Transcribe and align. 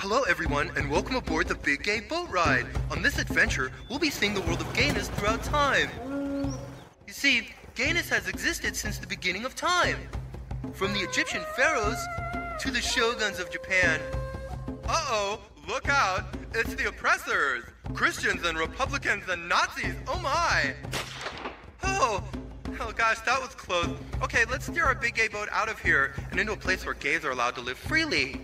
Hello, 0.00 0.22
everyone, 0.22 0.72
and 0.78 0.90
welcome 0.90 1.16
aboard 1.16 1.46
the 1.46 1.54
Big 1.54 1.82
Gay 1.82 2.00
Boat 2.00 2.30
Ride. 2.30 2.64
On 2.90 3.02
this 3.02 3.18
adventure, 3.18 3.70
we'll 3.90 3.98
be 3.98 4.08
seeing 4.08 4.32
the 4.32 4.40
world 4.40 4.62
of 4.62 4.72
gayness 4.72 5.08
throughout 5.08 5.42
time. 5.42 5.90
You 7.06 7.12
see, 7.12 7.48
gayness 7.74 8.08
has 8.08 8.26
existed 8.26 8.74
since 8.74 8.96
the 8.96 9.06
beginning 9.06 9.44
of 9.44 9.54
time. 9.54 9.98
From 10.72 10.94
the 10.94 11.00
Egyptian 11.00 11.42
pharaohs 11.54 12.02
to 12.60 12.70
the 12.70 12.80
shoguns 12.80 13.38
of 13.38 13.50
Japan. 13.50 14.00
Uh 14.88 15.04
oh, 15.10 15.40
look 15.68 15.90
out! 15.90 16.34
It's 16.54 16.74
the 16.76 16.88
oppressors! 16.88 17.64
Christians 17.92 18.42
and 18.46 18.56
Republicans 18.56 19.24
and 19.28 19.50
Nazis, 19.50 19.96
oh 20.08 20.18
my! 20.20 20.74
Oh, 21.82 22.24
oh 22.80 22.92
gosh, 22.96 23.20
that 23.26 23.38
was 23.38 23.54
close. 23.54 23.98
Okay, 24.22 24.46
let's 24.50 24.64
steer 24.64 24.86
our 24.86 24.94
big 24.94 25.14
gay 25.14 25.28
boat 25.28 25.50
out 25.52 25.68
of 25.68 25.78
here 25.78 26.14
and 26.30 26.40
into 26.40 26.54
a 26.54 26.56
place 26.56 26.86
where 26.86 26.94
gays 26.94 27.22
are 27.22 27.32
allowed 27.32 27.54
to 27.56 27.60
live 27.60 27.76
freely. 27.76 28.40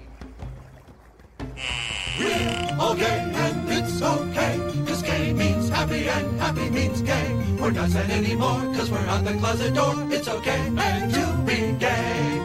We're 2.19 2.77
all 2.79 2.95
gay 2.95 3.31
and 3.35 3.71
it's 3.71 4.03
okay. 4.03 4.59
Cause 4.87 5.03
gay 5.03 5.33
means 5.33 5.69
happy 5.69 6.09
and 6.09 6.41
happy 6.41 6.71
means 6.71 7.03
gay. 7.03 7.35
We're 7.59 7.71
not 7.71 7.91
sad 7.91 8.11
anymore 8.11 8.61
cause 8.75 8.91
we're 8.91 9.07
on 9.07 9.25
the 9.25 9.33
closet 9.35 9.75
door. 9.75 9.95
It's 10.11 10.29
okay 10.29 10.61
and 10.67 11.13
to 11.15 11.27
be 11.47 11.73
gay. 11.79 12.36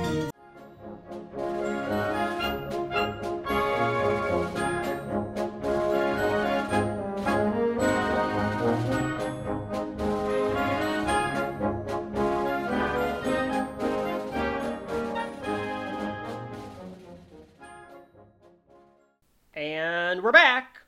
And 19.62 20.24
we're 20.24 20.32
back 20.32 20.82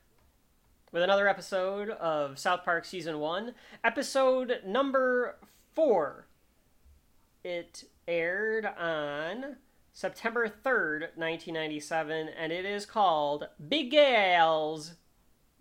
with 0.90 1.04
another 1.04 1.28
episode 1.28 1.90
of 1.90 2.40
South 2.40 2.64
Park 2.64 2.84
Season 2.84 3.20
1, 3.20 3.54
episode 3.84 4.62
number 4.66 5.36
4. 5.76 6.26
It 7.44 7.84
aired 8.08 8.66
on 8.66 9.58
September 9.92 10.48
3rd, 10.48 11.02
1997, 11.14 12.28
and 12.36 12.52
it 12.52 12.64
is 12.64 12.84
called 12.84 13.46
Big 13.68 13.92
Gay's 13.92 14.94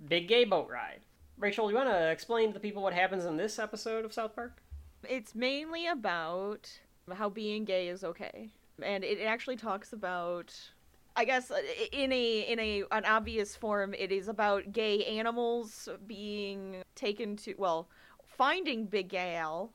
Big 0.03 0.27
Gay 0.27 0.43
Boat 0.43 0.67
Ride. 0.67 1.01
Rachel, 1.37 1.69
you 1.69 1.77
want 1.77 1.89
to 1.89 2.09
explain 2.09 2.47
to 2.47 2.53
the 2.55 2.59
people 2.59 2.81
what 2.81 2.95
happens 2.95 3.25
in 3.25 3.37
this 3.37 3.59
episode 3.59 4.05
of 4.05 4.13
South 4.13 4.33
Park? 4.33 4.63
It's 5.07 5.35
mainly 5.35 5.85
about 5.85 6.79
how 7.13 7.29
being 7.29 7.63
gay 7.63 7.89
is 7.89 8.03
okay. 8.03 8.49
And 8.81 9.03
it 9.03 9.21
actually 9.21 9.57
talks 9.57 9.93
about 9.93 10.71
I 11.15 11.25
guess 11.25 11.51
uh, 11.51 11.57
in 11.91 12.11
a 12.11 12.39
in 12.41 12.59
a 12.59 12.83
an 12.91 13.05
obvious 13.05 13.55
form 13.55 13.93
it 13.93 14.11
is 14.11 14.27
about 14.27 14.71
gay 14.71 15.03
animals 15.05 15.87
being 16.07 16.77
taken 16.95 17.35
to 17.37 17.53
well 17.57 17.87
finding 18.37 18.85
Big 18.85 19.09
Gay 19.09 19.35
Al 19.35 19.71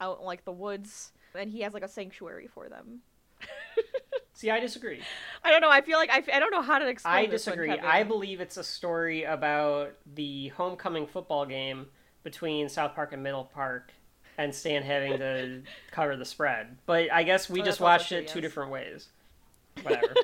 out 0.00 0.18
in 0.20 0.24
like 0.26 0.44
the 0.44 0.52
woods 0.52 1.12
and 1.34 1.48
he 1.50 1.60
has 1.60 1.72
like 1.74 1.84
a 1.84 1.88
sanctuary 1.88 2.48
for 2.48 2.68
them. 2.68 3.00
See, 4.32 4.50
I 4.50 4.58
disagree. 4.58 5.00
I 5.44 5.50
don't 5.50 5.60
know. 5.60 5.70
I 5.70 5.80
feel 5.82 5.98
like 5.98 6.10
I, 6.10 6.22
I 6.34 6.40
don't 6.40 6.50
know 6.50 6.62
how 6.62 6.78
to 6.78 6.88
explain. 6.88 7.14
I 7.14 7.22
one, 7.22 7.30
disagree. 7.30 7.68
Kevin. 7.68 7.84
I 7.84 8.02
believe 8.04 8.40
it's 8.40 8.56
a 8.56 8.64
story 8.64 9.24
about 9.24 9.92
the 10.14 10.48
homecoming 10.48 11.06
football 11.06 11.44
game 11.44 11.86
between 12.24 12.68
South 12.68 12.94
Park 12.94 13.12
and 13.12 13.22
Middle 13.22 13.44
Park, 13.44 13.92
and 14.38 14.54
Stan 14.54 14.82
having 14.82 15.18
to 15.18 15.62
cover 15.90 16.16
the 16.16 16.24
spread. 16.24 16.78
But 16.86 17.12
I 17.12 17.22
guess 17.22 17.48
we 17.50 17.60
Oh, 17.60 17.64
just 17.64 17.80
watched 17.80 18.08
true, 18.08 18.18
it 18.18 18.28
two 18.28 18.40
different 18.40 18.70
ways. 18.70 19.08
Whatever. 19.82 20.14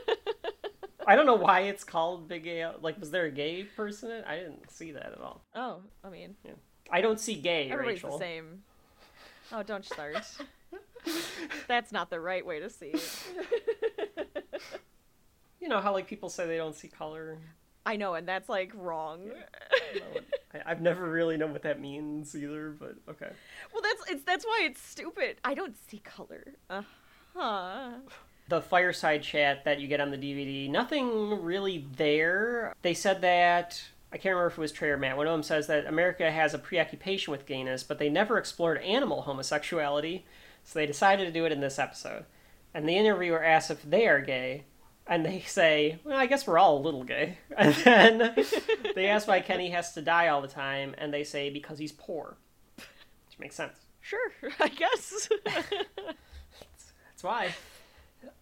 I 1.07 1.15
don't 1.15 1.27
know 1.27 1.35
why 1.37 1.61
it's 1.61 1.85
called 1.85 2.29
Big 2.29 2.45
Gay. 2.45 2.69
Like, 2.83 2.99
was 2.99 3.11
there 3.11 3.27
a 3.27 3.31
gay 3.31 3.63
person? 3.65 4.11
in 4.11 4.17
it? 4.19 4.25
I 4.27 4.37
didn't 4.37 4.71
see 4.71 4.91
that 4.93 5.13
at 5.13 5.21
all. 5.21 5.43
Oh, 5.55 5.81
I 6.03 6.11
mean, 6.11 6.35
yeah. 6.45 6.53
I 6.91 7.01
don't 7.01 7.21
see 7.21 7.35
gay, 7.35 7.71
everybody's 7.71 8.03
Rachel. 8.03 8.19
the 8.19 8.25
same. 8.25 8.63
Oh, 9.53 9.63
don't 9.63 9.85
start. 9.85 10.17
That's 11.69 11.93
not 11.93 12.11
the 12.11 12.21
right 12.21 12.45
way 12.45 12.59
to 12.61 12.69
see 12.69 12.93
it. 12.95 13.23
You 15.67 15.71
know 15.71 15.81
how 15.81 15.93
like 15.93 16.07
people 16.07 16.29
say 16.29 16.47
they 16.47 16.59
don't 16.59 16.77
see 16.77 16.87
color. 16.87 17.39
I 17.85 17.97
know, 17.97 18.15
and 18.15 18.29
that's 18.29 18.49
like 18.49 18.71
wrong. 18.73 19.31
I, 20.55 20.61
I've 20.65 20.81
never 20.81 21.11
really 21.11 21.37
known 21.37 21.53
what 21.53 21.63
that 21.63 21.81
means 21.81 22.37
either. 22.37 22.71
But 22.79 22.95
okay. 23.09 23.33
Well, 23.73 23.83
that's 23.83 24.09
it's 24.09 24.23
that's 24.23 24.45
why 24.45 24.61
it's 24.63 24.81
stupid. 24.81 25.39
I 25.45 25.55
don't 25.55 25.75
see 25.91 25.99
color. 25.99 26.55
Uh 26.71 26.83
huh. 27.35 27.89
The 28.49 28.61
fireside 28.61 29.23
chat 29.23 29.65
that 29.65 29.81
you 29.81 29.89
get 29.89 30.01
on 30.01 30.11
the 30.11 30.19
DVD, 30.19 30.71
nothing 30.71 31.43
really 31.43 31.87
there. 31.97 32.75
They 32.83 32.95
said 32.95 33.21
that 33.23 33.83
I 34.13 34.19
can't 34.19 34.35
remember 34.35 34.49
if 34.49 34.59
it 34.59 34.61
was 34.61 34.73
Trey 34.73 34.91
or 34.91 34.97
Matt. 34.97 35.17
One 35.17 35.27
of 35.27 35.33
them 35.33 35.43
says 35.43 35.67
that 35.67 35.87
America 35.87 36.31
has 36.31 36.55
a 36.55 36.59
preoccupation 36.59 37.33
with 37.33 37.47
gayness, 37.47 37.83
but 37.83 37.99
they 37.99 38.09
never 38.09 38.39
explored 38.39 38.79
animal 38.79 39.23
homosexuality, 39.23 40.25
so 40.65 40.79
they 40.79 40.87
decided 40.87 41.27
to 41.27 41.33
do 41.33 41.45
it 41.45 41.53
in 41.53 41.61
this 41.61 41.79
episode. 41.79 42.25
And 42.73 42.89
the 42.89 42.97
interviewer 42.97 43.43
asks 43.43 43.71
if 43.71 43.83
they 43.83 44.07
are 44.07 44.21
gay, 44.21 44.65
and 45.07 45.25
they 45.25 45.41
say, 45.41 45.99
"Well, 46.05 46.19
I 46.19 46.27
guess 46.27 46.47
we're 46.47 46.59
all 46.59 46.79
a 46.79 46.81
little 46.81 47.05
gay." 47.05 47.39
And 47.57 47.75
then 47.75 48.35
they 48.95 49.07
ask 49.09 49.27
why 49.27 49.41
Kenny 49.41 49.71
has 49.71 49.93
to 49.95 50.03
die 50.03 50.29
all 50.29 50.41
the 50.41 50.49
time, 50.49 50.95
and 50.99 51.13
they 51.13 51.25
say 51.25 51.51
because 51.51 51.79
he's 51.79 51.93
poor, 51.93 52.37
which 52.77 53.39
makes 53.39 53.55
sense. 53.57 53.79
Sure, 54.01 54.31
I 54.61 54.69
guess. 54.69 55.29
That's 55.45 57.23
why. 57.23 57.55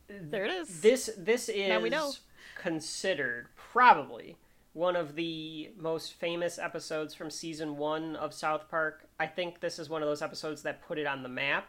There 0.08 0.44
it 0.44 0.50
is. 0.50 0.80
This 0.80 1.10
this 1.16 1.48
is 1.48 1.68
Now 1.68 1.80
we 1.80 1.90
know. 1.90 2.12
considered 2.56 3.48
probably 3.56 4.36
one 4.72 4.96
of 4.96 5.14
the 5.14 5.70
most 5.76 6.14
famous 6.14 6.58
episodes 6.58 7.14
from 7.14 7.30
season 7.30 7.76
one 7.76 8.16
of 8.16 8.34
South 8.34 8.68
Park. 8.68 9.06
I 9.20 9.26
think 9.26 9.60
this 9.60 9.78
is 9.78 9.88
one 9.88 10.02
of 10.02 10.08
those 10.08 10.22
episodes 10.22 10.62
that 10.62 10.82
put 10.82 10.98
it 10.98 11.06
on 11.06 11.22
the 11.22 11.28
map, 11.28 11.68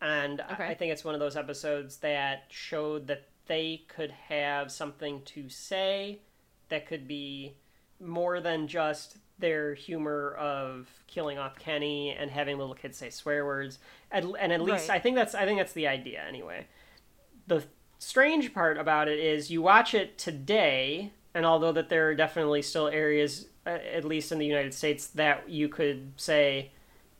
and 0.00 0.40
I- 0.40 0.52
Okay. 0.52 0.66
I 0.68 0.74
think 0.74 0.92
it's 0.92 1.04
one 1.04 1.14
of 1.14 1.20
those 1.20 1.36
episodes 1.36 1.96
that 1.98 2.44
showed 2.48 3.08
that 3.08 3.24
they 3.46 3.84
could 3.88 4.10
have 4.10 4.70
something 4.70 5.22
to 5.22 5.48
say 5.48 6.20
that 6.68 6.86
could 6.86 7.06
be 7.08 7.56
more 7.98 8.40
than 8.40 8.68
just 8.68 9.16
their 9.38 9.74
humor 9.74 10.34
of 10.34 10.88
killing 11.06 11.38
off 11.38 11.58
Kenny 11.58 12.10
and 12.10 12.30
having 12.30 12.58
little 12.58 12.74
kids 12.74 12.96
say 12.98 13.10
swear 13.10 13.44
words. 13.44 13.78
And, 14.10 14.36
and 14.38 14.52
at 14.52 14.60
least 14.62 14.88
Right. 14.88 14.96
I 14.96 15.00
think 15.00 15.16
that's 15.16 15.34
I 15.34 15.44
think 15.44 15.58
that's 15.58 15.72
the 15.74 15.86
idea 15.88 16.22
anyway 16.26 16.66
the 17.46 17.64
strange 17.98 18.52
part 18.52 18.78
about 18.78 19.08
it 19.08 19.18
is 19.18 19.50
you 19.50 19.62
watch 19.62 19.94
it 19.94 20.18
today 20.18 21.12
and 21.34 21.46
although 21.46 21.72
that 21.72 21.88
there 21.88 22.08
are 22.08 22.14
definitely 22.14 22.62
still 22.62 22.88
areas 22.88 23.48
uh, 23.66 23.70
at 23.70 24.04
least 24.04 24.32
in 24.32 24.38
the 24.38 24.46
united 24.46 24.74
states 24.74 25.08
that 25.08 25.48
you 25.48 25.68
could 25.68 26.12
say 26.16 26.70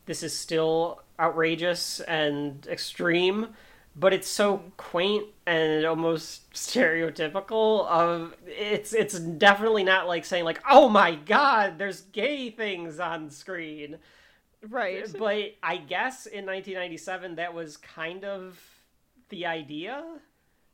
this 0.07 0.23
is 0.23 0.37
still 0.37 1.01
outrageous 1.19 2.01
and 2.01 2.67
extreme 2.67 3.49
but 3.99 4.13
it's 4.13 4.29
so 4.29 4.63
quaint 4.77 5.27
and 5.47 5.87
almost 5.87 6.51
stereotypical 6.55 7.87
of 7.87 8.35
it's 8.47 8.93
it's 8.93 9.19
definitely 9.19 9.85
not 9.85 10.07
like 10.07 10.25
saying 10.25 10.45
like 10.45 10.61
oh 10.69 10.89
my 10.89 11.15
god 11.15 11.79
there's 11.79 12.03
gay 12.03 12.51
things 12.51 13.01
on 13.01 13.31
screen 13.31 13.97
right. 14.69 15.07
but 15.19 15.55
I 15.63 15.77
guess 15.77 16.27
in 16.27 16.47
1997 16.47 17.37
that 17.37 17.55
was 17.55 17.77
kind 17.77 18.25
of 18.25 18.59
the 19.29 19.47
idea 19.47 20.05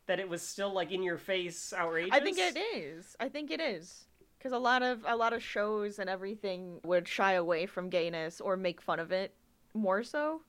that 0.06 0.18
it 0.20 0.28
was 0.28 0.42
still 0.42 0.72
like 0.72 0.90
in 0.90 1.02
your 1.02 1.18
face 1.18 1.72
outrageous. 1.76 2.12
I 2.12 2.20
think 2.20 2.38
it 2.38 2.56
is. 2.56 3.16
I 3.20 3.28
think 3.28 3.50
it 3.50 3.60
is. 3.60 4.04
Because 4.38 4.52
a 4.52 4.58
lot 4.58 4.82
of 4.82 5.04
a 5.06 5.14
lot 5.16 5.32
of 5.32 5.42
shows 5.42 5.98
and 6.00 6.10
everything 6.10 6.80
would 6.84 7.06
shy 7.06 7.34
away 7.34 7.66
from 7.66 7.88
gayness 7.88 8.40
or 8.40 8.56
make 8.56 8.80
fun 8.80 8.98
of 8.98 9.12
it 9.12 9.34
more 9.72 10.02
so, 10.02 10.40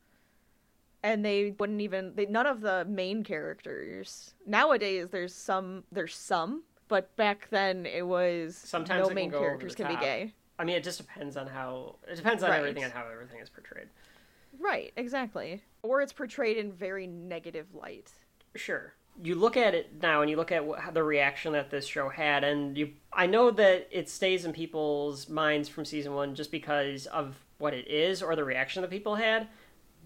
and 1.03 1.23
they 1.23 1.51
wouldn't 1.59 1.79
even. 1.81 2.13
They, 2.15 2.25
none 2.25 2.47
of 2.47 2.61
the 2.61 2.85
main 2.89 3.23
characters 3.23 4.33
nowadays. 4.47 5.09
There's 5.11 5.33
some. 5.35 5.83
There's 5.91 6.15
some, 6.15 6.63
but 6.87 7.15
back 7.17 7.47
then 7.51 7.85
it 7.85 8.07
was 8.07 8.55
Sometimes 8.55 9.01
no 9.03 9.07
can 9.09 9.15
main 9.15 9.31
characters 9.31 9.75
can 9.75 9.87
be 9.87 9.95
gay. 9.97 10.33
I 10.57 10.63
mean, 10.63 10.75
it 10.75 10.83
just 10.83 10.97
depends 10.97 11.37
on 11.37 11.45
how 11.45 11.97
it 12.07 12.15
depends 12.15 12.41
on 12.41 12.49
Right. 12.49 12.59
everything 12.59 12.83
and 12.83 12.93
how 12.93 13.05
everything 13.11 13.41
is 13.41 13.49
portrayed. 13.49 13.89
Right. 14.59 14.93
Exactly. 14.95 15.63
Or 15.81 16.01
it's 16.01 16.13
portrayed 16.13 16.57
in 16.57 16.71
very 16.71 17.07
negative 17.07 17.67
light. 17.73 18.11
Sure. 18.55 18.93
You 19.21 19.35
look 19.35 19.57
at 19.57 19.75
it 19.75 20.01
now, 20.01 20.21
and 20.21 20.29
you 20.29 20.37
look 20.37 20.51
at 20.51 20.65
what, 20.65 20.93
the 20.93 21.03
reaction 21.03 21.53
that 21.53 21.69
this 21.69 21.85
show 21.85 22.09
had, 22.09 22.43
and 22.43 22.75
you. 22.75 22.93
I 23.11 23.27
know 23.27 23.51
that 23.51 23.87
it 23.91 24.09
stays 24.09 24.43
in 24.43 24.53
people's 24.53 25.29
minds 25.29 25.69
from 25.69 25.85
season 25.85 26.15
one 26.15 26.33
just 26.33 26.51
because 26.51 27.05
of 27.07 27.35
what 27.59 27.75
it 27.75 27.87
is 27.87 28.23
or 28.23 28.35
the 28.35 28.43
reaction 28.43 28.81
that 28.81 28.89
people 28.89 29.15
had. 29.15 29.47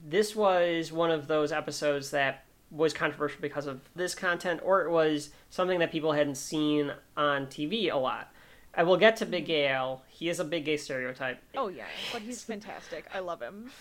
This 0.05 0.35
was 0.35 0.91
one 0.91 1.09
of 1.09 1.27
those 1.27 1.53
episodes 1.53 2.11
that 2.11 2.43
was 2.69 2.93
controversial 2.93 3.39
because 3.41 3.65
of 3.65 3.81
this 3.95 4.13
content, 4.13 4.59
or 4.63 4.81
it 4.81 4.91
was 4.91 5.29
something 5.49 5.79
that 5.79 5.91
people 5.91 6.11
hadn't 6.11 6.35
seen 6.35 6.91
on 7.15 7.47
TV 7.47 7.91
a 7.91 7.97
lot. 7.97 8.33
I 8.75 8.83
will 8.83 8.97
get 8.97 9.15
to 9.17 9.25
Big 9.25 9.45
Gay 9.45 9.69
Al. 9.69 10.03
He 10.07 10.29
is 10.29 10.39
a 10.39 10.43
big 10.43 10.65
gay 10.65 10.77
stereotype. 10.77 11.41
Oh 11.55 11.69
yeah, 11.69 11.85
but 12.11 12.21
he's 12.21 12.43
fantastic. 12.43 13.05
I 13.13 13.19
love 13.19 13.41
him. 13.41 13.71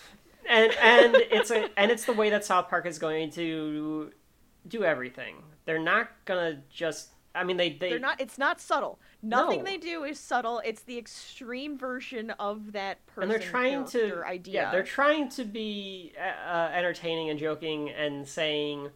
And 0.47 0.73
and 0.81 1.15
it's 1.15 1.51
a 1.51 1.69
and 1.77 1.91
it's 1.91 2.05
the 2.05 2.13
way 2.13 2.29
that 2.29 2.45
South 2.45 2.69
Park 2.69 2.85
is 2.85 2.99
going 2.99 3.31
to 3.31 4.11
do 4.67 4.83
everything. 4.83 5.43
They're 5.65 5.79
not 5.79 6.09
gonna 6.25 6.61
just 6.69 7.09
I 7.35 7.43
mean, 7.43 7.57
they 7.57 7.69
they 7.73 7.89
They're 7.89 7.99
not. 7.99 8.19
It's 8.19 8.37
not 8.39 8.59
subtle. 8.59 8.99
Nothing 9.21 9.59
No. 9.59 9.65
they 9.65 9.77
do 9.77 10.03
is 10.03 10.19
subtle. 10.19 10.59
It's 10.65 10.81
the 10.81 10.97
extreme 10.97 11.77
version 11.77 12.31
of 12.31 12.71
that 12.71 13.05
person. 13.05 13.23
and 13.23 13.31
they're 13.31 13.49
trying 13.49 13.85
to 13.85 14.23
idea. 14.25 14.53
yeah 14.53 14.71
they're 14.71 14.83
trying 14.83 15.29
to 15.29 15.43
be 15.43 16.13
uh, 16.19 16.69
entertaining 16.73 17.29
and 17.29 17.37
joking 17.39 17.89
and 17.91 18.27
saying 18.27 18.89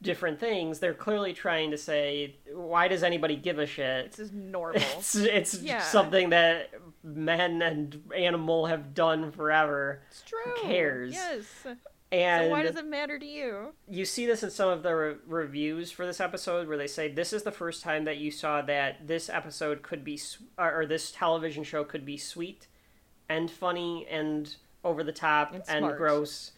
different 0.00 0.38
things 0.38 0.78
they're 0.78 0.94
clearly 0.94 1.32
trying 1.32 1.72
to 1.72 1.76
say 1.76 2.36
why 2.54 2.86
does 2.86 3.02
anybody 3.02 3.34
give 3.34 3.58
a 3.58 3.66
shit 3.66 4.10
This 4.12 4.20
is 4.20 4.32
normal. 4.32 4.80
it's 4.96 5.16
it's 5.16 5.60
Yeah. 5.60 5.80
something 5.82 6.30
that 6.30 6.70
men 7.02 7.60
and 7.62 8.00
animal 8.16 8.66
have 8.66 8.94
done 8.94 9.32
forever 9.32 10.02
It's 10.10 10.22
true. 10.22 10.54
cares? 10.62 11.14
Yes. 11.14 11.44
and 12.12 12.44
so 12.46 12.50
why 12.50 12.62
does 12.62 12.76
it 12.76 12.86
matter 12.86 13.18
to 13.18 13.26
you? 13.26 13.72
you 13.88 14.04
see 14.04 14.24
this 14.24 14.44
in 14.44 14.50
some 14.50 14.68
of 14.68 14.84
the 14.84 14.94
re- 14.94 15.16
reviews 15.26 15.90
for 15.90 16.06
this 16.06 16.20
episode 16.20 16.68
where 16.68 16.78
they 16.78 16.86
say 16.86 17.08
this 17.12 17.32
is 17.32 17.42
the 17.42 17.50
first 17.52 17.82
time 17.82 18.04
that 18.04 18.18
you 18.18 18.30
saw 18.30 18.62
that 18.62 19.06
this 19.08 19.28
episode 19.28 19.82
could 19.82 20.04
be 20.04 20.14
s- 20.14 20.38
or, 20.56 20.80
or 20.82 20.86
this 20.86 21.10
television 21.10 21.64
show 21.64 21.82
could 21.82 22.06
be 22.06 22.16
sweet 22.16 22.68
and 23.28 23.50
funny 23.50 24.06
and 24.08 24.54
over 24.84 25.02
the 25.02 25.12
top 25.12 25.52
And 25.54 25.62
and, 25.84 25.96
gross 25.96 26.52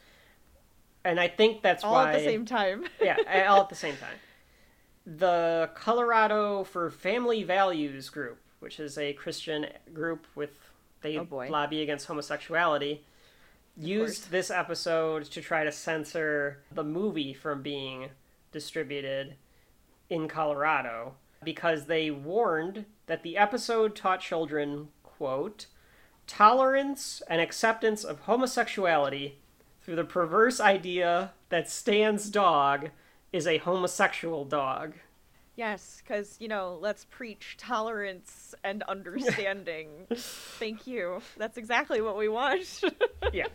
and 1.05 1.19
i 1.20 1.29
think 1.29 1.62
that's 1.62 1.85
All 1.85 1.93
why 1.93 2.12
at 2.12 2.19
the 2.19 2.25
same 2.25 2.44
time. 2.44 2.85
yeah 3.02 3.47
all 3.49 3.62
at 3.62 3.69
the 3.69 3.75
same 3.75 3.97
time 3.97 4.17
the 5.06 5.70
colorado 5.75 6.64
for 6.64 6.91
family 6.91 7.43
values 7.43 8.11
group 8.11 8.38
which 8.61 8.79
is 8.79 8.99
a 8.99 9.12
christian 9.14 9.67
group 9.93 10.26
with 10.35 10.58
they 11.02 11.17
Oh, 11.17 11.25
boy. 11.25 11.49
lobby 11.50 11.81
against 11.82 12.06
homosexuality 12.06 13.02
used 13.76 14.23
course. 14.25 14.31
this 14.31 14.50
episode 14.50 15.25
to 15.25 15.41
try 15.41 15.64
to 15.64 15.73
censor 15.73 16.58
the 16.70 16.85
movie 16.85 17.32
from 17.32 17.62
being 17.62 18.11
distributed 18.53 19.37
in 20.11 20.29
Colorado 20.29 21.14
because 21.43 21.87
they 21.87 22.11
warned 22.11 22.85
that 23.06 23.23
the 23.23 23.38
episode 23.38 23.94
taught 23.96 24.20
children, 24.20 24.88
quote, 25.03 25.67
tolerance 26.26 27.23
and 27.29 27.41
acceptance 27.41 28.05
of 28.05 28.20
homosexuality 28.20 29.38
through 29.82 29.97
the 29.97 30.05
perverse 30.05 30.61
idea 30.61 31.32
that 31.49 31.71
Stan's 31.71 32.29
dog 32.31 32.91
is 33.32 33.47
a 33.47 33.59
homosexual 33.59 34.44
dog. 34.44 34.94
Yes, 35.56 36.00
because, 36.03 36.37
you 36.41 36.49
know, 36.49 36.79
let's 36.81 37.05
preach 37.05 37.56
tolerance 37.59 38.55
and 38.65 38.82
understanding. 38.85 40.06
Thank 40.15 40.87
you. 40.87 41.21
That's 41.37 41.59
exactly 41.59 42.00
what 42.00 42.17
we 42.17 42.29
want. 42.29 42.82
Yeah. 43.32 43.47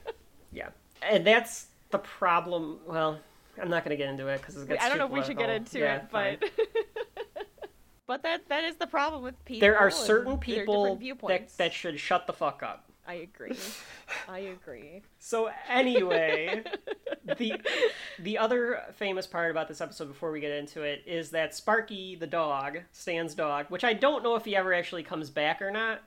Yeah. 0.54 0.70
And 1.02 1.26
that's 1.26 1.68
the 1.90 1.98
problem. 1.98 2.80
Well, 2.86 3.20
I'm 3.62 3.70
not 3.70 3.84
going 3.84 3.98
to 3.98 4.02
get 4.02 4.10
into 4.10 4.28
it 4.28 4.40
because 4.40 4.56
it 4.56 4.70
gets 4.70 4.84
I 4.84 4.88
don't 4.88 5.00
know 5.00 5.06
if 5.06 5.12
we 5.12 5.24
should 5.24 5.38
get 5.38 5.50
into 5.50 5.80
Yeah, 5.80 5.96
it, 5.98 6.04
but. 6.12 6.44
But 8.08 8.22
that 8.22 8.48
that 8.50 8.64
is 8.64 8.76
the 8.76 8.86
problem 8.86 9.24
with 9.24 9.44
people. 9.46 9.62
there 9.62 9.80
are 9.80 9.90
certain 9.90 10.38
people 10.38 11.00
that, 11.28 11.50
that 11.58 11.74
should 11.74 12.00
shut 12.00 12.28
the 12.28 12.34
fuck 12.34 12.62
up. 12.62 12.88
I 13.08 13.14
agree. 13.16 13.56
I 14.28 14.40
agree. 14.40 15.02
So 15.20 15.50
anyway, 15.70 16.64
the 17.38 17.62
the 18.20 18.38
other 18.38 18.82
famous 18.96 19.28
part 19.28 19.52
about 19.52 19.68
this 19.68 19.82
episode 19.82 20.08
before 20.08 20.32
we 20.32 20.40
get 20.40 20.52
into 20.52 20.82
it 20.82 21.04
is 21.06 21.30
that 21.32 21.54
Sparky 21.54 22.16
the 22.16 22.28
dog, 22.28 22.80
Stan's 22.92 23.36
dog, 23.36 23.68
which 23.70 23.84
I 23.84 23.94
don't 23.94 24.24
know 24.24 24.36
if 24.36 24.46
he 24.46 24.56
ever 24.56 24.74
actually 24.74 25.04
comes 25.04 25.30
back 25.30 25.62
or 25.62 25.72
not. 25.72 26.02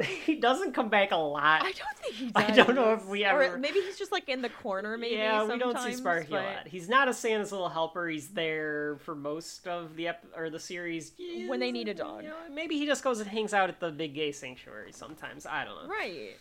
he 0.26 0.36
doesn't 0.36 0.72
come 0.74 0.88
back 0.88 1.10
a 1.12 1.16
lot. 1.16 1.62
I 1.62 1.72
don't 1.72 1.96
think 1.98 2.14
he 2.14 2.26
does. 2.30 2.44
I 2.48 2.50
don't 2.52 2.74
know 2.74 2.92
if 2.92 3.04
we 3.06 3.24
Or 3.24 3.42
ever- 3.42 3.58
maybe 3.58 3.80
he's 3.80 3.98
just 3.98 4.12
like 4.12 4.28
in 4.28 4.42
the 4.42 4.48
corner. 4.48 4.96
Maybe. 4.96 5.16
yeah, 5.16 5.44
we 5.44 5.58
don't 5.58 5.78
see 5.78 5.94
Sparky 5.94 6.28
but 6.30 6.42
a 6.42 6.46
lot. 6.46 6.68
He's 6.68 6.88
not 6.88 7.08
a 7.08 7.14
Santa's 7.14 7.52
little 7.52 7.68
helper. 7.68 8.08
He's 8.08 8.28
there 8.28 8.96
for 9.04 9.14
most 9.14 9.66
of 9.68 9.96
the 9.96 10.08
ep- 10.08 10.24
or 10.36 10.50
the 10.50 10.58
series. 10.60 11.12
When 11.46 11.60
they 11.60 11.70
need 11.72 11.88
a 11.88 11.94
dog. 11.94 12.22
You 12.22 12.30
know, 12.30 12.36
maybe 12.52 12.78
he 12.78 12.86
just 12.86 13.04
goes 13.04 13.20
and 13.20 13.28
hangs 13.28 13.52
out 13.54 13.68
at 13.68 13.80
the 13.80 13.90
big 13.90 14.14
gay 14.14 14.32
sanctuary 14.32 14.92
sometimes. 14.92 15.46
I 15.46 15.64
don't 15.64 15.84
know. 15.84 15.90
Right. 15.90 16.36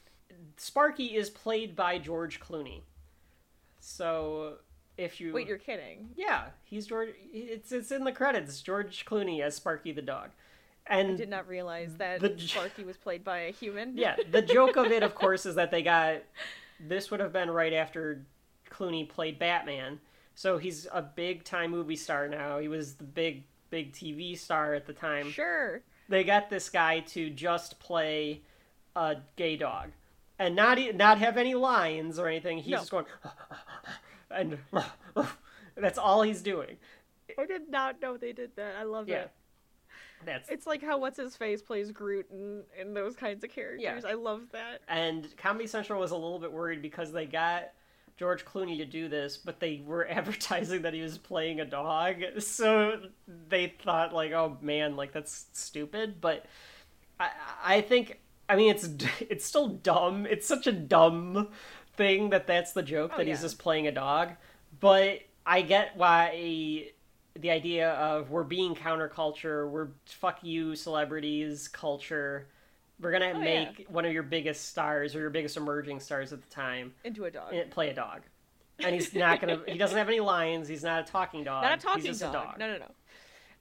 Sparky 0.58 1.16
is 1.16 1.30
played 1.30 1.76
by 1.76 1.98
George 1.98 2.40
Clooney. 2.40 2.82
So 3.80 4.56
if 4.98 5.20
you 5.22 5.34
Wait, 5.34 5.48
you're 5.48 5.58
kidding. 5.58 6.10
yeah, 6.16 6.48
he's 6.64 6.88
George. 6.88 7.10
It's 7.34 7.72
it's 7.72 7.92
in 7.92 8.04
the 8.04 8.12
credits. 8.12 8.62
George 8.62 9.06
Clooney 9.06 9.42
as 9.42 9.56
Sparky 9.56 9.92
the 9.92 10.02
dog, 10.02 10.30
and 10.90 11.12
I 11.12 11.16
did 11.16 11.30
not 11.30 11.48
realize 11.48 11.96
that 11.98 12.20
The 12.22 12.36
Sparky 12.40 12.84
was 12.84 12.98
played 12.98 13.24
by 13.24 13.40
a 13.40 13.52
human. 13.52 13.98
yeah, 13.98 14.16
the 14.32 14.42
joke 14.42 14.76
of 14.76 14.88
it, 14.92 15.04
of 15.04 15.16
course, 15.24 15.46
is 15.46 15.56
that 15.56 15.72
they 15.72 15.82
got 15.84 16.18
this 16.80 17.12
would 17.12 17.20
have 17.20 17.34
been 17.34 17.50
right 17.52 17.74
after 17.74 18.26
Clooney 18.72 19.08
played 19.08 19.38
Batman, 19.40 20.00
so 20.36 20.58
he's 20.58 20.88
a 20.94 21.02
big 21.02 21.44
time 21.44 21.72
movie 21.72 21.96
star 21.96 22.28
now. 22.28 22.60
He 22.60 22.68
was 22.68 22.96
the 22.96 23.04
big 23.04 23.44
big 23.70 23.94
TV 23.94 24.38
star 24.38 24.74
at 24.74 24.86
the 24.88 24.94
time. 24.94 25.30
Sure. 25.32 25.82
They 26.08 26.24
got 26.24 26.50
this 26.50 26.70
guy 26.70 27.02
to 27.02 27.30
just 27.30 27.80
play 27.80 28.42
a 28.96 29.18
gay 29.36 29.56
dog 29.58 29.90
and 30.40 30.56
not 30.56 30.80
not 30.96 31.20
have 31.20 31.38
any 31.38 31.54
lines 31.54 32.18
or 32.18 32.28
anything. 32.28 32.58
He's 32.60 32.72
No. 32.72 32.78
just 32.78 32.92
going 32.92 33.06
and 34.32 34.58
that's 35.78 35.98
all 35.98 36.22
he's 36.24 36.42
doing. 36.42 36.78
I 37.38 37.46
did 37.46 37.70
not 37.70 38.02
know 38.02 38.18
they 38.18 38.32
did 38.34 38.56
that. 38.56 38.76
I 38.80 38.84
love 38.84 39.08
Yeah. 39.08 39.24
it. 39.24 39.32
That's 40.26 40.50
It's 40.50 40.68
like 40.68 40.84
how 40.84 40.98
what's 40.98 41.18
his 41.18 41.36
face 41.36 41.62
plays 41.62 41.92
Groot 41.92 42.30
and, 42.32 42.64
and 42.80 42.96
those 42.96 43.16
kinds 43.16 43.44
of 43.44 43.50
characters. 43.52 44.04
I 44.06 44.14
love 44.14 44.44
that. 44.52 44.82
and 44.88 45.28
Comedy 45.38 45.68
Central 45.68 46.00
was 46.00 46.12
a 46.12 46.16
little 46.16 46.40
bit 46.40 46.52
worried 46.52 46.82
because 46.82 47.12
they 47.12 47.26
got 47.26 47.70
George 48.18 48.44
Clooney 48.44 48.78
to 48.78 48.86
do 48.86 49.08
this, 49.08 49.38
but 49.38 49.62
they 49.62 49.82
were 49.86 50.06
advertising 50.10 50.82
that 50.82 50.94
he 50.94 51.02
was 51.02 51.18
playing 51.18 51.62
a 51.62 51.66
dog, 51.66 52.18
so 52.40 53.00
they 53.48 53.74
thought 53.84 54.14
like, 54.14 54.32
oh 54.34 54.58
man, 54.62 54.96
like 54.98 55.14
that's 55.14 55.46
stupid. 55.54 56.20
But 56.20 56.46
I, 57.20 57.30
I 57.64 57.82
think, 57.82 58.20
I 58.50 58.56
mean, 58.58 58.72
it's 58.76 58.90
it's 59.22 59.46
still 59.46 59.68
dumb. 59.70 60.26
It's 60.26 60.48
such 60.48 60.68
a 60.68 60.74
dumb 60.74 61.48
thing 61.96 62.30
that 62.32 62.46
that's 62.46 62.74
the 62.74 62.84
joke 62.84 63.12
Oh, 63.14 63.18
that 63.18 63.28
he's 63.28 63.42
just 63.42 63.58
playing 63.60 63.88
a 63.88 63.92
dog. 63.94 64.32
But 64.82 65.22
I 65.46 65.62
get 65.62 65.96
why 65.96 66.92
the 67.40 67.50
idea 67.52 67.92
of 67.94 68.30
we're 68.30 68.44
being 68.44 68.76
counterculture, 68.76 69.70
we're 69.70 69.88
fuck 70.06 70.44
you 70.44 70.76
celebrities 70.76 71.68
culture. 71.68 72.48
We're 73.00 73.12
gonna 73.12 73.28
Oh, 73.34 73.40
yeah. 73.40 73.66
make 73.76 73.86
one 73.90 74.06
of 74.06 74.12
your 74.12 74.24
biggest 74.24 74.66
stars 74.70 75.16
or 75.16 75.20
your 75.20 75.30
biggest 75.30 75.56
emerging 75.56 76.02
stars 76.02 76.34
at 76.34 76.42
the 76.42 76.50
time 76.50 76.94
Into 77.06 77.26
a 77.26 77.32
dog. 77.32 77.54
eh, 77.54 77.64
play 77.70 77.90
a 77.90 77.94
dog, 77.94 78.22
and 78.80 78.94
he's 78.94 79.14
not 79.14 79.40
gonna. 79.40 79.62
he 79.68 79.78
doesn't 79.78 79.98
have 79.98 80.10
any 80.10 80.20
lines. 80.20 80.68
He's 80.68 80.84
not 80.84 81.08
a 81.08 81.12
talking 81.12 81.44
dog. 81.46 81.64
Not 81.64 81.78
a 81.80 81.82
talking 81.82 82.06
he's 82.06 82.20
dog. 82.20 82.30
a 82.36 82.38
dog. 82.38 82.60
No, 82.60 82.68
no, 82.74 82.78
no. 82.80 82.92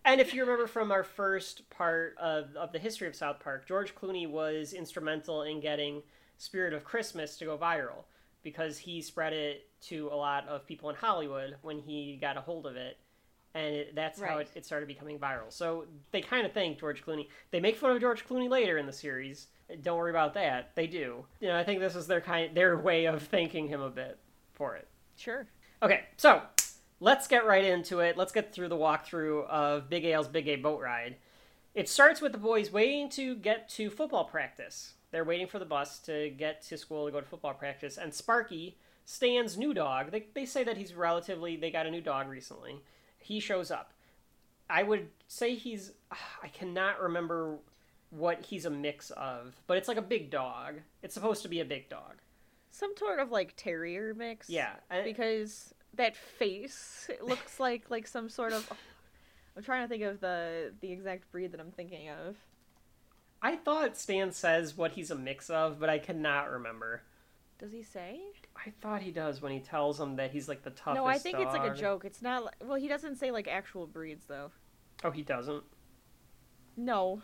And 0.04 0.20
if 0.20 0.32
you 0.34 0.42
remember 0.42 0.66
from 0.66 0.90
our 0.90 1.04
first 1.04 1.68
part 1.70 2.16
of, 2.18 2.54
of 2.56 2.72
the 2.72 2.78
history 2.78 3.06
of 3.08 3.14
South 3.14 3.40
Park, 3.40 3.66
George 3.68 3.94
Clooney 3.94 4.28
was 4.30 4.72
instrumental 4.72 5.42
in 5.42 5.60
getting 5.60 6.02
Spirit 6.38 6.72
of 6.72 6.82
Christmas 6.84 7.36
to 7.38 7.44
go 7.44 7.58
viral 7.58 8.04
because 8.42 8.78
he 8.78 9.02
spread 9.02 9.32
it 9.32 9.66
to 9.82 10.08
a 10.12 10.16
lot 10.16 10.48
of 10.48 10.64
people 10.66 10.88
in 10.88 10.96
Hollywood 10.96 11.56
when 11.62 11.78
he 11.78 12.16
got 12.20 12.36
a 12.36 12.40
hold 12.40 12.64
of 12.66 12.76
it. 12.76 12.96
And 13.58 13.74
it, 13.74 13.94
that's 13.96 14.20
how 14.20 14.38
it, 14.38 14.48
it 14.54 14.64
started 14.64 14.86
becoming 14.86 15.18
viral. 15.18 15.50
So 15.50 15.86
they 16.12 16.20
kind 16.20 16.46
of 16.46 16.52
thank 16.52 16.78
George 16.78 17.04
Clooney. 17.04 17.26
They 17.50 17.58
make 17.58 17.76
fun 17.76 17.90
of 17.90 18.00
George 18.00 18.24
Clooney 18.24 18.48
later 18.48 18.78
in 18.78 18.86
the 18.86 18.92
series. 18.92 19.48
Don't 19.82 19.98
worry 19.98 20.10
about 20.10 20.34
that. 20.34 20.76
They 20.76 20.86
do. 20.86 21.24
You 21.40 21.48
know, 21.48 21.58
I 21.58 21.64
think 21.64 21.80
this 21.80 21.96
is 21.96 22.06
their 22.06 22.20
kind 22.20 22.54
their 22.54 22.78
way 22.88 23.06
of 23.06 23.22
thanking 23.24 23.66
him 23.66 23.80
a 23.80 23.90
bit 23.90 24.18
for 24.54 24.76
it. 24.76 24.86
Sure. 25.16 25.48
Okay, 25.82 26.04
so 26.16 26.40
let's 27.00 27.26
get 27.26 27.46
right 27.46 27.64
into 27.64 27.98
it. 27.98 28.16
Let's 28.16 28.32
get 28.32 28.52
through 28.54 28.68
the 28.68 28.76
walkthrough 28.76 29.48
of 29.48 29.90
Big 29.90 30.04
Al's 30.04 30.28
Big 30.28 30.46
A 30.46 30.56
boat 30.56 30.80
ride. 30.80 31.16
It 31.74 31.88
starts 31.88 32.20
with 32.20 32.30
the 32.30 32.38
boys 32.38 32.72
waiting 32.72 33.08
to 33.10 33.34
get 33.34 33.68
to 33.70 33.90
football 33.90 34.24
practice. 34.24 34.94
They're 35.10 35.24
waiting 35.24 35.48
for 35.48 35.58
the 35.58 35.64
bus 35.64 35.98
to 36.00 36.30
get 36.30 36.62
to 36.68 36.78
school 36.78 37.06
to 37.06 37.12
go 37.12 37.20
to 37.20 37.26
football 37.26 37.54
practice, 37.54 37.96
and 37.98 38.14
Sparky, 38.14 38.76
Stan's 39.04 39.56
new 39.56 39.72
dog, 39.72 40.10
they, 40.10 40.26
they 40.34 40.44
say 40.44 40.64
that 40.64 40.76
he's 40.76 40.92
relatively, 40.92 41.56
they 41.56 41.70
got 41.70 41.86
a 41.86 41.90
new 41.90 42.02
dog 42.02 42.28
recently. 42.28 42.82
He 43.28 43.40
shows 43.40 43.70
up. 43.70 43.92
I 44.70 44.82
would 44.82 45.08
say 45.26 45.54
he's, 45.54 45.92
I 46.42 46.48
cannot 46.48 46.98
remember 47.02 47.58
what 48.08 48.42
he's 48.46 48.64
a 48.64 48.70
mix 48.70 49.10
of, 49.10 49.54
but 49.66 49.76
it's 49.76 49.86
like 49.86 49.98
a 49.98 50.02
big 50.02 50.30
dog. 50.30 50.76
It's 51.02 51.12
supposed 51.12 51.42
to 51.42 51.48
be 51.48 51.60
a 51.60 51.64
big 51.66 51.90
dog. 51.90 52.14
Some 52.70 52.94
sort 52.96 53.18
of 53.18 53.30
like 53.30 53.52
terrier 53.54 54.14
mix. 54.14 54.48
Yeah. 54.48 54.72
I- 54.90 55.02
Because 55.02 55.74
that 55.94 56.16
face 56.16 57.06
it 57.10 57.22
looks 57.22 57.60
like 57.66 57.90
like 57.90 58.06
some 58.06 58.30
sort 58.30 58.54
of. 58.54 58.72
I'm 59.58 59.62
trying 59.62 59.82
to 59.84 59.88
think 59.88 60.04
of 60.04 60.20
the 60.20 60.72
the 60.80 60.90
exact 60.90 61.30
breed 61.30 61.52
that 61.52 61.60
I'm 61.60 61.72
thinking 61.72 62.08
of. 62.08 62.36
I 63.42 63.56
thought 63.56 63.98
Stan 63.98 64.32
says 64.32 64.74
what 64.74 64.92
he's 64.92 65.10
a 65.10 65.14
mix 65.16 65.50
of, 65.50 65.78
but 65.78 65.90
I 65.90 65.98
cannot 65.98 66.50
remember. 66.50 67.02
Does 67.58 67.72
he 67.72 67.82
say? 67.82 68.20
I 68.66 68.70
thought 68.80 69.02
he 69.02 69.10
does 69.10 69.40
when 69.40 69.52
he 69.52 69.60
tells 69.60 69.98
him 70.00 70.16
that 70.16 70.30
he's 70.32 70.48
like 70.48 70.62
the 70.62 70.70
toughest. 70.70 70.96
no, 70.96 71.06
I 71.06 71.18
think 71.18 71.38
it's 71.38 71.52
like 71.52 71.64
a 71.64 71.68
dog. 71.68 71.76
joke. 71.76 72.04
It's 72.04 72.22
not. 72.22 72.44
Like, 72.44 72.54
well, 72.64 72.78
he 72.78 72.88
doesn't 72.88 73.16
say 73.16 73.30
like 73.30 73.46
actual 73.48 73.86
breeds 73.86 74.26
though. 74.26 74.50
Oh, 75.04 75.10
he 75.10 75.22
doesn't. 75.22 75.62
No. 76.76 77.22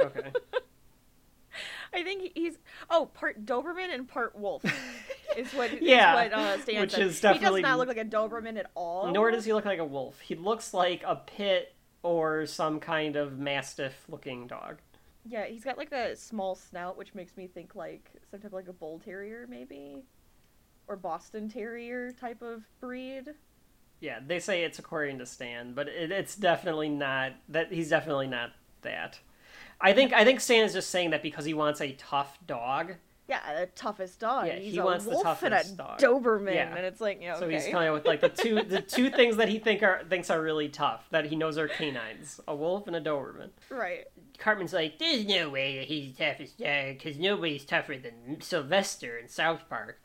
Okay. 0.00 0.32
I 1.94 2.02
think 2.02 2.32
he's 2.34 2.58
oh 2.88 3.10
part 3.12 3.44
Doberman 3.44 3.92
and 3.94 4.08
part 4.08 4.34
wolf 4.34 4.64
is 5.36 5.52
what 5.52 5.72
is 5.74 5.82
Yeah, 5.82 6.14
what 6.14 6.32
uh, 6.32 6.58
Stan 6.60 6.80
which 6.80 6.92
said. 6.92 7.02
is 7.02 7.20
definitely- 7.20 7.60
He 7.60 7.62
does 7.62 7.70
not 7.70 7.78
look 7.78 7.88
like 7.88 7.98
a 7.98 8.04
Doberman 8.04 8.58
at 8.58 8.70
all. 8.74 9.12
Nor 9.12 9.30
does 9.30 9.44
he 9.44 9.52
look 9.52 9.66
like 9.66 9.78
a 9.78 9.84
wolf. 9.84 10.18
He 10.20 10.34
looks 10.34 10.72
like 10.72 11.02
a 11.06 11.16
pit 11.16 11.74
or 12.02 12.46
some 12.46 12.80
kind 12.80 13.16
of 13.16 13.38
mastiff 13.38 14.04
looking 14.08 14.46
dog. 14.46 14.78
Yeah, 15.26 15.44
he's 15.46 15.62
got 15.64 15.76
like 15.78 15.92
a 15.92 16.16
small 16.16 16.54
snout, 16.54 16.96
which 16.96 17.14
makes 17.14 17.36
me 17.36 17.46
think 17.46 17.74
like 17.76 18.10
some 18.30 18.40
type 18.40 18.46
of 18.48 18.52
like 18.54 18.68
a 18.68 18.72
bull 18.72 18.98
terrier, 19.04 19.46
maybe, 19.48 20.02
or 20.88 20.96
Boston 20.96 21.48
Terrier 21.48 22.12
type 22.12 22.42
of 22.42 22.62
breed. 22.80 23.34
Yeah, 24.00 24.18
they 24.26 24.40
say 24.40 24.64
it's 24.64 24.78
according 24.78 25.18
to 25.20 25.26
Stan, 25.26 25.74
but 25.74 25.88
it, 25.88 26.10
it's 26.10 26.34
definitely 26.34 26.88
not 26.88 27.32
that. 27.48 27.72
He's 27.72 27.88
definitely 27.90 28.26
not 28.26 28.50
that. 28.82 29.20
I 29.80 29.92
think 29.92 30.12
I 30.12 30.24
think 30.24 30.40
Stan 30.40 30.64
is 30.64 30.72
just 30.72 30.90
saying 30.90 31.10
that 31.10 31.22
because 31.22 31.44
he 31.44 31.54
wants 31.54 31.80
a 31.80 31.92
tough 31.92 32.38
dog. 32.46 32.94
Yeah, 33.28 33.60
the 33.60 33.66
toughest 33.66 34.18
dog. 34.18 34.48
Yeah, 34.48 34.56
he's 34.56 34.72
he 34.72 34.78
a 34.78 34.84
wants 34.84 35.04
the 35.04 35.12
wolf 35.12 35.42
and 35.44 35.54
a 35.54 35.58
toughest 35.58 35.76
dog. 35.76 35.98
Doberman, 36.00 36.54
Yeah. 36.54 36.74
and 36.76 36.84
it's 36.84 37.00
like, 37.00 37.20
yeah, 37.22 37.36
okay. 37.36 37.40
So 37.40 37.48
he's 37.48 37.66
coming 37.68 37.88
up 37.88 37.94
with 37.94 38.04
like 38.04 38.20
the 38.20 38.28
two 38.28 38.62
the 38.62 38.80
two 38.82 39.08
things 39.10 39.36
that 39.36 39.48
he 39.48 39.60
think 39.60 39.82
are 39.84 40.02
thinks 40.08 40.28
are 40.30 40.42
really 40.42 40.68
tough 40.68 41.06
that 41.12 41.26
he 41.26 41.36
knows 41.36 41.56
are 41.56 41.68
canines: 41.68 42.40
a 42.48 42.54
wolf 42.56 42.88
and 42.88 42.96
a 42.96 43.00
Doberman. 43.00 43.50
right. 43.70 44.04
Cartman's 44.38 44.72
like, 44.72 44.98
"There's 44.98 45.24
no 45.26 45.48
way 45.48 45.78
that 45.78 45.84
he's 45.86 46.14
the 46.16 46.24
toughest 46.24 46.58
dog 46.58 46.66
uh, 46.68 46.92
because 46.94 47.16
nobody's 47.18 47.64
tougher 47.64 47.96
than 47.96 48.40
Sylvester 48.40 49.16
in 49.16 49.28
South 49.28 49.68
Park." 49.68 50.01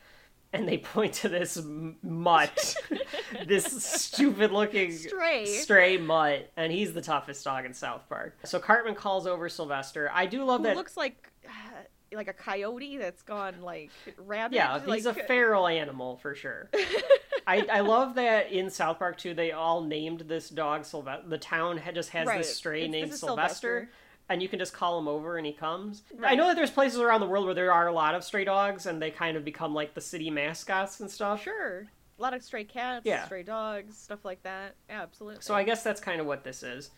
And 0.53 0.67
they 0.67 0.77
point 0.77 1.13
to 1.15 1.29
this 1.29 1.61
mutt, 2.01 2.75
this 3.45 3.65
stupid-looking 3.83 4.91
Stray. 4.93 5.45
stray 5.45 5.97
mutt, 5.97 6.51
and 6.55 6.71
he's 6.71 6.93
the 6.93 7.01
toughest 7.01 7.43
dog 7.43 7.65
in 7.65 7.73
South 7.73 8.07
Park. 8.07 8.37
So 8.45 8.59
Cartman 8.59 8.95
calls 8.95 9.27
over 9.27 9.49
Sylvester. 9.49 10.09
I 10.13 10.25
do 10.25 10.43
love 10.45 10.61
Who 10.61 10.67
that. 10.67 10.75
looks 10.77 10.95
like 10.97 11.31
like 12.13 12.29
a 12.29 12.33
coyote 12.33 12.97
that's 12.97 13.21
gone 13.23 13.55
like 13.61 13.91
rabid. 14.17 14.55
yeah, 14.55 14.75
like, 14.85 14.95
he's 14.95 15.05
a 15.05 15.13
feral 15.13 15.67
animal 15.67 16.15
for 16.17 16.33
sure. 16.33 16.69
I, 17.47 17.65
I 17.71 17.79
love 17.81 18.15
that 18.15 18.51
in 18.51 18.69
South 18.69 18.99
Park 18.99 19.17
too. 19.17 19.33
They 19.33 19.51
all 19.51 19.83
named 19.83 20.21
this 20.21 20.49
dog 20.49 20.85
Sylvester. 20.85 21.27
The 21.27 21.37
town 21.37 21.77
had, 21.77 21.95
just 21.95 22.09
has 22.11 22.25
Right. 22.27 22.37
this 22.39 22.55
stray 22.55 22.79
It's- 22.83 22.91
named 22.91 23.13
Sylvester, 23.13 23.89
Sylvester. 23.89 23.89
And 24.29 24.41
you 24.41 24.49
can 24.49 24.59
just 24.59 24.73
call 24.73 24.99
him 24.99 25.07
over 25.07 25.37
and 25.37 25.45
he 25.45 25.53
comes. 25.53 26.03
I 26.23 26.35
know 26.35 26.47
that 26.47 26.55
there's 26.55 26.71
places 26.71 26.99
around 26.99 27.21
the 27.21 27.27
world 27.27 27.45
where 27.45 27.53
there 27.53 27.71
are 27.71 27.87
a 27.87 27.93
lot 27.93 28.15
of 28.15 28.23
stray 28.23 28.43
dogs, 28.43 28.85
and 28.85 29.01
they 29.01 29.11
kind 29.11 29.37
of 29.37 29.45
become 29.45 29.73
like 29.73 29.93
the 29.93 30.01
city 30.01 30.29
mascots 30.29 30.99
and 30.99 31.09
stuff. 31.09 31.43
Sure. 31.43 31.87
A 32.17 32.21
lot 32.21 32.33
of 32.33 32.41
stray 32.43 32.63
cats, 32.63 33.05
Yeah. 33.05 33.25
stray 33.25 33.43
dogs, 33.43 33.95
stuff 33.97 34.25
like 34.25 34.41
that. 34.43 34.75
Yeah, 34.89 35.03
absolutely. 35.03 35.41
So 35.41 35.53
I 35.53 35.63
guess 35.63 35.83
that's 35.83 36.01
kind 36.01 36.19
of 36.19 36.25
what 36.27 36.43
this 36.43 36.63
is. 36.63 36.89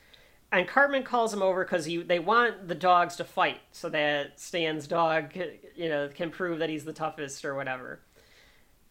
And 0.51 0.67
Cartman 0.67 1.03
calls 1.03 1.31
him 1.31 1.43
over 1.43 1.63
because 1.63 1.85
they 1.85 2.17
want 2.19 2.67
the 2.67 2.73
dogs 2.73 3.15
to 3.17 3.23
fight 3.23 3.59
so 3.71 3.87
that 3.89 4.39
Stan's 4.39 4.87
dog, 4.87 5.35
you 5.75 5.89
know, 5.89 6.07
can 6.07 6.31
prove 6.31 6.57
that 6.59 6.69
he's 6.69 6.85
the 6.85 6.93
toughest 6.93 7.45
or 7.45 7.53
whatever. 7.53 7.99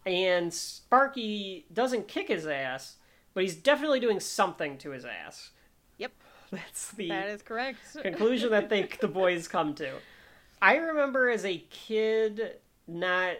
And 0.06 0.54
Sparky 0.54 1.66
doesn't 1.72 2.06
kick 2.06 2.28
his 2.28 2.46
ass, 2.46 2.96
but 3.34 3.42
he's 3.42 3.56
definitely 3.56 3.98
doing 3.98 4.20
something 4.20 4.78
to 4.78 4.90
his 4.90 5.04
ass. 5.04 5.50
That's 6.52 6.92
the 6.92 7.08
that 7.08 7.28
is 7.28 7.42
correct. 7.42 7.78
conclusion 8.02 8.50
that 8.50 8.68
they 8.68 8.88
the 9.00 9.08
boys 9.08 9.48
come 9.48 9.74
to. 9.74 9.92
I 10.60 10.76
remember 10.76 11.28
as 11.30 11.44
a 11.44 11.58
kid 11.70 12.56
not 12.86 13.36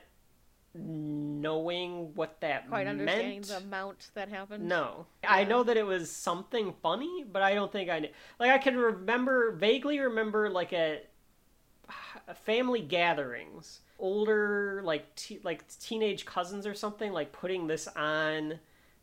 knowing 0.74 2.14
what 2.14 2.40
that 2.40 2.68
Quite 2.68 2.86
understanding 2.86 3.40
meant. 3.40 3.46
the 3.46 3.56
amount 3.56 4.10
that 4.14 4.28
happened. 4.28 4.68
No. 4.68 5.06
I 5.26 5.44
know 5.44 5.62
that 5.64 5.76
it 5.76 5.86
was 5.86 6.10
something 6.10 6.74
funny, 6.82 7.24
but 7.30 7.42
I 7.42 7.54
don't 7.54 7.72
think 7.72 7.90
I 7.90 8.00
knew. 8.00 8.08
Like, 8.38 8.50
I 8.50 8.58
can 8.58 8.76
remember, 8.76 9.52
vaguely 9.52 9.98
remember, 9.98 10.50
like, 10.50 10.72
a, 10.72 11.00
a 12.28 12.34
family 12.34 12.80
gatherings, 12.80 13.80
older, 13.98 14.82
like, 14.84 15.14
te- 15.16 15.40
like 15.42 15.64
teenage 15.80 16.24
cousins 16.26 16.66
or 16.66 16.74
something, 16.74 17.12
like, 17.12 17.32
putting 17.32 17.66
this 17.66 17.88
on 17.96 18.60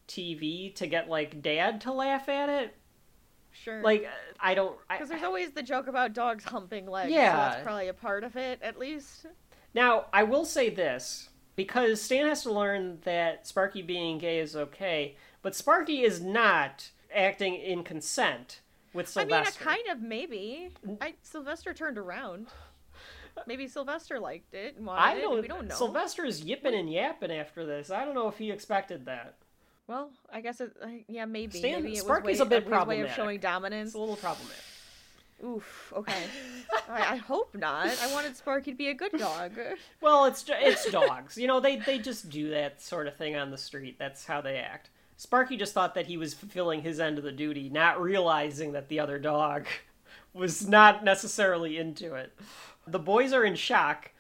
TV 0.08 0.74
to 0.76 0.88
get, 0.88 1.10
like, 1.10 1.42
dad 1.42 1.82
to 1.82 1.92
laugh 1.92 2.30
at 2.30 2.50
it. 2.50 2.76
Sure. 3.64 3.82
Like, 3.82 4.08
I 4.40 4.54
don't. 4.54 4.78
Because 4.90 5.10
there's 5.10 5.24
always 5.24 5.52
the 5.52 5.64
joke 5.64 5.88
about 5.88 6.14
dogs 6.14 6.44
humping 6.44 6.88
legs. 6.88 7.12
so 7.12 7.16
Yeah. 7.16 7.36
that's 7.36 7.64
probably 7.64 7.88
a 7.88 7.94
part 7.94 8.24
of 8.24 8.36
it, 8.36 8.60
at 8.62 8.78
least. 8.78 9.26
Now, 9.74 10.06
I 10.14 10.24
will 10.24 10.46
say 10.46 10.70
this 10.70 11.30
because 11.56 12.02
Stan 12.02 12.28
has 12.28 12.44
to 12.44 12.52
learn 12.52 13.00
that 13.04 13.48
Sparky 13.48 13.82
being 13.82 14.18
gay 14.18 14.40
is 14.40 14.56
okay, 14.56 15.16
but 15.42 15.56
Sparky 15.56 16.02
is 16.04 16.22
not 16.22 16.92
acting 17.14 17.56
in 17.56 17.84
consent 17.84 18.62
with 18.94 19.08
Sylvester. 19.08 19.36
I 19.36 19.40
mean, 19.40 19.48
a 19.48 19.52
kind 19.86 19.98
of 19.98 20.02
maybe. 20.02 20.70
I 21.02 21.16
Sylvester 21.22 21.74
turned 21.74 21.98
around. 21.98 22.48
Maybe 23.48 23.68
Sylvester 23.68 24.18
liked 24.18 24.54
it 24.54 24.78
and 24.78 24.86
wanted 24.86 25.02
I 25.02 25.20
don't. 25.20 25.42
We 25.42 25.48
don't 25.50 25.68
know. 25.68 25.76
Sylvester's 25.76 26.42
yipping 26.42 26.74
and 26.74 26.90
yapping 26.90 27.32
after 27.32 27.66
this. 27.66 27.92
I 27.92 28.06
don't 28.06 28.16
know 28.16 28.30
if 28.30 28.38
he 28.38 28.50
expected 28.50 29.06
that. 29.08 29.36
Well, 29.88 30.12
I 30.32 30.42
guess 30.42 30.62
it. 30.62 30.72
Yeah, 31.08 31.26
maybe. 31.26 31.60
Stan- 31.60 31.84
maybe 31.84 31.98
it 31.98 32.04
Sparky's 32.04 32.40
was 32.40 32.40
a 32.40 32.44
way, 32.46 32.50
bit 32.50 32.64
his 32.74 32.86
way 32.88 33.02
of 33.02 33.12
showing 33.12 33.40
dominance. 33.40 33.90
It's 33.90 33.96
a 33.96 34.00
little 34.00 34.16
problematic. 34.16 34.64
Oof. 35.44 35.94
Okay. 35.96 36.24
I, 36.90 37.14
I 37.14 37.16
hope 37.18 37.56
not. 37.56 37.88
I 38.02 38.14
wanted 38.14 38.38
Sparky 38.38 38.72
to 38.72 38.78
be 38.78 38.88
a 38.88 38.94
good 38.94 39.12
dog. 39.12 39.52
Well, 40.02 40.26
it's 40.26 40.46
it's 40.48 40.90
dogs. 40.92 41.38
You 41.38 41.48
know, 41.48 41.60
they 41.60 41.78
they 41.78 42.00
just 42.00 42.30
do 42.30 42.50
that 42.52 42.82
sort 42.82 43.08
of 43.08 43.16
thing 43.16 43.36
on 43.36 43.52
the 43.52 43.58
street. 43.58 43.98
That's 44.00 44.26
how 44.26 44.42
they 44.42 44.58
act. 44.58 44.90
Sparky 45.18 45.58
just 45.58 45.74
thought 45.74 45.96
that 45.96 46.08
he 46.08 46.18
was 46.18 46.34
fulfilling 46.34 46.82
his 46.82 47.00
end 47.00 47.18
of 47.18 47.24
the 47.24 47.32
duty, 47.32 47.70
not 47.70 48.02
realizing 48.02 48.74
that 48.74 48.90
the 48.90 49.00
other 49.00 49.18
dog 49.18 49.66
was 50.34 50.68
not 50.68 51.04
necessarily 51.04 51.78
into 51.78 52.16
it. 52.16 52.34
The 52.86 53.00
boys 53.00 53.34
are 53.34 53.44
in 53.44 53.56
shock, 53.56 54.12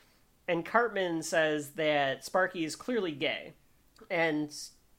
and 0.47 0.65
Cartman 0.65 1.21
says 1.21 1.71
that 1.71 2.25
Sparky 2.25 2.65
is 2.65 2.75
clearly 2.75 3.11
gay. 3.11 3.53
And 4.09 4.55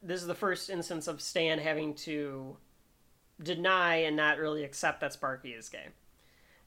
this 0.06 0.20
is 0.20 0.26
the 0.26 0.34
first 0.34 0.70
instance 0.70 1.08
of 1.08 1.20
Stan 1.20 1.58
having 1.58 1.94
to 1.94 2.56
deny 3.42 3.96
and 3.96 4.16
not 4.16 4.38
really 4.38 4.64
accept 4.64 5.00
that 5.00 5.12
Sparky 5.12 5.50
is 5.50 5.68
gay. 5.68 5.88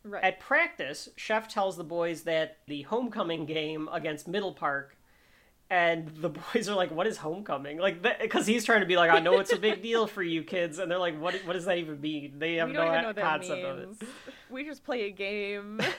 Right. 0.03 0.23
At 0.23 0.39
practice, 0.39 1.09
Chef 1.15 1.47
tells 1.47 1.75
the 1.75 1.83
boys 1.83 2.23
that 2.23 2.57
the 2.67 2.83
homecoming 2.83 3.45
game 3.45 3.89
against 3.91 4.27
Middle 4.27 4.53
Park, 4.53 4.95
and 5.69 6.07
the 6.07 6.29
boys 6.53 6.69
are 6.69 6.75
like, 6.75 6.91
"What 6.91 7.05
is 7.05 7.17
homecoming?" 7.17 7.79
Like, 7.79 8.01
because 8.21 8.47
he's 8.47 8.63
trying 8.63 8.79
to 8.79 8.85
be 8.85 8.95
like, 8.95 9.11
"I 9.11 9.19
know 9.19 9.39
it's 9.39 9.51
a 9.51 9.59
big 9.59 9.81
deal 9.81 10.07
for 10.07 10.23
you 10.23 10.43
kids," 10.43 10.79
and 10.79 10.89
they're 10.89 10.99
like, 10.99 11.19
"What? 11.19 11.35
What 11.45 11.53
does 11.53 11.65
that 11.65 11.77
even 11.77 11.99
mean?" 11.99 12.39
They 12.39 12.55
have 12.55 12.69
no 12.69 12.85
don't 12.85 12.87
even 12.87 13.01
know 13.01 13.07
what 13.07 13.15
that 13.17 13.25
concept 13.25 13.63
of 13.63 13.79
it. 13.79 14.07
We 14.49 14.63
just 14.63 14.83
play 14.83 15.03
a 15.03 15.11
game. 15.11 15.79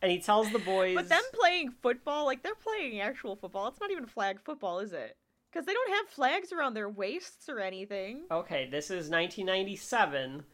And 0.00 0.12
he 0.12 0.20
tells 0.20 0.50
the 0.52 0.60
boys, 0.60 0.94
but 0.94 1.08
them 1.08 1.22
playing 1.32 1.72
football, 1.82 2.24
like 2.24 2.42
they're 2.44 2.54
playing 2.54 3.00
actual 3.00 3.34
football. 3.34 3.66
It's 3.66 3.80
not 3.80 3.90
even 3.90 4.06
flag 4.06 4.38
football, 4.44 4.78
is 4.78 4.92
it? 4.92 5.16
Because 5.50 5.66
they 5.66 5.72
don't 5.72 5.90
have 5.90 6.08
flags 6.08 6.52
around 6.52 6.74
their 6.74 6.88
waists 6.88 7.48
or 7.48 7.58
anything. 7.60 8.24
"Okay, 8.30 8.68
this 8.70 8.90
is 8.90 9.08
1997. 9.08 10.44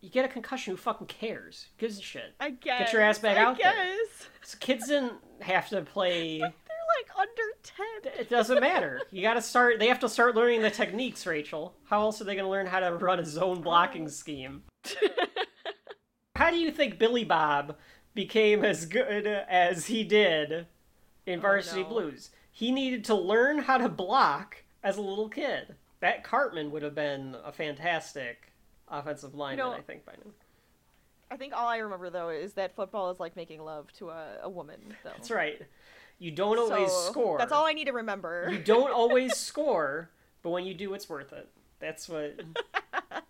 You 0.00 0.10
get 0.10 0.24
a 0.24 0.28
concussion. 0.28 0.72
Who 0.72 0.76
fucking 0.76 1.08
cares? 1.08 1.66
Who 1.70 1.86
gives 1.86 1.98
a 1.98 2.02
shit?" 2.02 2.34
I 2.38 2.50
guess. 2.50 2.78
Get 2.78 2.92
your 2.92 3.02
ass 3.02 3.18
back 3.18 3.36
I 3.38 3.42
out 3.42 3.58
there. 3.58 3.96
So 4.42 4.56
kids 4.60 4.86
didn't 4.88 5.14
have 5.40 5.68
to 5.70 5.82
play. 5.82 6.38
They're 6.38 6.48
like 6.48 7.18
under 7.18 7.42
10. 8.04 8.20
It 8.20 8.30
doesn't 8.30 8.60
matter. 8.60 9.00
You 9.10 9.22
got 9.22 9.34
to 9.34 9.42
start. 9.42 9.78
They 9.78 9.88
have 9.88 10.00
to 10.00 10.08
start 10.08 10.36
learning 10.36 10.62
the 10.62 10.70
techniques, 10.70 11.26
Rachel. 11.26 11.74
How 11.84 12.00
else 12.02 12.20
are 12.20 12.24
they 12.24 12.34
going 12.34 12.44
to 12.44 12.50
learn 12.50 12.66
how 12.66 12.80
to 12.80 12.94
run 12.94 13.18
a 13.18 13.24
zone 13.24 13.60
blocking 13.62 14.08
scheme? 14.10 14.62
How 16.36 16.50
do 16.50 16.56
you 16.56 16.70
think 16.70 16.98
Billy 16.98 17.24
Bob 17.24 17.76
became 18.14 18.64
as 18.64 18.86
good 18.86 19.26
as 19.26 19.86
he 19.86 20.04
did 20.04 20.66
in 21.24 21.38
oh, 21.38 21.42
Varsity 21.42 21.82
no. 21.82 21.88
Blues? 21.88 22.30
He 22.56 22.72
needed 22.72 23.04
to 23.04 23.14
learn 23.14 23.58
how 23.58 23.76
to 23.76 23.86
block 23.86 24.62
as 24.82 24.96
a 24.96 25.02
little 25.02 25.28
kid. 25.28 25.74
That 26.00 26.24
Cartman 26.24 26.70
would 26.70 26.82
have 26.82 26.94
been 26.94 27.36
a 27.44 27.52
fantastic 27.52 28.50
offensive 28.88 29.34
lineman, 29.34 29.58
know- 29.66 29.72
I 29.76 29.82
think, 29.82 30.06
by 30.06 30.12
now. 30.24 30.30
I 31.30 31.36
think 31.36 31.52
all 31.54 31.68
I 31.68 31.76
remember 31.78 32.08
though 32.08 32.30
is 32.30 32.54
that 32.54 32.74
football 32.74 33.10
is 33.10 33.20
like 33.20 33.36
making 33.36 33.60
love 33.62 33.92
to 33.98 34.08
a, 34.08 34.38
a 34.44 34.48
woman. 34.48 34.80
Though. 35.04 35.10
That's 35.10 35.30
right. 35.30 35.60
You 36.18 36.30
don't 36.30 36.58
always 36.58 36.90
So, 36.90 37.10
score. 37.10 37.36
That's 37.36 37.52
all 37.52 37.66
I 37.66 37.74
need 37.74 37.88
to 37.88 37.92
remember. 37.92 38.48
You 38.50 38.58
don't 38.58 38.90
always 38.90 39.36
score, 39.50 40.08
but 40.42 40.48
when 40.48 40.64
you 40.64 40.72
do, 40.72 40.94
it's 40.94 41.10
worth 41.10 41.34
it. 41.34 41.48
That's 41.78 42.08
what. 42.08 42.40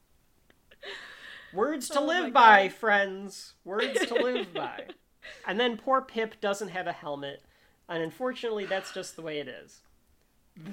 Words 1.52 1.88
to 1.88 1.98
Oh 2.00 2.04
live 2.04 2.32
by, 2.32 2.68
God. 2.68 2.76
friends. 2.76 3.54
Words 3.64 4.06
to 4.06 4.14
live 4.14 4.54
by. 4.54 4.84
And 5.44 5.58
then 5.58 5.76
poor 5.76 6.00
Pip 6.02 6.40
doesn't 6.40 6.68
have 6.68 6.86
a 6.86 6.92
helmet, 6.92 7.42
and 7.88 8.02
unfortunately, 8.02 8.66
that's 8.66 8.92
just 8.92 9.16
the 9.16 9.22
way 9.22 9.38
it 9.38 9.48
is. 9.48 9.80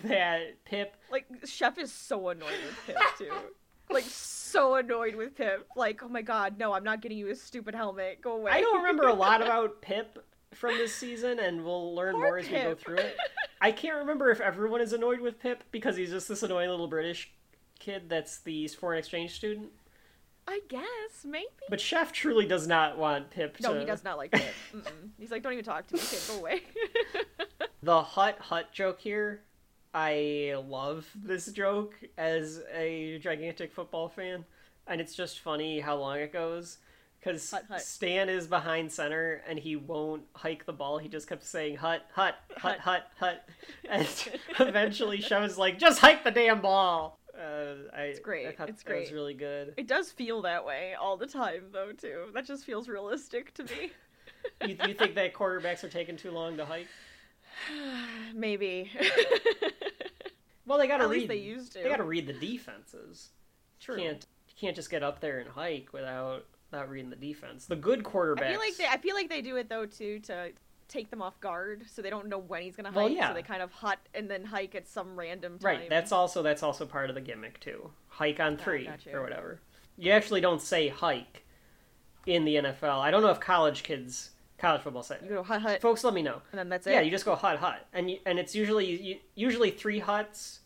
That 0.05 0.63
Pip. 0.65 0.96
Like 1.12 1.25
Chef 1.46 1.77
is 1.77 1.91
so 1.91 2.29
annoyed 2.29 2.48
with 2.65 2.86
Pip 2.88 2.98
too. 3.17 3.34
like 3.89 4.05
so 4.05 4.75
annoyed 4.75 5.15
with 5.15 5.36
Pip. 5.36 5.67
Like, 5.75 6.01
oh 6.03 6.08
my 6.08 6.22
god, 6.22 6.58
no, 6.58 6.74
I'm 6.74 6.84
not 6.84 7.01
getting 7.01 7.17
you 7.17 7.29
a 7.29 7.36
stupid 7.36 7.75
helmet. 7.75 8.22
Go 8.22 8.38
away. 8.38 8.51
I 8.51 8.62
don't 8.62 8.77
remember 8.77 9.08
a 9.08 9.13
lot 9.13 9.41
about 9.41 9.82
Pip 9.82 10.24
from 10.53 10.77
this 10.77 10.96
season, 10.96 11.39
and 11.39 11.63
we'll 11.65 11.93
learn 11.96 12.13
Poor 12.13 12.22
more 12.22 12.38
as 12.38 12.46
we 12.48 12.53
go 12.53 12.75
through 12.75 12.98
it. 12.98 13.17
I 13.60 13.72
can't 13.72 13.98
remember 13.98 14.29
if 14.29 14.39
everyone 14.39 14.82
is 14.82 14.93
annoyed 14.93 15.20
with 15.20 15.39
Pip 15.39 15.63
because 15.72 15.98
he's 15.98 16.12
just 16.12 16.27
this 16.27 16.43
annoying 16.43 16.70
little 16.70 16.88
British 16.88 17.32
kid 17.79 18.03
that's 18.08 18.39
the 18.39 18.67
foreign 18.70 19.00
exchange 19.00 19.32
student. 19.32 19.72
I 20.48 20.60
guess 20.68 21.24
maybe. 21.26 21.48
But 21.70 21.80
Chef 21.82 22.12
truly 22.12 22.46
does 22.46 22.68
not 22.68 22.98
want 22.98 23.30
Pip 23.32 23.58
to. 23.58 23.64
no, 23.64 23.80
he 23.80 23.86
does 23.86 24.04
not 24.04 24.18
like 24.18 24.32
Pip. 24.34 24.54
Mm-mm. 24.76 25.10
He's 25.18 25.32
like, 25.32 25.42
don't 25.44 25.54
even 25.54 25.64
talk 25.66 25.88
to 25.88 25.96
me, 25.96 26.02
kid. 26.02 26.20
Go 26.28 26.38
away. 26.40 26.62
The 27.84 28.02
hut 28.02 28.38
hut 28.40 28.72
joke 28.72 29.02
here, 29.02 29.42
I 29.94 30.56
love 30.70 31.06
this 31.16 31.48
joke 31.48 31.96
as 32.18 32.62
a 32.74 33.20
gigantic 33.20 33.74
football 33.74 34.08
fan. 34.08 34.46
and 34.88 35.02
it's 35.02 35.14
just 35.14 35.40
funny 35.42 35.82
how 35.82 35.98
long 35.98 36.18
it 36.20 36.32
goes. 36.32 36.78
Because 37.20 37.52
Hut, 37.52 37.66
hut. 37.70 37.82
Stan 37.82 38.30
is 38.30 38.48
behind 38.48 38.90
center 38.92 39.42
and 39.48 39.60
he 39.60 39.76
won't 39.76 40.24
hike 40.34 40.66
the 40.66 40.72
ball. 40.74 40.98
He 40.98 41.10
just 41.10 41.28
kept 41.28 41.44
saying 41.46 41.76
hut, 41.78 42.06
hut, 42.14 42.36
hut, 42.58 42.80
hut, 42.80 43.08
hut. 43.20 43.48
And 43.90 44.08
eventually 44.60 45.20
Show's 45.22 45.58
like, 45.58 45.78
just 45.78 46.00
hike 46.00 46.24
the 46.24 46.32
damn 46.32 46.62
ball. 46.62 47.20
Uh, 47.38 47.75
I, 47.96 48.02
it's 48.04 48.20
great. 48.20 48.48
I 48.48 48.52
thought 48.52 48.70
It's 48.70 48.84
that 48.84 49.00
was 49.00 49.12
really 49.12 49.34
good. 49.34 49.74
It 49.78 49.88
does 49.88 50.12
feel 50.12 50.42
that 50.44 50.63
way 50.66 50.94
all 50.94 51.18
the 51.18 51.25
time, 51.25 51.63
though, 51.72 51.92
too. 51.92 52.25
That 52.34 52.46
just 52.46 52.66
feels 52.66 52.88
realistic 52.88 53.54
to 53.56 53.63
me. 53.63 53.92
You, 54.62 54.75
you 54.88 54.94
think 54.94 55.16
that 55.16 55.34
quarterbacks 55.34 55.86
are 55.86 55.90
taking 55.90 56.18
too 56.18 56.32
long 56.32 56.58
to 56.58 56.66
hike? 56.66 56.88
Maybe. 58.34 58.92
Well, 60.66 60.78
they 60.78 60.88
got 60.88 60.98
to 60.98 61.08
read. 61.08 61.30
they 61.30 61.36
used 61.38 61.74
to. 61.74 61.80
They 61.84 61.90
got 61.90 61.98
to 61.98 62.04
read 62.04 62.28
the 62.28 62.34
defenses. 62.34 63.30
True. 63.80 63.96
You 63.98 64.02
can't 64.04 64.25
you 64.48 64.54
can't 64.58 64.75
just 64.75 64.90
get 64.90 65.04
up 65.04 65.20
there 65.20 65.40
and 65.40 65.50
hike 65.50 65.92
without 65.92 66.46
without 66.72 66.90
reading 66.90 67.10
the 67.10 67.16
defense. 67.16 67.66
The 67.66 67.75
good 67.75 68.04
quarterbacks. 68.04 68.44
I 68.44 68.52
feel 68.52 68.60
like 68.60 68.78
they. 68.78 68.88
I 68.88 68.98
feel 68.98 69.16
like 69.16 69.30
they 69.30 69.42
do 69.42 69.58
it 69.58 69.70
though 69.70 69.86
too 69.86 70.20
to 70.20 70.52
take 70.88 71.10
them 71.10 71.22
off 71.22 71.40
guard, 71.40 71.84
so 71.88 72.02
they 72.02 72.10
don't 72.10 72.28
know 72.28 72.38
when 72.38 72.62
he's 72.62 72.75
gonna 72.75 72.90
hike. 72.90 72.96
Well, 72.96 73.10
yeah. 73.10 73.30
So 73.30 73.34
they 73.34 73.42
kind 73.44 73.62
of 73.62 73.72
hut 73.72 74.00
and 74.13 74.30
then 74.30 74.46
hike 74.46 74.75
at 74.75 74.88
some 74.88 75.16
random 75.18 75.60
time. 75.60 75.80
right. 75.80 75.90
That's 75.90 76.12
also 76.12 76.42
that's 76.44 76.63
also 76.63 76.86
part 76.86 77.10
of 77.10 77.16
the 77.16 77.22
gimmick 77.22 77.60
too. 77.60 77.90
Hike 78.10 78.40
on 78.40 78.58
three 78.58 78.90
or 79.12 79.22
whatever. 79.22 79.60
You 79.98 80.12
actually 80.12 80.42
don't 80.42 80.62
say 80.62 80.88
hike 80.90 81.44
in 82.25 82.46
the 82.46 82.56
NFL. 82.56 83.00
I 83.00 83.12
don't 83.12 83.22
know 83.22 83.30
if 83.30 83.40
college 83.40 83.84
kids, 83.84 84.32
college 84.58 84.82
football 84.82 85.04
say. 85.04 85.18
you 85.24 85.30
go 85.30 85.44
hut 85.44 85.62
hut, 85.62 85.82
Folks, 85.82 86.04
let 86.04 86.13
me 86.13 86.22
know. 86.22 86.42
and 86.52 86.60
then 86.60 86.70
that's 86.70 86.88
it. 86.88 86.94
Yeah, 86.94 87.02
you 87.02 87.12
just 87.12 87.25
go 87.25 87.36
hut 87.36 87.58
hut, 87.60 87.86
and 87.94 88.10
you, 88.10 88.20
and 88.25 88.40
it's 88.40 88.56
usually 88.56 88.86
you, 88.86 89.18
usually 89.36 89.72
three 89.72 90.00
huts 90.00 90.60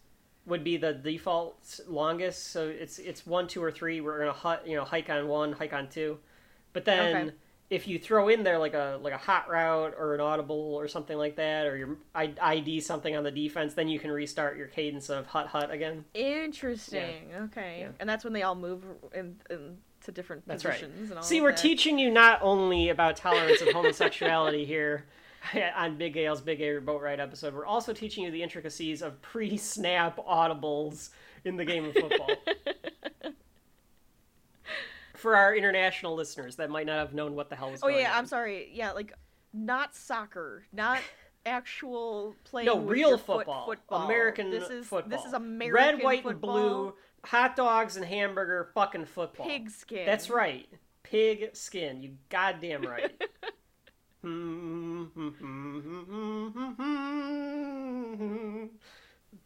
would 0.46 0.64
be 0.64 0.78
the 0.78 0.94
default 0.94 1.80
longest. 1.88 2.52
So 2.52 2.68
it's 2.70 3.00
it's 3.00 3.26
one, 3.26 3.48
two, 3.48 3.62
or 3.64 3.72
three. 3.72 4.00
We're 4.02 4.20
gonna 4.20 4.32
hut, 4.34 4.64
you 4.68 4.76
know, 4.78 4.86
hike 4.86 5.10
on 5.10 5.28
one, 5.28 5.52
hike 5.52 5.74
on 5.74 5.90
two, 5.90 6.20
but 6.74 6.86
then 6.86 7.16
Okay. 7.28 7.36
If 7.70 7.88
you 7.88 8.00
throw 8.00 8.30
in 8.30 8.44
there 8.44 8.58
like 8.58 8.74
a 8.74 8.98
like 9.02 9.14
a 9.14 9.18
hot 9.18 9.50
route 9.50 9.94
or 9.98 10.16
an 10.16 10.22
audible 10.22 10.76
or 10.76 10.88
something 10.88 11.18
like 11.18 11.36
that, 11.36 11.66
or 11.66 11.76
your 11.78 11.98
ID 12.16 12.80
something 12.80 13.16
on 13.16 13.24
the 13.24 13.32
defense, 13.32 13.74
then 13.74 13.88
you 13.90 14.00
can 14.00 14.12
restart 14.12 14.58
your 14.58 14.68
cadence 14.68 15.10
of 15.10 15.26
hut 15.28 15.48
hut 15.48 15.70
again. 15.72 16.06
Interesting. 16.14 17.30
Okay. 17.36 17.80
Yeah. 17.82 17.90
And 18.00 18.08
that's 18.08 18.24
when 18.24 18.34
they 18.34 18.44
all 18.44 18.56
move 18.56 18.86
in, 19.14 19.36
in 19.50 19.78
to 20.08 20.12
different 20.12 20.48
That's 20.48 20.66
right. 20.66 20.80
positions 20.80 21.10
and 21.10 21.20
all. 21.20 21.24
See, 21.24 21.42
we're 21.42 21.52
that. 21.52 21.58
teaching 21.58 22.00
you 22.00 22.10
not 22.10 22.40
only 22.42 22.90
about 22.90 23.18
tolerance 23.18 23.62
of 23.62 23.70
homosexuality 23.70 24.66
here 24.66 25.06
on 25.76 25.98
Big 25.98 26.14
Gay 26.14 26.26
Al's 26.26 26.42
Big 26.42 26.58
Gay 26.58 26.78
Boat 26.80 27.02
Ride 27.02 27.20
episode, 27.20 27.54
we're 27.54 27.66
also 27.66 27.94
teaching 27.94 28.24
you 28.24 28.32
the 28.32 28.42
intricacies 28.42 29.02
of 29.02 29.22
pre-snap 29.22 30.18
audibles 30.18 31.10
in 31.44 31.58
the 31.58 31.66
game 31.66 31.86
of 31.86 31.94
football. 31.94 32.30
For 35.18 35.36
our 35.36 35.56
international 35.56 36.16
listeners 36.16 36.56
that 36.58 36.70
might 36.70 36.86
not 36.86 37.00
have 37.00 37.14
known 37.14 37.36
what 37.36 37.50
the 37.50 37.56
hell 37.56 37.72
was 37.72 37.82
Oh 37.84 37.88
going 37.88 38.00
yeah, 38.00 38.06
on. 38.06 38.08
Oh 38.10 38.14
yeah, 38.14 38.18
I'm 38.20 38.26
sorry. 38.28 38.70
Yeah, 38.74 38.92
like 38.92 39.14
not 39.54 39.96
soccer, 39.96 40.66
not 40.72 41.00
actual 41.46 42.36
playing. 42.44 42.66
No, 42.68 42.80
real 42.80 43.10
your 43.10 43.18
foot- 43.18 43.38
football. 43.40 43.66
football. 43.66 44.06
American 44.06 44.50
This 44.52 44.70
is 44.70 44.86
football. 44.88 45.10
this 45.18 45.26
is 45.26 45.34
American 45.34 45.74
Red, 45.98 46.04
white, 46.04 46.24
football. 46.24 46.58
and 46.58 46.68
blue. 46.70 46.94
Hot 47.26 47.56
dogs 47.56 47.98
and 47.98 48.06
hamburger 48.06 48.70
fucking 48.74 49.06
football. 49.06 49.46
Pig 49.48 49.70
skin. 49.70 50.06
That's 50.06 50.30
right. 50.30 50.68
Pig 51.04 51.50
skin. 51.56 52.02
You 52.02 52.18
goddamn 52.30 52.84
right. 52.84 53.12
Hmm, 54.24 55.04
hmm, 55.14 55.30
hmm, 56.78 58.66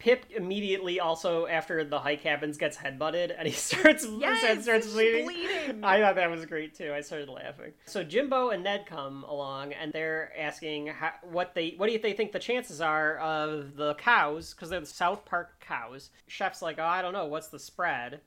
Pip 0.01 0.25
immediately 0.36 1.00
also 1.00 1.46
after 1.46 1.84
the 1.84 2.00
hike 2.00 2.22
happens 2.24 2.58
gets 2.58 2.75
headbutted 2.75 3.36
and 3.38 3.48
he 3.48 3.53
starts 3.70 4.03
Yes, 4.17 4.63
starts 4.63 4.91
bleeding. 4.91 5.25
bleeding. 5.25 5.84
I 5.84 6.00
thought 6.00 6.15
that 6.15 6.27
was 6.31 6.43
great 6.48 6.74
too. 6.74 6.91
I 6.91 7.01
started 7.01 7.29
laughing. 7.29 7.74
So 7.86 8.03
Jimbo 8.03 8.50
and 8.50 8.63
Ned 8.63 8.88
come 8.88 9.24
along 9.25 9.74
and 9.74 9.93
they're 9.93 10.31
asking 10.36 10.87
how, 10.87 11.11
what 11.22 11.53
they 11.53 11.75
what 11.77 11.87
do 11.87 12.00
they 12.00 12.14
think 12.14 12.31
the 12.31 12.40
chances 12.40 12.81
are 12.81 13.20
of 13.20 13.75
the 13.75 13.94
cows 13.94 14.55
because 14.55 14.72
they're 14.72 14.79
the 14.79 14.87
South 14.87 15.24
Park 15.24 15.59
cows. 15.59 16.09
Chef's 16.25 16.64
like, 16.64 16.79
oh, 16.79 16.83
I 16.83 17.03
don't 17.03 17.14
know, 17.14 17.27
what's 17.27 17.50
the 17.50 17.59
spread? 17.59 18.22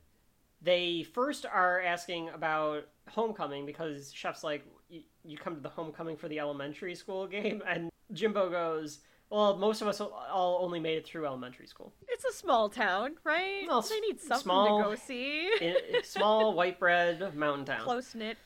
They 0.62 1.02
first 1.12 1.44
are 1.44 1.80
asking 1.82 2.28
about 2.28 2.84
homecoming 3.10 3.66
because 3.66 4.12
Chef's 4.14 4.44
like, 4.44 4.64
"Y- 4.88 5.02
you 5.24 5.36
come 5.36 5.56
to 5.56 5.60
the 5.60 5.68
homecoming 5.68 6.16
for 6.16 6.28
the 6.28 6.38
elementary 6.38 6.94
school 6.94 7.26
game, 7.36 7.62
and 7.68 7.90
Jimbo 8.12 8.48
goes, 8.48 9.00
well, 9.34 9.56
most 9.56 9.82
of 9.82 9.88
us 9.88 10.00
all 10.00 10.60
only 10.62 10.78
made 10.78 10.96
it 10.96 11.04
through 11.04 11.26
elementary 11.26 11.66
school. 11.66 11.92
It's 12.08 12.24
a 12.24 12.32
small 12.32 12.68
town, 12.68 13.16
right? 13.24 13.64
Well, 13.66 13.82
they 13.82 13.98
need 13.98 14.20
something 14.20 14.44
small- 14.44 14.78
to 14.78 14.84
go 14.84 14.94
see. 14.94 15.50
In, 15.60 15.74
small 16.04 16.54
white 16.54 16.78
bread 16.78 17.34
mountain 17.34 17.64
town. 17.64 17.80
Close 17.80 18.14
knit. 18.14 18.36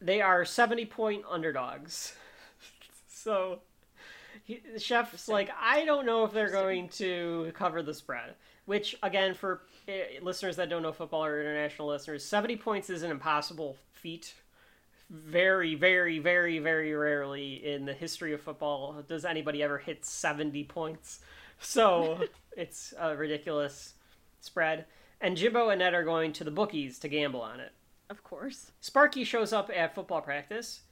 They 0.00 0.22
are 0.22 0.46
70 0.46 0.86
point 0.86 1.24
underdogs. 1.28 2.14
so 3.08 3.58
he, 4.44 4.62
the 4.72 4.80
chef's 4.80 5.28
like, 5.28 5.50
I 5.60 5.84
don't 5.84 6.06
know 6.06 6.24
if 6.24 6.32
they're 6.32 6.50
going 6.50 6.88
to 6.90 7.52
cover 7.54 7.82
the 7.82 7.92
spread. 7.92 8.34
Which, 8.64 8.96
again, 9.02 9.34
for 9.34 9.60
uh, 9.88 9.92
listeners 10.22 10.56
that 10.56 10.70
don't 10.70 10.82
know 10.82 10.92
football 10.92 11.24
or 11.24 11.38
international 11.38 11.88
listeners, 11.88 12.24
70 12.24 12.56
points 12.56 12.88
is 12.88 13.02
an 13.02 13.10
impossible 13.10 13.76
feat. 13.92 14.32
Very, 15.10 15.74
very, 15.74 16.20
very, 16.20 16.60
very 16.60 16.94
rarely 16.94 17.54
in 17.66 17.84
the 17.84 17.92
history 17.92 18.32
of 18.32 18.40
football 18.40 19.02
does 19.08 19.24
anybody 19.24 19.60
ever 19.62 19.76
hit 19.76 20.04
70 20.04 20.64
points. 20.64 21.18
So 21.60 22.20
it's 22.56 22.94
a 22.98 23.16
ridiculous 23.16 23.94
spread. 24.40 24.86
And 25.20 25.36
Jimbo 25.36 25.68
and 25.68 25.80
Ned 25.80 25.94
are 25.94 26.04
going 26.04 26.32
to 26.34 26.44
the 26.44 26.50
bookies 26.52 27.00
to 27.00 27.08
gamble 27.08 27.42
on 27.42 27.58
it. 27.58 27.72
Of 28.08 28.22
course. 28.22 28.70
Sparky 28.80 29.24
shows 29.24 29.52
up 29.52 29.70
at 29.74 29.94
football 29.94 30.20
practice. 30.20 30.82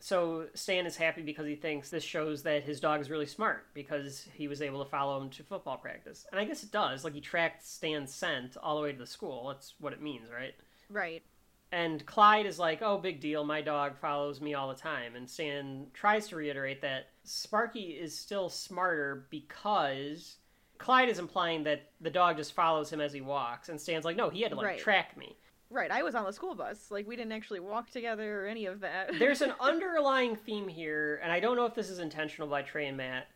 So 0.00 0.46
Stan 0.54 0.86
is 0.86 0.96
happy 0.96 1.22
because 1.22 1.46
he 1.46 1.56
thinks 1.56 1.90
this 1.90 2.04
shows 2.04 2.42
that 2.44 2.62
his 2.62 2.80
dog 2.80 3.00
is 3.00 3.10
really 3.10 3.26
smart 3.26 3.66
because 3.74 4.28
he 4.34 4.46
was 4.46 4.62
able 4.62 4.84
to 4.84 4.90
follow 4.90 5.20
him 5.20 5.30
to 5.30 5.42
football 5.42 5.76
practice. 5.76 6.26
And 6.30 6.40
I 6.40 6.44
guess 6.44 6.62
it 6.62 6.70
does. 6.70 7.02
Like 7.02 7.14
he 7.14 7.20
tracked 7.20 7.66
Stan's 7.66 8.14
scent 8.14 8.56
all 8.62 8.76
the 8.76 8.82
way 8.82 8.92
to 8.92 8.98
the 8.98 9.06
school. 9.06 9.48
That's 9.48 9.74
what 9.80 9.92
it 9.92 10.00
means, 10.00 10.28
right? 10.32 10.54
Right. 10.88 11.22
And 11.70 12.04
Clyde 12.06 12.46
is 12.46 12.58
like, 12.58 12.80
"Oh, 12.80 12.96
big 12.98 13.20
deal. 13.20 13.44
My 13.44 13.60
dog 13.60 13.98
follows 13.98 14.40
me 14.40 14.54
all 14.54 14.68
the 14.68 14.74
time." 14.80 15.14
And 15.16 15.28
Stan 15.28 15.88
tries 15.92 16.26
to 16.28 16.36
reiterate 16.36 16.80
that 16.82 17.08
Sparky 17.24 17.90
is 17.90 18.16
still 18.16 18.48
smarter 18.48 19.26
because 19.30 20.36
Clyde 20.78 21.08
is 21.10 21.18
implying 21.18 21.64
that 21.64 21.90
the 22.00 22.08
dog 22.10 22.36
just 22.38 22.54
follows 22.54 22.90
him 22.90 23.00
as 23.00 23.12
he 23.12 23.20
walks, 23.20 23.68
and 23.68 23.78
Stan's 23.80 24.04
like, 24.06 24.16
"No, 24.16 24.30
he 24.30 24.40
had 24.42 24.50
to 24.52 24.56
like 24.56 24.66
Right. 24.66 24.78
track 24.78 25.16
me." 25.16 25.36
Right. 25.70 25.90
I 25.90 26.02
was 26.02 26.14
on 26.14 26.24
the 26.24 26.32
school 26.32 26.54
bus. 26.54 26.90
Like 26.90 27.06
we 27.06 27.16
didn't 27.16 27.32
actually 27.32 27.60
walk 27.60 27.90
together 27.90 28.44
or 28.44 28.46
any 28.46 28.64
of 28.64 28.80
that. 28.80 29.10
there's 29.18 29.42
an 29.42 29.52
underlying 29.60 30.36
theme 30.36 30.68
here, 30.68 31.20
and 31.22 31.30
I 31.30 31.40
don't 31.40 31.56
know 31.56 31.66
if 31.66 31.74
this 31.74 31.90
is 31.90 31.98
intentional 31.98 32.48
by 32.48 32.62
Trey 32.62 32.86
and 32.86 32.96
Matt. 32.96 33.26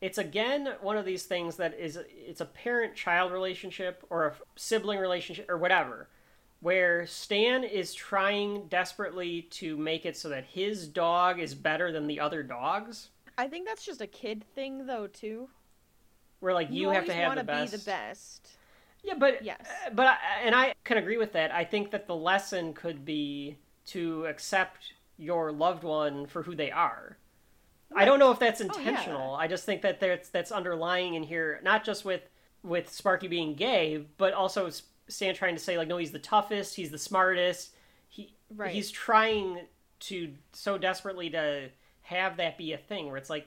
It's 0.00 0.18
again 0.18 0.74
one 0.80 0.96
of 0.96 1.04
these 1.04 1.24
things 1.24 1.56
that 1.56 1.74
is 1.76 1.98
it's 2.08 2.40
a 2.40 2.44
parent-child 2.44 3.32
relationship 3.32 4.04
or 4.10 4.26
a 4.26 4.34
sibling 4.54 5.00
relationship 5.00 5.50
or 5.50 5.56
whatever, 5.58 6.08
where 6.64 7.04
Stan 7.04 7.62
is 7.62 7.92
trying 7.92 8.66
desperately 8.68 9.42
to 9.50 9.76
make 9.76 10.06
it 10.06 10.16
so 10.16 10.30
that 10.30 10.46
his 10.46 10.88
dog 10.88 11.38
is 11.38 11.54
better 11.54 11.92
than 11.92 12.06
the 12.06 12.18
other 12.18 12.42
dogs. 12.42 13.10
I 13.36 13.48
think 13.48 13.66
that's 13.66 13.84
just 13.84 14.00
a 14.00 14.06
kid 14.06 14.42
thing 14.54 14.86
though 14.86 15.06
too. 15.06 15.50
Where 16.40 16.54
like 16.54 16.70
you, 16.70 16.88
have 16.88 17.04
to 17.04 17.12
have 17.12 17.36
the 17.36 17.44
best. 17.44 17.70
be 17.72 17.76
the 17.76 17.84
best. 17.84 18.48
Yeah, 19.02 19.12
but 19.18 19.44
Yes. 19.44 19.58
uh, 19.60 19.90
but 19.90 20.06
I, 20.06 20.16
and 20.42 20.54
I 20.54 20.72
can 20.84 20.96
agree 20.96 21.18
with 21.18 21.34
that. 21.34 21.52
I 21.52 21.64
think 21.64 21.90
that 21.90 22.06
the 22.06 22.16
lesson 22.16 22.72
could 22.72 23.04
be 23.04 23.58
to 23.88 24.24
accept 24.24 24.94
your 25.18 25.52
loved 25.52 25.84
one 25.84 26.24
for 26.24 26.42
who 26.42 26.54
they 26.54 26.70
are. 26.70 27.18
I 27.94 28.06
don't 28.06 28.18
know 28.18 28.30
if 28.30 28.38
that's 28.38 28.62
Oh, 28.62 28.64
yeah. 28.72 28.78
intentional. 28.78 29.34
I 29.34 29.48
just 29.48 29.66
think 29.66 29.82
that 29.82 30.00
that's 30.00 30.30
that's 30.30 30.50
underlying 30.50 31.12
in 31.12 31.24
here, 31.24 31.60
not 31.62 31.84
just 31.84 32.06
with 32.06 32.22
with 32.62 32.90
Sparky 32.90 33.28
being 33.28 33.54
gay, 33.54 34.06
but 34.16 34.32
also 34.32 34.70
Stan 35.08 35.34
trying 35.34 35.54
to 35.54 35.62
say 35.62 35.76
like, 35.76 35.88
no, 35.88 35.96
he's 35.96 36.12
the 36.12 36.18
toughest, 36.18 36.74
he's 36.76 36.90
the 36.90 36.98
smartest. 36.98 37.74
He 38.08 38.34
Right. 38.50 38.72
he's 38.72 38.90
trying 38.90 39.66
to 40.00 40.34
so 40.52 40.78
desperately 40.78 41.30
to 41.30 41.70
have 42.02 42.36
that 42.36 42.58
be 42.58 42.72
a 42.72 42.78
thing 42.78 43.06
where 43.06 43.16
it's 43.16 43.30
like, 43.30 43.46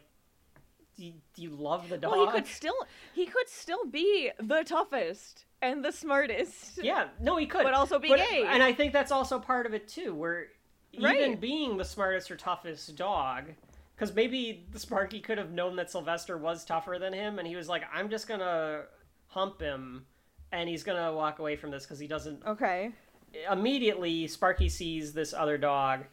do 0.96 1.06
you, 1.06 1.14
do 1.36 1.44
you 1.44 1.52
love 1.52 1.90
the 1.90 1.98
dog? 1.98 2.12
Well, 2.12 2.26
he 2.26 2.32
could 2.32 2.48
still 2.48 2.76
he 3.14 3.26
could 3.26 3.48
still 3.48 3.86
be 3.86 4.32
the 4.40 4.64
toughest 4.64 5.46
and 5.62 5.84
the 5.86 5.92
smartest. 5.92 6.80
Yeah, 6.82 7.10
no, 7.22 7.38
he 7.38 7.46
could, 7.46 7.64
But 7.64 7.74
also 7.74 8.00
be 8.00 8.10
gay. 8.10 8.44
And 8.48 8.62
I 8.64 8.74
think 8.74 8.94
that's 8.94 9.12
also 9.12 9.40
part 9.40 9.66
of 9.66 9.74
it 9.74 9.88
too, 9.88 10.14
where 10.14 10.48
even 10.94 11.04
Right. 11.04 11.40
being 11.40 11.78
the 11.78 11.86
smartest 11.86 12.32
or 12.32 12.36
toughest 12.36 12.96
dog, 12.96 13.54
because 13.96 14.14
maybe 14.14 14.68
the 14.72 14.80
Sparky 14.80 15.20
could 15.20 15.38
have 15.38 15.52
known 15.52 15.76
that 15.76 15.92
Sylvester 15.92 16.38
was 16.38 16.66
tougher 16.66 16.98
than 17.00 17.14
him, 17.14 17.40
and 17.40 17.48
he 17.48 17.56
was 17.56 17.70
like, 17.70 17.84
"I'm 17.94 18.10
just 18.10 18.28
gonna 18.28 18.86
hump 19.28 19.62
him," 19.62 20.08
and 20.52 20.70
he's 20.70 20.84
gonna 20.84 21.14
walk 21.14 21.40
away 21.40 21.56
from 21.56 21.72
this 21.72 21.84
because 21.84 22.00
he 22.00 22.08
doesn't. 22.08 22.46
Okay. 22.46 22.92
Immediately, 23.52 24.28
Sparky 24.28 24.70
sees 24.70 25.14
this 25.14 25.34
other 25.34 25.58
dog, 25.58 26.06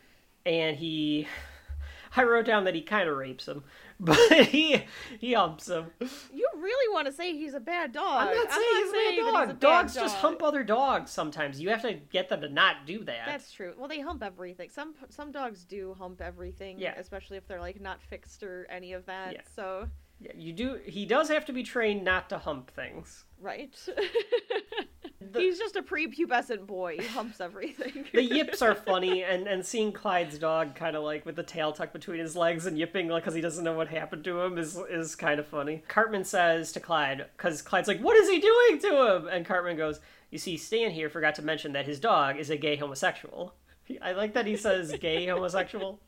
and 0.44 0.76
he. 0.76 1.28
I 2.16 2.22
wrote 2.22 2.46
down 2.46 2.62
that 2.64 2.76
he 2.76 2.82
kind 2.82 3.08
of 3.08 3.16
rapes 3.16 3.48
him, 3.48 3.64
but 4.00 4.16
he 4.46 4.84
he 5.18 5.32
humps 5.32 5.68
him. 5.68 5.86
You 6.32 6.48
really 6.56 6.94
want 6.94 7.06
to 7.08 7.12
say 7.12 7.32
he's 7.36 7.54
a 7.54 7.60
bad 7.60 7.90
dog? 7.90 8.28
I'm 8.28 8.36
not 8.36 8.52
saying 8.52 8.64
he's 8.76 8.88
a 8.88 8.92
bad 8.92 9.00
saying 9.00 9.16
that 9.16 9.32
dog. 9.32 9.40
he's 9.40 9.50
a 9.50 9.54
bad 9.54 9.60
Dogs 9.60 9.94
just 9.94 10.14
dog. 10.14 10.22
hump 10.22 10.42
other 10.44 10.62
dogs 10.62 11.10
sometimes. 11.10 11.60
You 11.60 11.70
have 11.70 11.82
to 11.82 11.94
get 11.94 12.28
them 12.28 12.40
to 12.42 12.48
not 12.48 12.86
do 12.86 13.02
that. 13.04 13.26
That's 13.26 13.50
true. 13.50 13.74
Well, 13.76 13.88
they 13.88 13.98
hump 13.98 14.22
everything. 14.22 14.70
Some 14.70 14.94
some 15.08 15.32
dogs 15.32 15.64
do 15.64 15.96
hump 15.98 16.20
everything. 16.20 16.78
Yeah. 16.78 16.94
Especially 16.96 17.36
if 17.36 17.48
they're 17.48 17.60
like 17.60 17.80
not 17.80 18.00
fixed 18.00 18.44
or 18.44 18.68
any 18.70 18.92
of 18.92 19.06
that. 19.06 19.32
Yeah. 19.32 19.40
So 19.56 19.88
Yeah, 20.20 20.32
you 20.36 20.52
do. 20.52 20.78
He 20.86 21.06
does 21.06 21.28
have 21.30 21.44
to 21.46 21.52
be 21.52 21.64
trained 21.64 22.04
not 22.04 22.28
to 22.28 22.38
hump 22.38 22.70
things. 22.70 23.24
Right. 23.44 23.78
He's 25.34 25.58
just 25.58 25.76
a 25.76 25.82
prepubescent 25.82 26.66
boy. 26.66 26.96
He 27.00 27.06
humps 27.06 27.40
everything. 27.40 28.04
The 28.12 28.22
yips 28.22 28.62
are 28.62 28.74
funny, 28.86 29.24
and 29.24 29.46
and 29.46 29.64
seeing 29.64 29.92
Clyde's 29.92 30.38
dog 30.38 30.74
kind 30.74 30.96
of 30.96 31.02
like 31.02 31.24
with 31.26 31.36
the 31.36 31.42
tail 31.42 31.72
tucked 31.72 31.92
between 31.92 32.18
his 32.18 32.36
legs 32.36 32.66
and 32.66 32.78
yipping 32.78 33.08
like 33.08 33.24
because 33.24 33.34
he 33.34 33.40
doesn't 33.40 33.64
know 33.64 33.74
what 33.74 33.88
happened 33.88 34.24
to 34.24 34.40
him 34.40 34.58
is 34.58 34.78
is 34.90 35.16
kind 35.16 35.40
of 35.40 35.46
funny. 35.46 35.82
Cartman 35.88 36.24
says 36.24 36.72
to 36.72 36.80
Clyde 36.80 37.26
because 37.36 37.62
Clyde's 37.62 37.88
like, 37.88 38.00
"What 38.00 38.16
is 38.16 38.28
he 38.28 38.38
doing 38.38 38.78
to 38.80 39.14
him?" 39.16 39.28
And 39.28 39.46
Cartman 39.46 39.76
goes, 39.76 40.00
"You 40.30 40.38
see, 40.38 40.56
Stan 40.56 40.90
here 40.90 41.08
forgot 41.10 41.34
to 41.36 41.42
mention 41.42 41.72
that 41.72 41.86
his 41.86 42.00
dog 42.00 42.36
is 42.36 42.50
a 42.50 42.56
gay 42.56 42.76
homosexual." 42.76 43.54
I 44.02 44.12
like 44.12 44.34
that 44.34 44.46
he 44.46 44.56
says 44.56 44.94
gay 45.00 45.26
homosexual. 45.26 46.00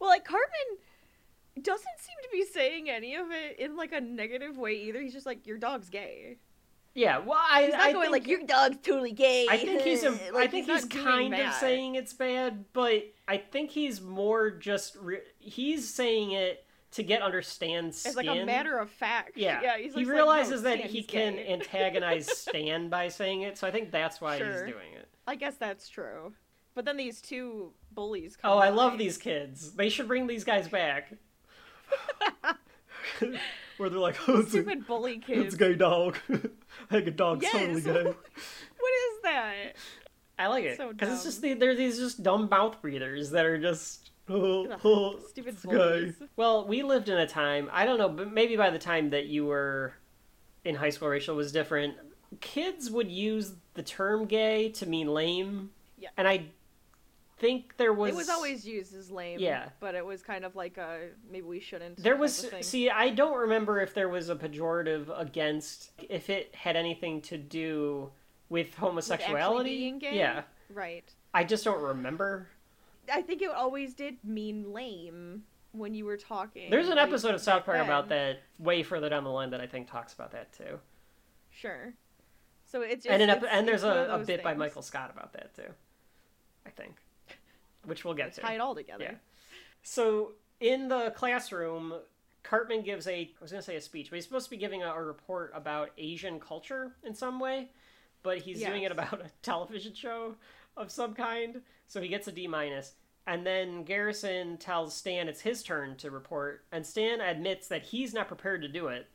well, 0.00 0.10
like 0.10 0.24
Cartman 0.24 0.78
doesn't 1.64 1.98
seem 1.98 2.16
to 2.22 2.28
be 2.32 2.44
saying 2.44 2.90
any 2.90 3.14
of 3.14 3.30
it 3.30 3.58
in 3.58 3.76
like 3.76 3.92
a 3.92 4.00
negative 4.00 4.56
way 4.56 4.74
either. 4.74 5.00
He's 5.00 5.12
just 5.12 5.26
like 5.26 5.46
your 5.46 5.58
dog's 5.58 5.88
gay. 5.88 6.38
Yeah, 6.94 7.18
well, 7.18 7.38
I, 7.38 7.64
He's 7.64 7.72
not 7.72 7.80
I 7.80 7.92
going 7.92 8.02
think, 8.10 8.12
like 8.12 8.26
your 8.26 8.42
dog's 8.44 8.78
totally 8.82 9.12
gay. 9.12 9.46
I 9.48 9.56
think 9.58 9.82
he's 9.82 10.02
a, 10.02 10.08
I 10.28 10.30
Like, 10.30 10.50
think 10.50 10.66
not 10.66 10.80
he's, 10.80 10.86
doing 10.86 11.04
kind 11.04 11.34
of 11.34 11.52
saying 11.54 11.94
it's 11.94 12.12
bad, 12.12 12.64
but 12.72 13.04
I 13.28 13.36
think 13.36 13.70
he's 13.70 14.00
more 14.00 14.50
just 14.50 14.96
re- 14.96 15.20
he's 15.38 15.88
saying 15.92 16.32
it 16.32 16.64
to 16.92 17.02
get 17.04 17.22
understand 17.22 17.88
It's 17.88 18.16
like 18.16 18.26
a 18.26 18.44
matter 18.44 18.78
of 18.78 18.90
fact. 18.90 19.32
Yeah, 19.36 19.60
yeah. 19.62 19.76
He's 19.76 19.94
he 19.94 20.00
just 20.00 20.08
like, 20.08 20.16
realizes 20.16 20.62
no, 20.62 20.70
that 20.70 20.78
Stan, 20.78 20.88
he 20.90 21.02
can 21.04 21.34
gay. 21.34 21.52
antagonize 21.52 22.26
Stan 22.36 22.88
by 22.88 23.08
saying 23.08 23.42
it, 23.42 23.58
so 23.58 23.68
I 23.68 23.70
think 23.70 23.92
that's 23.92 24.20
why 24.20 24.38
Sure. 24.38 24.50
he's 24.50 24.72
doing 24.72 24.94
it. 24.94 25.08
I 25.26 25.36
guess 25.36 25.56
that's 25.56 25.88
true. 25.88 26.32
But 26.74 26.84
then 26.84 26.96
these 26.96 27.20
two 27.20 27.72
bullies 27.92 28.36
oh, 28.38 28.42
come 28.42 28.52
Oh, 28.52 28.58
I 28.58 28.70
love 28.70 28.98
these 28.98 29.18
kids. 29.18 29.72
They 29.74 29.88
should 29.88 30.08
bring 30.08 30.26
these 30.26 30.44
guys 30.44 30.66
back. 30.68 31.12
Where 33.78 33.88
they're 33.90 33.98
like, 33.98 34.16
oh, 34.28 34.38
it's 34.40 34.48
a, 34.48 34.50
stupid 34.50 34.86
bully 34.86 35.14
it's 35.26 35.26
kids. 35.26 35.54
a 35.54 35.56
gay 35.58 35.74
dog. 35.74 36.16
I 36.30 36.94
think 36.94 37.06
a 37.06 37.10
dog's 37.10 37.42
Yes. 37.44 37.52
totally 37.52 37.80
gay. 37.80 38.02
what 38.02 38.92
is 38.92 39.22
that? 39.22 39.54
I 40.38 40.46
like 40.48 40.64
it 40.64 40.76
So 40.76 40.92
because 40.92 41.12
it's 41.14 41.24
just 41.24 41.42
the, 41.42 41.54
they're 41.54 41.74
these 41.74 41.98
just 41.98 42.22
dumb 42.22 42.48
mouth 42.50 42.80
breathers 42.80 43.30
that 43.30 43.44
are 43.44 43.58
just 43.58 44.10
oh, 44.28 44.76
oh, 44.84 45.18
Stupid 45.30 45.54
it's 45.54 45.64
gay. 45.64 46.12
Well, 46.36 46.66
we 46.66 46.82
lived 46.82 47.08
in 47.08 47.18
a 47.18 47.26
time 47.26 47.68
I 47.72 47.84
don't 47.84 47.98
know, 47.98 48.08
but 48.08 48.32
maybe 48.32 48.56
by 48.56 48.70
the 48.70 48.78
time 48.78 49.10
that 49.10 49.26
you 49.26 49.46
were 49.46 49.94
in 50.64 50.74
high 50.74 50.90
school, 50.90 51.08
Rachel 51.08 51.34
was 51.36 51.50
different. 51.52 51.94
Kids 52.40 52.90
would 52.90 53.10
use 53.10 53.52
the 53.74 53.82
term 53.82 54.26
"gay" 54.26 54.68
to 54.70 54.86
mean 54.86 55.08
lame, 55.08 55.70
Yeah. 55.98 56.10
and 56.16 56.28
I 56.28 56.46
think 57.38 57.76
there 57.76 57.92
was 57.92 58.10
It 58.10 58.16
was 58.16 58.28
always 58.28 58.66
used 58.66 58.94
as 58.94 59.10
lame. 59.10 59.38
Yeah. 59.40 59.68
But 59.80 59.94
it 59.94 60.04
was 60.04 60.22
kind 60.22 60.44
of 60.44 60.56
like 60.56 60.76
a 60.78 61.08
maybe 61.30 61.46
we 61.46 61.60
shouldn't. 61.60 62.02
There 62.02 62.16
was 62.16 62.50
see, 62.62 62.90
I 62.90 63.10
don't 63.10 63.36
remember 63.36 63.80
if 63.80 63.94
there 63.94 64.08
was 64.08 64.28
a 64.28 64.36
pejorative 64.36 65.08
against 65.18 65.92
if 66.08 66.30
it 66.30 66.54
had 66.54 66.76
anything 66.76 67.20
to 67.22 67.38
do 67.38 68.10
with 68.48 68.66
With 68.68 68.74
homosexuality. 68.76 69.90
gay? 69.98 70.16
Yeah, 70.18 70.42
Right. 70.72 71.04
I 71.34 71.44
just 71.44 71.64
don't 71.64 71.82
remember. 71.82 72.48
I 73.12 73.22
think 73.22 73.42
it 73.42 73.50
always 73.50 73.94
did 73.94 74.16
mean 74.24 74.72
lame 74.72 75.44
when 75.72 75.94
you 75.94 76.04
were 76.06 76.16
talking. 76.16 76.70
There's 76.70 76.88
an 76.88 76.98
episode 76.98 77.34
of 77.34 77.40
South 77.40 77.64
Park 77.64 77.78
about 77.82 78.08
that 78.08 78.40
way 78.58 78.82
further 78.82 79.08
down 79.08 79.24
the 79.24 79.30
line 79.30 79.50
that 79.50 79.60
I 79.60 79.66
think 79.66 79.90
talks 79.90 80.12
about 80.14 80.32
that 80.32 80.52
too. 80.52 80.78
Sure. 81.50 81.94
So 82.64 82.82
it's 82.82 83.04
just, 83.04 83.12
and 83.12 83.22
an 83.22 83.30
ep- 83.30 83.44
and 83.50 83.66
there's 83.68 83.82
a, 83.84 84.08
a 84.10 84.18
bit 84.18 84.42
by. 84.42 84.54
Michael 84.54 84.82
Scott 84.82 85.10
about 85.10 85.32
that 85.34 85.54
too. 85.54 85.70
I 86.66 86.70
think, 86.70 86.96
which 87.88 88.04
we'll 88.04 88.14
get 88.14 88.34
to. 88.34 88.40
Tie 88.40 88.54
it 88.54 88.60
all 88.60 88.74
together. 88.74 89.04
Yeah. 89.04 89.14
So 89.82 90.32
in 90.60 90.88
the 90.88 91.12
classroom, 91.16 91.94
Cartman 92.42 92.82
gives 92.82 93.06
a 93.06 93.12
I 93.12 93.30
was 93.40 93.50
going 93.50 93.62
to 93.62 93.66
say 93.66 93.76
a 93.76 93.80
speech, 93.80 94.10
but 94.10 94.16
he's 94.16 94.24
supposed 94.24 94.46
to 94.46 94.50
be 94.50 94.56
giving 94.56 94.82
a, 94.82 94.92
a 94.92 95.02
report 95.02 95.52
about 95.54 95.90
Asian 95.98 96.40
culture 96.40 96.92
in 97.04 97.14
some 97.14 97.40
way, 97.40 97.70
but 98.22 98.38
he's 98.38 98.60
doing 98.62 98.82
it 98.84 98.92
about 98.92 99.20
a 99.24 99.30
television 99.42 99.94
show 99.94 100.34
of 100.76 100.90
some 100.90 101.14
kind. 101.14 101.60
So 101.86 102.00
he 102.00 102.08
gets 102.08 102.28
a 102.28 102.32
D 102.32 102.46
minus. 102.46 102.92
And 103.26 103.44
then 103.46 103.84
Garrison 103.84 104.56
tells 104.56 104.94
Stan 104.94 105.28
it's 105.28 105.42
his 105.42 105.62
turn 105.62 105.96
to 105.96 106.10
report, 106.10 106.64
and 106.72 106.86
Stan 106.86 107.20
admits 107.20 107.68
that 107.68 107.82
he's 107.82 108.14
not 108.14 108.26
prepared 108.26 108.62
to 108.62 108.68
do 108.68 108.88
it. 108.88 109.06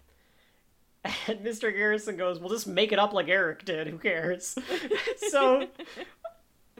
And 1.28 1.40
Mr. 1.40 1.74
Garrison 1.74 2.16
goes, 2.16 2.40
"Well, 2.40 2.50
just 2.50 2.68
make 2.68 2.94
it 2.94 3.00
up 3.00 3.12
like 3.12 3.28
Eric 3.28 3.66
did. 3.66 3.88
Who 3.88 3.98
cares?" 3.98 4.56
so 5.30 5.68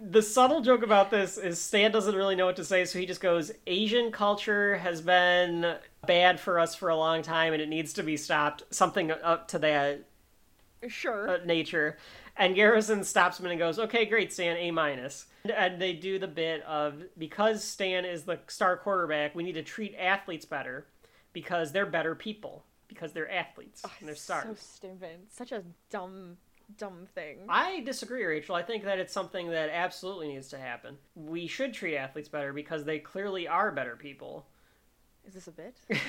the 0.06 0.22
subtle 0.22 0.62
joke 0.62 0.84
about 0.84 1.10
this 1.12 1.38
is 1.38 1.60
Stan 1.62 1.92
doesn't 1.92 2.16
really 2.16 2.36
know 2.36 2.46
what 2.46 2.56
to 2.58 2.66
say, 2.66 2.86
so 2.86 3.00
he 3.00 3.06
just 3.06 3.22
goes, 3.22 3.52
Asian 3.68 4.12
culture 4.12 4.78
has 4.78 5.02
been 5.02 5.76
bad 6.06 6.40
for 6.40 6.60
us 6.60 6.76
for 6.76 6.90
a 6.90 6.96
long 6.96 7.22
time 7.22 7.54
and 7.54 7.62
it 7.62 7.70
needs 7.70 7.94
to 7.94 8.04
be 8.04 8.18
stopped. 8.18 8.64
Something 8.70 9.12
up 9.12 9.48
to 9.50 9.60
that 9.60 10.06
Sure. 10.88 11.30
uh, 11.30 11.38
nature. 11.46 11.98
And 12.36 12.56
Garrison 12.56 13.04
stops 13.04 13.40
him 13.40 13.46
and 13.46 13.58
goes, 13.60 13.80
Okay, 13.80 14.06
great, 14.06 14.34
Stan, 14.34 14.58
A 14.58 14.72
minus. 14.72 15.28
And 15.46 15.82
they 15.82 15.94
do 15.94 16.20
the 16.20 16.28
bit 16.28 16.64
of 16.64 17.04
because 17.18 17.64
Stan 17.64 18.06
is 18.06 18.24
the 18.24 18.40
star 18.48 18.76
quarterback, 18.78 19.36
we 19.36 19.44
need 19.44 19.54
to 19.54 19.64
treat 19.64 19.96
athletes 19.98 20.46
better 20.46 20.88
because 21.32 21.72
they're 21.72 21.86
better 21.86 22.16
people. 22.16 22.66
Because 22.90 23.12
they're 23.14 23.32
athletes 23.32 23.82
and 24.00 24.08
they're 24.08 24.16
stars. 24.16 24.46
So 24.46 24.56
stupid. 24.56 25.20
Such 25.30 25.52
a 25.52 25.64
dumb, 25.90 26.38
dumb 26.78 27.08
thing. 27.16 27.40
I 27.50 27.82
disagree, 27.82 28.24
Rachel. 28.26 28.56
I 28.56 28.64
think 28.64 28.84
that 28.86 29.00
it's 29.00 29.14
something 29.14 29.50
that 29.52 29.70
absolutely 29.70 30.30
needs 30.30 30.50
to 30.50 30.58
happen. 30.58 30.98
We 31.16 31.48
should 31.48 31.74
treat 31.74 31.98
athletes 31.98 32.30
better 32.30 32.54
because 32.54 32.84
they 32.86 33.00
clearly 33.00 33.48
are 33.48 33.72
better 33.72 33.96
people. 33.96 34.46
Is 35.26 35.34
this 35.34 35.48
a 35.48 35.52
bit? 35.52 35.76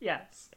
Yes. 0.00 0.50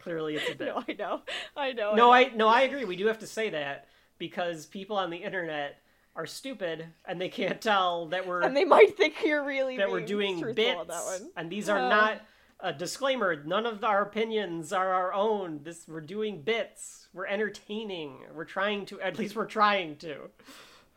Clearly 0.00 0.34
it's 0.34 0.50
a 0.50 0.56
bit. 0.56 0.66
no, 0.66 0.82
I 0.88 0.92
know. 0.94 1.20
I 1.56 1.72
know. 1.72 1.94
No, 1.94 2.12
I 2.12 2.24
no, 2.34 2.48
I 2.48 2.62
agree. 2.62 2.84
We 2.84 2.96
do 2.96 3.06
have 3.06 3.20
to 3.20 3.28
say 3.28 3.50
that 3.50 3.86
because 4.18 4.66
people 4.66 4.96
on 4.96 5.10
the 5.10 5.16
internet 5.18 5.78
are 6.16 6.26
stupid 6.26 6.84
and 7.04 7.20
they 7.20 7.28
can't 7.28 7.60
tell 7.60 8.06
that 8.06 8.26
we're 8.26 8.40
And 8.42 8.56
they 8.56 8.64
might 8.64 8.96
think 8.96 9.14
you're 9.24 9.44
really 9.44 9.76
that 9.76 9.88
we're 9.90 10.00
doing 10.00 10.40
bits. 10.54 10.76
on 10.80 10.88
that 10.88 11.04
one. 11.04 11.30
And 11.36 11.48
these 11.48 11.68
are 11.68 11.78
Uh. 11.78 11.88
not 11.88 12.20
a 12.62 12.72
disclaimer. 12.72 13.42
None 13.44 13.66
of 13.66 13.84
our 13.84 14.02
opinions 14.02 14.72
are 14.72 14.94
our 14.94 15.12
own. 15.12 15.60
This 15.64 15.86
we're 15.88 16.00
doing 16.00 16.42
bits. 16.42 17.08
We're 17.12 17.26
entertaining. 17.26 18.20
We're 18.34 18.44
trying 18.44 18.86
to 18.86 19.00
at 19.00 19.18
least 19.18 19.36
we're 19.36 19.44
trying 19.46 19.96
to. 19.96 20.30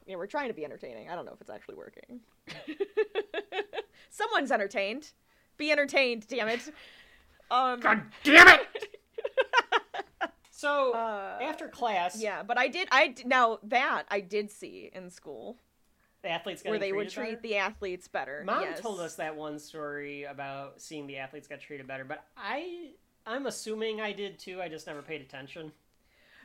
Yeah, 0.05 0.15
we're 0.17 0.27
trying 0.27 0.49
to 0.49 0.53
be 0.53 0.63
entertaining. 0.63 1.09
I 1.09 1.15
don't 1.15 1.25
know 1.25 1.33
if 1.33 1.41
it's 1.41 1.49
actually 1.49 1.75
working. 1.75 2.19
Someone's 4.11 4.51
entertained. 4.51 5.11
Be 5.57 5.71
entertained, 5.71 6.27
damn 6.27 6.47
it. 6.47 6.61
Um, 7.49 7.79
God 7.79 8.03
damn 8.23 8.47
it! 8.47 8.61
so 10.51 10.93
Uh, 10.93 11.39
after 11.41 11.67
class, 11.67 12.21
yeah, 12.21 12.43
but 12.43 12.57
I 12.57 12.67
did. 12.67 12.87
i 12.91 13.15
now 13.25 13.59
that 13.63 14.03
I 14.09 14.19
did 14.19 14.51
see 14.51 14.89
in 14.93 15.09
school 15.09 15.57
the 16.25 16.31
athletes 16.31 16.63
where 16.65 16.79
they 16.79 16.91
would 16.91 17.09
treat 17.09 17.25
better. 17.25 17.39
the 17.41 17.55
athletes 17.57 18.07
better. 18.07 18.43
Mom 18.45 18.63
yes. 18.63 18.79
told 18.79 18.99
us 18.99 19.15
that 19.15 19.35
one 19.35 19.59
story 19.59 20.23
about 20.23 20.81
seeing 20.81 21.05
the 21.07 21.17
athletes 21.17 21.47
get 21.47 21.61
treated 21.61 21.87
better, 21.87 22.03
but 22.03 22.25
I 22.35 22.89
I'm 23.25 23.45
assuming 23.45 24.01
I 24.01 24.11
did 24.11 24.39
too. 24.39 24.61
I 24.61 24.67
just 24.67 24.87
never 24.87 25.01
paid 25.01 25.21
attention. 25.21 25.71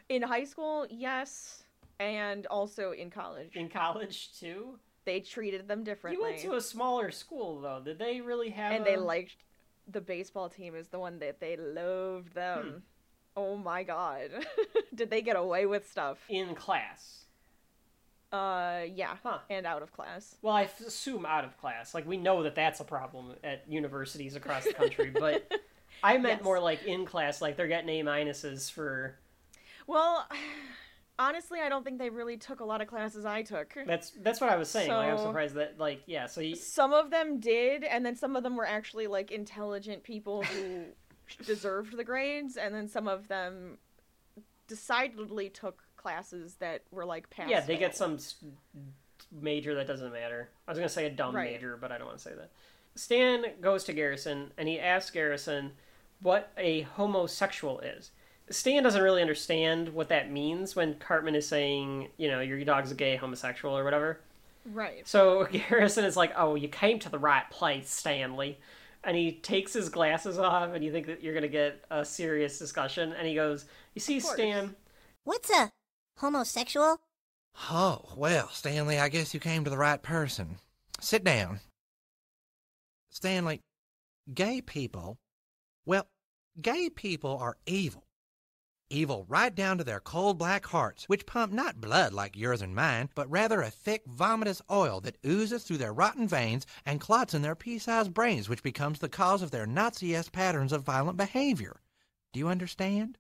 in 0.09 0.23
high 0.23 0.45
school, 0.45 0.87
yes, 0.91 1.65
and 1.99 2.47
also 2.47 2.93
in 2.93 3.11
college, 3.11 3.57
In 3.57 3.69
college 3.69 4.39
too. 4.39 4.79
they 5.05 5.21
treated 5.21 5.67
them 5.67 5.83
differently. 5.83 6.23
You 6.23 6.31
went 6.31 6.43
to 6.43 6.55
a 6.55 6.61
smaller 6.61 7.11
school 7.11 7.61
though. 7.61 7.81
Did 7.83 7.99
they 7.99 8.21
really 8.21 8.51
have? 8.51 8.73
and 8.73 8.85
they 8.85 8.97
liked 8.97 9.37
the 9.91 10.01
baseball 10.01 10.49
team 10.49 10.75
is 10.77 10.89
the 10.89 10.99
one 10.99 11.19
that 11.21 11.41
they 11.41 11.57
loved 11.57 12.35
them. 12.35 12.63
Hmm. 12.63 12.79
Oh 13.37 13.57
my 13.57 13.83
god. 13.83 14.31
Did 14.95 15.09
they 15.09 15.23
get 15.23 15.37
away 15.37 15.65
with 15.65 15.91
stuff? 15.91 16.19
in 16.29 16.55
class. 16.55 17.25
Uh 18.33 18.83
yeah, 18.95 19.17
Huh. 19.23 19.39
and 19.51 19.67
out 19.67 19.83
of 19.83 19.93
class. 19.93 20.37
Well, 20.43 20.55
I 20.55 20.69
assume 20.87 21.27
out 21.27 21.45
of 21.45 21.57
class. 21.59 21.95
Like 21.95 22.07
we 22.07 22.17
know 22.17 22.43
that 22.45 22.55
that's 22.55 22.79
a 22.81 22.85
problem 22.85 23.35
at 23.43 23.65
universities 23.69 24.37
across 24.37 24.65
the 24.65 24.73
country, 24.73 25.11
but 25.11 25.51
I 26.03 26.17
meant 26.19 26.39
Yes. 26.39 26.45
more 26.45 26.61
like 26.61 26.85
in 26.85 27.05
class. 27.07 27.43
Like 27.43 27.57
they're 27.57 27.67
getting 27.67 27.91
A 27.91 28.03
minuses 28.05 28.71
for 28.71 29.17
Well, 29.89 30.29
honestly, 31.19 31.59
I 31.61 31.69
don't 31.69 31.83
think 31.85 31.99
they 31.99 32.09
really 32.09 32.37
took 32.37 32.61
a 32.61 32.65
lot 32.65 32.81
of 32.81 32.87
classes 32.87 33.25
I 33.27 33.43
took. 33.43 33.77
that's 33.85 34.11
that's 34.23 34.41
what 34.41 34.49
I 34.49 34.57
was 34.57 34.69
saying. 34.71 34.91
like 34.91 35.11
I'm 35.11 35.19
surprised 35.19 35.57
that 35.57 35.79
like 35.79 36.03
yeah. 36.07 36.27
So 36.27 36.41
you, 36.41 36.55
Some 36.55 36.93
of 36.93 37.11
them 37.11 37.41
did, 37.41 37.83
and 37.83 38.07
then 38.07 38.15
some 38.15 38.37
of 38.37 38.45
them 38.45 38.55
were 38.57 38.67
actually 38.67 39.09
like 39.09 39.33
intelligent 39.33 40.05
people 40.05 40.45
who 40.45 40.85
deserved 41.45 41.97
the 41.97 42.05
grades, 42.05 42.57
and 42.57 42.73
then 42.73 42.87
some 42.87 43.09
of 43.09 43.27
them 43.27 43.79
decidedly 44.69 45.49
took 45.49 45.83
classes 46.01 46.55
that 46.61 46.83
were 46.91 47.05
like 47.05 47.29
pass. 47.31 47.49
yeah, 47.49 47.61
they 47.61 47.77
get 47.77 47.95
some 47.97 48.19
major 49.33 49.75
that 49.75 49.87
doesn't 49.87 50.13
matter. 50.13 50.51
I 50.67 50.71
was 50.71 50.79
gonna 50.79 50.89
say 50.89 51.07
a 51.07 51.11
dumb 51.11 51.35
Right. 51.37 51.53
major, 51.53 51.77
but 51.77 51.93
I 51.93 51.99
don't 51.99 52.07
want 52.07 52.19
to 52.19 52.25
say 52.25 52.35
that. 52.35 52.51
Stan 52.97 53.45
goes 53.61 53.85
to 53.85 53.93
Garrison 53.93 54.53
and 54.59 54.69
he 54.69 54.81
asks 54.81 55.11
Garrison 55.11 55.73
what 56.21 56.53
a 56.57 56.83
homosexual 56.83 57.81
is. 57.81 58.11
Stan 58.51 58.83
doesn't 58.83 59.03
really 59.03 59.23
understand 59.23 59.91
what 59.91 60.09
that 60.09 60.31
means 60.31 60.75
when 60.75 60.95
Cartman 60.99 61.37
is 61.37 61.47
saying, 61.47 62.09
you 62.17 62.29
know, 62.29 62.41
your 62.41 62.63
dog's 62.65 62.91
a 62.91 62.95
gay 62.97 63.15
homosexual 63.17 63.77
or 63.79 63.85
whatever. 63.85 64.21
Right. 64.67 65.07
So 65.07 65.45
Garrison 65.53 66.05
is 66.05 66.17
like, 66.17 66.33
"Oh, 66.37 66.55
you 66.57 66.69
came 66.69 66.99
to 67.01 67.09
the 67.09 67.19
right 67.19 67.49
place, 67.51 67.89
Stanley." 67.91 68.59
And 69.05 69.17
he 69.17 69.33
takes 69.33 69.73
his 69.73 69.89
glasses 69.89 70.39
off, 70.39 70.75
and 70.75 70.85
you 70.85 70.93
think 70.93 71.07
that 71.07 71.23
you're 71.23 71.33
gonna 71.33 71.49
get 71.49 71.83
a 71.91 72.05
serious 72.05 72.59
discussion. 72.59 73.13
And 73.15 73.27
he 73.27 73.35
goes, 73.35 73.65
"You 73.95 74.01
see. 74.01 74.21
Stan, 74.21 74.75
What's 75.25 75.49
a 75.51 75.71
homosexual? 76.21 77.01
Oh, 77.71 78.13
well, 78.17 78.49
Stanley, 78.51 78.99
I 78.99 79.09
guess 79.09 79.35
you 79.35 79.41
came 79.41 79.65
to 79.65 79.71
the 79.71 79.79
right 79.79 80.03
person. 80.03 80.59
Sit 81.01 81.25
down. 81.25 81.61
Stanley, 83.11 83.61
gay 84.33 84.61
people, 84.61 85.19
well, 85.85 86.07
gay 86.61 86.91
people 86.91 87.39
are 87.39 87.57
evil. 87.67 88.05
Evil 88.91 89.25
right 89.29 89.55
down 89.55 89.79
to 89.79 89.85
their 89.85 90.01
cold 90.01 90.37
black 90.37 90.67
hearts, 90.67 91.05
which 91.09 91.25
pump 91.25 91.53
not 91.53 91.81
blood 91.81 92.13
like 92.13 92.37
yours 92.37 92.61
and 92.61 92.75
mine, 92.75 93.09
but 93.15 93.31
rather 93.31 93.63
a 93.63 93.71
thick, 93.71 94.05
vomitous 94.07 94.61
oil 94.71 95.01
that 95.01 95.17
oozes 95.25 95.63
through 95.63 95.79
their 95.79 95.93
rotten 95.93 96.27
veins 96.29 96.67
and 96.85 97.01
clots 97.01 97.33
in 97.33 97.43
their 97.43 97.55
pea-sized 97.55 98.13
brains, 98.13 98.49
which 98.49 98.63
becomes 98.63 98.99
the 98.99 99.09
cause 99.09 99.43
of 99.43 99.53
their 99.53 99.67
Nazi-esque 99.67 100.33
patterns 100.33 100.73
of 100.73 100.83
violent 100.83 101.17
behavior. 101.17 101.81
Do 102.33 102.41
you 102.41 102.49
understand? 102.49 103.17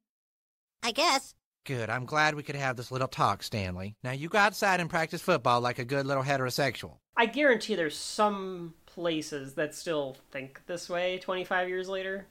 I 0.82 0.92
guess. 0.92 1.34
Good. 1.64 1.90
I'm 1.90 2.06
glad 2.06 2.34
we 2.34 2.42
could 2.42 2.56
have 2.56 2.76
this 2.76 2.90
little 2.90 3.08
talk, 3.08 3.42
Stanley. 3.42 3.94
Now 4.02 4.12
you 4.12 4.28
go 4.28 4.38
outside 4.38 4.80
and 4.80 4.88
practice 4.88 5.20
football 5.20 5.60
like 5.60 5.78
a 5.78 5.84
good 5.84 6.06
little 6.06 6.22
heterosexual. 6.22 6.96
I 7.16 7.26
guarantee 7.26 7.74
there's 7.74 7.96
some 7.96 8.74
places 8.86 9.54
that 9.54 9.74
still 9.74 10.16
think 10.30 10.62
this 10.66 10.88
way 10.88 11.18
25 11.18 11.68
years 11.68 11.88
later. 11.88 12.26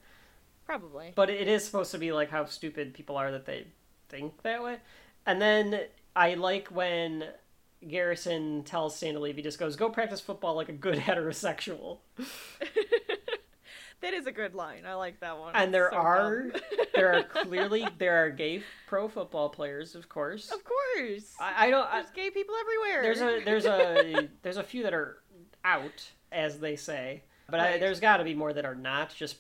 Probably. 0.66 1.14
But 1.16 1.30
it 1.30 1.48
is 1.48 1.64
supposed 1.64 1.92
to 1.92 1.98
be 1.98 2.12
like 2.12 2.30
how 2.30 2.46
stupid 2.46 2.94
people 2.94 3.18
are 3.18 3.32
that 3.32 3.46
they 3.46 3.68
think 4.10 4.42
that 4.44 4.64
way. 4.64 4.78
And 5.26 5.42
then 5.42 5.82
I 6.16 6.34
like 6.34 6.68
when 6.70 7.26
Garrison 7.88 8.64
tells 8.64 8.96
Stanley. 8.96 9.32
He 9.34 9.42
just 9.42 9.60
goes, 9.60 9.76
"Go 9.76 9.90
practice 9.90 10.20
football 10.20 10.56
like 10.56 10.70
a 10.70 10.74
good 10.74 10.98
heterosexual." 11.00 12.00
That 14.02 14.14
is 14.14 14.28
a 14.28 14.32
good 14.32 14.56
line. 14.56 14.86
I 14.86 14.94
like 14.94 15.20
that 15.20 15.38
one. 15.38 15.56
And 15.56 15.74
there 15.74 15.90
So 15.92 15.98
are 15.98 16.46
there 16.96 17.14
are 17.14 17.24
clearly 17.46 17.88
there 17.98 18.24
are 18.26 18.30
gay 18.30 18.64
pro 18.88 19.08
football 19.10 19.50
players, 19.50 19.96
of 19.96 20.08
course. 20.08 20.52
of 20.52 20.60
course. 20.64 21.34
I, 21.40 21.68
I 21.68 21.70
don't. 21.70 21.86
I, 21.88 22.02
There's 22.02 22.12
gay 22.12 22.30
people 22.30 22.56
everywhere. 22.62 23.02
there's 23.04 23.22
a 23.22 23.44
there's 23.44 23.66
a 23.66 24.30
there's 24.42 24.58
a 24.58 24.64
few 24.64 24.84
that 24.84 24.94
are 24.94 25.22
out, 25.66 26.10
as 26.32 26.60
they 26.60 26.76
say, 26.78 27.24
but 27.50 27.60
I, 27.60 27.78
there's 27.78 28.00
got 28.00 28.18
to 28.18 28.24
be 28.24 28.34
more 28.34 28.54
that 28.54 28.66
are 28.66 28.76
not, 28.76 29.14
just 29.14 29.36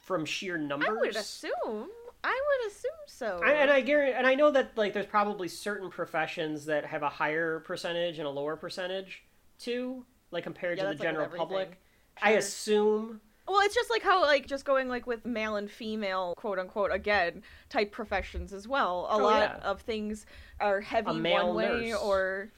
from 0.00 0.24
sheer 0.24 0.56
numbers. 0.56 0.88
I 0.88 0.92
would 0.92 1.16
assume. 1.16 1.88
I 2.26 2.40
would 2.62 2.72
assume 2.72 2.90
so. 3.06 3.40
I, 3.44 3.50
and 3.52 3.70
I 3.70 3.82
guarantee, 3.82 4.14
and 4.16 4.26
I 4.26 4.34
know 4.34 4.50
that 4.50 4.78
like 4.78 4.94
there's 4.94 5.04
probably 5.04 5.46
certain 5.48 5.90
professions 5.90 6.64
that 6.64 6.86
have 6.86 7.02
a 7.02 7.08
higher 7.10 7.60
percentage 7.60 8.18
and 8.18 8.26
a 8.26 8.30
lower 8.30 8.56
percentage 8.56 9.24
too, 9.58 10.06
like 10.30 10.42
compared 10.44 10.78
Yeah, 10.78 10.84
to 10.84 10.88
the 10.88 10.94
that's 10.94 11.00
like 11.00 11.08
with 11.08 11.26
general 11.28 11.36
public. 11.36 11.80
I 12.22 12.30
assume. 12.32 13.20
Well, 13.46 13.60
it's 13.60 13.74
just 13.74 13.90
like 13.90 14.02
how 14.02 14.22
like 14.22 14.46
just 14.46 14.64
going 14.64 14.88
like 14.88 15.06
with 15.06 15.24
male 15.26 15.56
and 15.56 15.70
female 15.70 16.34
quote 16.36 16.58
unquote 16.58 16.90
again 16.92 17.42
type 17.68 17.92
professions 17.92 18.52
as 18.52 18.66
well. 18.66 19.06
A 19.10 19.14
Oh, 19.14 19.18
lot 19.18 19.40
yeah. 19.62 19.68
of 19.70 19.80
things 19.82 20.24
are 20.60 20.80
heavy 20.80 21.12
male 21.12 21.48
one 21.48 21.56
way 21.56 21.90
nurse. 21.90 22.00
or 22.00 22.52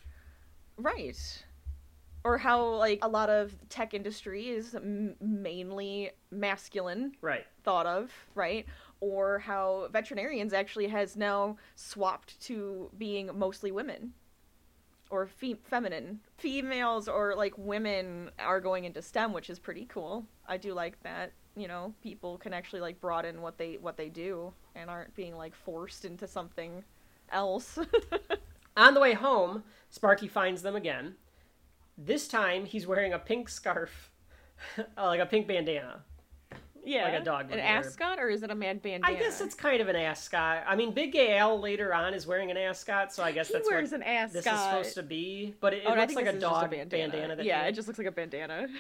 right. 0.77 1.45
Or 2.25 2.39
how 2.39 2.65
like 2.75 3.01
a 3.03 3.09
lot 3.09 3.31
of 3.31 3.55
tech 3.69 3.95
industry 3.95 4.49
is 4.49 4.75
m- 4.75 5.17
mainly 5.21 6.11
masculine 6.31 7.13
Right. 7.21 7.47
thought 7.63 7.87
of, 7.87 8.13
right? 8.35 8.67
Or 9.01 9.39
how 9.41 9.89
veterinarians 9.93 10.53
actually 10.53 10.89
has 10.89 11.17
now 11.17 11.57
swapped 11.77 12.41
to 12.43 12.91
being 12.99 13.31
mostly 13.35 13.71
women 13.71 14.13
or 15.11 15.27
fe- 15.27 15.59
feminine. 15.65 16.21
Females 16.39 17.09
or 17.09 17.35
like 17.35 17.55
women 17.57 18.31
are 18.39 18.61
going 18.61 18.85
into 18.85 19.03
STEM, 19.03 19.33
which 19.33 19.51
is 19.51 19.59
pretty 19.59 19.87
cool. 19.87 20.27
I 20.49 20.57
do 20.57 20.75
like 20.75 21.03
that. 21.03 21.33
You 21.57 21.69
know, 21.69 21.95
people 22.03 22.39
can 22.39 22.53
actually 22.53 22.81
like 22.81 23.01
broaden 23.01 23.41
what 23.41 23.59
they 23.59 23.79
what 23.81 23.97
they 23.97 24.09
do 24.09 24.53
and 24.75 24.91
aren't 24.91 25.15
being 25.15 25.37
like 25.37 25.55
forced 25.55 26.05
into 26.05 26.27
something 26.27 26.85
else. 27.31 27.79
On 28.77 28.93
the 28.93 29.01
way 29.01 29.15
home, 29.15 29.65
Sparky 29.89 30.29
finds 30.29 30.63
them 30.63 30.77
again. 30.77 31.15
This 31.97 32.29
time, 32.29 32.67
he's 32.67 32.87
wearing 32.87 33.15
a 33.15 33.19
pink 33.19 33.49
scarf, 33.49 34.11
like 34.99 35.21
a 35.21 35.25
pink 35.25 35.47
bandana. 35.49 36.05
Yeah, 36.87 37.05
Like 37.05 37.21
a 37.21 37.25
dog 37.25 37.51
An 37.53 37.59
ascot, 37.59 38.19
or 38.19 38.29
is 38.31 38.43
it 38.43 38.51
a 38.51 38.55
man 38.55 38.79
bandana? 38.79 39.13
I 39.15 39.19
guess 39.19 39.41
it's 39.41 39.55
kind 39.55 39.81
of 39.83 39.89
an 39.89 39.97
ascot. 39.97 40.65
I 40.67 40.77
mean, 40.77 40.93
Big 40.93 41.13
Gay 41.13 41.37
Al 41.37 41.61
later 41.61 41.93
on 41.93 42.15
is 42.15 42.27
wearing 42.27 42.51
an 42.51 42.57
ascot, 42.57 43.13
so 43.13 43.23
I 43.23 43.33
guess 43.33 43.49
He 43.49 43.55
that's 43.55 43.69
wears 43.69 43.91
what 43.93 44.01
an 44.01 44.07
ascot. 44.07 44.33
this 44.45 44.47
is 44.47 44.61
supposed 44.61 44.95
to 44.95 45.03
be. 45.03 45.55
But 45.61 45.75
it, 45.75 45.79
it 45.79 45.87
Oh, 45.87 45.95
looks 45.95 46.15
like 46.15 46.25
a 46.25 46.33
this 46.33 46.37
is 46.37 46.41
just 46.43 46.53
dog 46.53 46.71
bandana. 46.71 47.11
bandana. 47.13 47.37
that 47.37 47.45
yeah, 47.45 47.65
it 47.67 47.73
just 47.73 47.89
looks 47.89 47.99
like 47.99 48.09
a 48.09 48.13
bandana. 48.13 48.69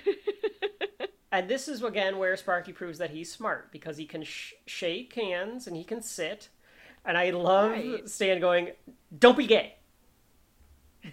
And 1.32 1.50
this 1.50 1.68
is 1.68 1.82
again 1.82 2.16
where 2.18 2.34
Sparky 2.36 2.72
proves 2.72 2.98
that 2.98 3.10
he's 3.10 3.30
smart 3.30 3.70
because 3.70 3.98
he 3.98 4.06
can 4.06 4.22
sh- 4.22 4.54
shake 4.64 5.12
hands 5.12 5.66
and 5.66 5.76
he 5.76 5.84
can 5.84 6.00
sit. 6.00 6.48
And 7.04 7.18
I 7.18 7.30
love 7.30 7.72
Right. 7.72 8.08
Stan 8.08 8.40
going, 8.40 8.70
"Don't 9.18 9.36
be 9.36 9.46
gay, 9.46 9.74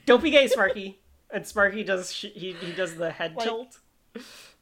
don't 0.06 0.24
be 0.24 0.30
gay, 0.30 0.48
Sparky." 0.48 1.02
and 1.32 1.46
Sparky 1.46 1.84
does 1.84 2.14
sh- 2.14 2.28
he 2.34 2.54
he 2.54 2.72
does 2.72 2.96
the 2.96 3.12
head 3.12 3.36
Like- 3.36 3.44
tilt. 3.46 3.80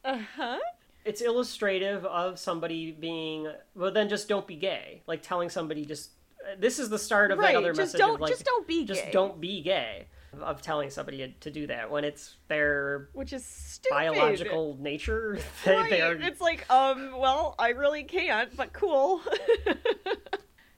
uh 0.04 0.20
huh. 0.36 0.58
It's 1.06 1.22
illustrative 1.22 2.06
of 2.06 2.38
somebody 2.40 2.92
being 2.92 3.52
well. 3.76 3.92
Then 3.92 4.08
just 4.10 4.28
don't 4.30 4.46
be 4.48 4.56
gay, 4.56 5.02
like 5.08 5.22
telling 5.22 5.50
somebody 5.50 5.86
just. 5.86 6.12
This 6.60 6.80
is 6.80 6.90
the 6.90 6.98
start 7.00 7.32
of 7.32 7.38
Right, 7.40 7.54
that 7.54 7.58
other 7.60 7.70
just 7.74 7.94
message 7.94 8.00
don't- 8.00 8.16
of 8.16 8.22
like 8.22 8.32
just 8.32 8.46
don't 8.46 8.68
be 8.68 8.84
just 8.86 9.06
gay. 9.06 9.12
don't 9.12 9.40
be 9.40 9.62
gay 9.62 10.08
of 10.42 10.62
telling 10.62 10.90
somebody 10.90 11.36
to 11.42 11.52
do 11.52 11.68
that 11.68 11.92
when 11.92 12.04
it's 12.04 12.38
their 12.48 13.10
Which 13.14 13.32
is 13.34 13.46
stupid. 13.46 13.94
biological 13.94 14.78
nature. 14.80 15.38
They, 15.66 15.76
Right. 15.76 15.90
they 15.90 16.02
are 16.02 16.14
It's 16.14 16.40
like, 16.42 16.66
um, 16.72 17.18
well, 17.20 17.54
I 17.60 17.70
really 17.70 18.04
can't, 18.04 18.56
but 18.58 18.72
cool. 18.74 19.22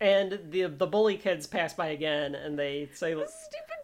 And 0.04 0.38
the 0.52 0.64
the 0.64 0.86
bully 0.86 1.16
kids 1.16 1.48
pass 1.48 1.74
by 1.74 1.88
again, 1.88 2.36
and 2.36 2.60
they 2.60 2.90
say 2.94 3.12
Stupid 3.14 3.26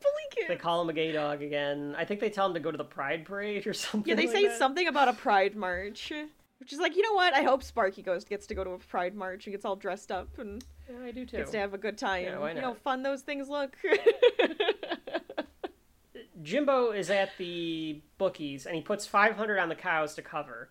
bully 0.02 0.24
kids. 0.32 0.48
they 0.50 0.58
call 0.58 0.82
him 0.82 0.90
a 0.90 0.94
gay 0.94 1.14
dog 1.14 1.42
again. 1.42 1.96
I 1.98 2.04
think 2.04 2.20
they 2.20 2.30
tell 2.30 2.46
him 2.48 2.54
to 2.56 2.60
go 2.60 2.72
to 2.72 2.78
the 2.78 2.84
Pride 2.84 3.24
Parade 3.24 3.66
or 3.66 3.72
something. 3.86 4.10
yeah, 4.10 4.16
they 4.16 4.28
like 4.28 4.36
say 4.36 4.48
that. 4.50 4.58
something 4.58 4.88
about 4.90 5.08
a 5.08 5.14
pride 5.14 5.56
march, 5.56 6.12
which 6.60 6.74
is 6.74 6.80
like, 6.80 6.98
you 6.98 7.04
know 7.04 7.14
what? 7.14 7.34
I 7.34 7.44
hope 7.44 7.64
Sparky 7.64 8.02
goes 8.02 8.26
gets 8.26 8.48
to 8.48 8.54
go 8.56 8.66
to 8.66 8.72
a 8.72 8.78
pride 8.80 9.16
march 9.16 9.46
and 9.46 9.54
gets 9.54 9.64
all 9.64 9.78
dressed 9.78 10.12
up 10.12 10.28
and 10.40 10.62
Yeah, 10.90 11.06
I 11.06 11.12
do 11.12 11.26
too. 11.26 11.38
gets 11.38 11.52
to 11.52 11.58
have 11.60 11.74
a 11.74 11.78
good 11.78 11.98
time. 11.98 12.26
Yeah, 12.26 12.38
why 12.38 12.52
You 12.52 12.60
know, 12.60 12.74
fun 12.74 13.02
those 13.02 13.22
things 13.22 13.48
look. 13.48 13.78
Jimbo 16.42 16.92
is 16.92 17.10
at 17.10 17.32
the 17.38 18.02
bookies, 18.18 18.66
and 18.66 18.76
he 18.76 18.82
puts 18.82 19.06
five 19.06 19.36
hundred 19.36 19.60
on 19.60 19.70
the 19.70 19.76
cows 19.76 20.16
to 20.16 20.22
cover. 20.22 20.70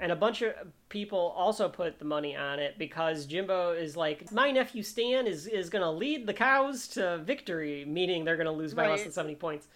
And 0.00 0.10
a 0.10 0.16
bunch 0.16 0.40
of 0.40 0.54
people 0.88 1.34
also 1.36 1.68
put 1.68 1.98
the 1.98 2.04
money 2.06 2.34
on 2.34 2.58
it 2.58 2.78
because 2.78 3.26
Jimbo 3.26 3.72
is 3.72 3.96
like, 3.96 4.32
my 4.32 4.50
nephew 4.50 4.82
Stan 4.82 5.26
is, 5.26 5.46
is 5.46 5.68
going 5.68 5.82
to 5.82 5.90
lead 5.90 6.26
the 6.26 6.32
cows 6.32 6.88
to 6.88 7.18
victory, 7.18 7.84
meaning 7.86 8.24
they're 8.24 8.36
going 8.36 8.46
to 8.46 8.52
lose 8.52 8.72
by 8.72 8.88
less 8.88 9.02
than 9.02 9.12
70 9.12 9.34
points. 9.34 9.68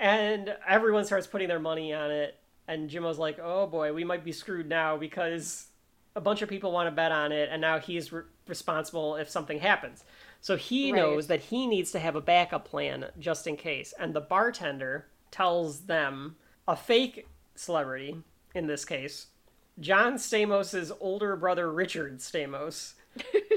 And 0.00 0.54
everyone 0.66 1.04
starts 1.04 1.28
putting 1.28 1.46
their 1.48 1.60
money 1.60 1.94
on 1.94 2.10
it. 2.10 2.36
And 2.66 2.90
Jimbo's 2.90 3.18
like, 3.18 3.38
oh 3.40 3.66
boy, 3.68 3.92
we 3.92 4.04
might 4.04 4.24
be 4.24 4.32
screwed 4.32 4.68
now 4.68 4.96
because 4.96 5.68
a 6.16 6.20
bunch 6.20 6.42
of 6.42 6.48
people 6.48 6.72
want 6.72 6.88
to 6.88 6.90
bet 6.90 7.12
on 7.12 7.30
it, 7.30 7.48
and 7.50 7.60
now 7.60 7.78
he's 7.78 8.12
re- 8.12 8.22
responsible 8.48 9.14
if 9.16 9.30
something 9.30 9.60
happens. 9.60 10.02
So 10.40 10.56
he 10.56 10.90
Right. 10.92 10.98
knows 10.98 11.28
that 11.28 11.40
he 11.40 11.66
needs 11.66 11.92
to 11.92 12.00
have 12.00 12.16
a 12.16 12.20
backup 12.20 12.64
plan 12.64 13.06
just 13.18 13.46
in 13.46 13.56
case. 13.56 13.94
And 13.98 14.12
the 14.14 14.20
bartender 14.20 15.06
tells 15.30 15.82
them 15.86 16.36
a 16.66 16.74
fake 16.76 17.28
celebrity, 17.54 18.22
in 18.54 18.66
this 18.66 18.84
case, 18.84 19.28
John 19.80 20.14
Stamos' 20.14 20.90
older 21.00 21.36
brother 21.36 21.70
Richard 21.70 22.18
Stamos, 22.18 22.94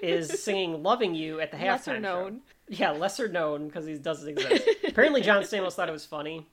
is 0.01 0.29
singing 0.43 0.83
"Loving 0.83 1.15
You" 1.15 1.39
at 1.39 1.51
the 1.51 1.57
halftime 1.57 2.01
Lesser 2.01 2.01
show. 2.01 2.31
Yeah, 2.69 2.91
lesser 2.91 3.27
known 3.27 3.67
because 3.67 3.85
he 3.85 3.95
doesn't 3.95 4.29
exist. 4.29 4.67
Apparently, 4.87 5.21
John 5.21 5.43
Stamos 5.43 5.73
thought 5.73 5.89
it 5.89 5.93
was 5.93 6.05
funny. 6.05 6.47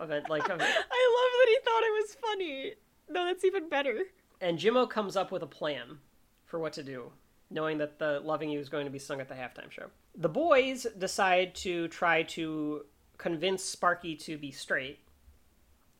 It, 0.00 0.24
like, 0.28 0.48
of 0.48 0.60
it. 0.60 0.62
I 0.90 1.10
love 1.16 1.32
that 1.32 1.48
he 1.48 1.58
thought 1.64 1.82
it 1.82 2.02
was 2.02 2.16
funny. 2.20 2.72
No, 3.08 3.24
that's 3.24 3.44
even 3.44 3.68
better. 3.68 4.02
and 4.40 4.58
Jimbo 4.58 4.86
comes 4.86 5.16
up 5.16 5.32
with 5.32 5.42
a 5.42 5.46
plan 5.46 5.98
for 6.44 6.60
what 6.60 6.74
to 6.74 6.82
do, 6.82 7.10
knowing 7.50 7.78
that 7.78 7.98
the 7.98 8.20
"Loving 8.22 8.50
You" 8.50 8.60
is 8.60 8.68
going 8.68 8.84
to 8.84 8.90
be 8.90 8.98
sung 8.98 9.20
at 9.20 9.28
the 9.28 9.34
halftime 9.34 9.70
show. 9.70 9.86
The 10.14 10.28
boys 10.28 10.86
decide 10.98 11.54
to 11.56 11.88
try 11.88 12.22
to 12.24 12.84
convince 13.18 13.64
Sparky 13.64 14.14
to 14.16 14.36
be 14.36 14.50
straight. 14.52 14.98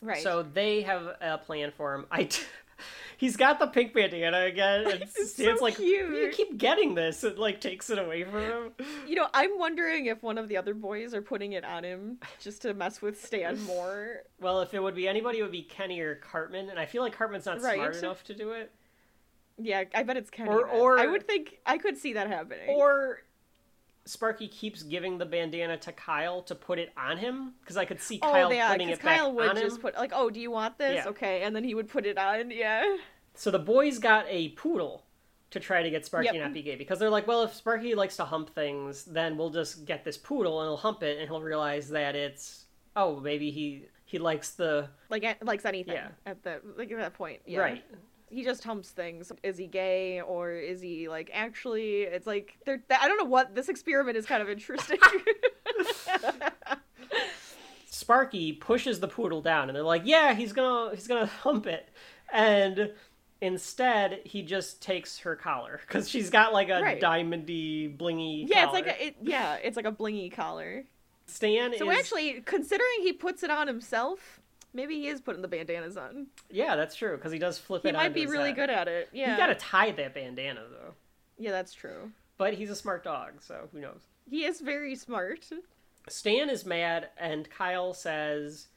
Right. 0.02 0.22
So 0.22 0.42
they 0.42 0.82
have 0.82 1.16
a 1.20 1.38
plan 1.38 1.72
for 1.74 1.94
him. 1.94 2.06
I, 2.10 2.28
he's 3.16 3.36
got 3.36 3.58
the 3.58 3.66
pink 3.66 3.92
bandana 3.94 4.42
again, 4.44 4.86
and 4.90 5.02
It's 5.16 5.32
Stan's 5.32 5.58
so 5.58 5.64
like, 5.64 5.78
"You 5.78 6.30
keep 6.32 6.58
getting 6.58 6.94
this," 6.94 7.24
and 7.24 7.38
like 7.38 7.60
takes 7.60 7.90
it 7.90 7.98
away 7.98 8.24
from 8.24 8.40
him. 8.40 8.72
You 9.06 9.16
know, 9.16 9.28
I'm 9.34 9.58
wondering 9.58 10.06
if 10.06 10.22
one 10.22 10.38
of 10.38 10.48
the 10.48 10.56
other 10.56 10.74
boys 10.74 11.14
are 11.14 11.22
putting 11.22 11.52
it 11.52 11.64
on 11.64 11.84
him 11.84 12.18
just 12.40 12.62
to 12.62 12.74
mess 12.74 13.00
with 13.02 13.24
Stan 13.24 13.60
more. 13.66 14.22
Well, 14.40 14.60
if 14.60 14.74
it 14.74 14.82
would 14.82 14.94
be 14.94 15.08
anybody, 15.08 15.38
it 15.38 15.42
would 15.42 15.52
be 15.52 15.62
Kenny 15.62 16.00
or 16.00 16.16
Cartman, 16.16 16.70
and 16.70 16.78
I 16.78 16.86
feel 16.86 17.02
like 17.02 17.12
Cartman's 17.16 17.46
not 17.46 17.60
Right. 17.62 17.74
smart 17.76 17.96
enough 17.96 18.24
to 18.24 18.34
do 18.34 18.52
it. 18.52 18.70
Yeah, 19.58 19.84
I 19.94 20.02
bet 20.02 20.18
it's 20.18 20.28
Kenny. 20.30 20.50
Or- 20.50 20.66
or- 20.68 20.98
I 20.98 21.06
would 21.06 21.26
think 21.26 21.58
I 21.64 21.78
could 21.78 21.96
see 21.96 22.12
that 22.12 22.28
happening. 22.28 22.68
Or 22.68 23.22
Sparky 24.06 24.48
keeps 24.48 24.82
giving 24.82 25.18
the 25.18 25.26
bandana 25.26 25.76
to 25.78 25.92
Kyle 25.92 26.40
to 26.42 26.54
put 26.54 26.78
it 26.78 26.92
on 26.96 27.18
him 27.18 27.54
because 27.60 27.76
I 27.76 27.84
could 27.84 28.00
see 28.00 28.18
oh, 28.22 28.32
Kyle 28.32 28.48
oh 28.48 28.52
yeah, 28.52 28.70
putting 28.72 28.88
it 28.88 29.02
back 29.02 29.18
Kyle 29.18 29.32
would 29.32 29.50
on 29.50 29.56
just 29.56 29.76
him. 29.76 29.82
put 29.82 29.94
like, 29.96 30.12
"Oh, 30.14 30.30
do 30.30 30.40
you 30.40 30.50
want 30.50 30.78
this?" 30.78 31.02
Yeah. 31.04 31.10
Okay, 31.10 31.42
and 31.42 31.54
then 31.54 31.64
he 31.64 31.74
would 31.74 31.88
put 31.88 32.06
it 32.06 32.16
on. 32.16 32.50
Yeah. 32.50 32.96
So 33.34 33.50
the 33.50 33.58
boys 33.58 33.98
got 33.98 34.24
a 34.28 34.50
poodle 34.50 35.04
to 35.50 35.60
try 35.60 35.82
to 35.82 35.90
get 35.90 36.06
Sparky 36.06 36.26
Yep. 36.26 36.36
not 36.36 36.52
be 36.54 36.62
gay 36.62 36.76
because 36.76 36.98
they're 36.98 37.10
like, 37.10 37.26
well, 37.26 37.42
if 37.42 37.54
Sparky 37.54 37.94
likes 37.94 38.16
to 38.16 38.24
hump 38.24 38.54
things, 38.54 39.04
then 39.04 39.36
we'll 39.36 39.50
just 39.50 39.84
get 39.84 40.04
this 40.04 40.16
poodle 40.16 40.60
and 40.60 40.68
he'll 40.68 40.76
hump 40.76 41.02
it 41.02 41.18
and 41.18 41.28
he'll 41.28 41.42
realize 41.42 41.88
that 41.90 42.14
it's 42.16 42.64
oh 42.94 43.20
maybe 43.20 43.50
he 43.50 43.84
he 44.04 44.18
likes 44.18 44.52
the 44.52 44.88
Like 45.10 45.36
likes 45.42 45.64
anything 45.64 45.94
Yeah. 45.94 46.08
at 46.24 46.42
the 46.42 46.60
like 46.76 46.90
at 46.90 46.98
that 46.98 47.14
point. 47.14 47.40
Yeah. 47.46 47.60
right. 47.60 47.84
He 48.28 48.42
just 48.44 48.64
humps 48.64 48.90
things. 48.90 49.30
Is 49.42 49.56
he 49.56 49.66
gay 49.66 50.20
or 50.20 50.50
is 50.52 50.80
he 50.80 51.08
like 51.08 51.30
actually? 51.32 52.02
It's 52.02 52.26
like 52.26 52.58
they're. 52.64 52.82
I 52.90 53.06
don't 53.08 53.18
know 53.18 53.24
what 53.24 53.54
this 53.54 53.68
experiment 53.68 54.16
is 54.16 54.26
kind 54.26 54.42
of 54.42 54.48
interesting. 54.50 54.98
Sparky 57.88 58.52
pushes 58.52 59.00
the 59.00 59.08
poodle 59.08 59.40
down, 59.40 59.68
and 59.68 59.76
they're 59.76 59.82
like, 59.82 60.02
"Yeah, 60.04 60.34
he's 60.34 60.52
gonna 60.52 60.94
he's 60.94 61.06
gonna 61.08 61.26
hump 61.26 61.66
it," 61.66 61.88
and 62.32 62.92
instead 63.40 64.20
he 64.24 64.42
just 64.42 64.82
takes 64.82 65.18
her 65.20 65.36
collar 65.36 65.80
because 65.86 66.08
she's 66.08 66.30
got 66.30 66.52
like 66.52 66.68
a 66.68 66.80
Right. 66.82 67.00
diamondy, 67.00 67.96
blingy. 67.96 68.48
yeah, 68.48 68.64
it's 68.64 68.72
like 68.72 68.86
a 68.86 69.06
it, 69.06 69.16
yeah, 69.22 69.54
it's 69.62 69.76
like 69.76 69.86
a 69.86 69.92
blingy 69.92 70.30
collar. 70.32 70.84
Stan 71.26 71.74
So 71.76 71.90
is 71.90 71.98
actually, 71.98 72.40
considering 72.44 73.00
he 73.02 73.12
puts 73.12 73.42
it 73.42 73.50
on 73.50 73.66
himself, 73.66 74.40
maybe 74.76 74.94
he 74.94 75.08
is 75.08 75.20
putting 75.20 75.42
the 75.42 75.48
bandanas 75.48 75.96
on. 75.96 76.26
yeah, 76.50 76.76
that's 76.76 76.94
true 76.94 77.16
because 77.16 77.32
he 77.32 77.38
does 77.38 77.58
flip 77.58 77.82
He 77.82 77.88
it. 77.88 77.94
might 77.94 78.06
onto 78.06 78.14
be 78.14 78.26
really 78.26 78.50
head. 78.50 78.56
good 78.56 78.70
at 78.70 78.86
it. 78.88 79.08
Yeah. 79.12 79.32
You 79.32 79.36
gotta 79.36 79.54
tie 79.56 79.90
that 79.92 80.14
bandana 80.14 80.62
though, 80.70 80.94
Yeah, 81.38 81.50
that's 81.50 81.72
true. 81.74 82.12
but 82.38 82.54
he's 82.54 82.70
a 82.70 82.76
smart 82.76 83.02
dog, 83.02 83.40
so 83.42 83.68
who 83.72 83.80
knows? 83.80 84.00
He 84.30 84.44
is 84.44 84.60
very 84.60 84.94
smart. 84.94 85.46
Stan 86.08 86.50
is 86.50 86.64
mad, 86.64 87.08
and 87.18 87.48
Kyle 87.50 87.92
says, 87.94 88.68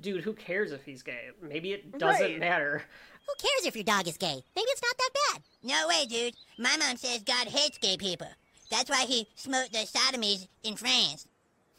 "Dude, 0.00 0.22
who 0.24 0.32
cares 0.34 0.72
if 0.72 0.84
he's 0.84 1.02
gay? 1.02 1.30
Maybe 1.40 1.72
it 1.72 1.98
doesn't 1.98 2.22
Right. 2.22 2.38
matter." 2.38 2.84
Who 3.26 3.34
cares 3.48 3.66
if 3.66 3.76
your 3.76 3.84
dog 3.84 4.08
is 4.08 4.16
gay? 4.16 4.42
Maybe 4.56 4.66
it's 4.70 4.82
not 4.82 4.96
that 4.98 5.10
bad. 5.32 5.42
No 5.62 5.86
way, 5.88 6.04
dude. 6.06 6.34
My 6.58 6.76
mom 6.78 6.96
says 6.96 7.22
God 7.22 7.46
hates 7.48 7.78
gay 7.78 7.96
people. 7.96 8.26
That's 8.70 8.90
why 8.90 9.04
he 9.06 9.28
smote 9.36 9.70
the 9.72 9.78
sodomies 9.86 10.48
in 10.64 10.76
France. 10.76 11.26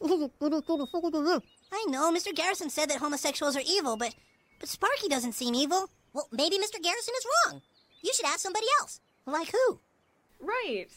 I 1.72 1.84
know, 1.88 2.12
Mr. 2.12 2.34
Garrison 2.34 2.70
said 2.70 2.90
that 2.90 2.98
homosexuals 2.98 3.56
are 3.56 3.62
evil, 3.66 3.96
but 3.96 4.14
but 4.60 4.68
Sparky 4.68 5.08
doesn't 5.08 5.32
seem 5.32 5.54
evil. 5.54 5.90
Well, 6.12 6.28
maybe 6.30 6.56
Mr. 6.56 6.80
Garrison 6.82 7.14
is 7.16 7.26
wrong. 7.46 7.62
You 8.02 8.12
should 8.14 8.26
ask 8.26 8.40
somebody 8.40 8.66
else. 8.80 9.00
Like 9.26 9.50
who? 9.50 9.80
Right. 10.40 10.88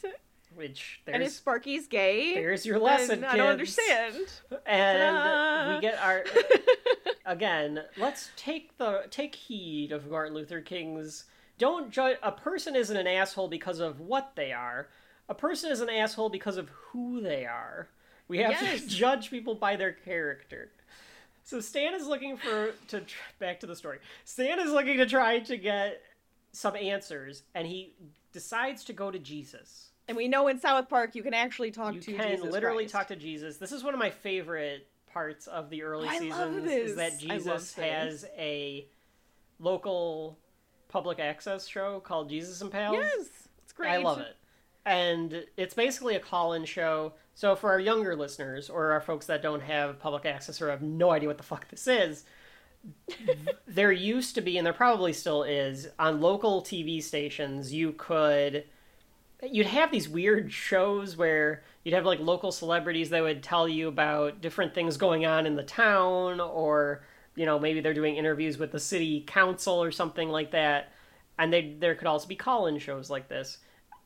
Which 0.54 1.00
and 1.06 1.22
if 1.22 1.32
Sparky's 1.32 1.86
gay, 1.86 2.34
there's 2.34 2.64
your 2.64 2.78
lesson, 2.78 3.20
then 3.20 3.30
I 3.30 3.36
don't 3.36 3.48
understand. 3.48 4.14
and 4.64 4.98
Ta-da. 4.98 5.74
we 5.74 5.80
get 5.80 5.98
our 6.02 6.24
again. 7.26 7.82
Let's 7.98 8.30
take 8.36 8.76
the 8.78 9.04
take 9.10 9.34
heed 9.34 9.92
of 9.92 10.10
Martin 10.10 10.34
Luther 10.34 10.60
King's. 10.60 11.24
Don't 11.58 11.90
judge. 11.90 12.16
A 12.22 12.32
person 12.32 12.74
isn't 12.76 12.96
an 12.96 13.06
asshole 13.06 13.48
because 13.48 13.80
of 13.80 14.00
what 14.00 14.32
they 14.34 14.52
are. 14.52 14.88
A 15.28 15.34
person 15.34 15.70
is 15.70 15.80
an 15.80 15.90
asshole 15.90 16.28
because 16.30 16.56
of 16.56 16.68
who 16.68 17.20
they 17.20 17.44
are. 17.44 17.88
We 18.28 18.38
have 18.38 18.50
Yes. 18.52 18.80
to 18.82 18.88
judge 18.88 19.30
people 19.30 19.54
by 19.54 19.76
their 19.76 19.92
character. 19.92 20.70
So 21.44 21.60
Stan 21.60 21.94
is 21.94 22.06
looking 22.06 22.36
for 22.36 22.72
to 22.88 23.04
back 23.38 23.60
to 23.60 23.66
the 23.66 23.76
story. 23.76 23.98
Stan 24.24 24.58
is 24.58 24.72
looking 24.72 24.96
to 24.98 25.06
try 25.06 25.38
to 25.40 25.56
get 25.56 26.02
some 26.52 26.74
answers, 26.74 27.44
and 27.54 27.66
he 27.68 27.92
decides 28.32 28.82
to 28.84 28.92
go 28.92 29.10
to 29.10 29.18
Jesus. 29.18 29.90
And 30.08 30.16
we 30.16 30.26
know 30.28 30.48
in 30.48 30.58
South 30.58 30.88
Park 30.88 31.14
you 31.14 31.22
can 31.22 31.34
actually 31.34 31.70
talk 31.70 31.94
You 31.94 32.00
to 32.00 32.10
You 32.12 32.16
can 32.18 32.30
Jesus 32.36 32.50
literally 32.52 32.84
Christ. 32.84 32.92
talk 32.92 33.06
to 33.08 33.16
Jesus. 33.16 33.58
This 33.58 33.72
is 33.72 33.84
one 33.84 33.94
of 33.94 34.00
my 34.00 34.10
favorite 34.10 34.88
parts 35.12 35.46
of 35.46 35.70
the 35.70 35.82
early 35.82 36.08
I 36.08 36.18
love 36.18 36.20
seasons 36.20 36.64
this. 36.64 36.90
is 36.90 36.96
that 36.96 37.12
I 37.12 37.34
love 37.36 37.42
Jesus 37.44 37.74
has 37.74 38.24
a 38.36 38.86
local 39.58 40.38
public 40.88 41.18
access 41.18 41.66
show 41.66 42.00
called 42.00 42.28
Jesus 42.28 42.60
and 42.60 42.70
Pals. 42.70 42.96
Yes, 42.96 43.28
it's 43.62 43.72
great. 43.72 43.90
I 43.90 43.96
love 43.98 44.18
it. 44.20 44.36
And 44.84 45.44
it's 45.56 45.74
basically 45.74 46.14
a 46.16 46.20
call-in 46.20 46.64
show. 46.64 47.14
So 47.36 47.54
for 47.54 47.70
our 47.70 47.78
younger 47.78 48.16
listeners 48.16 48.70
or 48.70 48.92
our 48.92 49.00
folks 49.02 49.26
that 49.26 49.42
don't 49.42 49.60
have 49.60 50.00
public 50.00 50.24
access 50.24 50.62
or 50.62 50.70
have 50.70 50.80
no 50.80 51.10
idea 51.10 51.28
what 51.28 51.36
the 51.36 51.44
fuck 51.44 51.68
this 51.68 51.86
is, 51.86 52.24
there 53.66 53.92
used 53.92 54.34
to 54.36 54.40
be 54.40 54.56
and 54.56 54.66
there 54.66 54.72
probably 54.72 55.12
still 55.12 55.42
is 55.42 55.86
on 55.98 56.22
local 56.22 56.62
TV 56.62 57.02
stations 57.02 57.74
you 57.74 57.92
could 57.92 58.64
you'd 59.42 59.66
have 59.66 59.90
these 59.90 60.08
weird 60.08 60.50
shows 60.50 61.16
where 61.16 61.62
you'd 61.84 61.94
have 61.94 62.06
like 62.06 62.20
local 62.20 62.50
celebrities 62.50 63.10
that 63.10 63.22
would 63.22 63.42
tell 63.42 63.68
you 63.68 63.88
about 63.88 64.40
different 64.40 64.72
things 64.72 64.96
going 64.96 65.26
on 65.26 65.44
in 65.44 65.56
the 65.56 65.62
town 65.62 66.40
or 66.40 67.04
you 67.34 67.44
know 67.44 67.58
maybe 67.58 67.80
they're 67.80 67.92
doing 67.92 68.16
interviews 68.16 68.56
with 68.56 68.72
the 68.72 68.80
city 68.80 69.22
council 69.26 69.82
or 69.82 69.90
something 69.90 70.30
like 70.30 70.52
that. 70.52 70.90
And 71.38 71.52
they 71.52 71.76
there 71.78 71.94
could 71.96 72.06
also 72.06 72.28
be 72.28 72.36
call-in 72.36 72.78
shows 72.78 73.10
like 73.10 73.28
this 73.28 73.58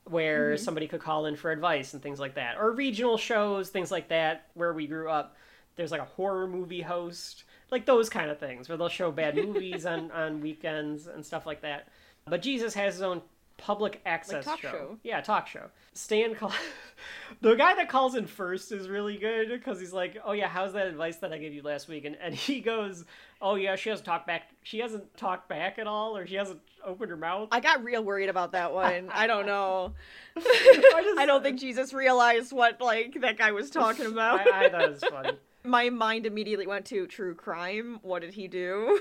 where 0.05 0.55
mm-hmm. 0.55 0.63
somebody 0.65 0.89
could 0.89 1.01
call 1.01 1.27
in 1.27 1.37
for 1.37 1.51
advice 1.51 1.93
and 1.95 2.03
things 2.03 2.19
like 2.19 2.35
that 2.35 2.57
or 2.57 2.73
regional 2.73 3.17
shows 3.17 3.69
things 3.69 3.91
like 3.91 4.09
that 4.09 4.47
where 4.55 4.73
we 4.73 4.87
grew 4.87 5.09
up 5.09 5.37
there's 5.77 5.93
like 5.93 6.01
a 6.01 6.05
horror 6.05 6.47
movie 6.47 6.81
host 6.81 7.45
like 7.71 7.87
those 7.87 8.09
kind 8.09 8.31
of 8.31 8.39
things 8.39 8.69
where 8.69 8.77
they'll 8.77 8.89
show 8.89 9.11
bad 9.11 9.35
movies 9.47 9.87
on 9.87 10.11
on 10.11 10.41
weekends 10.41 11.07
and 11.07 11.25
stuff 11.25 11.47
like 11.47 11.63
that. 11.63 11.89
But 12.27 12.43
jesus 12.43 12.75
has 12.75 12.95
his 12.95 13.03
own 13.03 13.23
public 13.61 14.01
access 14.07 14.45
talk 14.45 14.59
show. 14.59 14.97
yeah 15.03 15.21
talk 15.21 15.47
show 15.47 15.67
stan 15.93 16.35
call 16.35 16.53
the 17.43 17.55
guy 17.55 17.75
that 17.75 17.89
calls 17.89 18.15
in 18.15 18.27
first 18.27 18.73
is 18.73 18.89
really 18.89 19.19
good 19.19 19.49
because 19.51 19.79
he's 19.79 19.93
like 19.93 20.17
oh 20.25 20.33
yeah 20.33 20.49
how's 20.49 20.73
that 20.73 20.87
advice 20.87 21.17
that 21.17 21.33
i 21.33 21.39
gave 21.39 21.53
you 21.53 21.63
last 21.63 21.87
week 21.87 22.05
and, 22.07 22.17
and 22.23 22.35
he 22.35 22.61
goes 22.61 23.05
oh 23.43 23.57
yeah 23.57 23.77
she 23.77 23.91
hasn't 23.91 24.07
talked 24.07 24.27
back 24.27 24.51
she 24.63 24.79
hasn't 24.79 25.15
talked 25.17 25.49
back 25.49 25.79
at 25.79 25.87
all 25.87 26.17
or 26.17 26.27
she 26.27 26.37
hasn't 26.37 26.59
opened 26.85 27.11
her 27.11 27.17
mouth 27.17 27.49
I 27.53 27.61
got 27.61 27.85
real 27.85 28.03
worried 28.03 28.31
about 28.31 28.53
that 28.53 28.73
one. 28.73 29.11
I 29.13 29.27
don't 29.27 29.45
know. 29.45 29.93
I, 30.39 31.03
just- 31.05 31.19
I 31.19 31.27
don't 31.27 31.43
think 31.43 31.61
Jesus 31.61 31.93
realized 31.93 32.53
what 32.53 32.81
like 32.81 33.21
that 33.21 33.37
guy 33.37 33.53
was 33.53 33.69
talking 33.69 34.07
about. 34.13 34.51
I, 34.51 34.65
I 34.65 34.69
thought 34.71 34.83
it 34.85 34.91
was 34.91 35.05
funny 35.05 35.33
My 35.63 35.91
mind 35.91 36.25
immediately 36.25 36.67
went 36.67 36.87
to 36.87 37.07
true 37.07 37.35
crime. 37.35 37.99
What 38.01 38.23
did 38.23 38.33
he 38.33 38.49
do? 38.49 38.99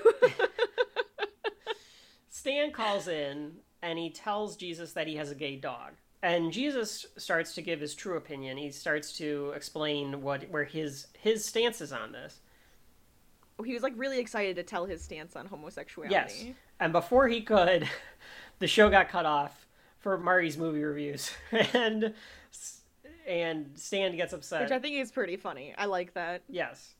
Stan 2.30 2.72
calls 2.72 3.08
in 3.08 3.54
and 3.82 3.98
he 3.98 4.10
tells 4.10 4.56
Jesus 4.56 4.94
that 4.94 5.08
he 5.08 5.15
has 5.15 5.32
a 5.32 5.36
gay 5.36 5.56
dog. 5.56 5.94
And 6.22 6.52
Jesus 6.52 7.06
starts 7.18 7.56
to 7.56 7.62
give 7.62 7.80
his 7.80 7.96
true 7.96 8.18
opinion. 8.18 8.58
He 8.58 8.72
starts 8.72 9.13
to 9.18 9.54
explain 9.56 10.22
what 10.22 10.50
where 10.50 10.65
his 10.65 11.08
his 11.18 11.46
stance 11.46 11.80
is 11.80 11.94
on 11.94 12.12
this. 12.12 12.42
he 13.63 13.74
was 13.74 13.84
like 13.84 13.94
really 13.96 14.20
excited 14.20 14.56
to 14.58 14.63
tell 14.63 14.86
his 14.86 15.02
stance 15.02 15.36
on 15.36 15.46
homosexuality. 15.46 16.13
Yes. 16.13 16.46
And 16.80 16.92
before 16.92 17.28
he 17.30 17.42
could, 17.42 17.88
the 18.60 18.68
show 18.68 18.89
got 18.89 19.08
cut 19.08 19.26
off 19.26 19.65
for 20.00 20.18
Mari's 20.18 20.58
movie 20.58 20.84
reviews. 20.84 21.32
and 21.74 22.13
and 23.26 23.72
Stan 23.76 24.15
gets 24.18 24.34
upset. 24.34 24.63
Which 24.63 24.72
I 24.72 24.80
think 24.80 24.96
is 24.96 25.12
pretty 25.12 25.38
funny. 25.38 25.74
I 25.78 25.86
like 25.86 26.13
that. 26.15 26.44
yes. 26.50 26.96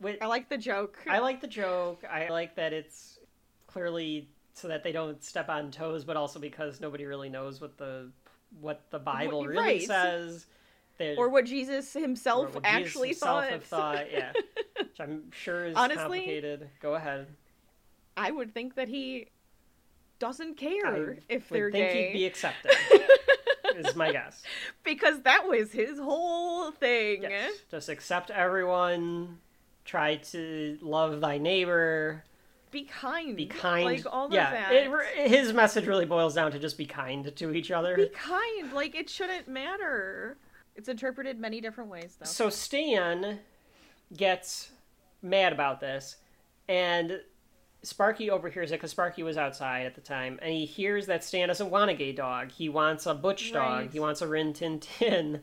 Wait, 0.00 0.18
I 0.20 0.26
like 0.26 0.48
the 0.48 0.58
joke. 0.58 0.98
I 1.08 1.20
like 1.20 1.40
the 1.40 1.46
joke. 1.46 2.02
I 2.10 2.28
like 2.28 2.56
that 2.56 2.72
it's 2.72 3.20
clearly 3.68 4.28
so 4.54 4.68
that 4.68 4.84
they 4.84 4.92
don't 4.92 5.22
step 5.22 5.48
on 5.48 5.70
toes, 5.70 6.04
but 6.04 6.16
also 6.16 6.38
because 6.38 6.80
nobody 6.80 7.04
really 7.04 7.28
knows 7.28 7.60
what 7.60 7.78
the 7.78 8.10
what 8.60 8.82
the 8.90 8.98
Bible 8.98 9.46
really 9.46 9.62
right. 9.62 9.82
says. 9.82 10.46
Or 11.16 11.28
what 11.28 11.46
Jesus 11.46 11.92
himself 11.94 12.54
what 12.54 12.62
Jesus 12.62 12.86
actually 12.86 13.08
himself 13.08 13.44
thought. 13.64 13.96
thought. 13.96 14.12
Yeah, 14.12 14.32
which 14.78 15.00
I'm 15.00 15.32
sure 15.32 15.66
is 15.66 15.74
Honestly, 15.74 16.18
complicated. 16.20 16.68
Go 16.80 16.94
ahead. 16.94 17.26
I 18.16 18.30
would 18.30 18.54
think 18.54 18.76
that 18.76 18.88
he 18.88 19.28
doesn't 20.20 20.56
care 20.56 20.86
I 20.86 21.18
if 21.28 21.48
they're 21.48 21.72
think 21.72 21.90
gay 21.90 22.06
he'd 22.08 22.12
be 22.12 22.26
accepted. 22.26 22.70
is 23.76 23.96
my 23.96 24.12
guess. 24.12 24.42
because 24.84 25.22
that 25.22 25.48
was 25.48 25.72
his 25.72 25.98
whole 25.98 26.70
thing. 26.70 27.22
Yes. 27.22 27.54
Just 27.70 27.88
accept 27.88 28.30
everyone. 28.30 29.38
Try 29.84 30.16
to 30.16 30.78
love 30.80 31.20
thy 31.20 31.38
neighbor. 31.38 32.24
Be 32.72 32.84
kind. 32.84 33.36
Be 33.36 33.46
kind. 33.46 33.84
Like 33.84 34.04
all 34.10 34.26
of 34.26 34.32
yeah, 34.32 34.50
that. 34.50 34.72
it 34.72 35.28
his 35.28 35.52
message 35.52 35.86
really 35.86 36.06
boils 36.06 36.34
down 36.34 36.50
to 36.52 36.58
just 36.58 36.76
be 36.76 36.86
kind 36.86 37.34
to 37.36 37.52
each 37.52 37.70
other. 37.70 37.94
Be 37.94 38.08
kind. 38.08 38.72
Like 38.72 38.94
it 38.94 39.08
shouldn't 39.08 39.46
matter. 39.46 40.38
It's 40.74 40.88
interpreted 40.88 41.38
many 41.38 41.60
different 41.60 41.90
ways, 41.90 42.16
though. 42.18 42.24
So 42.24 42.48
Stan 42.48 43.40
gets 44.16 44.70
mad 45.20 45.52
about 45.52 45.80
this, 45.80 46.16
and 46.66 47.20
Sparky 47.82 48.30
overhears 48.30 48.72
it 48.72 48.76
because 48.76 48.90
Sparky 48.90 49.22
was 49.22 49.36
outside 49.36 49.84
at 49.84 49.94
the 49.94 50.00
time, 50.00 50.38
and 50.42 50.50
he 50.50 50.64
hears 50.64 51.06
that 51.06 51.22
Stan 51.22 51.48
doesn't 51.48 51.70
want 51.70 51.90
a 51.90 51.94
gay 51.94 52.12
dog. 52.12 52.50
He 52.50 52.70
wants 52.70 53.04
a 53.04 53.14
butch 53.14 53.52
dog. 53.52 53.80
Right. 53.80 53.92
He 53.92 54.00
wants 54.00 54.22
a 54.22 54.26
Rin 54.26 54.54
Tin 54.54 54.80
Tin, 54.80 55.42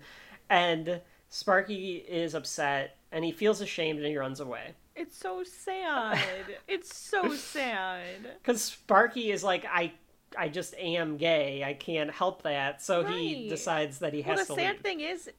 and 0.49 0.99
Sparky 1.29 1.97
is 1.97 2.33
upset 2.33 2.97
and 3.11 3.23
he 3.23 3.31
feels 3.31 3.61
ashamed 3.61 3.99
and 3.99 4.07
he 4.07 4.17
runs 4.17 4.39
away. 4.39 4.73
It's 4.99 5.17
so 5.17 5.43
sad. 5.43 6.19
it's 6.67 6.95
so 6.95 7.33
sad. 7.33 8.03
Because 8.43 8.61
Sparky 8.61 9.31
is 9.31 9.43
like, 9.43 9.65
I, 9.65 9.93
I 10.37 10.49
just 10.49 10.75
am 10.75 11.17
gay. 11.17 11.63
I 11.63 11.73
can't 11.73 12.11
help 12.11 12.43
that. 12.43 12.81
So 12.81 13.03
he 13.03 13.47
decides 13.49 13.99
that 13.99 14.13
he 14.13 14.21
has 14.23 14.35
Well, 14.37 14.45
the 14.45 14.55
to 14.55 14.59
sad 14.61 14.71
leave. 14.75 14.81
thing 14.81 14.99
is, 14.99 15.29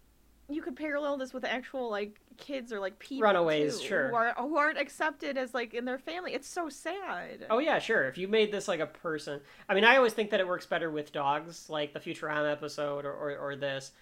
you 0.48 0.62
could 0.62 0.76
parallel 0.76 1.16
this 1.18 1.32
with 1.32 1.44
actual 1.44 1.90
like 1.90 2.18
kids 2.36 2.72
or 2.72 2.80
like 2.80 2.98
people 2.98 3.22
Runaways, 3.28 3.78
too, 3.80 3.86
sure. 3.86 4.08
who, 4.08 4.14
are, 4.16 4.34
who 4.36 4.56
aren't 4.56 4.78
accepted 4.78 5.36
as 5.36 5.54
like 5.54 5.74
in 5.74 5.84
their 5.84 5.98
family. 5.98 6.32
It's 6.34 6.48
so 6.48 6.68
sad. 6.68 7.46
Oh 7.50 7.58
yeah, 7.58 7.78
sure. 7.78 8.08
If 8.08 8.18
you 8.18 8.26
made 8.26 8.50
this 8.50 8.66
like 8.66 8.80
a 8.80 8.86
person, 8.86 9.40
I 9.68 9.74
mean, 9.74 9.84
I 9.84 9.96
always 9.96 10.12
think 10.14 10.30
that 10.30 10.40
it 10.40 10.48
works 10.48 10.66
better 10.66 10.90
with 10.90 11.12
dogs, 11.12 11.68
like 11.70 11.92
the 11.92 12.00
Futurama 12.00 12.50
episode 12.50 13.04
or 13.04 13.12
or, 13.12 13.36
or 13.36 13.56
this, 13.56 13.92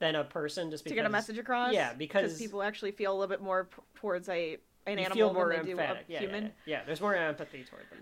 than 0.00 0.16
a 0.16 0.24
person. 0.24 0.70
Just 0.70 0.84
to 0.86 0.94
get 0.94 1.06
a 1.06 1.10
message 1.10 1.38
across. 1.38 1.72
Yeah, 1.72 1.92
because 1.92 2.36
people 2.38 2.62
actually 2.62 2.92
feel 2.92 3.12
a 3.12 3.14
little 3.14 3.28
bit 3.28 3.42
more 3.42 3.64
p- 3.64 3.82
towards 3.94 4.28
a 4.28 4.56
an 4.86 4.98
you 4.98 5.04
animal 5.04 5.16
feel 5.16 5.34
more 5.34 5.52
than 5.54 5.64
they 5.64 5.72
emphatic. 5.72 6.06
do 6.06 6.12
a 6.12 6.14
yeah, 6.14 6.20
human. 6.20 6.44
Yeah, 6.44 6.50
yeah. 6.66 6.78
yeah, 6.78 6.84
there's 6.84 7.00
more 7.00 7.14
empathy 7.14 7.64
toward 7.64 7.84
them. 7.90 8.00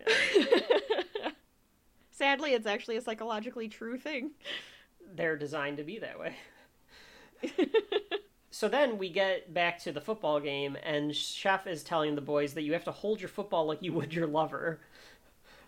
Yeah. 1.21 1.31
Sadly, 2.11 2.53
it's 2.53 2.67
actually 2.67 2.97
a 2.97 3.01
psychologically 3.01 3.69
true 3.69 3.99
thing. 3.99 4.33
They're 5.15 5.37
designed 5.37 5.79
to 5.79 5.85
be 5.85 5.99
that 5.99 6.19
way. 6.19 6.37
So 8.51 8.69
then 8.69 8.99
we 8.99 9.11
get 9.11 9.55
back 9.55 9.79
to 9.85 9.93
the 9.93 10.01
football 10.01 10.41
game, 10.41 10.77
and 10.83 11.15
Chef 11.15 11.67
is 11.69 11.85
telling 11.85 12.15
the 12.15 12.21
boys 12.21 12.55
that 12.55 12.63
you 12.63 12.73
have 12.73 12.85
to 12.85 12.93
hold 12.93 13.21
your 13.21 13.29
football 13.29 13.65
like 13.65 13.81
you 13.81 13.93
would 13.93 14.13
your 14.13 14.27
lover. 14.27 14.81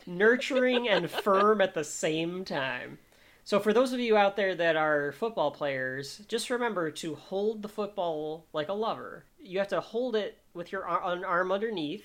Nurturing 0.04 0.88
and 0.88 1.08
firm 1.08 1.60
at 1.60 1.74
the 1.74 1.84
same 1.84 2.44
time. 2.44 2.98
So, 3.44 3.60
for 3.60 3.72
those 3.72 3.92
of 3.92 4.00
you 4.00 4.16
out 4.16 4.36
there 4.36 4.54
that 4.56 4.76
are 4.76 5.12
football 5.12 5.52
players, 5.52 6.22
just 6.26 6.50
remember 6.50 6.90
to 6.90 7.14
hold 7.14 7.62
the 7.62 7.68
football 7.68 8.46
like 8.52 8.68
a 8.68 8.72
lover. 8.72 9.24
You 9.42 9.58
have 9.58 9.68
to 9.68 9.80
hold 9.80 10.16
it 10.16 10.38
with 10.54 10.72
your 10.72 10.86
ar- 10.86 11.12
an 11.12 11.24
arm 11.24 11.52
underneath. 11.52 12.04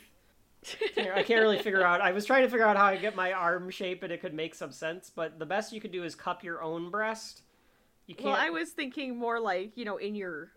I 0.97 1.23
can't 1.23 1.41
really 1.41 1.59
figure 1.59 1.83
out. 1.83 2.01
I 2.01 2.11
was 2.11 2.25
trying 2.25 2.43
to 2.43 2.49
figure 2.49 2.65
out 2.65 2.77
how 2.77 2.85
I 2.85 2.97
get 2.97 3.15
my 3.15 3.31
arm 3.31 3.69
shape 3.69 4.03
and 4.03 4.11
it 4.11 4.21
could 4.21 4.33
make 4.33 4.55
some 4.55 4.71
sense, 4.71 5.11
but 5.13 5.39
the 5.39 5.45
best 5.45 5.71
you 5.71 5.79
could 5.79 5.91
do 5.91 6.03
is 6.03 6.15
cup 6.15 6.43
your 6.43 6.61
own 6.61 6.89
breast. 6.89 7.43
You 8.07 8.15
can't. 8.15 8.31
Well, 8.31 8.35
I 8.39 8.49
was 8.49 8.71
thinking 8.71 9.17
more 9.17 9.39
like 9.39 9.73
you 9.75 9.85
know 9.85 9.97
in 9.97 10.15
your 10.15 10.51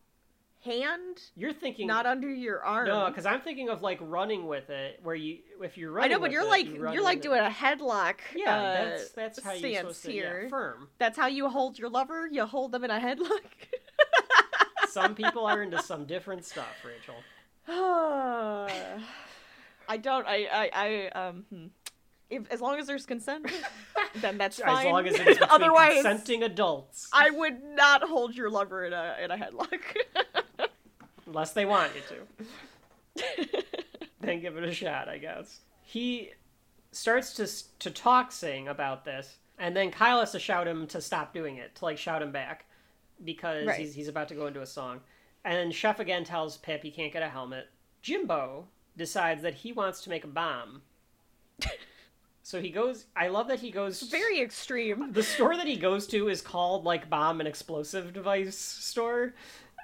hand, 0.64 1.20
You're 1.36 1.52
thinking 1.52 1.86
not 1.86 2.06
under 2.06 2.28
your 2.30 2.62
arm. 2.62 2.86
No, 2.86 3.06
because 3.06 3.26
I'm 3.26 3.40
thinking 3.40 3.68
of 3.68 3.82
like 3.82 3.98
running 4.00 4.46
with 4.46 4.70
it, 4.70 5.00
where 5.02 5.14
you 5.14 5.38
if 5.62 5.76
you're 5.76 5.92
I 5.92 6.02
running. 6.02 6.12
know, 6.12 6.20
but 6.20 6.30
you're 6.30 6.42
it, 6.42 6.48
like 6.48 6.66
you 6.66 6.82
are 6.84 7.02
like 7.02 7.18
with 7.18 7.26
it. 7.26 7.28
doing 7.28 7.40
a 7.40 7.50
headlock. 7.50 8.16
Yeah, 8.34 8.56
uh, 8.56 8.72
that's 8.74 9.08
that's 9.10 9.42
how 9.42 9.50
you're 9.52 9.58
stance 9.58 9.78
supposed 9.78 10.02
to. 10.04 10.12
here. 10.12 10.40
Yeah, 10.44 10.48
firm. 10.48 10.88
That's 10.98 11.18
how 11.18 11.26
you 11.26 11.48
hold 11.48 11.78
your 11.78 11.88
lover. 11.88 12.28
You 12.30 12.46
hold 12.46 12.72
them 12.72 12.84
in 12.84 12.90
a 12.90 13.00
headlock. 13.00 13.40
Some 14.90 15.14
people 15.14 15.46
are 15.46 15.62
into 15.62 15.82
some 15.82 16.04
different 16.04 16.44
stuff, 16.44 16.84
Rachel. 16.84 17.14
I 19.88 19.96
don't. 19.96 20.26
I. 20.26 20.46
I. 20.52 20.70
I. 20.74 21.08
Um. 21.18 21.44
hmm. 21.52 21.66
If 22.28 22.50
as 22.52 22.60
long 22.60 22.78
as 22.78 22.86
there's 22.86 23.06
consent, 23.06 23.50
then 24.20 24.38
that's 24.38 24.60
As 24.60 24.64
fine. 24.66 24.86
long 24.86 25.06
as 25.06 25.14
it's 25.18 25.40
Otherwise, 25.50 25.94
consenting 25.94 26.44
adults, 26.44 27.08
I 27.12 27.30
would 27.30 27.60
not 27.74 28.04
hold 28.04 28.36
your 28.36 28.50
lover 28.50 28.84
in 28.84 28.92
a 28.92 29.16
in 29.22 29.30
a 29.32 29.36
headlock. 29.36 29.80
unless 31.26 31.52
they 31.52 31.64
want 31.66 31.90
you 31.94 32.02
to. 33.16 33.64
then 34.20 34.40
give 34.40 34.56
it 34.56 34.64
a 34.64 34.72
shot, 34.72 35.08
I 35.08 35.18
guess. 35.18 35.60
He 35.82 36.30
starts 36.92 37.34
to 37.34 37.48
to 37.80 37.90
talk 37.90 38.30
sing 38.30 38.68
about 38.68 39.04
this, 39.04 39.38
and 39.58 39.76
then 39.76 39.90
Kyle 39.90 40.20
has 40.20 40.30
to 40.32 40.38
shout 40.38 40.68
him 40.68 40.86
to 40.88 41.00
stop 41.00 41.34
doing 41.34 41.56
it, 41.56 41.74
to 41.76 41.84
like 41.84 41.98
shout 41.98 42.22
him 42.22 42.30
back, 42.30 42.66
because 43.24 43.66
Right. 43.66 43.80
he's 43.80 43.94
he's 43.94 44.08
about 44.08 44.28
to 44.28 44.34
go 44.34 44.46
into 44.46 44.62
a 44.62 44.66
song. 44.66 45.00
And 45.44 45.74
Chef 45.74 46.00
again 46.00 46.24
tells 46.24 46.56
Pip 46.58 46.82
he 46.82 46.90
can't 46.90 47.12
get 47.12 47.22
a 47.22 47.28
helmet. 47.28 47.68
Jimbo 48.02 48.66
decides 48.96 49.42
that 49.42 49.54
he 49.54 49.72
wants 49.72 50.02
to 50.02 50.10
make 50.10 50.24
a 50.24 50.28
bomb. 50.28 50.82
so 52.42 52.60
he 52.60 52.70
goes. 52.70 53.06
I 53.16 53.28
love 53.28 53.48
that 53.48 53.60
he 53.60 53.70
goes. 53.70 54.02
Very 54.02 54.40
extreme. 54.40 55.12
the 55.12 55.22
store 55.22 55.56
that 55.56 55.66
he 55.66 55.76
goes 55.76 56.06
to 56.08 56.28
is 56.28 56.42
called 56.42 56.84
like 56.84 57.08
bomb 57.10 57.40
and 57.40 57.48
explosive 57.48 58.12
device 58.12 58.56
store 58.56 59.34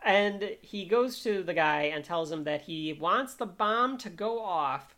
and 0.05 0.57
he 0.63 0.85
goes 0.85 1.23
to 1.23 1.43
the 1.43 1.55
guy 1.55 1.83
and 1.83 2.05
tells 2.05 2.31
him 2.31 2.45
that 2.45 2.63
he 2.63 2.93
wants 2.93 3.35
the 3.35 3.47
bomb 3.47 3.99
to 3.99 4.09
go 4.09 4.41
off 4.41 4.96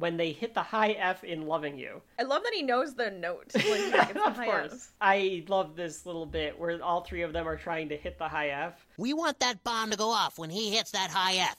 when 0.00 0.16
they 0.16 0.32
hit 0.32 0.54
the 0.54 0.62
high 0.62 0.92
f 0.92 1.22
in 1.22 1.46
loving 1.46 1.78
you 1.78 2.00
I 2.18 2.24
love 2.24 2.42
that 2.42 2.52
he 2.54 2.62
knows 2.62 2.94
the 2.94 3.10
note. 3.10 3.52
Like, 3.54 4.10
it's 4.10 4.26
of 4.26 4.34
course 4.36 4.72
F. 4.72 4.90
i 5.00 5.44
love 5.48 5.76
this 5.76 6.04
little 6.06 6.26
bit 6.26 6.58
where 6.58 6.82
all 6.82 7.02
three 7.02 7.22
of 7.22 7.32
them 7.32 7.46
are 7.46 7.56
trying 7.56 7.88
to 7.90 7.96
hit 7.96 8.18
the 8.18 8.28
high 8.28 8.48
f 8.48 8.74
We 8.98 9.12
want 9.12 9.38
that 9.40 9.62
bomb 9.62 9.90
to 9.90 9.96
go 9.96 10.10
off 10.10 10.38
when 10.38 10.50
he 10.50 10.74
hits 10.74 10.90
that 10.92 11.10
high 11.10 11.36
F. 11.36 11.56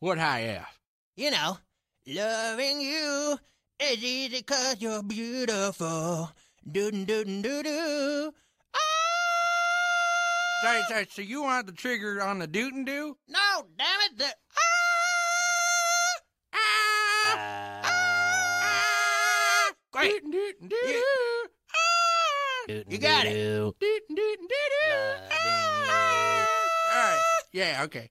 What 0.00 0.18
high 0.18 0.42
F? 0.42 0.80
You 1.16 1.30
know, 1.30 1.58
loving 2.06 2.80
you 2.80 3.38
is 3.80 4.02
easy 4.02 4.42
cause 4.42 4.76
you're 4.80 5.02
beautiful. 5.02 6.30
Doo 6.70 6.90
doo 6.90 7.24
doo 7.24 7.62
doo. 7.62 8.32
Sorry, 10.62 10.82
sorry, 10.88 11.08
so 11.10 11.22
you 11.22 11.42
want 11.42 11.66
the 11.66 11.72
trigger 11.72 12.22
on 12.22 12.38
the 12.38 12.46
doot 12.46 12.72
and 12.72 12.86
do? 12.86 13.16
No, 13.28 13.66
damn 13.76 14.00
it, 14.06 14.18
the 14.18 14.32
Great. 19.92 20.30
Doot 20.30 20.54
and 20.60 20.72
ah, 20.72 22.64
doo 22.66 22.84
doo. 22.84 22.84
You 22.88 22.98
got 22.98 23.26
it. 23.26 23.34
Doot 23.34 24.02
and 24.08 24.16
doot 24.16 24.38
and 24.40 24.48
doo 24.48 24.54
doo. 24.70 24.96
All 26.92 26.98
right. 26.98 27.42
Yeah. 27.52 27.82
Okay. 27.84 28.10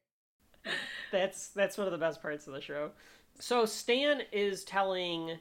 that's 1.11 1.49
that's 1.49 1.77
one 1.77 1.87
of 1.87 1.91
the 1.91 1.97
best 1.97 2.21
parts 2.21 2.47
of 2.47 2.53
the 2.53 2.61
show 2.61 2.91
so 3.39 3.65
stan 3.65 4.21
is 4.31 4.63
telling 4.63 5.37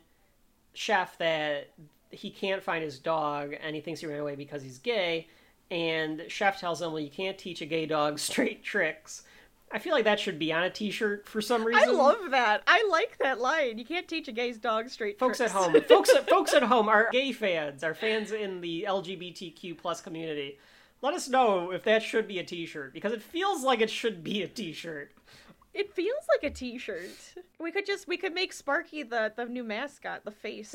chef 0.73 1.17
that 1.19 1.69
he 2.11 2.31
can't 2.31 2.63
find 2.63 2.83
his 2.83 2.99
dog 2.99 3.55
and 3.63 3.75
he 3.75 3.81
thinks 3.81 4.01
he 4.01 4.07
ran 4.07 4.21
away 4.21 4.35
because 4.35 4.63
he's 4.63 4.79
gay 4.79 5.29
and 5.71 6.23
chef 6.29 6.59
tells 6.59 6.81
him 6.81 6.93
well 6.93 7.01
you 7.01 7.11
can't 7.11 7.39
teach 7.39 7.61
a 7.61 7.67
gay 7.67 7.87
dog 7.87 8.19
straight 8.31 8.65
tricks 8.65 9.23
i 9.73 9.79
feel 9.79 9.93
like 9.93 10.05
that 10.05 10.19
should 10.21 10.39
be 10.39 10.53
on 10.53 10.63
a 10.65 10.71
t-shirt 10.71 11.27
for 11.27 11.41
some 11.41 11.65
reason 11.65 11.83
I 11.89 11.93
love 11.93 12.31
that. 12.31 12.63
I 12.67 12.87
like 12.91 13.19
that 13.19 13.41
line. 13.41 13.79
You 13.79 13.85
can't 13.85 14.09
teach 14.09 14.29
a 14.29 14.33
gay's 14.33 14.59
dog 14.59 14.89
straight. 14.89 15.19
folks 15.19 15.41
at 15.41 15.51
home 15.51 15.75
folks 15.89 16.11
at 16.15 16.29
folks 16.29 16.53
at 16.55 16.63
home 16.63 16.89
are 16.89 17.09
gay 17.13 17.33
fans 17.33 17.83
are 17.85 17.95
fans 17.95 18.33
in 18.33 18.61
the 18.61 18.85
lgbtq 18.89 19.77
plus 19.79 20.01
community 20.01 20.59
let 21.03 21.15
us 21.15 21.29
know 21.29 21.71
if 21.71 21.83
that 21.85 22.03
should 22.03 22.27
be 22.29 22.39
a 22.39 22.45
t-shirt 22.45 22.93
because 22.93 23.13
it 23.13 23.23
feels 23.23 23.63
like 23.63 23.81
it 23.81 23.91
should 23.91 24.23
be 24.25 24.43
a 24.43 24.49
t-shirt 24.49 25.13
It 25.73 25.95
feels 25.95 26.25
like 26.35 26.51
a 26.51 26.53
T-shirt. 26.53 27.15
We 27.61 27.71
could 27.71 27.87
just 27.87 28.09
we 28.09 28.17
could 28.17 28.35
make 28.35 28.53
Sparky 28.53 29.05
the 29.05 29.33
the 29.37 29.45
new 29.45 29.63
mascot, 29.63 30.25
the 30.25 30.33
face. 30.33 30.75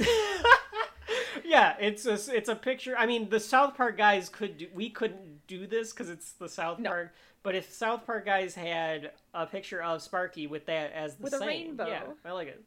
yeah, 1.43 1.75
it's 1.79 2.05
a 2.05 2.13
it's 2.33 2.47
a 2.47 2.55
picture. 2.55 2.95
I 2.97 3.05
mean, 3.05 3.29
the 3.29 3.41
South 3.41 3.75
Park 3.75 3.97
guys 3.97 4.29
could 4.29 4.57
do. 4.57 4.67
We 4.73 4.89
couldn't 4.89 5.34
do 5.47 5.67
this 5.67 5.91
because 5.91 6.09
it's 6.09 6.31
the 6.33 6.49
South 6.49 6.79
No. 6.79 6.89
Park. 6.89 7.13
But 7.43 7.55
if 7.55 7.71
South 7.71 8.05
Park 8.05 8.25
guys 8.25 8.55
had 8.55 9.11
a 9.33 9.45
picture 9.45 9.81
of 9.81 10.01
Sparky 10.01 10.47
with 10.47 10.65
that 10.65 10.91
as 10.93 11.15
the 11.15 11.23
With 11.23 11.33
a 11.33 11.37
same, 11.39 11.47
rainbow. 11.47 11.87
yeah, 11.87 12.03
I 12.23 12.31
like 12.31 12.47
it. 12.47 12.63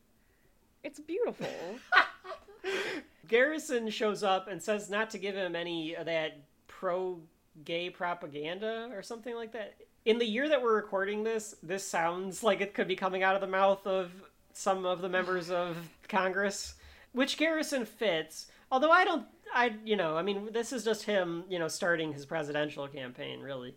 it's 0.85 1.01
beautiful. 1.01 1.49
Garrison 3.27 3.91
shows 3.91 4.23
up 4.23 4.49
and 4.49 4.63
says 4.63 4.89
not 4.89 5.11
to 5.11 5.19
give 5.19 5.35
him 5.35 5.55
any 5.55 5.95
of 5.95 6.07
that 6.07 6.39
pro 6.67 7.21
gay 7.65 7.91
propaganda 7.91 8.89
or 8.93 9.03
something 9.03 9.35
like 9.35 9.53
that. 9.53 9.75
In 10.05 10.19
the 10.19 10.25
year 10.25 10.49
that 10.49 10.63
we're 10.63 10.77
recording 10.77 11.23
this, 11.25 11.55
this 11.63 11.85
sounds 11.85 12.43
like 12.43 12.61
it 12.61 12.73
could 12.73 12.89
be 12.89 12.97
coming 12.97 13.23
out 13.23 13.35
of 13.35 13.41
the 13.41 13.47
mouth 13.47 13.87
of 13.87 14.11
some 14.55 14.87
of 14.87 15.03
the 15.03 15.09
members 15.09 15.51
of 15.51 15.77
Congress, 16.09 16.75
which 17.13 17.37
Garrison 17.37 17.85
fits. 17.85 18.47
Although 18.71 18.91
I 18.91 19.05
don't, 19.05 19.27
I 19.55 19.75
you 19.85 19.97
know, 19.97 20.17
I 20.17 20.23
mean, 20.23 20.53
this 20.53 20.73
is 20.73 20.85
just 20.85 21.05
him, 21.05 21.45
you 21.49 21.59
know, 21.59 21.69
starting 21.69 22.13
his 22.13 22.27
presidential 22.27 22.87
campaign, 22.89 23.41
really. 23.41 23.75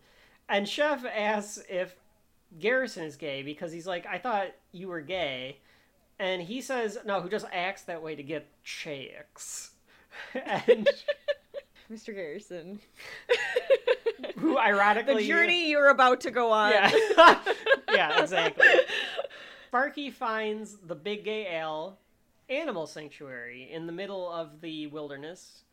And 0.49 0.67
Chef 0.67 1.05
asks 1.05 1.63
if 1.69 1.95
Garrison 2.59 3.05
is 3.05 3.15
gay 3.15 3.41
because 3.41 3.71
he's 3.71 3.87
like, 3.87 4.05
I 4.05 4.17
thought 4.17 4.47
you 4.71 4.87
were 4.89 5.01
gay. 5.01 5.57
And 6.19 6.41
he 6.41 6.61
says, 6.61 6.97
no, 7.05 7.21
who 7.21 7.29
just 7.29 7.45
acts 7.51 7.83
that 7.83 8.03
way 8.03 8.15
to 8.15 8.23
get 8.23 8.47
chicks. 8.63 9.71
and 10.33 10.87
Mr. 11.91 12.13
Garrison. 12.13 12.79
who 14.37 14.57
ironically. 14.57 15.23
The 15.23 15.27
journey 15.27 15.69
you're 15.69 15.89
about 15.89 16.21
to 16.21 16.31
go 16.31 16.51
on. 16.51 16.71
Yeah. 16.71 16.91
yeah, 17.91 18.21
exactly. 18.21 18.67
Sparky 19.67 20.11
finds 20.11 20.77
the 20.85 20.95
Big 20.95 21.23
Gay 21.23 21.47
Al 21.55 21.97
animal 22.51 22.85
sanctuary 22.85 23.69
in 23.71 23.85
the 23.87 23.93
middle 23.93 24.29
of 24.31 24.61
the 24.61 24.87
wilderness. 24.87 25.63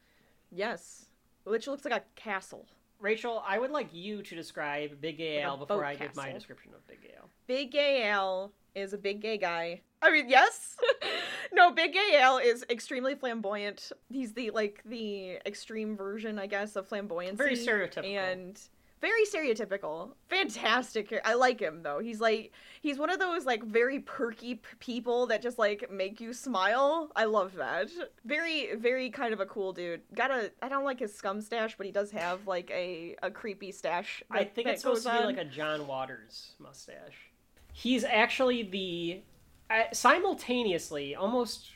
yes. 0.51 1.05
Which 1.45 1.66
looks 1.66 1.85
like 1.85 1.95
a 1.95 2.03
castle. 2.14 2.66
Rachel, 3.01 3.43
I 3.47 3.59
would 3.59 3.70
like 3.70 3.89
you 3.93 4.22
to 4.22 4.35
describe 4.35 5.01
Big 5.01 5.16
Gay 5.18 5.37
Like 5.37 5.47
Al 5.47 5.57
before 5.57 5.85
I 5.85 5.95
give 5.95 6.14
my 6.14 6.31
description 6.33 6.72
of 6.74 6.87
Big 6.87 7.01
Gay 7.03 7.14
Al. 7.16 7.31
Big 7.47 7.70
gay 7.72 8.03
Al 8.03 8.53
is 8.74 8.93
a 8.93 8.99
big 8.99 9.22
gay 9.22 9.39
guy. 9.39 9.81
I 10.03 10.11
mean, 10.11 10.29
yes. 10.29 10.76
no, 11.53 11.70
Big 11.70 11.95
Gay 11.95 12.18
Al 12.20 12.37
is 12.39 12.66
extremely 12.68 13.14
flamboyant. 13.14 13.93
He's 14.11 14.33
the 14.35 14.51
like 14.51 14.83
the 14.85 15.39
extreme 15.47 15.97
version, 15.97 16.39
I 16.39 16.47
guess, 16.49 16.76
of 16.76 16.89
flamboyancy. 16.89 17.37
Very 17.37 17.57
stereotypical. 17.57 18.14
and 18.16 18.61
very 19.01 19.24
stereotypical. 19.24 20.11
Fantastic. 20.28 21.18
I 21.24 21.34
like 21.34 21.61
him 21.61 21.82
though. 21.82 21.99
He's 22.01 22.20
like 22.20 22.53
he's 22.82 22.99
one 22.99 23.11
of 23.11 23.18
those 23.18 23.44
like 23.46 23.62
very 23.64 24.01
perky 24.01 24.57
p- 24.57 24.62
people 24.80 25.26
that 25.28 25.42
just 25.42 25.59
like 25.59 25.90
make 25.90 26.20
you 26.20 26.32
smile. 26.32 27.11
I 27.16 27.24
love 27.24 27.55
that. 27.57 27.88
Very 28.24 28.74
very 28.76 29.11
kind 29.11 29.32
of 29.32 29.40
a 29.40 29.46
cool 29.46 29.72
dude. 29.72 30.01
Got 30.14 30.30
a 30.30 30.51
I 30.62 30.68
don't 30.68 30.84
like 30.84 30.99
his 31.01 31.14
scum 31.14 31.40
stash, 31.40 31.76
but 31.76 31.86
he 31.86 31.92
does 31.92 32.11
have 32.11 32.46
like 32.46 32.70
a 32.70 33.16
a 33.22 33.30
creepy 33.30 33.72
stash. 33.72 34.22
I 34.30 34.44
think 34.44 34.66
that 34.66 34.74
it's 34.74 34.82
supposed 34.82 35.05
to 35.05 35.11
be 35.12 35.16
on. 35.18 35.24
like 35.26 35.38
a 35.38 35.44
John 35.44 35.86
Waters 35.86 36.53
mustache. 36.59 37.30
He's 37.72 38.05
actually 38.05 38.62
the 38.64 39.22
uh, 39.70 39.84
simultaneously 39.92 41.14
almost 41.14 41.66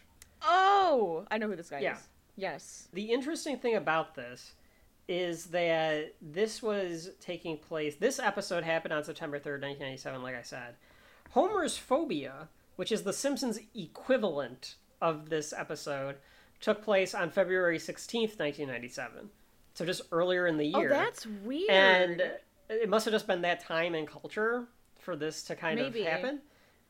Oh, 0.45 1.25
I 1.31 1.39
know 1.39 1.47
who 1.49 1.55
this 1.57 1.71
guy 1.71 1.81
Yeah. 1.81 1.95
is. 1.97 2.09
Yes. 2.35 2.89
the 2.93 3.05
interesting 3.13 3.59
thing 3.59 3.77
about 3.77 4.15
this 4.15 4.55
is 5.09 5.47
that 5.47 6.15
this 6.23 6.63
was 6.63 7.11
taking 7.21 7.57
place 7.59 7.97
this 7.97 8.19
episode 8.19 8.63
happened 8.65 8.93
on 8.95 9.03
september 9.05 9.39
3rd 9.39 9.63
1997 9.63 10.23
like 10.23 10.35
i 10.37 10.43
said 10.43 10.75
homer's 11.31 11.77
phobia 11.77 12.49
which 12.77 12.93
is 12.93 13.03
the 13.03 13.13
simpsons 13.13 13.59
equivalent 13.75 14.77
of 15.01 15.29
this 15.29 15.53
episode 15.53 16.17
took 16.61 16.83
place 16.83 17.15
on 17.15 17.31
february 17.31 17.79
16th 17.79 18.39
1997 18.39 19.29
so 19.75 19.85
just 19.85 20.03
earlier 20.13 20.47
in 20.47 20.57
the 20.57 20.73
oh, 20.75 20.79
year 20.81 20.91
Oh, 20.93 20.97
that's 20.97 21.27
weird. 21.27 21.71
and 21.71 22.23
it 22.69 22.89
must 22.89 23.05
have 23.07 23.13
just 23.13 23.27
been 23.27 23.43
that 23.43 23.61
time 23.61 23.95
and 23.95 24.07
culture 24.07 24.67
for 24.99 25.17
this 25.17 25.43
to 25.45 25.57
kind 25.57 25.81
Maybe. 25.81 26.03
of 26.03 26.07
happen 26.07 26.41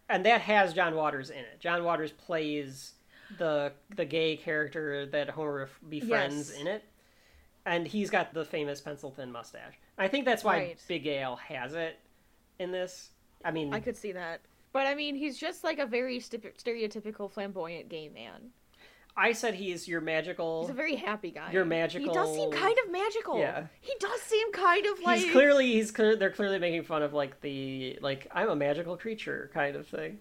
and 0.09 0.27
that 0.27 0.43
has 0.43 0.75
john 0.75 0.95
waters 0.95 1.31
in 1.31 1.39
it 1.39 1.61
john 1.61 1.83
waters 1.85 2.13
plays 2.13 2.93
the 3.39 3.73
the 3.97 4.05
gay 4.05 4.37
character 4.37 5.07
that 5.07 5.31
homer 5.31 5.71
befriends 5.89 6.51
Yes. 6.51 6.61
in 6.61 6.67
it 6.67 6.85
and 7.67 7.87
he's 7.87 8.11
got 8.11 8.33
the 8.35 8.45
famous 8.45 8.81
pencil 8.81 9.11
thin 9.11 9.31
mustache 9.33 9.75
i 9.99 10.09
think 10.09 10.25
that's 10.25 10.43
why 10.45 10.57
Right. 10.57 10.83
big 10.89 11.07
Al 11.07 11.37
has 11.37 11.75
it 11.75 11.99
in 12.59 12.73
this 12.73 13.11
i 13.45 13.51
mean 13.51 13.73
I 13.73 13.81
could 13.81 13.97
see 13.97 14.13
that. 14.13 14.41
But 14.73 14.87
I 14.87 14.95
mean, 14.95 15.15
he's 15.17 15.37
just 15.37 15.65
like 15.65 15.79
a 15.79 15.85
very 15.85 16.19
st- 16.19 16.57
stereotypical 16.57 17.31
flamboyant 17.31 17.91
gay 17.91 18.09
man. 18.09 18.53
i 19.17 19.33
said 19.33 19.53
he's 19.55 19.87
your 19.87 20.01
magical 20.01 20.63
He's 20.63 20.71
a 20.71 20.75
very 20.75 20.97
happy 20.97 21.31
guy. 21.31 21.53
Your 21.53 21.67
magical. 21.67 22.09
He 22.09 22.15
does 22.15 22.35
seem 22.35 22.51
kind 22.51 22.77
of 22.85 22.91
magical. 22.91 23.39
Yeah. 23.39 23.67
He 23.83 23.93
does 24.01 24.21
seem 24.23 24.51
kind 24.53 24.87
of 24.87 24.99
like. 25.01 25.21
he's 25.21 25.31
clearly 25.31 25.73
he's 25.75 25.91
clear, 25.91 26.17
they're 26.17 26.31
clearly 26.31 26.59
making 26.59 26.85
fun 26.85 27.03
of 27.03 27.13
like 27.13 27.41
the 27.43 27.99
like 28.01 28.27
i'm 28.33 28.49
a 28.49 28.57
magical 28.57 28.97
creature 28.97 29.51
kind 29.53 29.77
of 29.77 29.87
thing 29.87 30.19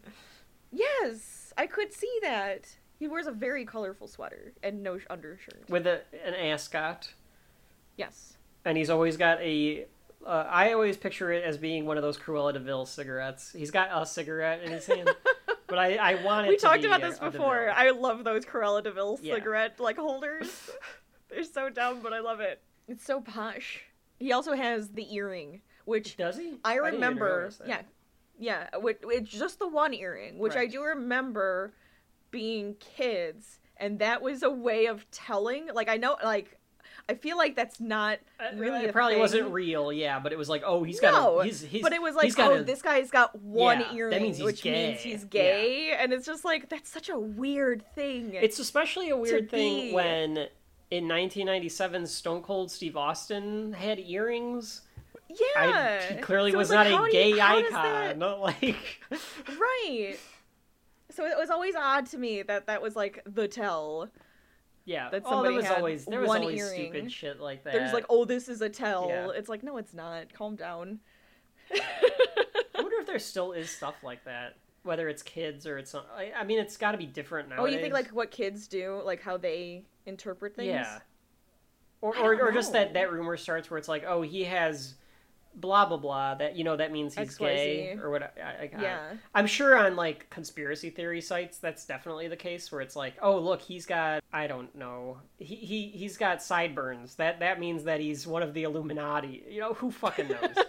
Yes, 0.73 1.53
I 1.57 1.67
could 1.67 1.91
see 1.93 2.19
that. 2.21 2.77
He 2.97 3.07
wears 3.07 3.27
a 3.27 3.31
very 3.31 3.65
colorful 3.65 4.07
sweater 4.07 4.53
and 4.63 4.83
no 4.83 4.99
undershirt. 5.09 5.63
with 5.69 5.87
a, 5.87 6.01
an 6.25 6.33
ascot 6.33 7.13
Yes. 7.97 8.37
and 8.65 8.77
he's 8.77 8.89
always 8.89 9.17
got 9.17 9.39
a. 9.41 9.85
Uh, 10.25 10.45
I 10.49 10.73
always 10.73 10.97
picture 10.97 11.31
it 11.31 11.43
as 11.43 11.57
being 11.57 11.85
one 11.87 11.97
of 11.97 12.03
those 12.03 12.15
Cruella 12.17 12.53
de 12.53 12.59
Vil 12.59 12.85
cigarettes. 12.85 13.51
He's 13.55 13.71
got 13.71 13.89
a 13.91 14.05
cigarette 14.05 14.61
in 14.63 14.71
his 14.71 14.85
hand, 14.85 15.09
but 15.67 15.79
I, 15.79 15.95
I 15.95 16.23
want 16.23 16.45
it. 16.45 16.49
We 16.51 16.57
to 16.57 16.61
talked 16.61 16.81
be 16.81 16.87
about 16.87 17.03
a- 17.03 17.07
this 17.07 17.17
a 17.19 17.31
before. 17.31 17.59
de 17.59 17.65
Vil. 17.65 17.73
I 17.75 17.89
love 17.89 18.23
those 18.23 18.45
Cruella 18.45 18.83
de 18.83 18.91
Vil 18.91 19.19
Yeah. 19.23 19.33
cigarette 19.35 19.79
like 19.79 19.97
holders. 19.97 20.69
They're 21.29 21.43
so 21.43 21.69
dumb, 21.69 22.01
but 22.03 22.13
I 22.13 22.19
love 22.19 22.39
it. 22.39 22.61
It's 22.87 23.03
so 23.03 23.19
posh. 23.21 23.81
He 24.19 24.31
also 24.31 24.53
has 24.53 24.89
the 24.89 25.11
earring, 25.15 25.61
which 25.85 26.17
Does 26.17 26.37
he? 26.37 26.53
I 26.63 26.75
remember. 26.75 27.41
notice 27.41 27.57
that. 27.57 27.67
Yeah, 27.67 27.81
yeah. 28.71 28.77
Which, 28.77 28.99
it's 29.03 29.31
just 29.31 29.57
the 29.57 29.67
one 29.67 29.93
earring, 29.93 30.37
which 30.37 30.55
I 30.55 30.67
do 30.67 30.83
remember 30.83 31.73
being 32.29 32.75
kids, 32.79 33.59
and 33.77 33.97
that 33.99 34.21
was 34.21 34.43
a 34.43 34.51
way 34.51 34.85
of 34.85 35.09
telling. 35.09 35.69
Like 35.73 35.89
I 35.89 35.97
know, 35.97 36.17
like 36.23 36.59
I 37.11 37.15
feel 37.15 37.37
like 37.37 37.55
that's 37.55 37.79
not 37.79 38.19
Uh, 38.39 38.55
really. 38.55 38.85
it 38.85 38.89
a 38.89 38.93
probably 38.93 39.15
thing. 39.15 39.19
wasn't 39.21 39.51
real, 39.51 39.91
yeah, 39.91 40.19
but 40.19 40.31
it 40.31 40.37
was 40.37 40.47
like, 40.49 40.63
oh, 40.65 40.83
he's 40.83 40.99
got 40.99 41.13
no, 41.13 41.39
a, 41.39 41.43
he's, 41.45 41.61
he's, 41.61 41.81
but 41.81 41.91
it 41.93 42.01
was 42.01 42.15
like, 42.15 42.33
oh, 42.39 42.55
a- 42.55 42.63
this 42.63 42.81
guy's 42.81 43.11
got 43.11 43.37
one 43.41 43.79
Yeah, 43.81 43.87
that 43.87 43.95
earring, 43.95 44.23
means 44.23 44.37
he's 44.37 44.45
which 44.45 44.63
means 44.63 45.03
gay. 45.03 45.09
he's 45.09 45.23
gay, 45.25 45.91
and 45.99 46.13
it's 46.13 46.25
just 46.25 46.45
like 46.45 46.69
that's 46.69 46.89
such 46.89 47.09
a 47.09 47.19
weird 47.19 47.83
thing. 47.95 48.33
It's 48.33 48.59
especially 48.59 49.09
a 49.09 49.17
weird 49.17 49.49
thing 49.49 49.89
be. 49.89 49.93
when 49.93 50.37
in 50.89 51.07
1997 51.07 52.07
Stone 52.07 52.41
Cold 52.43 52.71
Steve 52.71 52.95
Austin 52.97 53.73
had 53.73 53.99
earrings. 53.99 54.81
yeah, 55.29 55.99
I, 56.09 56.13
he 56.15 56.21
clearly 56.21 56.51
So 56.51 56.57
was 56.57 56.69
like, 56.69 56.89
not 56.89 57.01
a 57.03 57.05
you- 57.07 57.11
gay 57.11 57.39
icon. 57.39 58.19
Not 58.19 58.39
like 58.41 58.77
right? 59.59 60.15
So 61.09 61.25
it 61.25 61.37
was 61.37 61.49
always 61.49 61.75
odd 61.75 62.05
to 62.07 62.17
me 62.17 62.41
that 62.43 62.67
that 62.67 62.81
was 62.81 62.95
like 62.95 63.21
the 63.25 63.47
tell. 63.47 64.09
Yeah. 64.85 65.09
That 65.09 65.23
oh, 65.25 65.43
there 65.43 65.51
was 65.51 65.65
always 65.65 66.05
there 66.05 66.19
was 66.19 66.27
one 66.27 66.41
always 66.41 66.59
earring. 66.59 66.91
stupid 66.91 67.11
shit 67.11 67.39
like 67.39 67.63
that. 67.63 67.73
There's 67.73 67.93
like, 67.93 68.05
oh, 68.09 68.25
this 68.25 68.49
is 68.49 68.61
a 68.61 68.69
tell. 68.69 69.07
Yeah. 69.09 69.29
It's 69.35 69.49
like, 69.49 69.63
no, 69.63 69.77
it's 69.77 69.93
not. 69.93 70.33
Calm 70.33 70.55
down. 70.55 70.99
I 71.73 71.81
wonder 72.75 72.97
if 72.99 73.07
there 73.07 73.19
still 73.19 73.53
is 73.53 73.69
stuff 73.69 73.95
like 74.03 74.23
that, 74.25 74.57
whether 74.83 75.07
it's 75.07 75.23
kids 75.23 75.65
or 75.65 75.77
it's 75.77 75.95
I 75.95 76.43
mean, 76.43 76.59
it's 76.59 76.77
got 76.77 76.91
to 76.91 76.97
be 76.97 77.05
different 77.05 77.49
now. 77.49 77.57
Oh, 77.59 77.65
you 77.65 77.79
think 77.79 77.93
like 77.93 78.09
what 78.09 78.31
kids 78.31 78.67
do, 78.67 79.01
like 79.05 79.21
how 79.21 79.37
they 79.37 79.85
interpret 80.05 80.55
things? 80.55 80.67
yeah, 80.67 80.99
or 82.01 82.17
or, 82.17 82.47
or 82.47 82.51
just 82.51 82.73
that 82.73 82.93
that 82.93 83.11
rumor 83.11 83.37
starts 83.37 83.69
where 83.69 83.77
it's 83.77 83.87
like, 83.87 84.03
oh, 84.05 84.21
he 84.21 84.43
has 84.43 84.95
blah 85.55 85.85
blah 85.85 85.97
blah. 85.97 86.35
That 86.35 86.55
you 86.55 86.63
know 86.63 86.75
that 86.77 86.91
means 86.91 87.15
he's 87.15 87.35
gay 87.35 87.97
or 88.01 88.09
what? 88.09 88.23
I, 88.37 88.63
I, 88.63 88.69
Yeah. 88.79 89.13
I'm 89.35 89.47
sure 89.47 89.75
on 89.77 89.95
like 89.95 90.29
conspiracy 90.29 90.89
theory 90.89 91.21
sites, 91.21 91.57
that's 91.57 91.85
definitely 91.85 92.27
the 92.27 92.35
case 92.35 92.71
where 92.71 92.81
it's 92.81 92.95
like, 92.95 93.15
oh, 93.21 93.37
look, 93.37 93.61
he's 93.61 93.85
got 93.85 94.23
I 94.31 94.47
don't 94.47 94.73
know, 94.75 95.17
he 95.37 95.55
he 95.55 95.87
he's 95.89 96.17
got 96.17 96.41
sideburns. 96.41 97.15
That 97.15 97.39
that 97.39 97.59
means 97.59 97.83
that 97.83 97.99
he's 97.99 98.25
one 98.25 98.43
of 98.43 98.53
the 98.53 98.63
Illuminati. 98.63 99.43
You 99.49 99.61
know, 99.61 99.73
who 99.73 99.91
fucking 99.91 100.29
knows? 100.29 100.55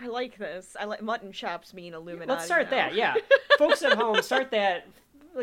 I 0.00 0.08
like 0.08 0.36
this. 0.36 0.76
I 0.78 0.84
like 0.84 1.02
mutton 1.02 1.32
chops 1.32 1.72
mean 1.72 1.94
Illuminati. 1.94 2.30
Let's 2.30 2.44
start 2.44 2.64
now. 2.64 2.70
that. 2.70 2.94
Yeah, 2.94 3.14
folks 3.58 3.82
at 3.82 3.96
home, 3.96 4.20
start 4.22 4.50
that. 4.50 4.86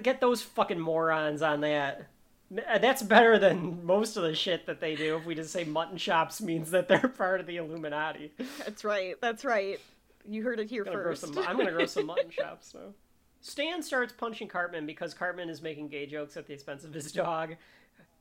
Get 0.03 0.21
those 0.21 0.41
fucking 0.41 0.79
morons 0.79 1.41
on 1.41 1.61
that. 1.61 2.07
That's 2.51 3.01
better 3.01 3.39
than 3.39 3.85
most 3.85 4.17
of 4.17 4.23
the 4.23 4.35
shit 4.35 4.65
that 4.65 4.81
they 4.81 4.95
do. 4.95 5.15
If 5.15 5.25
we 5.25 5.35
just 5.35 5.51
say 5.51 5.63
mutton 5.63 5.97
chops 5.97 6.41
means 6.41 6.71
that 6.71 6.87
they're 6.89 6.99
part 7.17 7.39
of 7.39 7.47
the 7.47 7.57
Illuminati. 7.57 8.33
That's 8.59 8.83
right. 8.83 9.15
That's 9.21 9.45
right. 9.45 9.79
You 10.27 10.43
heard 10.43 10.59
it 10.59 10.69
here 10.69 10.83
I'm 10.85 10.93
first. 10.93 11.21
some. 11.21 11.37
I'm 11.37 11.57
gonna 11.57 11.71
grow 11.71 11.85
some 11.85 12.05
mutton 12.07 12.29
chops 12.29 12.73
now. 12.73 12.93
Stan 13.39 13.81
starts 13.81 14.13
punching 14.13 14.49
Cartman 14.49 14.85
because 14.85 15.13
Cartman 15.13 15.49
is 15.49 15.61
making 15.61 15.87
gay 15.87 16.05
jokes 16.05 16.37
at 16.37 16.45
the 16.45 16.53
expense 16.53 16.83
of 16.83 16.93
his 16.93 17.11
dog, 17.11 17.55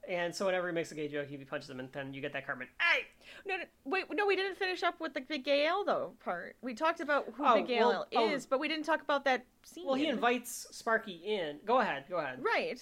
and 0.09 0.35
so 0.35 0.47
whenever 0.47 0.69
he 0.69 0.75
makes 0.75 0.91
a 0.93 0.95
gay 0.95 1.09
joke, 1.09 1.29
he 1.29 1.37
punches 1.37 1.69
him, 1.69 1.79
and 1.79 1.91
then 1.93 2.15
you 2.15 2.23
get 2.23 2.33
that 2.33 2.47
Cartman. 2.47 2.69
Hey, 2.81 3.03
No, 3.47 3.57
no, 3.59 3.65
wait, 3.85 4.05
no, 4.11 4.27
we 4.27 4.35
didn't 4.35 4.57
finish 4.57 4.83
up 4.83 4.99
with 4.99 5.13
the 5.13 5.21
Big 5.21 5.45
Gay 5.45 5.67
Al 5.67 5.85
though 5.85 6.13
part. 6.25 6.57
We 6.63 6.73
talked 6.75 7.01
about 7.01 7.27
who 7.35 7.45
Oh, 7.45 7.55
Big 7.57 7.67
Gay 7.67 7.81
well, 7.81 8.07
Al 8.13 8.23
oh. 8.23 8.31
is, 8.31 8.47
but 8.47 8.61
we 8.61 8.69
didn't 8.69 8.85
talk 8.85 9.03
about 9.03 9.25
that 9.25 9.45
scene. 9.63 9.85
well, 9.87 9.95
he 9.95 10.07
invites 10.07 10.69
Sparky 10.71 11.21
in. 11.25 11.59
Go 11.67 11.81
ahead. 11.81 12.05
Go 12.09 12.17
ahead. 12.17 12.39
Right. 12.43 12.81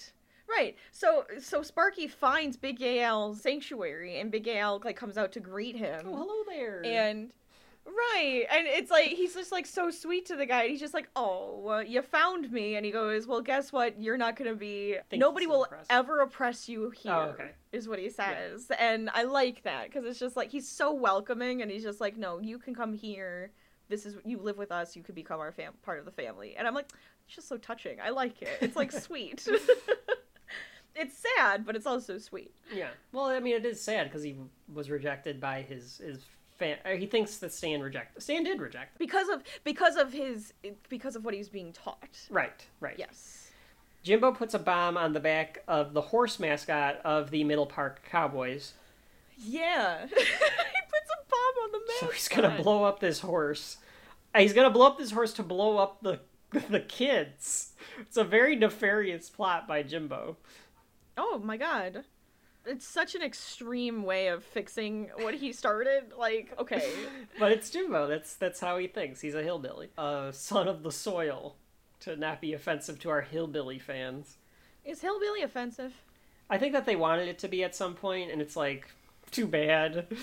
Right. 0.49 0.75
So 0.91 1.25
so 1.39 1.61
Sparky 1.61 2.07
finds 2.07 2.57
Big 2.57 2.81
Al's 2.81 3.41
sanctuary 3.41 4.19
and 4.19 4.31
Big 4.31 4.47
Al 4.47 4.81
like 4.83 4.95
comes 4.95 5.17
out 5.17 5.31
to 5.33 5.39
greet 5.39 5.75
him. 5.75 6.01
Oh, 6.07 6.15
hello 6.15 6.43
there. 6.47 6.81
And 6.85 7.31
right. 7.85 8.45
And 8.51 8.65
it's 8.67 8.89
like 8.89 9.09
he's 9.09 9.35
just 9.35 9.51
like 9.51 9.65
so 9.67 9.91
sweet 9.91 10.25
to 10.27 10.35
the 10.35 10.45
guy. 10.45 10.67
He's 10.67 10.79
just 10.79 10.93
like, 10.93 11.09
"Oh, 11.15 11.67
uh, 11.69 11.79
you 11.79 12.01
found 12.01 12.51
me." 12.51 12.75
And 12.75 12.85
he 12.85 12.91
goes, 12.91 13.27
"Well, 13.27 13.41
guess 13.41 13.71
what? 13.71 14.01
You're 14.01 14.17
not 14.17 14.35
going 14.35 14.49
to 14.49 14.55
be 14.57 14.97
Think 15.09 15.19
nobody 15.19 15.45
will 15.45 15.67
ever 15.89 16.21
oppress 16.21 16.67
you 16.67 16.89
here." 16.89 17.13
Oh, 17.13 17.21
okay. 17.33 17.51
Is 17.71 17.87
what 17.87 17.99
he 17.99 18.09
says. 18.09 18.71
And 18.79 19.09
I 19.13 19.23
like 19.23 19.63
that 19.63 19.91
cuz 19.91 20.03
it's 20.05 20.19
just 20.19 20.35
like 20.35 20.49
he's 20.49 20.67
so 20.67 20.91
welcoming 20.93 21.61
and 21.61 21.69
he's 21.69 21.83
just 21.83 22.01
like, 22.01 22.17
"No, 22.17 22.39
you 22.39 22.57
can 22.57 22.73
come 22.73 22.93
here. 22.93 23.51
This 23.87 24.05
is 24.05 24.17
you 24.25 24.39
live 24.39 24.57
with 24.57 24.71
us. 24.71 24.95
You 24.95 25.03
could 25.03 25.15
become 25.15 25.39
our 25.39 25.51
fam- 25.51 25.73
part 25.83 25.99
of 25.99 26.05
the 26.05 26.11
family." 26.11 26.55
And 26.55 26.67
I'm 26.67 26.73
like, 26.73 26.91
it's 27.27 27.35
just 27.35 27.47
so 27.47 27.57
touching. 27.57 27.99
I 28.01 28.09
like 28.09 28.41
it. 28.41 28.57
It's 28.61 28.75
like 28.75 28.91
sweet. 29.07 29.47
it's 30.95 31.15
sad, 31.37 31.65
but 31.65 31.75
it's 31.75 31.85
also 31.85 32.17
sweet. 32.17 32.53
Yeah. 32.73 32.89
Well, 33.11 33.25
I 33.25 33.39
mean, 33.39 33.55
it 33.55 33.65
is 33.65 33.81
sad 33.81 34.05
because 34.07 34.23
he 34.23 34.37
was 34.73 34.89
rejected 34.89 35.39
by 35.39 35.61
his 35.61 35.97
his 36.03 36.25
fan. 36.57 36.77
uh, 36.85 36.89
He 36.89 37.05
thinks 37.05 37.37
that 37.37 37.53
Stan 37.53 37.81
rejected. 37.81 38.21
Stan 38.21 38.43
did 38.43 38.59
reject. 38.61 38.93
Him. 38.93 39.05
Because 39.07 39.29
of 39.29 39.43
because 39.63 39.95
of 39.95 40.11
his 40.13 40.53
because 40.89 41.15
of 41.15 41.23
what 41.25 41.33
he's 41.33 41.49
being 41.49 41.71
taught. 41.73 42.17
Right. 42.29 42.65
Right. 42.79 42.95
Yes. 42.97 43.51
Jimbo 44.03 44.31
puts 44.31 44.53
a 44.53 44.59
bomb 44.59 44.95
on 44.97 45.11
the 45.13 45.19
back 45.19 45.61
of 45.67 45.93
the 45.93 46.01
horse 46.01 46.39
mascot 46.39 47.01
of 47.03 47.31
the 47.31 47.43
Middle 47.43 47.65
Park 47.65 48.01
Cowboys. 48.09 48.73
Yeah. 49.37 50.05
he 50.07 50.13
puts 50.15 50.23
a 50.23 51.29
bomb 51.29 51.63
on 51.63 51.71
the 51.71 51.79
So 51.99 52.07
he's 52.07 52.27
gonna 52.27 52.61
blow 52.61 52.83
up 52.83 52.99
this 52.99 53.19
horse. 53.19 53.77
Uh, 54.33 54.39
He's 54.39 54.53
gonna 54.53 54.69
blow 54.69 54.85
up 54.87 54.97
this 54.97 55.11
horse 55.11 55.33
to 55.33 55.43
blow 55.43 55.77
up 55.77 56.01
the 56.01 56.19
the 56.69 56.79
kids. 56.79 57.73
It's 57.99 58.17
a 58.17 58.23
very 58.23 58.55
nefarious 58.55 59.29
plot 59.29 59.67
by 59.67 59.83
Jimbo. 59.83 60.37
Oh 61.21 61.41
my 61.43 61.57
god. 61.57 62.05
It's 62.65 62.85
such 62.87 63.15
an 63.15 63.21
extreme 63.21 64.03
way 64.03 64.27
of 64.27 64.43
fixing 64.43 65.09
what 65.17 65.33
he 65.33 65.51
started. 65.53 66.13
Like, 66.17 66.53
okay. 66.59 66.89
But 67.39 67.51
it's 67.51 67.69
Jimbo. 67.69 68.07
That's 68.07 68.35
that's 68.35 68.59
how 68.59 68.77
he 68.77 68.87
thinks. 68.87 69.21
He's 69.21 69.35
a 69.35 69.43
hillbilly, 69.43 69.89
a 69.97 70.29
son 70.31 70.67
of 70.67 70.83
the 70.83 70.91
soil. 70.91 71.55
to 72.01 72.15
not 72.15 72.39
be 72.41 72.53
offensive 72.53 72.99
to 72.99 73.09
our 73.09 73.21
hillbilly 73.21 73.79
fans. 73.79 74.37
Is 74.85 75.01
hillbilly 75.01 75.41
offensive? 75.41 75.93
I 76.49 76.57
think 76.57 76.73
that 76.73 76.85
they 76.85 76.95
wanted 76.95 77.27
it 77.27 77.37
to 77.39 77.47
be 77.47 77.63
at 77.63 77.75
some 77.75 77.93
point, 77.95 78.31
and 78.31 78.41
it's 78.41 78.55
like 78.55 78.87
too 79.31 79.47
bad. 79.47 80.07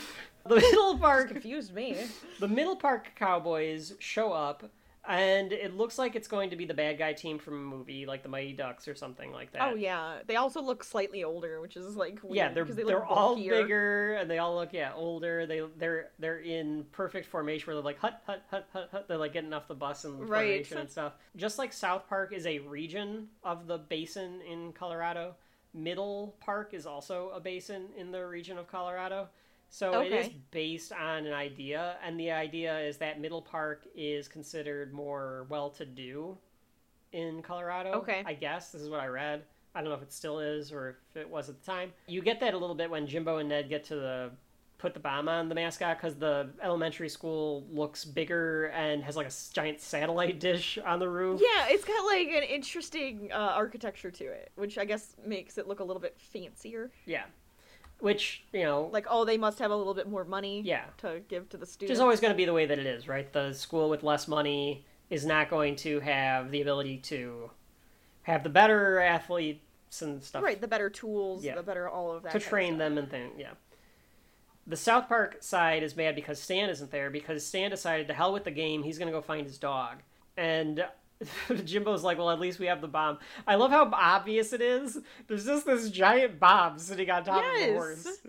The 0.49 0.55
Middle 0.57 0.97
Park, 0.97 1.29
Confused 1.33 1.75
me. 1.75 1.97
the 2.39 2.47
Middle 2.47 2.77
Park 2.77 3.11
Cowboys 3.17 3.95
show 3.99 4.33
up, 4.33 4.71
and 5.09 5.53
it 5.53 5.77
looks 5.77 5.99
like 5.99 6.17
it's 6.17 6.29
going 6.29 6.51
to 6.51 6.57
be 6.57 6.65
the 6.65 6.75
bad 6.75 6.99
guy 6.99 7.13
team 7.13 7.39
from 7.39 7.55
a 7.55 7.77
movie, 7.77 8.07
like 8.07 8.23
the 8.23 8.29
Mighty 8.29 8.53
Ducks 8.53 8.89
or 8.89 8.95
something 8.95 9.33
like 9.33 9.53
that. 9.53 9.63
Oh 9.63 9.75
yeah, 9.75 10.19
they 10.27 10.37
also 10.37 10.61
look 10.61 10.83
slightly 10.85 11.25
older, 11.25 11.61
which 11.61 11.77
is 11.77 11.97
like 11.97 12.23
weird, 12.23 12.37
yeah, 12.37 12.53
they're 12.53 12.65
they 12.65 12.93
are 12.93 13.05
all 13.05 13.37
bigger 13.37 14.15
and 14.15 14.31
they 14.31 14.39
all 14.39 14.55
look 14.57 14.73
yeah 14.73 14.93
older. 14.95 15.47
They 15.47 15.63
they're 15.77 16.11
they're 16.19 16.41
in 16.41 16.85
perfect 16.93 17.27
formation 17.27 17.67
where 17.67 17.77
they're 17.77 17.85
like 17.85 17.99
hut 17.99 18.21
hut 18.27 18.43
hut 18.51 18.69
hut 18.73 18.89
hut. 18.91 19.07
They're 19.09 19.19
like 19.19 19.33
getting 19.33 19.53
off 19.53 19.69
the 19.69 19.75
bus 19.75 20.05
and 20.05 20.21
Right. 20.21 20.29
formation 20.67 20.79
and 20.79 20.91
stuff. 20.91 21.15
Just 21.37 21.59
like 21.59 21.73
South 21.73 22.09
Park 22.09 22.33
is 22.33 22.47
a 22.47 22.59
region 22.61 23.29
of 23.45 23.67
the 23.67 23.79
basin 23.79 24.41
in 24.43 24.73
Colorado, 24.73 25.37
Middle 25.75 26.37
Park 26.41 26.75
is 26.75 26.87
also 26.87 27.31
a 27.35 27.41
basin 27.41 27.89
in 27.97 28.11
the 28.11 28.27
region 28.27 28.59
of 28.59 28.67
Colorado. 28.67 29.29
So 29.69 30.01
it 30.01 30.13
is 30.13 30.29
based 30.51 30.93
on 30.93 31.27
an 31.27 31.33
idea, 31.33 31.97
and 32.05 32.19
the 32.19 32.31
idea 32.31 32.79
is 32.81 32.97
that 32.99 33.21
Middle 33.21 33.43
Park 33.43 33.87
is 33.95 34.29
considered 34.29 34.93
more 34.93 35.47
well-to-do 35.51 36.39
in 37.13 37.43
Colorado. 37.43 37.91
Okay. 37.93 38.23
I 38.25 38.33
guess 38.33 38.73
this 38.73 38.81
is 38.81 38.89
what 38.89 39.01
I 39.01 39.07
read. 39.07 39.43
I 39.75 39.81
don't 39.81 39.91
know 39.91 39.97
if 39.97 40.03
it 40.03 40.13
still 40.13 40.41
is 40.41 40.73
or 40.73 40.97
if 41.11 41.17
it 41.17 41.29
was 41.29 41.51
at 41.51 41.61
the 41.61 41.67
time. 41.67 41.93
You 42.07 42.23
get 42.23 42.41
that 42.41 42.55
a 42.55 42.59
little 42.59 42.75
bit 42.75 42.91
when 42.91 43.07
Jimbo 43.07 43.39
and 43.39 43.49
Ned 43.49 43.69
get 43.69 43.85
to 43.85 43.97
the 43.97 44.31
put 44.79 44.93
the 44.95 45.01
bomb 45.01 45.29
on 45.29 45.49
the 45.49 45.55
mascot 45.55 45.97
because 45.97 46.17
the 46.17 46.51
elementary 46.63 47.09
school 47.09 47.67
looks 47.71 48.05
bigger 48.05 48.67
and 48.67 49.03
has 49.03 49.17
like 49.17 49.27
a 49.27 49.33
giant 49.53 49.81
satellite 49.81 50.39
dish 50.41 50.79
on 50.85 50.99
the 50.99 51.09
roof. 51.09 51.41
Yeah, 51.43 51.67
it's 51.69 51.85
got 51.85 52.05
like 52.07 52.29
an 52.29 52.43
interesting 52.43 53.31
uh, 53.33 53.37
architecture 53.37 54.11
to 54.11 54.25
it, 54.25 54.53
which 54.55 54.79
I 54.79 54.85
guess 54.85 55.17
makes 55.25 55.59
it 55.59 55.67
look 55.67 55.81
a 55.81 55.85
little 55.85 56.01
bit 56.01 56.17
fancier. 56.19 56.91
Yeah. 57.07 57.25
Which 58.01 58.45
you 58.53 58.63
know, 58.65 58.91
Like, 58.93 59.07
oh, 59.09 59.25
they 59.25 59.39
must 59.39 59.59
have 59.59 59.71
a 59.71 59.77
little 59.77 59.95
bit 59.95 60.09
more 60.09 60.25
money. 60.25 60.63
Yeah. 60.65 60.85
To 60.99 61.21
give 61.29 61.49
to 61.51 61.57
the 61.57 61.63
which 61.63 61.71
students. 61.71 61.93
is 61.97 62.01
always 62.01 62.21
going 62.21 62.33
to 62.33 62.37
be 62.37 62.45
the 62.45 62.53
way 62.53 62.67
that 62.67 62.79
it 62.79 62.87
is, 62.87 63.09
right? 63.09 63.33
The 63.33 63.53
school 63.53 63.89
with 63.89 64.03
less 64.03 64.29
money 64.29 64.85
is 65.09 65.25
not 65.25 65.49
going 65.49 65.77
to 65.77 66.01
have 66.01 66.51
the 66.51 66.61
ability 66.61 66.99
to 66.99 67.51
have 68.23 68.43
the 68.43 68.49
better 68.51 68.99
athletes 69.01 70.03
and 70.03 70.23
stuff 70.23 70.43
right. 70.43 70.61
The 70.61 70.69
better 70.69 70.91
tools, 70.91 71.45
Yeah. 71.45 71.55
the 71.55 71.63
better 71.63 71.89
all 71.89 72.13
of 72.13 72.25
that. 72.25 72.33
to 72.33 72.41
train 72.41 72.77
them 72.79 72.99
and 72.99 73.09
things. 73.11 73.35
Yeah. 73.39 73.53
The 74.67 74.77
South 74.77 75.09
Park 75.09 75.37
side 75.45 75.85
is 75.85 75.97
mad 75.97 76.17
because 76.17 76.41
Stan 76.41 76.69
isn't 76.71 76.91
there 76.91 77.09
because 77.09 77.47
Stan 77.47 77.71
decided 77.71 78.09
to 78.09 78.15
hell 78.15 78.33
with 78.33 78.43
the 78.45 78.51
game. 78.51 78.83
He's 78.83 78.99
going 78.99 79.07
to 79.07 79.13
go 79.17 79.23
find 79.23 79.47
his 79.47 79.59
dog. 79.59 79.99
And 80.37 80.85
Jimbo's 81.65 82.03
like, 82.05 82.19
well, 82.19 82.31
at 82.31 82.41
least 82.41 82.59
we 82.59 82.67
have 82.67 82.81
the 82.81 82.89
bomb. 82.89 83.19
I 83.47 83.55
love 83.57 83.71
how 83.71 83.89
obvious 83.93 84.53
it 84.53 84.61
is. 84.61 84.99
There's 85.27 85.47
just 85.47 85.67
this 85.67 85.91
giant 85.91 86.39
bomb 86.39 86.79
sitting 86.79 87.11
on 87.11 87.25
top 87.25 87.43
of 87.45 87.53
the 87.55 87.61
Yes. 87.61 87.73
horse. 87.73 88.19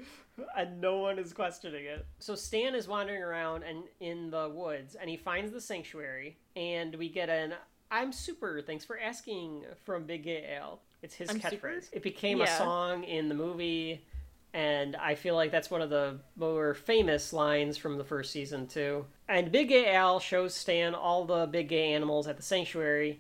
And 0.55 0.79
no 0.79 0.97
one 0.99 1.17
is 1.17 1.33
questioning 1.33 1.85
it. 1.85 2.05
So 2.19 2.35
Stan 2.35 2.75
is 2.75 2.88
wandering 2.88 3.23
around 3.23 3.63
and 3.63 3.85
in 3.99 4.29
the 4.29 4.47
woods, 4.47 4.93
and 4.93 5.09
he 5.09 5.17
finds 5.17 5.51
the 5.51 5.59
sanctuary, 5.59 6.38
and 6.55 6.93
we 6.93 7.09
get 7.09 7.27
an 7.27 7.55
"I'm 7.89 8.11
super, 8.13 8.61
thanks 8.61 8.85
for 8.85 8.99
asking" 8.99 9.63
from 9.83 10.05
Big 10.05 10.25
Gay 10.25 10.55
Al. 10.55 10.79
It's 11.01 11.15
his 11.15 11.31
I'm 11.31 11.39
catchphrase. 11.39 11.51
super? 11.53 11.81
It 11.91 12.03
became 12.03 12.41
a 12.41 12.45
song 12.45 13.03
in 13.03 13.29
the 13.29 13.33
movie, 13.33 14.05
and 14.54 14.95
I 14.95 15.16
feel 15.16 15.36
like 15.36 15.52
that's 15.52 15.70
one 15.70 15.82
of 15.82 15.89
the 15.89 16.20
more 16.36 16.74
famous 16.74 17.34
lines 17.34 17.78
from 17.78 17.98
the 17.98 18.04
first 18.04 18.32
season 18.32 18.68
too. 18.68 19.06
And 19.30 19.52
Big 19.52 19.70
Gay 19.70 19.93
Al 19.93 20.20
shows 20.20 20.54
Stan 20.56 20.95
all 20.95 21.26
the 21.26 21.45
big 21.48 21.70
gay 21.70 21.93
animals 21.93 22.28
at 22.28 22.38
the 22.38 22.43
sanctuary. 22.43 23.20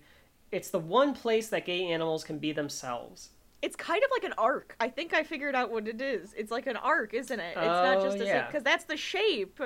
It's 0.51 0.69
the 0.69 0.79
one 0.79 1.13
place 1.13 1.49
that 1.49 1.65
gay 1.65 1.85
animals 1.91 2.23
can 2.23 2.39
be 2.39 2.51
themselves. 2.53 3.29
It's 3.61 3.75
kind 3.75 4.01
of 4.03 4.09
like 4.11 4.23
an 4.23 4.33
arc. 4.37 4.75
I 4.79 4.87
think 4.87 5.13
I 5.13 5.23
figured 5.23 5.55
out 5.55 5.71
what 5.71 5.87
it 5.87 5.99
is. 5.99 6.33
It's 6.37 6.51
like 6.51 6.67
an 6.67 6.77
arc, 6.77 7.13
isn't 7.13 7.39
it? 7.39 7.49
It's 7.49 7.55
not 7.57 7.97
Oh, 7.97 8.03
just 8.03 8.17
a 8.17 8.23
oh, 8.23 8.25
yeah. 8.25 8.45
because 8.47 8.63
that's 8.63 8.85
the 8.85 8.95
shape. 8.95 9.59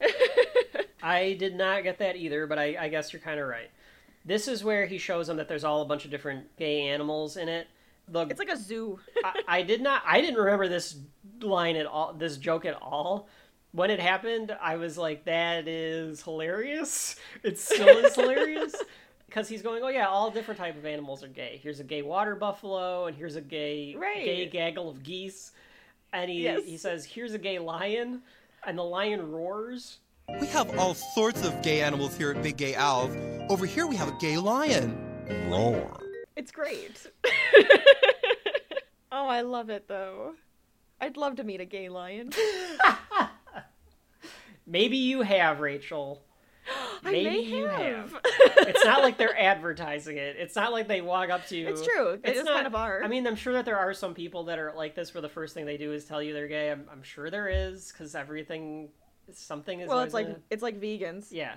I 1.02 1.34
did 1.38 1.54
not 1.56 1.82
get 1.82 1.98
that 1.98 2.16
either, 2.16 2.46
but 2.46 2.58
I, 2.58 2.76
I 2.78 2.88
guess 2.88 3.12
you're 3.12 3.20
kind 3.22 3.40
of 3.40 3.48
right. 3.48 3.70
This 4.24 4.48
is 4.48 4.62
where 4.62 4.86
he 4.86 4.98
shows 4.98 5.26
them 5.26 5.38
that 5.38 5.48
there's 5.48 5.64
all 5.64 5.82
a 5.82 5.86
bunch 5.86 6.04
of 6.04 6.10
different 6.10 6.56
gay 6.56 6.82
animals 6.82 7.36
in 7.36 7.48
it. 7.48 7.66
The, 8.10 8.22
It's 8.22 8.38
like 8.38 8.50
a 8.50 8.56
zoo. 8.56 8.98
I, 9.24 9.42
I 9.48 9.62
did 9.62 9.80
not. 9.82 10.02
I 10.06 10.20
didn't 10.20 10.38
remember 10.38 10.68
this 10.68 10.96
line 11.40 11.76
at 11.76 11.86
all. 11.86 12.12
This 12.14 12.36
joke 12.36 12.64
at 12.64 12.74
all. 12.80 13.28
When 13.72 13.90
it 13.90 14.00
happened, 14.00 14.56
I 14.60 14.76
was 14.76 14.96
like, 14.96 15.24
"That 15.24 15.68
is 15.68 16.22
hilarious." 16.22 17.16
It 17.42 17.58
still 17.58 17.98
is 17.98 18.14
hilarious 18.14 18.74
because 19.26 19.48
he's 19.48 19.60
going, 19.62 19.82
"Oh 19.82 19.88
yeah, 19.88 20.06
all 20.06 20.30
different 20.30 20.58
type 20.58 20.76
of 20.76 20.86
animals 20.86 21.22
are 21.22 21.28
gay. 21.28 21.60
Here's 21.62 21.78
a 21.80 21.84
gay 21.84 22.02
water 22.02 22.34
buffalo, 22.34 23.06
and 23.06 23.16
here's 23.16 23.36
a 23.36 23.40
gay 23.42 23.94
Right. 23.96 24.24
gay 24.24 24.46
gaggle 24.46 24.88
of 24.88 25.02
geese." 25.02 25.52
And 26.12 26.30
he 26.30 26.44
Yes. 26.44 26.64
he 26.64 26.76
says, 26.78 27.04
"Here's 27.04 27.34
a 27.34 27.38
gay 27.38 27.58
lion," 27.58 28.22
and 28.66 28.78
the 28.78 28.82
lion 28.84 29.30
roars. 29.30 29.98
We 30.40 30.46
have 30.48 30.78
all 30.78 30.94
sorts 30.94 31.44
of 31.44 31.60
gay 31.62 31.80
animals 31.82 32.16
here 32.16 32.30
at 32.32 32.42
Big 32.42 32.56
Gay 32.58 32.74
Al's. 32.74 33.14
Over 33.50 33.64
here 33.66 33.86
we 33.86 33.96
have 33.96 34.08
a 34.08 34.16
gay 34.18 34.36
lion. 34.38 34.96
Roar. 35.50 35.98
It's 36.38 36.52
great. 36.52 37.06
oh, 39.12 39.26
I 39.26 39.40
love 39.42 39.70
it 39.70 39.88
though. 39.88 40.34
I'd 41.00 41.16
love 41.16 41.36
to 41.36 41.44
meet 41.44 41.60
a 41.60 41.64
gay 41.64 41.88
lion. 41.88 42.30
Maybe 44.66 44.98
you 44.98 45.22
have, 45.22 45.60
Rachel. 45.60 46.22
I 47.04 47.10
Maybe 47.10 47.24
may 47.24 47.40
you 47.40 47.66
have. 47.66 48.12
have. 48.12 48.20
It's 48.58 48.84
not 48.84 49.02
like 49.02 49.16
they're 49.16 49.38
advertising 49.38 50.18
it. 50.18 50.36
It's 50.38 50.54
not 50.54 50.72
like 50.72 50.88
they 50.88 51.00
walk 51.00 51.30
up 51.30 51.46
to 51.46 51.56
you. 51.56 51.68
It's 51.68 51.82
true. 51.84 52.18
They 52.22 52.30
It's 52.30 52.38
just 52.40 52.44
not- 52.46 52.56
kind 52.56 52.66
of 52.66 52.74
are. 52.74 53.02
I 53.02 53.08
mean, 53.08 53.26
I'm 53.26 53.36
sure 53.36 53.54
that 53.54 53.64
there 53.64 53.78
are 53.78 53.94
some 53.94 54.12
people 54.14 54.44
that 54.44 54.58
are 54.58 54.74
like 54.76 54.94
this, 54.94 55.14
where 55.14 55.22
the 55.22 55.28
first 55.28 55.54
thing 55.54 55.64
they 55.64 55.78
do 55.78 55.92
is 55.92 56.04
tell 56.04 56.22
you 56.22 56.34
they're 56.34 56.48
gay. 56.48 56.70
I'm, 56.70 56.84
I'm 56.92 57.02
sure 57.02 57.30
there 57.30 57.48
is, 57.48 57.90
because 57.90 58.14
everything, 58.14 58.90
something 59.32 59.80
is. 59.80 59.88
well, 59.88 60.00
it's 60.00 60.14
like 60.14 60.28
a- 60.28 60.40
it's 60.50 60.62
like 60.62 60.78
vegans. 60.80 61.28
yeah, 61.30 61.54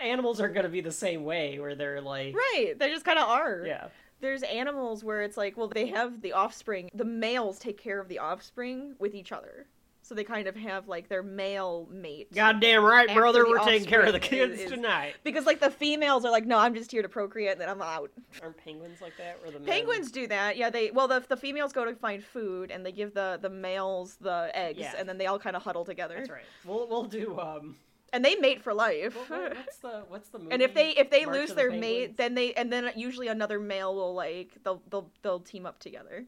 animals 0.00 0.40
are 0.40 0.48
gonna 0.48 0.68
be 0.68 0.82
the 0.82 0.92
same 0.92 1.24
way, 1.24 1.58
where 1.58 1.74
they're 1.74 2.00
like, 2.00 2.36
Right. 2.36 2.74
They 2.78 2.90
just 2.90 3.04
kind 3.04 3.18
of 3.18 3.28
are. 3.28 3.64
yeah, 3.66 3.88
There's 4.22 4.44
animals 4.44 5.02
where 5.02 5.20
it's 5.22 5.36
like, 5.36 5.56
well, 5.56 5.66
they 5.68 5.88
have 5.88 6.22
the 6.22 6.32
offspring. 6.32 6.88
The 6.94 7.04
males 7.04 7.58
take 7.58 7.76
care 7.76 7.98
of 8.00 8.08
the 8.08 8.20
offspring 8.20 8.94
with 9.00 9.14
each 9.16 9.32
other. 9.32 9.66
So 10.04 10.14
they 10.14 10.24
kind 10.24 10.46
of 10.48 10.54
have 10.56 10.86
like 10.88 11.08
their 11.08 11.22
male 11.22 11.88
mate. 11.90 12.32
goddamn 12.34 12.84
right, 12.84 13.12
brother, 13.14 13.44
we're 13.46 13.58
taking 13.64 13.86
care 13.88 14.02
of 14.02 14.12
the 14.12 14.18
kids 14.20 14.54
is- 14.54 14.60
is- 14.62 14.70
tonight. 14.70 15.14
Because 15.24 15.44
like 15.46 15.58
the 15.60 15.70
females 15.70 16.24
are 16.24 16.30
like, 16.30 16.44
no, 16.46 16.58
I'm 16.58 16.74
just 16.74 16.90
here 16.90 17.02
to 17.02 17.08
procreate, 17.08 17.52
and 17.52 17.60
then 17.60 17.68
I'm 17.68 17.82
out. 17.82 18.10
Aren't 18.42 18.56
penguins 18.58 19.00
like 19.00 19.16
that? 19.18 19.38
Or 19.44 19.50
the 19.52 19.58
men- 19.60 19.68
Penguins 19.68 20.10
do 20.12 20.26
that. 20.28 20.56
Yeah, 20.56 20.70
they 20.70 20.90
well 20.92 21.06
the 21.08 21.24
the 21.28 21.36
females 21.36 21.72
go 21.72 21.84
to 21.84 21.94
find 21.94 22.22
food, 22.22 22.70
and 22.72 22.84
they 22.86 22.90
give 22.92 23.14
the 23.14 23.38
the 23.42 23.50
males 23.50 24.16
the 24.20 24.50
eggs, 24.54 24.78
Yeah. 24.80 24.94
and 24.98 25.08
then 25.08 25.18
they 25.18 25.26
all 25.26 25.38
kind 25.38 25.54
of 25.56 25.62
huddle 25.62 25.84
together. 25.84 26.16
That's 26.18 26.30
right. 26.30 26.44
We'll 26.64 26.86
we'll 26.88 27.04
do 27.04 27.38
um. 27.40 27.76
And 28.12 28.24
they 28.24 28.34
mate 28.36 28.62
for 28.62 28.74
life. 28.74 29.16
What, 29.16 29.30
what- 29.30 29.56
what's 29.56 29.78
the 29.78 30.02
what's 30.08 30.28
the 30.28 30.38
movie? 30.38 30.50
and 30.52 30.62
if 30.62 30.74
they 30.74 30.90
if 30.90 31.10
they 31.10 31.24
March 31.24 31.36
lose 31.36 31.48
the 31.50 31.54
their 31.56 31.70
mate, 31.70 32.16
then 32.16 32.34
they 32.34 32.52
and 32.54 32.72
then 32.72 32.90
usually 32.96 33.28
another 33.28 33.58
male 33.58 33.94
will 33.94 34.14
like 34.14 34.50
they'll 34.64 34.82
they'll 34.90 35.10
they'll 35.22 35.40
team 35.40 35.66
up 35.66 35.78
together. 35.78 36.24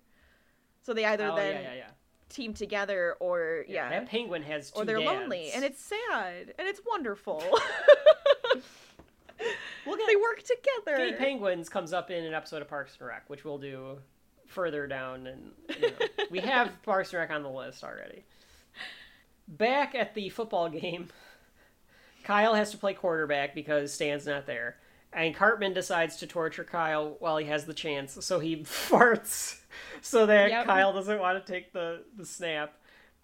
So 0.82 0.94
they 0.94 1.04
either 1.04 1.28
oh, 1.28 1.36
then 1.36 1.54
yeah, 1.56 1.62
yeah, 1.62 1.74
yeah. 1.74 1.90
team 2.28 2.54
together 2.54 3.16
or 3.20 3.64
yeah, 3.68 3.88
That 3.90 4.08
penguin 4.08 4.42
has 4.42 4.70
two 4.70 4.82
or 4.82 4.84
they're 4.84 4.98
dads. 4.98 5.06
lonely, 5.06 5.50
and 5.52 5.64
it's 5.64 5.82
sad 5.82 6.54
and 6.58 6.68
it's 6.68 6.80
wonderful. 6.86 7.42
Look 9.86 10.00
at 10.00 10.06
they 10.06 10.16
work 10.16 10.42
together. 10.42 10.96
Gay 11.10 11.12
Penguins 11.16 11.68
comes 11.68 11.92
up 11.92 12.10
in 12.10 12.24
an 12.24 12.34
episode 12.34 12.62
of 12.62 12.68
Parks 12.68 12.96
and 12.98 13.08
Rec, 13.08 13.28
which 13.28 13.44
we'll 13.44 13.58
do 13.58 13.98
further 14.46 14.86
down, 14.86 15.26
and 15.26 15.52
you 15.80 15.88
know, 15.88 16.06
we 16.30 16.40
have 16.40 16.70
Parks 16.82 17.12
and 17.12 17.20
Rec 17.20 17.30
on 17.30 17.42
the 17.42 17.50
list 17.50 17.84
already. 17.84 18.24
Back 19.46 19.94
at 19.94 20.14
the 20.14 20.30
football 20.30 20.68
game, 20.70 21.08
Kyle 22.24 22.54
has 22.54 22.70
to 22.72 22.76
play 22.78 22.94
quarterback 22.94 23.54
because 23.54 23.92
Stan's 23.92 24.26
not 24.26 24.46
there, 24.46 24.76
and 25.12 25.34
Cartman 25.34 25.74
decides 25.74 26.16
to 26.16 26.26
torture 26.26 26.64
Kyle 26.64 27.16
while 27.20 27.36
he 27.36 27.46
has 27.46 27.66
the 27.66 27.74
chance, 27.74 28.16
so 28.24 28.40
he 28.40 28.56
farts 28.64 29.60
so 30.02 30.26
that 30.26 30.50
Yep. 30.50 30.66
Kyle 30.66 30.92
doesn't 30.92 31.18
want 31.20 31.44
to 31.44 31.52
take 31.52 31.72
the 31.72 32.02
the 32.16 32.24
snap. 32.26 32.74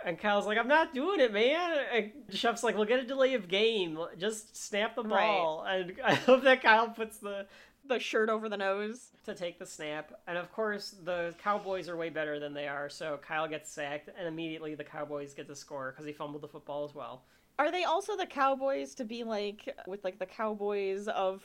And 0.03 0.19
Kyle's 0.19 0.47
like, 0.47 0.57
I'm 0.57 0.67
not 0.69 0.95
doing 0.95 1.21
it, 1.21 1.31
man. 1.31 1.77
And 1.93 2.13
Chef's 2.31 2.63
like, 2.63 2.75
we'll 2.75 2.87
get 2.87 3.01
a 3.01 3.07
delay 3.07 3.35
of 3.35 3.49
game. 3.49 3.99
Just 4.17 4.57
snap 4.57 4.95
the 4.97 5.03
Right. 5.03 5.11
ball. 5.27 5.63
And 5.69 5.93
I 6.05 6.15
hope 6.15 6.43
that 6.45 6.63
Kyle 6.63 6.89
puts 6.89 7.19
the 7.19 7.47
the 7.85 7.99
shirt 7.99 8.29
over 8.31 8.49
the 8.49 8.57
nose. 8.57 9.09
to 9.27 9.35
take 9.35 9.59
the 9.59 9.67
snap. 9.67 10.13
And 10.27 10.39
of 10.39 10.51
course, 10.53 10.95
the 11.05 11.35
Cowboys 11.43 11.87
are 11.89 11.97
way 11.99 12.09
better 12.09 12.39
than 12.39 12.55
they 12.55 12.67
are. 12.69 12.89
So 12.89 13.19
Kyle 13.27 13.47
gets 13.49 13.71
sacked, 13.71 14.09
and 14.19 14.27
immediately 14.27 14.75
the 14.75 14.85
Cowboys 14.85 15.35
get 15.35 15.47
the 15.49 15.57
score 15.57 15.91
because 15.91 16.07
he 16.07 16.13
fumbled 16.15 16.43
the 16.43 16.49
football 16.49 16.85
as 16.85 16.95
well. 16.95 17.25
Are 17.61 17.71
they 17.71 17.85
also 17.85 18.17
the 18.17 18.25
Cowboys 18.25 18.95
to 18.95 19.05
be 19.05 19.23
like 19.23 19.69
with 19.87 20.03
like 20.03 20.19
the 20.19 20.25
Cowboys 20.25 21.09
of 21.09 21.43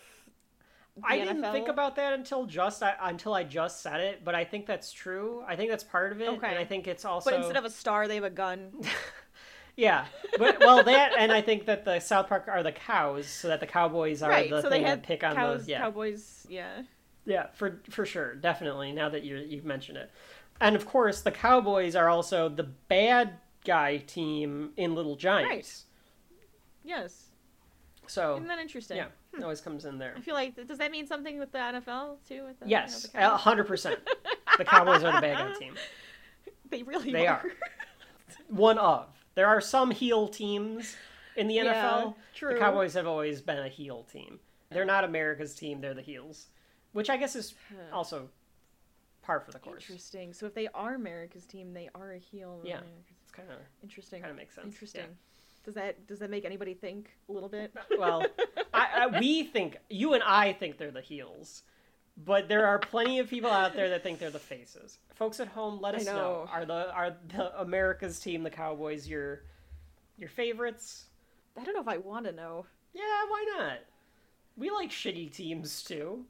the 0.95 1.03
I 1.05 1.18
didn't 1.20 1.41
think 1.51 1.68
about 1.68 1.97
that 1.97 2.13
until 2.13 2.45
just 2.45 2.82
I, 2.82 2.95
until 3.01 3.34
I 3.34 3.43
just 3.43 3.82
said 3.82 3.99
it, 3.99 4.24
but 4.24 4.34
I 4.34 4.45
think 4.45 4.66
that's 4.66 4.93
true. 4.93 5.43
I 5.45 5.57
think 5.57 5.70
that's 5.70 5.84
part 5.84 6.13
of 6.13 6.22
it, 6.22 6.30
Okay. 6.30 6.47
and 6.47 6.57
I 6.57 6.63
think 6.63 6.88
it's 6.88 7.03
also 7.03 7.32
But 7.32 7.39
instead 7.39 7.57
of 7.57 7.66
a 7.66 7.70
star, 7.70 8.07
they 8.07 8.16
have 8.16 8.24
a 8.24 8.30
gun. 8.30 8.72
Yeah, 9.78 10.05
but 10.38 10.59
well, 10.61 10.86
that 10.86 11.11
and 11.18 11.34
I 11.34 11.41
think 11.41 11.66
that 11.66 11.84
the 11.84 11.99
South 11.99 12.30
Park 12.30 12.45
are 12.47 12.63
the 12.63 12.72
cows, 12.72 13.28
so 13.28 13.49
that 13.49 13.59
the 13.59 13.66
Cowboys 13.68 14.22
are 14.24 14.30
right. 14.30 14.49
the 14.49 14.61
So 14.61 14.70
thing 14.70 14.84
they 14.84 14.89
that 14.89 15.03
pick 15.03 15.22
on 15.22 15.36
cows, 15.36 15.66
the 15.66 15.72
yeah, 15.74 15.80
cowboys. 15.80 16.47
Yeah. 16.49 16.84
yeah, 17.26 17.47
for 17.55 17.82
for 17.89 18.05
sure, 18.05 18.36
definitely. 18.36 18.93
Now 18.93 19.09
that 19.09 19.24
you 19.24 19.36
you've 19.36 19.66
mentioned 19.66 19.97
it, 19.97 20.09
and 20.61 20.78
of 20.78 20.86
course 20.86 21.20
the 21.24 21.32
Cowboys 21.32 21.93
are 21.93 22.07
also 22.07 22.47
the 22.47 22.63
bad 22.63 23.34
guy 23.66 23.97
team 23.97 24.72
in 24.78 24.95
Little 24.95 25.18
Giants. 25.18 25.88
Yes. 26.86 27.26
So 28.08 28.36
Isn't 28.36 28.48
that 28.48 28.60
interesting? 28.60 28.98
yeah, 28.98 29.08
it 29.36 29.42
always 29.42 29.62
comes 29.62 29.86
in 29.86 29.98
there. 29.98 30.14
I 30.16 30.22
feel 30.22 30.36
like 30.36 30.56
does 30.68 30.78
that 30.78 30.92
mean 30.92 31.08
something 31.08 31.40
with 31.40 31.52
the 31.52 31.58
NFL 31.58 32.18
too? 32.28 32.44
With 32.46 32.60
the, 32.60 32.68
Yes, 32.68 33.08
you 33.14 33.20
know, 33.20 33.32
hundred 33.36 33.66
percent. 33.66 34.00
The 34.60 34.64
Cowboys 34.66 35.04
are 35.04 35.12
the 35.14 35.22
bad 35.22 35.38
guy 35.54 35.54
team. 35.60 35.76
They 36.70 36.82
really 36.84 37.12
They 37.12 37.28
are. 37.28 37.38
are. 37.38 37.44
One 38.50 38.78
of. 38.80 39.08
There 39.36 39.48
are 39.48 39.62
some 39.62 39.92
heel 39.92 40.28
teams 40.28 40.96
in 41.36 41.48
the 41.48 41.58
NFL. 41.58 41.64
Yeah, 41.66 42.12
true. 42.34 42.54
The 42.54 42.60
Cowboys 42.60 42.94
have 42.96 43.06
always 43.08 43.40
been 43.42 43.60
a 43.60 43.68
heel 43.68 44.04
team. 44.12 44.40
They're 44.72 44.84
not 44.86 45.04
America's 45.04 45.54
team, 45.56 45.80
they're 45.80 45.94
the 45.94 46.02
heels. 46.02 46.48
Which 46.94 47.10
I 47.10 47.18
guess 47.18 47.36
is 47.36 47.54
also 47.94 48.30
par 49.22 49.40
for 49.42 49.52
the 49.52 49.60
course. 49.60 49.84
Interesting. 49.84 50.34
So 50.34 50.46
if 50.48 50.54
they 50.56 50.68
are 50.74 50.96
America's 50.96 51.46
team, 51.46 51.74
they 51.74 51.90
are 51.94 52.14
a 52.14 52.18
heel. 52.18 52.62
Yeah. 52.64 52.78
America's- 52.78 53.04
It's 53.24 53.32
kind 53.32 53.50
of 53.52 53.58
Interesting. 53.84 54.22
Kinda 54.22 54.36
makes 54.36 54.56
sense, 54.56 54.66
Interesting. 54.66 55.02
yeah. 55.02 55.08
Does 55.66 55.74
that 55.74 56.07
does 56.07 56.20
that 56.20 56.30
make 56.30 56.45
anybody 56.45 56.76
think 56.76 57.09
a 57.28 57.32
little 57.32 57.49
bit? 57.49 57.74
well, 57.97 58.26
I, 58.74 58.88
I, 59.11 59.20
we 59.20 59.43
think 59.43 59.78
you 59.89 60.13
and 60.13 60.24
I 60.24 60.53
think 60.53 60.78
they're 60.78 60.91
the 60.91 61.01
heels, 61.01 61.63
but 62.24 62.47
there 62.47 62.68
are 62.68 62.78
plenty 62.78 63.20
of 63.20 63.30
people 63.30 63.49
out 63.49 63.74
there 63.74 63.89
that 63.89 64.03
think 64.03 64.20
they're 64.20 64.30
the 64.30 64.39
faces. 64.39 64.99
Folks 65.16 65.39
at 65.39 65.47
home, 65.47 65.82
let 65.82 65.95
us 65.95 66.05
know. 66.05 66.13
know. 66.13 66.49
Are 66.51 66.66
the 66.66 66.93
are 66.93 67.16
the 67.30 67.59
America's 67.59 68.20
team, 68.20 68.43
the 68.43 68.51
Cowboys, 68.51 69.07
your 69.07 69.41
your 70.18 70.30
favorites? 70.30 71.05
I 71.57 71.63
don't 71.63 71.74
know 71.74 71.82
if 71.82 71.88
I 71.88 71.97
want 71.97 72.26
to 72.26 72.32
know. 72.32 72.66
Yeah, 72.93 73.01
why 73.28 73.45
not? 73.57 73.80
We 74.55 74.70
like 74.70 74.91
shitty 74.91 75.34
teams 75.34 75.84
too. 75.84 76.26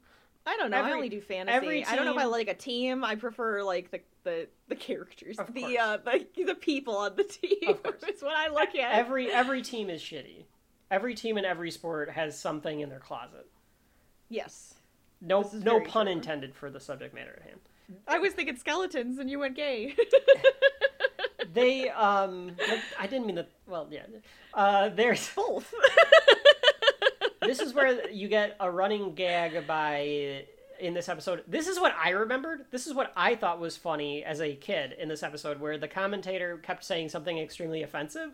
I 0.46 0.56
don't 0.58 0.72
know. 0.72 0.78
Every- 0.78 0.92
I 0.92 0.96
only 0.96 1.10
do 1.10 1.22
fantasy. 1.22 1.56
every 1.56 1.86
I 1.86 1.96
don't 1.96 2.06
know 2.06 2.14
if 2.14 2.20
I 2.20 2.26
like 2.26 2.48
a 2.48 2.54
team. 2.54 3.04
I 3.04 3.16
prefer 3.16 3.64
like 3.64 3.92
the 3.92 4.00
the, 4.26 4.48
the 4.68 4.76
characters, 4.76 5.40
Of 5.40 5.54
the 5.54 5.62
course. 5.62 5.76
uh 5.80 5.98
the, 6.04 6.44
the 6.44 6.56
people 6.56 6.98
on 6.98 7.16
the 7.16 7.24
team. 7.24 7.70
Of 7.70 7.82
course. 7.82 8.02
it's 8.08 8.22
what 8.22 8.36
I 8.36 8.50
look 8.50 8.76
at. 8.76 8.94
Every 8.96 9.32
every 9.32 9.62
team 9.62 9.90
is 9.90 10.02
shitty. 10.02 10.44
Every 10.92 11.16
team 11.16 11.38
in 11.38 11.46
every 11.46 11.72
sport 11.72 12.10
has 12.12 12.38
something 12.38 12.82
in 12.82 12.90
their 12.90 13.00
closet. 13.00 13.48
yes. 14.30 14.74
No 15.22 15.50
no 15.54 15.80
pun 15.80 16.06
true. 16.08 16.12
intended 16.14 16.54
for 16.54 16.70
the 16.70 16.80
subject 16.80 17.16
matter 17.16 17.34
at 17.38 17.44
hand. 17.48 17.60
I 18.08 18.20
was 18.20 18.34
thinking 18.34 18.58
skeletons, 18.58 19.18
and 19.18 19.30
you 19.30 19.40
went 19.40 19.56
gay. 19.56 19.96
They 21.54 21.90
um 21.90 22.52
I 23.00 23.08
didn't 23.08 23.28
mean 23.28 23.36
that 23.36 23.50
well 23.66 23.88
yeah. 23.90 24.02
Uh 24.54 24.90
there's 24.90 25.30
Both. 25.36 25.74
this 27.42 27.60
is 27.62 27.74
where 27.74 28.10
you 28.10 28.28
get 28.28 28.58
a 28.60 28.70
running 28.70 29.16
gag 29.16 29.66
by 29.66 30.46
in 30.80 30.94
this 30.94 31.10
episode. 31.10 31.44
This 31.48 31.68
is 31.68 31.80
what 31.80 31.96
I 32.02 32.12
remembered. 32.12 32.66
This 32.72 32.88
is 32.88 32.94
what 32.94 33.12
I 33.16 33.36
thought 33.36 33.60
was 33.60 33.78
funny 33.78 34.24
as 34.24 34.42
a 34.42 34.56
kid 34.56 34.94
in 35.00 35.08
this 35.10 35.24
episode, 35.24 35.60
where 35.60 35.78
the 35.78 35.88
commentator 35.88 36.58
kept 36.58 36.84
saying 36.84 37.10
something 37.10 37.38
extremely 37.38 37.84
offensive, 37.84 38.32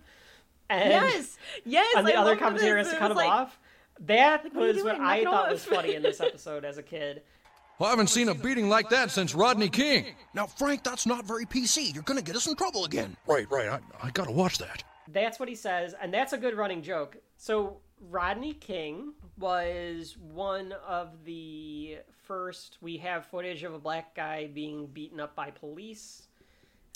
and 0.70 0.90
yes. 0.90 1.38
Yes. 1.66 1.96
and 1.98 2.08
the 2.08 2.16
I 2.16 2.22
other 2.22 2.36
commentator 2.36 2.76
this. 2.76 2.88
has 2.88 2.94
to 2.94 3.00
cut 3.00 3.12
him 3.12 3.18
like, 3.18 3.30
off. 3.30 3.60
That 4.02 4.44
what 4.54 4.64
are 4.64 4.68
you 4.68 4.74
was 4.76 4.84
what 4.84 4.96
doing? 4.96 5.08
I 5.08 5.22
Knock 5.22 5.22
it 5.22 5.26
thought 5.26 5.52
was 5.52 5.66
funny 5.66 5.96
in 5.96 6.02
this 6.02 6.22
episode 6.22 6.66
as 6.66 6.78
a 6.78 6.84
kid. 6.84 7.22
Well, 7.80 7.88
I 7.88 7.94
haven't 7.94 8.12
seen 8.12 8.30
a 8.30 8.36
beating 8.36 8.70
like 8.70 8.90
that 8.90 9.10
since 9.10 9.34
Rodney 9.34 9.68
King. 9.68 10.06
Now, 10.36 10.46
Frank, 10.46 10.84
that's 10.84 11.08
not 11.08 11.26
very 11.26 11.48
PC. 11.48 11.92
You're 11.96 12.04
gonna 12.04 12.22
get 12.22 12.36
us 12.36 12.46
in 12.46 12.56
trouble 12.56 12.86
again. 12.86 13.18
Right, 13.26 13.50
right. 13.50 13.70
I, 13.70 13.80
I 14.04 14.12
gotta 14.12 14.32
watch 14.32 14.60
that. 14.60 14.84
That's 15.08 15.40
what 15.40 15.50
he 15.50 15.56
says, 15.56 15.96
and 16.00 16.14
that's 16.14 16.32
a 16.32 16.38
good 16.38 16.56
running 16.56 16.84
joke. 16.84 17.18
So 17.38 17.78
Rodney 18.10 18.54
King 18.54 19.14
was 19.38 20.18
one 20.18 20.74
of 20.88 21.24
the 21.26 21.98
first. 22.24 22.78
We 22.82 22.98
have 22.98 23.26
footage 23.28 23.64
of 23.64 23.74
a 23.74 23.80
black 23.80 24.16
guy 24.16 24.48
being 24.48 24.88
beaten 24.88 25.20
up 25.20 25.36
by 25.36 25.52
police 25.52 26.24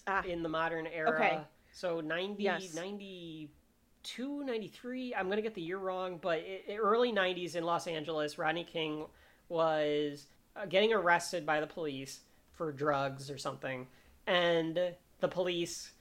Ah. 0.08 0.24
in 0.24 0.41
the 0.43 0.49
modern 0.49 0.88
era. 0.88 1.12
Okay. 1.14 1.41
So 1.72 1.99
90, 2.01 2.43
Yes. 2.43 2.74
92, 2.74 4.43
93. 4.43 5.14
I'm 5.14 5.26
going 5.28 5.38
to 5.38 5.41
get 5.41 5.53
the 5.56 5.62
year 5.62 5.78
wrong, 5.78 6.18
but 6.18 6.39
i 6.39 6.62
i- 6.70 6.76
early 6.76 7.12
90s 7.12 7.56
in 7.56 7.64
Los 7.64 7.88
Angeles, 7.88 8.38
Rodney 8.38 8.64
King 8.64 9.06
was 9.49 10.28
uh, 10.56 10.66
getting 10.66 10.93
arrested 10.93 11.45
by 11.45 11.60
the 11.60 11.68
police 11.68 12.22
for 12.53 12.72
drugs 12.72 13.30
or 13.30 13.38
something. 13.38 13.88
And 14.26 14.95
the 15.20 15.28
police 15.28 15.91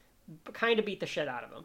kind 0.53 0.79
of 0.79 0.87
beat 0.87 1.01
the 1.01 1.07
shit 1.07 1.29
out 1.29 1.45
of 1.45 1.51
him. 1.51 1.65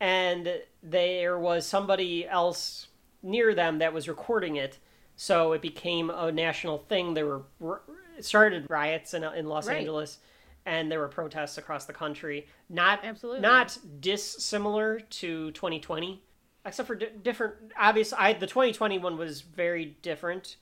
And 0.00 0.50
there 0.82 1.38
was 1.38 1.66
somebody 1.66 2.26
else 2.26 2.88
near 3.22 3.54
them 3.54 3.78
that 3.78 3.92
was 3.92 4.08
recording 4.08 4.56
it. 4.56 4.78
So 5.16 5.52
it 5.52 5.60
became 5.60 6.08
a 6.08 6.32
national 6.32 6.78
thing. 6.78 7.12
There 7.12 7.42
were 7.58 7.82
started 8.20 8.66
riots 8.70 9.12
in, 9.12 9.22
in 9.24 9.46
Los 9.46 9.68
Right. 9.68 9.78
Angeles, 9.78 10.18
and 10.64 10.90
there 10.90 10.98
were 10.98 11.08
protests 11.08 11.58
across 11.58 11.84
the 11.84 11.92
country. 11.92 12.46
Not 12.70 13.04
Absolutely. 13.04 13.42
not 13.42 13.76
dissimilar 14.00 15.00
to 15.00 15.50
2020, 15.52 16.22
except 16.64 16.86
for 16.86 16.94
di- 16.94 17.10
different. 17.22 17.54
Obvious, 17.78 18.14
I 18.16 18.32
the 18.32 18.46
2020 18.46 18.98
one 18.98 19.18
was 19.18 19.42
very 19.42 19.96
different 20.00 20.56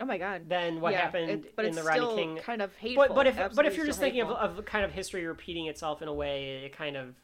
Oh 0.00 0.04
my 0.04 0.18
god. 0.18 0.48
than 0.48 0.80
what 0.80 0.92
Yeah, 0.94 1.02
happened 1.02 1.30
it- 1.30 1.54
but 1.56 1.64
in 1.64 1.76
the 1.76 1.82
Rodney 1.84 2.14
King. 2.16 2.36
kind 2.38 2.60
of 2.62 2.74
hateful. 2.76 3.06
But 3.06 3.14
but 3.14 3.26
if 3.28 3.54
but 3.54 3.66
if 3.66 3.76
you're 3.76 3.86
just 3.86 4.00
thinking 4.00 4.22
of, 4.22 4.30
of 4.30 4.64
kind 4.64 4.84
of 4.84 4.90
history 4.90 5.24
repeating 5.26 5.66
itself 5.66 6.02
in 6.02 6.08
a 6.08 6.14
way, 6.14 6.64
it 6.64 6.76
kind 6.76 6.96
of 6.96 7.14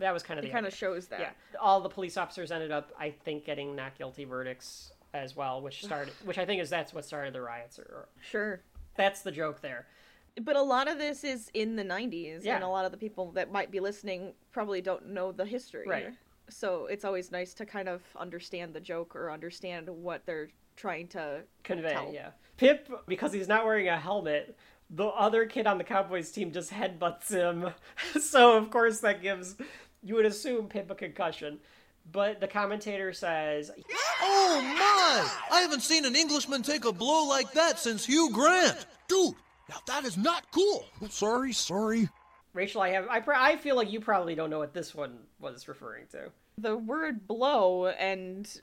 that 0.00 0.12
was 0.12 0.22
kind 0.22 0.38
of 0.38 0.44
it 0.44 0.48
the 0.48 0.52
kind 0.52 0.66
of 0.66 0.74
shows 0.74 1.06
that. 1.08 1.20
Yeah, 1.20 1.30
all 1.60 1.80
the 1.80 1.88
police 1.88 2.16
officers 2.16 2.50
ended 2.50 2.70
up, 2.70 2.92
I 2.98 3.10
think, 3.10 3.44
getting 3.44 3.74
not 3.76 3.96
guilty 3.96 4.24
verdicts 4.24 4.92
as 5.14 5.34
well, 5.36 5.60
which 5.62 5.82
started, 5.84 6.12
which 6.24 6.38
I 6.38 6.44
think 6.44 6.60
is 6.62 6.68
that's 6.70 6.92
what 6.92 7.04
started 7.04 7.32
the 7.34 7.40
riots. 7.40 7.78
Or, 7.78 7.82
or 7.82 8.08
Sure. 8.20 8.60
that's 8.96 9.22
the 9.22 9.32
joke 9.32 9.60
there. 9.60 9.86
But 10.42 10.56
a 10.56 10.62
lot 10.62 10.88
of 10.88 10.98
this 10.98 11.24
is 11.24 11.50
in 11.54 11.76
the 11.76 11.82
90s, 11.84 12.44
Yeah. 12.44 12.54
and 12.56 12.64
a 12.64 12.68
lot 12.68 12.84
of 12.84 12.92
the 12.92 12.96
people 12.98 13.32
that 13.32 13.50
might 13.50 13.70
be 13.70 13.80
listening 13.80 14.34
probably 14.52 14.80
don't 14.80 15.08
know 15.08 15.32
the 15.32 15.44
history. 15.44 15.86
Right. 15.86 16.10
So 16.48 16.86
it's 16.86 17.04
always 17.04 17.30
nice 17.32 17.52
to 17.54 17.66
kind 17.66 17.88
of 17.88 18.02
understand 18.16 18.72
the 18.74 18.80
joke 18.80 19.14
or 19.16 19.30
understand 19.30 19.88
what 19.88 20.24
they're 20.26 20.48
trying 20.76 21.08
to 21.08 21.42
Convey, 21.64 21.92
tell. 21.92 22.12
yeah. 22.12 22.30
Pip, 22.56 22.88
because 23.06 23.32
he's 23.32 23.48
not 23.48 23.64
wearing 23.64 23.88
a 23.88 23.98
helmet, 23.98 24.56
the 24.88 25.06
other 25.06 25.46
kid 25.46 25.66
on 25.66 25.78
the 25.78 25.84
Cowboys 25.84 26.30
team 26.32 26.50
just 26.52 26.72
headbutts 26.72 27.28
him. 27.30 27.70
so 28.20 28.56
of 28.56 28.70
course 28.70 29.00
that 29.00 29.22
gives 29.22 29.56
you 30.02 30.14
would 30.14 30.26
assume 30.26 30.68
Pip 30.68 30.90
a 30.90 30.94
concussion. 30.94 31.58
But 32.12 32.40
the 32.40 32.48
commentator 32.48 33.12
says 33.12 33.70
Oh 34.22 34.60
my! 34.62 35.54
I 35.56 35.60
haven't 35.60 35.82
seen 35.82 36.04
an 36.04 36.16
Englishman 36.16 36.62
take 36.62 36.84
a 36.84 36.92
blow 36.92 37.28
like 37.28 37.52
that 37.52 37.78
since 37.78 38.06
Hugh 38.06 38.30
Grant. 38.32 38.86
Dude, 39.06 39.34
now 39.68 39.76
that 39.86 40.04
is 40.04 40.16
not 40.16 40.50
cool. 40.50 40.84
Oh, 41.02 41.08
sorry, 41.08 41.52
sorry. 41.52 42.08
Rachel, 42.52 42.80
I 42.80 42.88
have 42.90 43.06
I 43.08 43.22
I 43.34 43.56
feel 43.56 43.76
like 43.76 43.92
you 43.92 44.00
probably 44.00 44.34
don't 44.34 44.50
know 44.50 44.58
what 44.58 44.74
this 44.74 44.94
one 44.94 45.18
was 45.38 45.68
referring 45.68 46.06
to. 46.12 46.30
the 46.58 46.76
word 46.76 47.26
blow 47.26 47.86
and 47.86 48.60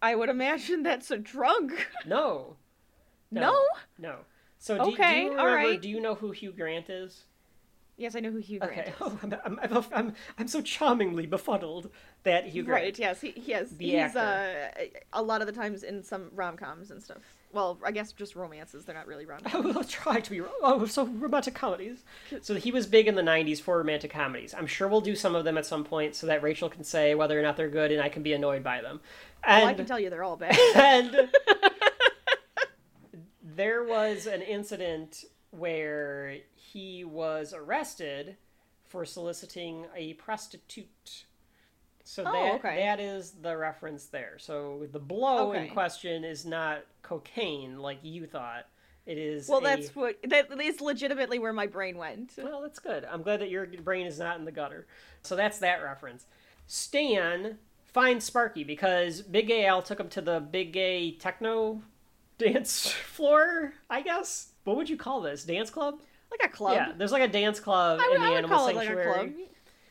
I 0.00 0.14
would 0.14 0.28
imagine 0.28 0.82
that's 0.82 1.10
a 1.10 1.18
drug. 1.18 1.72
No. 2.06 2.56
No? 3.30 3.58
No. 3.98 4.18
So 4.58 4.78
do, 4.78 4.84
do 4.84 4.90
you 4.90 5.30
remember, 5.30 5.42
right. 5.44 5.80
do 5.82 5.88
you 5.88 5.98
know 6.00 6.14
who 6.14 6.30
Hugh 6.30 6.52
Grant 6.52 6.88
is? 6.88 7.24
Yes, 7.96 8.16
I 8.16 8.20
know 8.20 8.30
who 8.30 8.38
Hugh 8.38 8.58
Grant 8.58 8.72
Okay. 8.72 8.88
is. 8.90 8.94
Oh, 9.00 9.18
I'm, 9.22 9.34
I'm, 9.44 9.84
I'm, 9.92 10.14
I'm, 10.38 10.48
so 10.48 10.60
charmingly 10.60 11.26
befuddled 11.26 11.90
that 12.24 12.46
Hugh 12.46 12.64
Grant. 12.64 12.84
Right, 12.84 12.98
yes, 12.98 13.20
he, 13.20 13.30
he 13.30 13.52
has. 13.52 13.70
The 13.70 13.84
he's 13.84 13.94
actor. 14.16 14.70
uh, 14.80 14.84
a 15.12 15.22
lot 15.22 15.40
of 15.40 15.46
the 15.46 15.52
times 15.52 15.82
in 15.84 16.02
some 16.02 16.30
rom 16.34 16.56
coms 16.56 16.90
and 16.90 17.02
stuff. 17.02 17.18
Well, 17.52 17.78
I 17.84 17.92
guess 17.92 18.10
just 18.10 18.34
romances. 18.34 18.84
They're 18.84 18.96
not 18.96 19.06
really 19.06 19.26
rom 19.32 19.40
coms. 19.40 19.74
will 19.74 19.84
try 19.84 20.18
to 20.18 20.30
be. 20.30 20.40
Oh, 20.62 20.86
so 20.86 21.06
romantic 21.06 21.54
comedies. 21.54 22.02
So 22.42 22.56
he 22.56 22.72
was 22.72 22.86
big 22.86 23.06
in 23.06 23.14
the 23.14 23.22
'90s 23.22 23.60
for 23.60 23.78
romantic 23.78 24.10
comedies. 24.10 24.54
I'm 24.54 24.66
sure 24.66 24.88
we'll 24.88 25.00
do 25.00 25.14
some 25.14 25.36
of 25.36 25.44
them 25.44 25.56
at 25.56 25.64
some 25.66 25.84
point, 25.84 26.16
so 26.16 26.26
that 26.26 26.42
Rachel 26.42 26.68
can 26.68 26.82
say 26.82 27.14
whether 27.14 27.38
or 27.38 27.42
not 27.42 27.56
they're 27.56 27.68
good, 27.68 27.92
and 27.92 28.02
I 28.02 28.08
can 28.08 28.24
be 28.24 28.32
annoyed 28.32 28.64
by 28.64 28.80
them. 28.80 29.00
And 29.44 29.62
well, 29.62 29.70
I 29.70 29.74
can 29.74 29.86
tell 29.86 30.00
you 30.00 30.10
they're 30.10 30.24
all 30.24 30.36
bad. 30.36 30.58
and 30.74 31.28
there 33.42 33.84
was 33.84 34.26
an 34.26 34.42
incident 34.42 35.24
where 35.58 36.36
he 36.54 37.04
was 37.04 37.52
arrested 37.54 38.36
for 38.84 39.04
soliciting 39.04 39.86
a 39.96 40.14
prostitute. 40.14 41.24
So 42.04 42.22
Oh, 42.26 42.32
that 42.32 42.54
okay. 42.56 42.76
that 42.84 43.00
is 43.00 43.32
the 43.42 43.56
reference 43.56 44.06
there. 44.06 44.34
So 44.38 44.86
the 44.92 44.98
blow 44.98 45.52
in 45.52 45.68
question 45.70 46.24
is 46.24 46.44
not 46.44 46.84
cocaine 47.02 47.78
like 47.78 47.98
you 48.02 48.26
thought. 48.26 48.66
It 49.06 49.18
is 49.18 49.48
well, 49.48 49.58
a- 49.58 49.62
that's 49.62 49.94
what 49.94 50.16
that 50.28 50.50
is 50.60 50.80
legitimately 50.80 51.38
where 51.38 51.52
my 51.52 51.66
brain 51.66 51.96
went. 51.98 52.32
well, 52.38 52.62
that's 52.62 52.78
good. 52.78 53.04
I'm 53.04 53.22
glad 53.22 53.40
that 53.40 53.50
your 53.50 53.66
brain 53.66 54.06
is 54.06 54.18
not 54.18 54.38
in 54.38 54.44
the 54.44 54.52
gutter. 54.52 54.86
So 55.22 55.36
that's 55.36 55.58
that 55.58 55.82
reference. 55.82 56.26
Stan 56.66 57.58
finds 57.84 58.24
Sparky 58.24 58.64
because 58.64 59.20
Big 59.22 59.46
Gay 59.48 59.66
Al 59.66 59.82
took 59.82 60.00
him 60.00 60.08
to 60.10 60.20
the 60.20 60.40
Big 60.40 60.72
Gay 60.72 61.12
Techno 61.12 61.82
dance 62.38 62.90
floor, 62.90 63.74
I 63.90 64.00
guess. 64.02 64.50
What 64.64 64.76
would 64.76 64.88
you 64.88 64.96
call 64.96 65.20
this? 65.20 65.44
Dance 65.44 65.70
club? 65.70 66.00
Like 66.30 66.50
a 66.50 66.52
club. 66.52 66.74
Yeah, 66.74 66.92
there's 66.96 67.12
like 67.12 67.22
a 67.22 67.28
dance 67.28 67.60
club 67.60 68.00
I 68.00 68.12
in 68.14 68.20
the 68.20 68.26
I 68.26 68.32
animal 68.32 68.64
like 68.64 68.76
sanctuary. 68.76 69.12
club. 69.12 69.30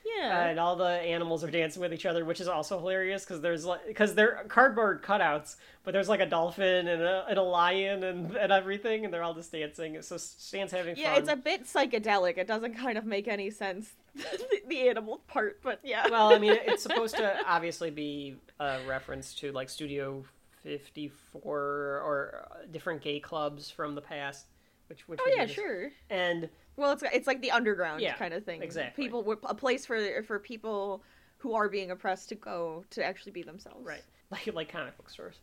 Yeah. 0.05 0.47
and 0.47 0.59
all 0.59 0.75
the 0.75 0.85
animals 0.85 1.43
are 1.43 1.49
dancing 1.49 1.81
with 1.81 1.93
each 1.93 2.05
other, 2.05 2.23
which 2.25 2.39
is 2.41 2.47
also 2.47 2.77
hilarious 2.77 3.23
because 3.23 3.41
there's 3.41 3.65
like 3.65 3.87
because 3.87 4.13
they're 4.13 4.43
cardboard 4.47 5.01
cutouts, 5.01 5.55
but 5.83 5.93
there's 5.93 6.09
like 6.09 6.19
a 6.19 6.25
dolphin 6.25 6.87
and 6.87 7.01
a, 7.01 7.25
and 7.29 7.37
a 7.37 7.41
lion 7.41 8.03
and, 8.03 8.35
and 8.35 8.51
everything, 8.51 9.05
and 9.05 9.13
they're 9.13 9.23
all 9.23 9.33
just 9.33 9.51
dancing. 9.51 10.01
So 10.01 10.17
Stan's 10.17 10.71
having 10.71 10.95
fun. 10.95 11.01
yeah, 11.01 11.13
fun. 11.13 11.21
it's 11.23 11.31
a 11.31 11.35
bit 11.35 11.63
psychedelic. 11.65 12.37
It 12.37 12.47
doesn't 12.47 12.73
kind 12.75 12.97
of 12.97 13.05
make 13.05 13.27
any 13.27 13.49
sense, 13.49 13.93
the, 14.15 14.61
the 14.67 14.89
animal 14.89 15.21
part, 15.27 15.61
but 15.63 15.79
yeah. 15.83 16.07
well, 16.09 16.33
I 16.33 16.37
mean, 16.37 16.57
it's 16.65 16.83
supposed 16.83 17.15
to 17.15 17.35
obviously 17.47 17.89
be 17.89 18.35
a 18.59 18.79
reference 18.87 19.33
to 19.35 19.51
like 19.51 19.69
Studio 19.69 20.25
54 20.63 21.51
or 21.51 22.47
different 22.71 23.01
gay 23.01 23.19
clubs 23.19 23.69
from 23.69 23.95
the 23.95 24.01
past, 24.01 24.45
which 24.93 25.07
which 25.07 25.19
oh 25.23 25.33
yeah, 25.35 25.45
sure. 25.47 25.89
And 26.11 26.49
Well, 26.77 26.91
it's 26.91 27.03
it's 27.11 27.25
like 27.27 27.41
the 27.41 27.51
underground 27.51 28.01
Yeah, 28.01 28.13
kind 28.15 28.33
of 28.33 28.43
thing. 28.45 28.61
exactly. 28.61 29.03
People, 29.05 29.35
a 29.43 29.55
place 29.55 29.85
for 29.85 30.21
for 30.23 30.37
people 30.39 31.01
who 31.39 31.53
are 31.55 31.67
being 31.67 31.91
oppressed 31.91 32.29
to 32.29 32.35
go 32.35 32.85
to 32.91 33.03
actually 33.03 33.31
be 33.31 33.41
themselves. 33.43 33.85
Right. 33.85 34.03
Like 34.31 34.47
like 34.53 34.71
comic 34.71 34.95
book 34.97 35.09
stores. 35.09 35.35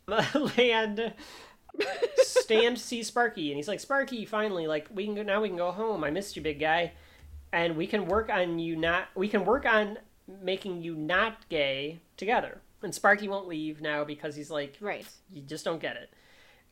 and 0.57 1.13
Stan 2.23 2.75
sees 2.75 3.07
Sparky 3.07 3.49
and 3.51 3.57
he's 3.57 3.67
like, 3.67 3.79
Sparky, 3.79 4.25
finally, 4.25 4.67
like 4.67 4.87
we 4.93 5.05
can 5.05 5.15
go 5.15 5.23
now 5.23 5.41
we 5.41 5.49
can 5.49 5.57
go 5.57 5.71
home. 5.71 6.03
I 6.03 6.11
missed 6.11 6.35
you, 6.35 6.41
big 6.41 6.59
guy. 6.59 6.93
And 7.53 7.75
we 7.75 7.85
can 7.87 8.05
work 8.05 8.29
on 8.29 8.59
you 8.59 8.75
not 8.75 9.07
we 9.15 9.27
can 9.27 9.43
work 9.45 9.65
on 9.65 9.97
making 10.41 10.81
you 10.81 10.95
not 10.95 11.47
gay 11.49 11.99
together. 12.17 12.61
And 12.83 12.95
Sparky 12.95 13.27
won't 13.27 13.47
leave 13.47 13.81
now 13.81 14.03
because 14.03 14.35
he's 14.35 14.49
like 14.49 14.77
Right. 14.81 15.05
you 15.31 15.41
just 15.41 15.65
don't 15.65 15.81
get 15.81 15.95
it. 15.97 16.09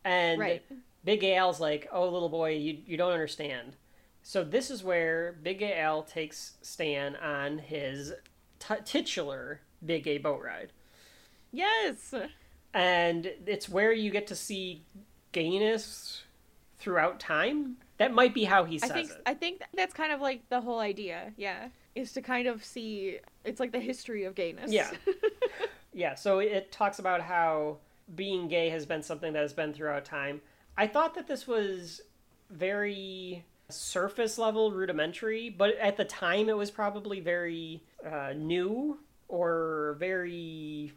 And 0.05 0.39
Right. 0.39 0.63
Big 1.03 1.23
Al's 1.23 1.59
like, 1.59 1.87
oh, 1.91 2.09
little 2.09 2.29
boy, 2.29 2.51
you, 2.51 2.77
you 2.85 2.97
don't 2.97 3.11
understand. 3.11 3.75
So 4.21 4.43
this 4.43 4.69
is 4.69 4.83
where 4.83 5.37
Big 5.43 5.61
Al 5.61 6.03
takes 6.03 6.57
Stan 6.61 7.15
on 7.15 7.57
his 7.57 8.13
t- 8.59 8.75
titular 8.83 9.61
Big 9.85 10.03
Gay 10.03 10.17
boat 10.17 10.41
ride. 10.43 10.71
Yes. 11.51 12.13
And 12.73 13.31
it's 13.45 13.69
where 13.69 13.91
you 13.91 14.11
get 14.11 14.27
to 14.27 14.35
see 14.35 14.83
gayness 15.31 16.23
throughout 16.77 17.19
time. 17.19 17.77
That 17.97 18.13
might 18.13 18.33
be 18.33 18.43
how 18.43 18.65
he 18.65 18.75
I 18.75 18.87
says 18.87 18.91
think 18.91 19.11
it. 19.11 19.21
I 19.25 19.33
think 19.33 19.61
that's 19.75 19.93
kind 19.93 20.11
of 20.11 20.21
like 20.21 20.47
the 20.49 20.61
whole 20.61 20.79
idea. 20.79 21.33
Yeah, 21.37 21.69
is 21.95 22.13
to 22.13 22.21
kind 22.21 22.47
of 22.47 22.63
see 22.63 23.19
it's 23.43 23.59
like 23.59 23.71
the 23.71 23.79
history 23.79 24.25
of 24.25 24.35
gayness. 24.35 24.71
Yeah. 24.71 24.91
Yeah, 25.93 26.15
so 26.15 26.39
it 26.39 26.71
talks 26.71 26.99
about 26.99 27.21
how 27.21 27.77
being 28.15 28.47
gay 28.47 28.69
has 28.69 28.85
been 28.85 29.03
something 29.03 29.33
that 29.33 29.41
has 29.41 29.53
been 29.53 29.73
throughout 29.73 30.05
time. 30.05 30.41
I 30.77 30.87
thought 30.87 31.15
that 31.15 31.27
this 31.27 31.47
was 31.47 32.01
very 32.49 33.45
surface 33.69 34.37
level, 34.37 34.71
rudimentary, 34.71 35.49
but 35.49 35.75
at 35.77 35.97
the 35.97 36.05
time 36.05 36.49
it 36.49 36.57
was 36.57 36.71
probably 36.71 37.19
very 37.19 37.83
uh, 38.05 38.33
new 38.35 38.99
or 39.27 39.95
very 39.99 40.93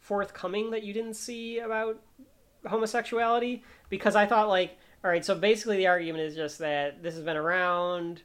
forthcoming 0.00 0.70
that 0.72 0.82
you 0.82 0.92
didn't 0.92 1.14
see 1.14 1.58
about 1.60 2.00
homosexuality 2.66 3.62
because 3.88 4.14
I 4.16 4.26
thought 4.26 4.48
like 4.48 4.76
all 5.04 5.10
right 5.10 5.24
so 5.24 5.34
basically 5.34 5.76
the 5.78 5.86
argument 5.86 6.24
is 6.24 6.34
just 6.36 6.58
that 6.58 7.02
this 7.02 7.14
has 7.14 7.24
been 7.24 7.36
around 7.36 8.22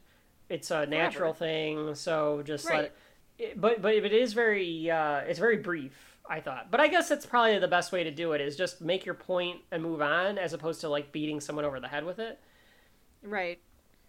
it's 0.50 0.70
a 0.72 0.86
natural 0.86 1.34
thing 1.34 1.96
so 1.96 2.42
just 2.46 2.66
let 2.66 2.72
Right. 2.74 2.92
it, 3.40 3.44
it- 3.44 3.62
but 3.62 3.82
but 3.82 3.94
it 3.96 4.12
is 4.14 4.34
very 4.34 4.90
uh, 4.92 5.20
it's 5.20 5.40
very 5.40 5.58
brief 5.58 6.17
I 6.30 6.42
thought. 6.42 6.70
But 6.72 6.80
I 6.80 6.88
guess 6.88 7.10
that's 7.10 7.26
probably 7.26 7.58
the 7.60 7.68
best 7.68 7.92
way 7.92 8.04
to 8.04 8.12
do 8.12 8.34
it 8.34 8.42
is 8.42 8.56
just 8.56 8.82
make 8.82 9.06
your 9.06 9.16
point 9.16 9.60
and 9.72 9.82
move 9.82 10.02
on 10.02 10.38
as 10.38 10.54
opposed 10.54 10.82
to 10.82 10.90
like 10.90 11.12
beating 11.12 11.40
someone 11.40 11.66
over 11.66 11.80
the 11.80 11.88
head 11.88 12.06
with 12.06 12.20
it. 12.20 12.40
Right. 13.24 13.60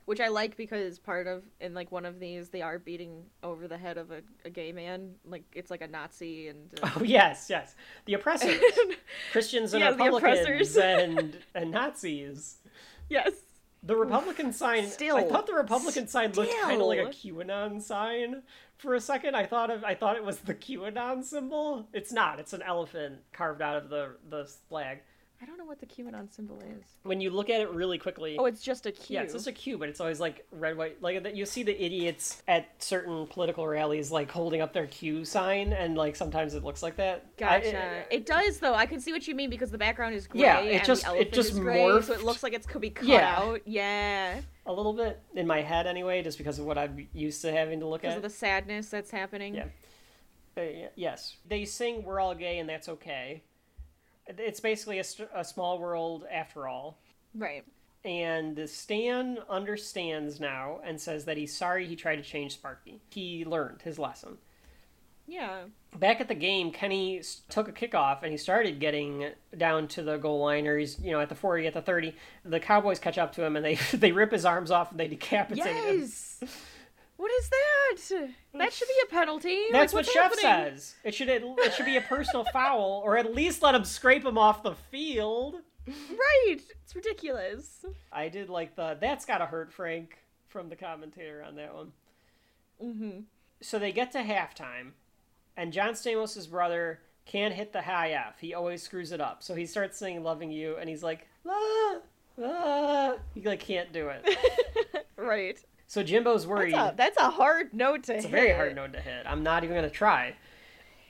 Which 0.05 0.21
I 0.21 0.29
like 0.29 0.57
because 0.57 0.99
part 0.99 1.27
of 1.27 1.43
in 1.61 1.75
like 1.75 1.93
one 1.93 2.07
of 2.07 2.19
these 2.19 2.49
they 2.49 2.63
are 2.63 2.79
beating 2.79 3.25
over 3.43 3.69
the 3.69 3.77
head 3.77 3.99
of 3.99 4.11
a, 4.11 4.23
a 4.45 4.51
gay 4.51 4.73
man. 4.73 5.15
Like 5.25 5.45
it's 5.55 5.71
like 5.71 5.83
a 5.83 5.87
Nazi 5.87 6.49
and 6.49 6.71
uh, 6.83 6.91
oh 6.97 7.03
yes 7.03 7.49
yes. 7.51 7.75
The 8.07 8.15
oppressors. 8.15 8.59
Christians 9.33 9.75
and 9.75 9.83
Yeah, 9.83 9.91
the 9.91 9.97
Republicans 10.05 10.41
oppressors. 10.41 10.77
and 10.77 11.37
and 11.55 11.71
Nazis. 11.71 12.59
Yes 13.11 13.33
The 13.89 13.97
Republican 13.97 14.53
sign. 14.53 14.85
I 14.85 15.23
thought 15.25 15.47
the 15.47 15.55
Republican 15.55 16.09
sign 16.09 16.33
looked 16.33 16.55
kind 16.61 16.79
of 16.79 16.87
like 16.87 16.99
a 16.99 17.11
Still. 17.11 17.37
QAnon 17.37 17.81
sign 17.81 18.43
for 18.77 18.95
a 18.95 19.01
second. 19.01 19.35
I 19.35 19.47
thought 19.47 19.71
of. 19.71 19.83
I 19.83 19.95
thought 19.95 20.17
it 20.17 20.23
was 20.23 20.41
the 20.41 20.55
QAnon 20.55 21.25
symbol. 21.25 21.89
It's 21.95 22.13
not. 22.13 22.39
It's 22.39 22.53
an 22.53 22.61
elephant 22.61 23.21
carved 23.33 23.63
out 23.63 23.77
of 23.77 23.89
the 23.89 24.17
the 24.29 24.45
flag. 24.69 24.99
I 25.41 25.47
don't 25.47 25.57
know 25.57 25.65
what 25.65 25.79
the 25.79 25.87
QAnon 25.87 26.33
symbol 26.35 26.59
is. 26.61 26.85
When 27.05 27.21
you 27.21 27.31
look 27.31 27.49
at 27.49 27.61
it 27.61 27.71
really 27.71 27.97
quickly. 27.97 28.37
Oh, 28.41 28.47
it's 28.47 28.61
just 28.61 28.87
a 28.87 28.91
Q. 28.93 29.15
yeah, 29.15 29.23
it's 29.23 29.33
just 29.33 29.47
a 29.47 29.53
Q, 29.53 29.79
but 29.79 29.89
it's 29.89 30.01
always 30.01 30.19
like 30.19 30.45
red, 30.51 30.77
white. 30.77 31.01
Like 31.01 31.37
you 31.37 31.47
see 31.47 31.63
the 31.63 31.81
idiots 31.81 32.43
at 32.49 32.69
certain 32.83 33.25
political 33.29 33.65
rallies, 33.67 34.11
like 34.11 34.33
holding 34.33 34.61
up 34.61 34.73
their 34.73 34.89
Q 34.89 35.25
sign, 35.25 35.73
and 35.73 35.97
like 35.97 36.17
sometimes 36.17 36.55
it 36.55 36.65
looks 36.65 36.83
like 36.83 36.97
that. 36.97 37.25
I- 37.39 37.41
Gotcha. 37.61 38.03
it 38.11 38.27
does 38.27 38.59
though. 38.59 38.75
I 38.75 38.87
can 38.87 38.99
see 39.01 39.13
what 39.13 39.29
you 39.29 39.37
mean 39.37 39.49
because 39.49 39.71
the 39.71 39.79
background 39.79 40.17
is 40.17 40.27
gray. 40.27 40.41
Yeah, 40.41 40.59
it 40.61 40.75
and 40.79 40.85
just- 40.85 41.05
the 41.05 41.21
it 41.21 41.33
just 41.33 41.55
gray, 41.55 42.01
so 42.03 42.13
it 42.15 42.25
looks 42.25 42.43
like 42.43 42.53
it's 42.53 42.67
could 42.67 42.81
be 42.83 42.91
cut 42.91 43.07
Yeah. 43.07 43.37
out. 43.39 43.61
Yeah, 43.65 44.41
a 44.67 44.73
little 44.73 44.93
bit 44.93 45.21
in 45.37 45.47
my 45.47 45.63
head 45.63 45.87
anyway, 45.87 46.21
just 46.23 46.39
because 46.39 46.59
of 46.59 46.65
what 46.67 46.79
I'm 46.79 47.07
used 47.15 47.43
to 47.43 47.53
having 47.53 47.79
to 47.79 47.87
look 47.87 48.01
because 48.03 48.15
at. 48.17 48.23
Because 48.23 48.33
of 48.33 48.33
the 48.33 48.39
sadness 48.39 48.89
that's 48.89 49.13
happening. 49.13 49.55
Yeah. 49.55 49.67
Uh, 50.57 50.89
yes, 50.97 51.37
they 51.47 51.65
sing 51.65 52.03
"We're 52.03 52.19
all 52.19 52.35
gay 52.35 52.59
and 52.59 52.69
that's 52.69 52.89
okay." 52.89 53.45
It's 54.37 54.61
basically 54.61 54.99
a, 54.99 55.05
a 55.35 55.45
small 55.45 55.79
world 55.79 56.25
after 56.31 56.69
all. 56.69 56.99
Right. 57.35 57.65
And 58.05 58.69
Stan 58.69 59.39
understands 59.49 60.39
now 60.41 60.81
and 60.85 61.01
says 61.01 61.25
that 61.25 61.37
he's 61.37 61.57
sorry 61.57 61.87
he 61.87 61.97
tried 61.97 62.17
to 62.17 62.23
change 62.23 62.55
Sparky. 62.55 63.01
He 63.11 63.45
learned 63.45 63.83
his 63.83 63.99
lesson. 63.99 64.39
Yeah. 65.29 65.65
Back 65.97 66.21
at 66.21 66.29
the 66.29 66.35
game, 66.35 66.71
Kenny 66.71 67.23
took 67.49 67.69
a 67.69 67.73
kickoff 67.73 68.23
and 68.23 68.33
he 68.33 68.39
started 68.39 68.81
getting 68.81 69.31
down 69.57 69.87
to 69.89 70.03
the 70.03 70.17
goal 70.17 70.41
line, 70.41 70.67
or 70.67 70.79
he's 70.79 70.99
you 71.01 71.13
know 71.13 71.21
at 71.21 71.29
the 71.29 71.35
forty, 71.35 71.67
at 71.67 71.75
the 71.75 71.83
thirty. 71.83 72.15
The 72.45 72.61
Cowboys 72.61 72.99
catch 72.99 73.19
up 73.19 73.33
to 73.35 73.45
him 73.45 73.57
and 73.57 73.65
they 73.65 73.75
they 73.93 74.13
rip 74.13 74.33
his 74.33 74.45
arms 74.45 74.71
off 74.71 74.91
and 74.91 74.99
they 74.99 75.09
decapitate 75.09 75.67
him. 75.67 76.11
What 77.19 77.33
is 77.33 77.51
that? 77.51 78.29
That 78.55 78.73
should 78.73 78.87
be 78.89 78.95
a 79.05 79.11
penalty. 79.11 79.65
That's 79.73 79.93
Like, 79.93 80.07
what 80.07 80.13
Chef 80.13 80.23
happening? 80.23 80.77
says. 80.77 80.95
It 81.03 81.15
should 81.15 81.29
it 81.29 81.75
should 81.75 81.85
be 81.85 81.97
a 81.97 82.01
personal 82.01 82.45
foul, 82.53 83.03
or 83.05 83.19
at 83.19 83.35
least 83.35 83.61
let 83.61 83.75
him 83.75 83.85
scrape 83.85 84.25
him 84.25 84.39
off 84.39 84.63
the 84.63 84.77
field. 84.91 85.57
Right. 85.87 86.61
It's 86.85 86.95
ridiculous. 86.95 87.85
I 88.13 88.29
did 88.29 88.49
like 88.49 88.77
the 88.77 88.97
that's 89.01 89.25
gotta 89.25 89.47
hurt 89.47 89.73
Frank 89.73 90.17
from 90.47 90.69
the 90.69 90.77
commentator 90.77 91.43
on 91.47 91.57
that 91.57 91.75
one. 91.75 91.93
Mm-hmm. 92.83 93.21
So 93.61 93.81
they 93.81 93.91
get 93.91 94.13
to 94.13 94.19
halftime, 94.19 94.93
and 95.57 95.73
John 95.73 95.95
Stamos' 95.95 96.49
brother 96.49 97.01
can't 97.27 97.53
hit 97.53 97.73
the 97.73 97.83
high 97.83 98.13
F. 98.13 98.37
He 98.41 98.55
always 98.55 98.81
screws 98.81 99.11
it 99.11 99.21
up. 99.21 99.43
So 99.43 99.57
he 99.57 99.67
starts 99.67 99.99
singing 99.99 100.23
"Loving 100.23 100.53
You," 100.53 100.77
and 100.77 100.89
he's 100.89 101.03
like, 101.03 101.27
ah, 101.47 101.97
ah. 102.41 103.15
he 103.35 103.41
like 103.43 103.61
can't 103.61 103.93
do 103.93 104.09
it. 104.09 104.25
Right. 105.17 105.59
So 105.89 106.03
Jimbo's 106.03 106.47
worried. 106.47 106.75
That's 106.75 106.93
a, 106.93 106.97
that's 106.97 107.17
a 107.17 107.31
hard 107.31 107.73
note 107.73 108.05
to 108.05 108.13
hit. 108.13 108.19
it's 108.19 108.27
a 108.27 108.29
very 108.29 108.53
hard 108.53 108.77
note 108.77 108.93
to 108.93 109.01
hit. 109.01 109.27
I'm 109.27 109.43
not 109.43 109.65
even 109.65 109.75
gonna 109.75 109.91
try. 109.91 110.37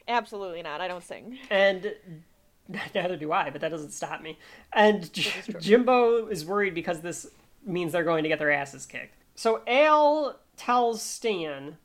Absolutely 0.06 0.62
not. 0.62 0.80
I 0.80 0.88
don't 0.88 1.02
sing. 1.02 1.36
And 1.50 1.94
neither 2.94 3.16
do 3.16 3.32
I, 3.32 3.50
but 3.50 3.60
that 3.60 3.70
doesn't 3.70 3.90
stop 3.90 4.22
me. 4.22 4.38
And 4.72 5.12
J- 5.12 5.32
Jimbo 5.60 6.28
is 6.28 6.46
worried 6.46 6.74
because 6.74 7.00
this 7.00 7.26
means 7.66 7.92
they're 7.92 8.04
going 8.04 8.22
to 8.22 8.28
get 8.28 8.38
their 8.38 8.52
asses 8.52 8.86
kicked. 8.86 9.16
So 9.34 9.62
Al 9.66 10.38
tells 10.56 11.02
Stan 11.02 11.76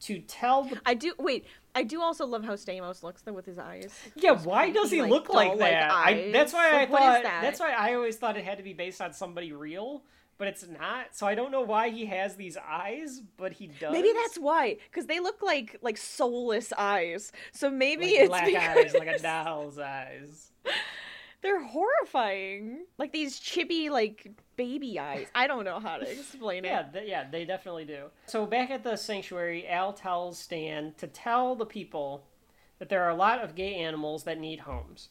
to 0.00 0.20
tell 0.20 0.64
the. 0.64 0.80
I 0.86 0.94
do 0.94 1.14
wait. 1.18 1.46
I 1.76 1.82
do 1.82 2.00
also 2.02 2.26
love 2.26 2.42
how 2.44 2.54
Stamos 2.54 3.02
looks 3.02 3.22
though 3.22 3.34
with 3.34 3.46
his 3.46 3.58
eyes. 3.58 3.92
Yeah, 4.16 4.32
why 4.32 4.70
does 4.70 4.90
he 4.90 5.02
look 5.02 5.28
like 5.28 5.58
that? 5.58 5.90
I, 5.92 6.30
that's 6.32 6.52
why 6.52 6.72
Like, 6.72 6.88
I 6.88 6.92
what 6.92 7.02
is 7.02 7.06
thought. 7.08 7.22
that? 7.24 7.42
That's 7.42 7.60
why 7.60 7.72
I 7.72 7.94
always 7.94 8.16
thought 8.16 8.36
it 8.36 8.44
had 8.44 8.56
to 8.58 8.64
be 8.64 8.72
based 8.72 9.00
on 9.00 9.12
somebody 9.12 9.52
real, 9.52 10.02
but 10.38 10.48
it's 10.48 10.66
not. 10.66 11.14
So 11.14 11.26
I 11.26 11.34
don't 11.34 11.50
know 11.52 11.60
why 11.60 11.90
he 11.90 12.06
has 12.06 12.34
these 12.36 12.56
eyes, 12.56 13.20
but 13.36 13.52
he 13.52 13.66
does. 13.66 13.92
Maybe 13.92 14.10
that's 14.22 14.38
why, 14.38 14.78
because 14.90 15.06
they 15.06 15.20
look 15.20 15.42
like 15.42 15.76
like 15.82 15.98
soulless 15.98 16.72
eyes. 16.76 17.30
So 17.52 17.70
maybe 17.70 18.06
like 18.06 18.14
it's 18.14 18.28
black 18.28 18.46
because 18.46 18.94
eyes, 18.94 18.94
like 18.94 19.08
a 19.08 19.18
doll's 19.22 19.78
eyes. 19.78 20.50
They're 21.42 21.62
horrifying. 21.64 22.84
Like 22.98 23.12
these 23.12 23.38
chibi 23.40 23.90
like 23.90 24.30
baby 24.56 24.98
eyes. 24.98 25.26
I 25.34 25.46
don't 25.46 25.64
know 25.64 25.78
how 25.78 25.98
to 25.98 26.10
explain 26.10 26.64
it. 26.64 26.68
Yeah, 26.68 26.82
th- 26.82 27.08
yeah, 27.08 27.30
they 27.30 27.44
definitely 27.44 27.84
do. 27.84 28.06
So 28.26 28.46
back 28.46 28.70
at 28.70 28.82
the 28.82 28.96
sanctuary, 28.96 29.66
Al 29.68 29.92
tells 29.92 30.38
Stan 30.38 30.94
to 30.98 31.06
tell 31.06 31.54
the 31.54 31.66
people 31.66 32.24
that 32.78 32.88
there 32.88 33.04
are 33.04 33.10
a 33.10 33.16
lot 33.16 33.42
of 33.42 33.54
gay 33.54 33.74
animals 33.76 34.24
that 34.24 34.38
need 34.38 34.60
homes, 34.60 35.08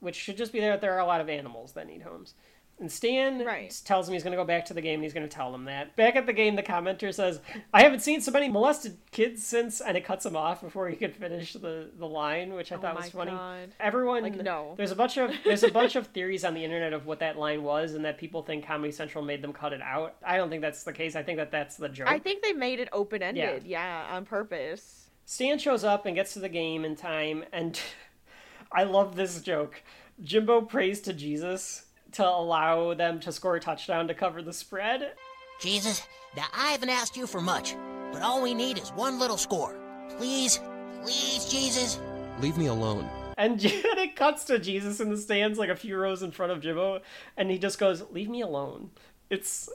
which 0.00 0.16
should 0.16 0.36
just 0.36 0.52
be 0.52 0.60
there 0.60 0.72
that 0.72 0.80
there 0.80 0.94
are 0.94 1.00
a 1.00 1.06
lot 1.06 1.20
of 1.20 1.28
animals 1.28 1.72
that 1.72 1.86
need 1.86 2.02
homes. 2.02 2.34
And 2.78 2.92
Stan 2.92 3.42
Right. 3.42 3.74
tells 3.86 4.06
him 4.06 4.12
he's 4.12 4.22
going 4.22 4.32
to 4.32 4.36
go 4.36 4.44
back 4.44 4.66
to 4.66 4.74
the 4.74 4.82
game 4.82 4.96
and 4.96 5.02
he's 5.02 5.14
going 5.14 5.26
to 5.26 5.34
tell 5.34 5.50
them 5.50 5.64
that. 5.64 5.96
Back 5.96 6.14
at 6.14 6.26
the 6.26 6.34
game, 6.34 6.56
the 6.56 6.62
commenter 6.62 7.12
says, 7.14 7.40
I 7.72 7.82
haven't 7.82 8.00
seen 8.00 8.20
so 8.20 8.30
many 8.30 8.50
molested 8.50 8.98
kids 9.12 9.46
since, 9.46 9.80
and 9.80 9.96
it 9.96 10.04
cuts 10.04 10.26
him 10.26 10.36
off 10.36 10.60
before 10.60 10.86
he 10.90 10.94
could 10.96 11.16
finish 11.16 11.54
the, 11.54 11.88
the 11.98 12.06
line, 12.06 12.52
which 12.52 12.72
I 12.72 12.76
Oh 12.76 12.78
thought 12.80 12.96
was 12.96 13.08
funny. 13.08 13.30
God. 13.30 13.70
Everyone, 13.80 14.22
Like, 14.22 14.36
no. 14.42 14.74
there's 14.76 14.90
a 14.90 14.94
bunch 14.94 15.16
of 15.16 15.30
there's 15.42 15.62
a 15.62 15.70
bunch 15.70 15.96
of 15.96 16.08
theories 16.08 16.44
on 16.44 16.52
the 16.52 16.62
internet 16.64 16.92
of 16.92 17.06
what 17.06 17.20
that 17.20 17.38
line 17.38 17.62
was, 17.62 17.94
and 17.94 18.04
that 18.04 18.18
people 18.18 18.42
think 18.42 18.66
Comedy 18.66 18.92
Central 18.92 19.24
made 19.24 19.40
them 19.40 19.54
cut 19.54 19.72
it 19.72 19.80
out. 19.80 20.16
I 20.22 20.36
don't 20.36 20.50
think 20.50 20.60
that's 20.60 20.82
the 20.84 20.92
case. 20.92 21.16
I 21.16 21.22
think 21.22 21.38
that 21.38 21.50
that's 21.50 21.76
the 21.78 21.88
joke. 21.88 22.08
I 22.08 22.18
think 22.18 22.42
they 22.42 22.52
made 22.52 22.78
it 22.78 22.90
open 22.92 23.22
ended. 23.22 23.64
Yeah. 23.64 24.06
on 24.10 24.26
purpose. 24.26 25.08
Stan 25.24 25.58
shows 25.58 25.82
up 25.82 26.04
and 26.04 26.14
gets 26.14 26.34
to 26.34 26.40
the 26.40 26.50
game 26.50 26.84
in 26.84 26.94
time, 26.94 27.42
and 27.54 27.80
I 28.70 28.82
love 28.84 29.16
this 29.16 29.40
joke. 29.40 29.82
Jimbo 30.22 30.60
prays 30.62 31.00
to 31.02 31.14
Jesus 31.14 31.84
to 32.16 32.26
allow 32.26 32.94
them 32.94 33.20
to 33.20 33.30
score 33.32 33.56
a 33.56 33.60
touchdown 33.60 34.08
to 34.08 34.14
cover 34.14 34.40
the 34.42 34.52
spread. 34.52 35.12
Jesus, 35.60 36.02
now 36.36 36.46
I 36.54 36.72
haven't 36.72 36.88
asked 36.90 37.16
you 37.16 37.26
for 37.26 37.40
much, 37.40 37.76
but 38.12 38.22
all 38.22 38.42
we 38.42 38.54
need 38.54 38.78
is 38.78 38.90
one 38.90 39.18
little 39.18 39.36
score. 39.36 39.76
Please, 40.16 40.58
please, 41.02 41.44
Jesus. 41.46 41.98
Leave 42.40 42.56
me 42.56 42.66
alone. 42.66 43.08
And 43.36 43.60
then 43.60 43.98
it 43.98 44.16
cuts 44.16 44.44
to 44.44 44.58
Jesus 44.58 44.98
in 45.00 45.10
the 45.10 45.16
stands, 45.18 45.58
like 45.58 45.68
a 45.68 45.76
few 45.76 45.98
rows 45.98 46.22
in 46.22 46.30
front 46.30 46.52
of 46.52 46.60
Jimbo, 46.62 47.00
and 47.36 47.50
he 47.50 47.58
just 47.58 47.78
goes, 47.78 48.02
"Leave 48.10 48.30
me 48.30 48.40
alone." 48.40 48.90
It's 49.28 49.68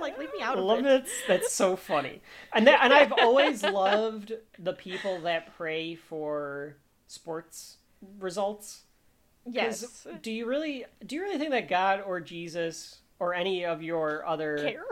Like, 0.00 0.16
leave 0.16 0.30
me 0.36 0.42
out 0.42 0.58
of 0.58 0.64
love 0.64 0.80
it. 0.86 0.86
it. 0.86 1.06
That's 1.26 1.52
so 1.52 1.74
funny, 1.74 2.20
and 2.52 2.66
that, 2.68 2.80
and 2.82 2.92
I've 2.92 3.12
always 3.12 3.62
loved 3.64 4.32
the 4.58 4.72
people 4.72 5.20
that 5.22 5.56
pray 5.56 5.96
for 5.96 6.76
sports 7.08 7.78
results. 8.20 8.82
Yes. 9.50 10.06
Do 10.22 10.30
you 10.30 10.46
really 10.46 10.84
do 11.06 11.16
you 11.16 11.22
really 11.22 11.38
think 11.38 11.50
that 11.50 11.68
God 11.68 12.02
or 12.06 12.20
Jesus 12.20 12.98
or 13.18 13.34
any 13.34 13.64
of 13.64 13.82
your 13.82 14.26
other 14.26 14.58
Care? 14.58 14.84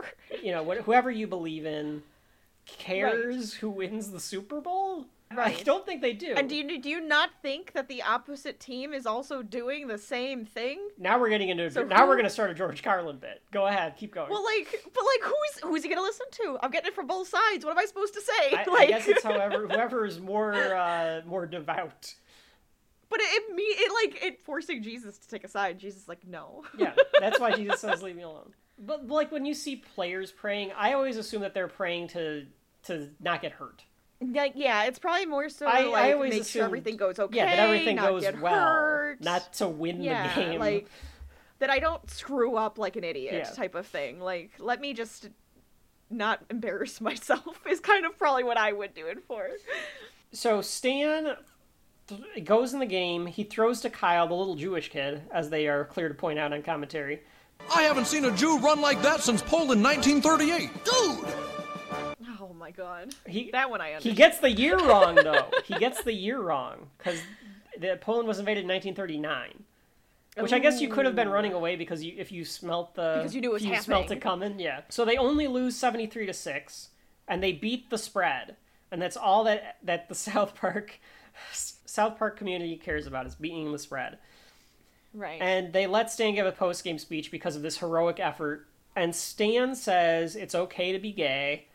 you 0.43 0.51
know 0.51 0.63
wh- 0.63 0.83
whoever 0.83 1.09
you 1.11 1.27
believe 1.27 1.65
in 1.65 2.03
cares 2.65 3.53
who 3.53 3.69
wins 3.69 4.11
the 4.11 4.19
Super 4.19 4.59
Bowl? 4.61 5.05
I 5.29 5.61
don't 5.65 5.85
think 5.85 6.01
they 6.01 6.13
do. 6.13 6.33
And 6.37 6.47
do 6.47 6.55
you 6.55 6.79
do 6.79 6.89
you 6.89 7.01
not 7.01 7.31
think 7.41 7.73
that 7.73 7.89
the 7.89 8.01
opposite 8.01 8.61
team 8.61 8.93
is 8.93 9.05
also 9.05 9.41
doing 9.43 9.87
the 9.87 9.97
same 9.97 10.45
thing? 10.45 10.79
now 10.97 11.19
we're 11.19 11.27
getting 11.29 11.49
into 11.49 11.69
So 11.69 11.83
now 11.83 12.03
who- 12.03 12.07
we're 12.07 12.15
gonna 12.15 12.29
start 12.29 12.49
a 12.49 12.53
George 12.53 12.81
Carlin 12.81 13.17
bit. 13.17 13.41
Go 13.51 13.67
ahead, 13.67 13.97
keep 13.97 14.13
going. 14.13 14.29
Well, 14.29 14.43
like, 14.45 14.85
but 14.93 15.03
like, 15.03 15.23
who's 15.29 15.61
who's 15.63 15.83
he 15.83 15.89
gonna 15.89 16.01
listen 16.01 16.27
to? 16.31 16.57
I'm 16.63 16.71
getting 16.71 16.87
it 16.87 16.95
from 16.95 17.07
both 17.07 17.27
sides. 17.27 17.65
What 17.65 17.71
am 17.71 17.77
I 17.79 17.85
supposed 17.85 18.13
to 18.13 18.21
say? 18.21 18.55
I, 18.55 18.63
I 18.65 18.65
like, 18.73 18.87
guess 18.89 19.07
it's 19.07 19.23
however 19.23 19.67
whoever 19.67 20.05
is 20.05 20.19
more 20.21 20.53
uh, 20.53 21.21
more 21.25 21.45
devout. 21.45 22.13
But 23.09 23.19
it, 23.21 23.23
it 23.31 23.55
me 23.55 23.63
it 23.63 23.91
like 24.11 24.23
it 24.23 24.45
forcing 24.45 24.81
Jesus 24.83 25.17
to 25.19 25.27
take 25.27 25.43
a 25.43 25.47
side. 25.47 25.79
Jesus 25.79 26.03
is 26.03 26.07
like, 26.07 26.25
no. 26.27 26.63
Yeah, 26.77 26.93
that's 27.19 27.39
why 27.39 27.53
Jesus 27.55 27.79
says, 27.79 28.01
"Leave 28.03 28.15
me 28.15 28.23
alone." 28.23 28.53
But 28.79 29.07
like 29.07 29.31
when 29.31 29.43
you 29.43 29.55
see 29.55 29.77
players 29.77 30.31
praying, 30.31 30.71
I 30.77 30.93
always 30.93 31.17
assume 31.17 31.41
that 31.41 31.55
they're 31.55 31.67
praying 31.67 32.09
to 32.09 32.45
to 32.83 33.09
not 33.19 33.41
get 33.41 33.53
hurt. 33.53 33.83
Like, 34.21 34.53
yeah, 34.55 34.83
it's 34.85 34.99
probably 34.99 35.25
more 35.25 35.49
so 35.49 35.65
I, 35.65 35.83
like 35.85 36.03
I 36.03 36.13
always 36.13 36.29
make 36.31 36.41
assumed, 36.41 36.51
sure 36.53 36.65
everything 36.65 36.95
goes 36.95 37.17
okay. 37.17 37.37
Yeah, 37.37 37.45
that 37.55 37.59
everything 37.59 37.95
not 37.95 38.09
goes 38.09 38.21
get 38.21 38.39
well, 38.39 38.53
hurt. 38.55 39.21
not 39.21 39.51
to 39.53 39.67
win 39.67 40.01
yeah, 40.01 40.33
the 40.35 40.41
game. 40.41 40.59
like 40.59 40.89
that 41.59 41.71
I 41.71 41.79
don't 41.79 42.07
screw 42.09 42.55
up 42.55 42.77
like 42.77 42.95
an 42.95 43.03
idiot 43.03 43.33
Yeah. 43.33 43.49
type 43.49 43.73
of 43.73 43.87
thing. 43.87 44.19
Like, 44.19 44.51
let 44.59 44.79
me 44.79 44.93
just 44.93 45.29
not 46.11 46.43
embarrass 46.49 47.01
myself 47.09 47.59
is 47.67 47.79
kind 47.79 48.05
of 48.05 48.17
probably 48.17 48.43
what 48.43 48.57
I 48.57 48.73
would 48.73 48.93
do 48.93 49.07
it 49.07 49.23
for. 49.27 49.49
So 50.31 50.61
Stan 50.61 51.35
th- 52.07 52.45
goes 52.45 52.73
in 52.73 52.79
the 52.79 52.85
game. 52.85 53.25
He 53.25 53.43
throws 53.43 53.81
to 53.81 53.89
Kyle, 53.89 54.27
the 54.27 54.33
little 54.33 54.55
Jewish 54.55 54.89
kid, 54.89 55.21
as 55.31 55.49
they 55.49 55.67
are 55.67 55.85
clear 55.85 56.07
to 56.07 56.13
point 56.15 56.39
out 56.39 56.53
on 56.53 56.61
commentary. 56.63 57.21
I 57.75 57.83
haven't 57.83 58.05
seen 58.05 58.25
a 58.25 58.31
Jew 58.31 58.59
run 58.59 58.81
like 58.81 59.01
that 59.01 59.21
since 59.21 59.41
Poland 59.41 59.83
1938. 59.83 60.69
Dude! 60.83 61.33
Oh 62.39 62.53
my 62.53 62.71
god. 62.71 63.13
He 63.27 63.49
That 63.51 63.69
one 63.69 63.81
I 63.81 63.93
understand. 63.93 64.11
he 64.13 64.17
gets 64.17 64.39
the 64.39 64.51
year 64.51 64.77
wrong 64.77 65.15
though. 65.23 65.45
he 65.65 65.75
gets 65.75 66.03
the 66.03 66.13
year 66.13 66.39
wrong 66.39 66.87
because 66.97 67.19
Poland 68.01 68.27
was 68.27 68.39
invaded 68.39 68.61
in 68.61 68.67
1939. 68.69 69.63
Which 70.39 70.53
I 70.53 70.59
guess 70.59 70.79
you 70.79 70.87
could 70.89 71.05
have 71.05 71.15
been 71.15 71.29
running 71.29 71.53
away 71.53 71.75
because 71.77 72.03
you, 72.03 72.13
if 72.15 72.31
you 72.31 72.45
smelt 72.45 72.93
the 72.93 73.15
Because 73.17 73.33
you 73.33 73.41
knew 73.41 73.49
it 73.49 73.53
was 73.53 73.63
if 73.63 73.69
you 73.69 73.81
smelt 73.81 74.11
it 74.11 74.21
coming, 74.21 74.59
yeah. 74.59 74.81
So 74.89 75.03
they 75.03 75.17
only 75.17 75.47
lose 75.47 75.75
seventy 75.75 76.05
three 76.05 76.27
to 76.27 76.33
six, 76.33 76.89
and 77.27 77.41
they 77.41 77.53
beat 77.53 77.89
the 77.89 77.97
spread, 77.97 78.55
and 78.91 79.01
that's 79.01 79.17
all 79.17 79.43
that 79.45 79.77
that 79.81 80.09
the 80.09 80.15
South 80.29 80.53
Park 80.53 80.99
South 81.97 82.19
Park 82.19 82.37
community 82.37 82.75
cares 82.75 83.07
about 83.07 83.25
is 83.25 83.33
beating 83.33 83.71
the 83.71 83.79
spread. 83.79 84.19
Right. 85.15 85.41
And 85.41 85.73
they 85.73 85.87
let 85.87 86.11
Stan 86.11 86.35
give 86.35 86.45
a 86.45 86.51
post 86.51 86.83
game 86.83 86.99
speech 86.99 87.31
because 87.31 87.55
of 87.55 87.63
this 87.63 87.79
heroic 87.79 88.19
effort. 88.19 88.67
And 88.95 89.15
Stan 89.15 89.73
says 89.73 90.35
it's 90.35 90.53
okay 90.53 90.91
to 90.91 90.99
be 90.99 91.11
gay. 91.11 91.65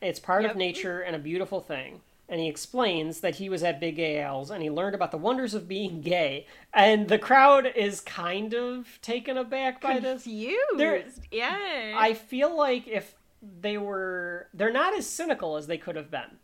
It's 0.00 0.20
part 0.20 0.44
of 0.44 0.54
nature 0.54 1.00
and 1.00 1.16
a 1.16 1.18
beautiful 1.18 1.60
thing. 1.60 2.02
And 2.28 2.40
he 2.40 2.46
explains 2.46 3.18
that 3.22 3.34
he 3.36 3.48
was 3.48 3.64
at 3.64 3.80
Big 3.80 3.96
Gay 3.96 4.20
Al's 4.20 4.52
and 4.52 4.62
he 4.62 4.70
learned 4.70 4.94
about 4.94 5.10
the 5.10 5.18
wonders 5.18 5.52
of 5.52 5.66
being 5.66 6.00
gay. 6.00 6.46
And 6.72 7.08
the 7.08 7.18
crowd 7.18 7.66
is 7.74 8.00
kind 8.00 8.54
of 8.54 9.00
taken 9.02 9.36
aback 9.36 9.80
by 9.80 9.98
this. 9.98 10.22
Confused. 10.22 11.26
Yeah. 11.32 11.96
I 11.96 12.14
feel 12.14 12.56
like 12.56 12.86
if 12.86 13.16
they 13.42 13.78
were, 13.78 14.46
they're 14.54 14.72
not 14.72 14.96
as 14.96 15.08
cynical 15.08 15.56
as 15.56 15.66
they 15.66 15.78
could 15.78 15.96
have 15.96 16.10
been. 16.12 16.38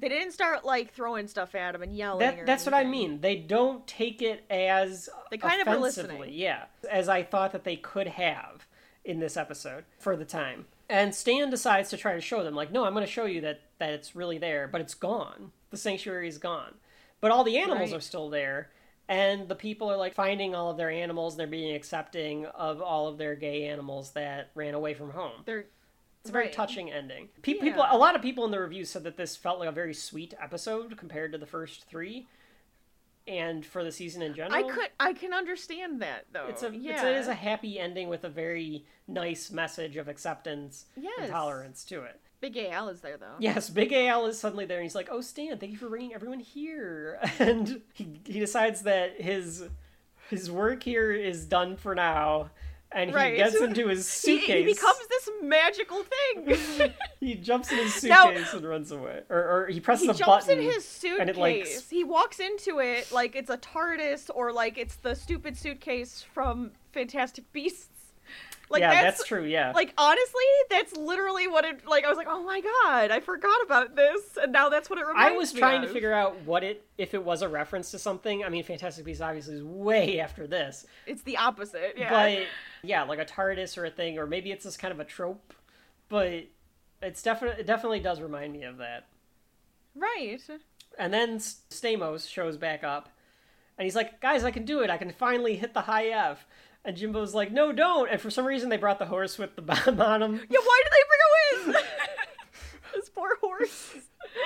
They 0.00 0.08
didn't 0.08 0.32
start 0.32 0.64
like 0.64 0.92
throwing 0.92 1.28
stuff 1.28 1.54
at 1.54 1.74
him 1.74 1.82
and 1.82 1.96
yelling. 1.96 2.20
That, 2.20 2.46
that's 2.46 2.66
what 2.66 2.74
I 2.74 2.84
mean. 2.84 3.20
They 3.20 3.36
don't 3.36 3.86
take 3.86 4.22
it 4.22 4.44
as 4.50 5.08
They 5.30 5.38
kind 5.38 5.60
of 5.60 5.66
were 5.68 5.76
listening. 5.76 6.24
yeah, 6.32 6.64
as 6.90 7.08
I 7.08 7.22
thought 7.22 7.52
that 7.52 7.64
they 7.64 7.76
could 7.76 8.08
have 8.08 8.66
in 9.04 9.20
this 9.20 9.36
episode 9.36 9.84
for 9.98 10.16
the 10.16 10.24
time. 10.24 10.66
And 10.88 11.14
Stan 11.14 11.48
decides 11.50 11.90
to 11.90 11.96
try 11.96 12.14
to 12.14 12.20
show 12.20 12.42
them, 12.42 12.54
like, 12.54 12.70
no, 12.72 12.84
I'm 12.84 12.92
going 12.92 13.06
to 13.06 13.10
show 13.10 13.24
you 13.24 13.40
that 13.42 13.60
that 13.78 13.90
it's 13.94 14.14
really 14.16 14.38
there, 14.38 14.68
but 14.68 14.80
it's 14.80 14.94
gone. 14.94 15.52
The 15.70 15.76
sanctuary 15.76 16.28
is 16.28 16.38
gone, 16.38 16.74
but 17.20 17.30
all 17.30 17.42
the 17.44 17.58
animals 17.58 17.90
Right. 17.90 17.98
are 17.98 18.00
still 18.02 18.28
there. 18.30 18.70
And 19.08 19.48
the 19.48 19.54
people 19.54 19.90
are 19.90 19.96
like 19.98 20.14
finding 20.14 20.54
all 20.54 20.70
of 20.70 20.76
their 20.78 20.90
animals. 20.90 21.36
They're 21.36 21.46
being 21.46 21.74
accepting 21.74 22.46
of 22.46 22.80
all 22.80 23.06
of 23.08 23.18
their 23.18 23.34
gay 23.34 23.66
animals 23.66 24.12
that 24.12 24.50
ran 24.54 24.72
away 24.74 24.94
from 24.94 25.10
home. 25.10 25.42
They're 25.44 25.66
It's 26.24 26.30
a 26.30 26.32
very 26.32 26.46
Right. 26.46 26.54
touching 26.54 26.90
ending. 26.90 27.28
Pe- 27.42 27.52
Yeah. 27.56 27.60
People, 27.62 27.86
a 27.86 27.98
lot 27.98 28.16
of 28.16 28.22
people 28.22 28.46
in 28.46 28.50
the 28.50 28.58
reviews 28.58 28.88
said 28.88 29.04
that 29.04 29.18
this 29.18 29.36
felt 29.36 29.58
like 29.58 29.68
a 29.68 29.72
very 29.72 29.92
sweet 29.92 30.32
episode 30.40 30.96
compared 30.96 31.32
to 31.32 31.38
the 31.38 31.44
first 31.44 31.84
three, 31.84 32.26
and 33.28 33.64
for 33.64 33.84
the 33.84 33.92
season 33.92 34.22
in 34.22 34.32
general. 34.34 34.54
I 34.54 34.70
could 34.72 34.88
I 34.98 35.12
can 35.12 35.34
understand 35.34 36.00
that 36.00 36.24
though. 36.32 36.46
It's 36.46 36.62
a 36.62 36.74
yeah. 36.74 36.94
it's, 36.94 37.02
it 37.02 37.14
is 37.16 37.28
a 37.28 37.34
happy 37.34 37.78
ending 37.78 38.08
with 38.08 38.24
a 38.24 38.30
very 38.30 38.86
nice 39.06 39.50
message 39.50 39.98
of 39.98 40.08
acceptance 40.08 40.86
Yes. 40.96 41.12
and 41.18 41.30
tolerance 41.30 41.84
to 41.86 42.04
it. 42.04 42.18
Big 42.40 42.56
Al 42.56 42.88
is 42.88 43.02
there 43.02 43.18
though. 43.18 43.36
Yes, 43.38 43.68
Big 43.68 43.92
Al 43.92 44.24
is 44.24 44.40
suddenly 44.40 44.64
there, 44.64 44.78
and 44.78 44.82
he's 44.84 44.94
like, 44.94 45.08
"Oh, 45.10 45.20
Stan, 45.20 45.58
thank 45.58 45.72
you 45.72 45.78
for 45.78 45.90
bringing 45.90 46.14
everyone 46.14 46.40
here." 46.40 47.18
And 47.38 47.82
he 47.92 48.18
he 48.24 48.40
decides 48.40 48.80
that 48.84 49.20
his 49.20 49.64
his 50.30 50.50
work 50.50 50.82
here 50.84 51.12
is 51.12 51.44
done 51.44 51.76
for 51.76 51.94
now, 51.94 52.48
and 52.94 53.10
he 53.10 53.16
Right. 53.16 53.36
gets 53.36 53.56
into 53.60 53.88
his 53.88 54.06
He, 54.22 54.38
suitcase. 54.38 54.66
he 54.66 54.72
becomes 54.74 54.98
this 55.08 55.30
magical 55.42 56.02
thing. 56.04 56.92
He 57.20 57.34
jumps 57.36 57.72
in 57.72 57.78
his 57.78 58.04
Now- 58.04 58.26
suitcase 58.28 58.52
and 58.52 58.68
runs 58.68 58.90
away, 58.92 59.22
or, 59.30 59.38
or 59.38 59.66
he 59.68 59.80
presses 59.80 60.02
he 60.04 60.08
a 60.10 60.12
button. 60.12 60.20
He 60.20 60.24
jumps 60.26 60.48
in 60.48 60.60
his 60.62 60.84
suitcase. 60.86 61.20
and 61.20 61.30
it, 61.30 61.36
like, 61.36 61.66
He 61.90 62.04
walks 62.04 62.38
into 62.40 62.80
it 62.80 63.10
like 63.12 63.34
it's 63.34 63.50
a 63.50 63.56
TARDIS 63.58 64.30
or 64.34 64.52
like 64.52 64.76
it's 64.78 64.96
the 64.96 65.14
stupid 65.14 65.56
suitcase 65.56 66.24
from 66.34 66.72
Fantastic 66.92 67.50
Beasts. 67.52 67.88
Like 68.70 68.80
yeah, 68.80 69.02
that's, 69.02 69.18
that's, 69.18 69.28
true. 69.28 69.44
Yeah, 69.44 69.72
Like 69.74 69.92
honestly, 69.98 70.42
that's 70.70 70.96
literally 70.96 71.46
what 71.46 71.64
it 71.66 71.86
like. 71.86 72.04
I 72.04 72.08
was 72.08 72.16
like, 72.16 72.26
oh 72.30 72.42
my 72.42 72.62
god, 72.62 73.10
I 73.10 73.20
forgot 73.20 73.62
about 73.62 73.94
this, 73.94 74.22
and 74.42 74.52
now 74.52 74.70
that's 74.70 74.88
what 74.88 74.98
it 74.98 75.06
reminds 75.06 75.30
me. 75.30 75.34
I 75.34 75.36
was 75.36 75.52
me 75.54 75.60
trying 75.60 75.82
to 75.82 75.88
figure 75.88 76.14
out 76.14 76.40
what 76.44 76.64
it 76.64 76.82
if 76.96 77.12
it 77.12 77.22
was 77.22 77.42
a 77.42 77.48
reference 77.48 77.90
to 77.90 77.98
something. 77.98 78.42
I 78.42 78.48
mean, 78.48 78.64
Fantastic 78.64 79.04
Beasts 79.04 79.20
obviously 79.20 79.56
is 79.56 79.62
way 79.62 80.18
after 80.18 80.46
this, 80.46 80.86
It's 81.06 81.22
the 81.22 81.36
opposite. 81.36 81.94
Yeah. 81.98 82.08
but 82.10 82.46
yeah, 82.86 83.02
like 83.04 83.18
a 83.18 83.24
TARDIS 83.24 83.76
or 83.78 83.84
a 83.84 83.90
thing, 83.90 84.18
or 84.18 84.26
maybe 84.26 84.50
it's 84.52 84.64
just 84.64 84.78
kind 84.78 84.92
of 84.92 85.00
a 85.00 85.04
trope. 85.04 85.54
But 86.08 86.44
it's 87.02 87.22
definitely 87.22 87.60
it 87.60 87.66
definitely 87.66 88.00
does 88.00 88.20
remind 88.20 88.52
me 88.52 88.64
of 88.64 88.76
that. 88.78 89.06
right. 89.94 90.38
And 90.98 91.12
then 91.12 91.38
Stamos 91.38 92.28
shows 92.28 92.56
back 92.56 92.84
up, 92.84 93.08
and 93.78 93.84
he's 93.84 93.96
like, 93.96 94.20
"Guys, 94.20 94.44
I 94.44 94.50
can 94.52 94.64
do 94.64 94.80
it! 94.80 94.90
I 94.90 94.96
can 94.96 95.10
finally 95.10 95.56
hit 95.56 95.74
the 95.74 95.82
high 95.82 96.06
F." 96.06 96.46
And 96.84 96.96
Jimbo's 96.96 97.34
like, 97.34 97.50
"No, 97.50 97.72
don't!" 97.72 98.08
And 98.10 98.20
for 98.20 98.30
some 98.30 98.44
reason, 98.46 98.68
they 98.68 98.76
brought 98.76 98.98
the 99.00 99.06
horse 99.06 99.36
with 99.38 99.56
the 99.56 99.62
bomb 99.62 100.00
on 100.00 100.22
him, 100.22 100.40
Yeah. 100.48 100.58
Why 100.60 100.82
did 100.84 100.92
they 100.92 101.64
bring 101.64 101.74
him 101.74 101.74
in? 101.76 101.82
this 102.94 103.08
poor 103.08 103.36
horse. 103.40 103.94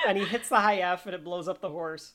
and 0.07 0.17
he 0.17 0.23
hits 0.25 0.49
the 0.49 0.59
high 0.59 0.77
F, 0.77 1.05
and 1.05 1.13
it 1.13 1.23
blows 1.23 1.47
up 1.47 1.61
the 1.61 1.69
horse. 1.69 2.13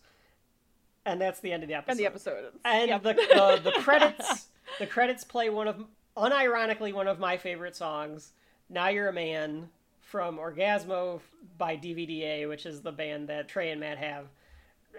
And 1.06 1.20
that's 1.20 1.38
the 1.40 1.52
end 1.52 1.62
of 1.62 1.68
the 1.68 1.74
episode. 1.74 1.90
And 1.92 2.00
the 2.00 2.06
episode. 2.06 2.52
And 2.64 2.88
Yep. 2.88 3.02
the, 3.02 3.12
the 3.12 3.70
the 3.70 3.80
credits 3.82 4.48
the 4.80 4.86
credits 4.86 5.22
play 5.22 5.50
one 5.50 5.68
of 5.68 5.84
unironically 6.16 6.92
one 6.92 7.08
of 7.08 7.18
my 7.18 7.36
favorite 7.36 7.76
songs, 7.76 8.32
"Now 8.68 8.88
You're 8.88 9.08
a 9.08 9.12
Man" 9.12 9.68
from 10.00 10.38
Orgazmo 10.38 11.20
by 11.58 11.76
DVDA, 11.76 12.48
which 12.48 12.66
is 12.66 12.82
the 12.82 12.92
band 12.92 13.28
that 13.28 13.48
Trey 13.48 13.70
and 13.70 13.80
Matt 13.80 13.98
have. 13.98 14.26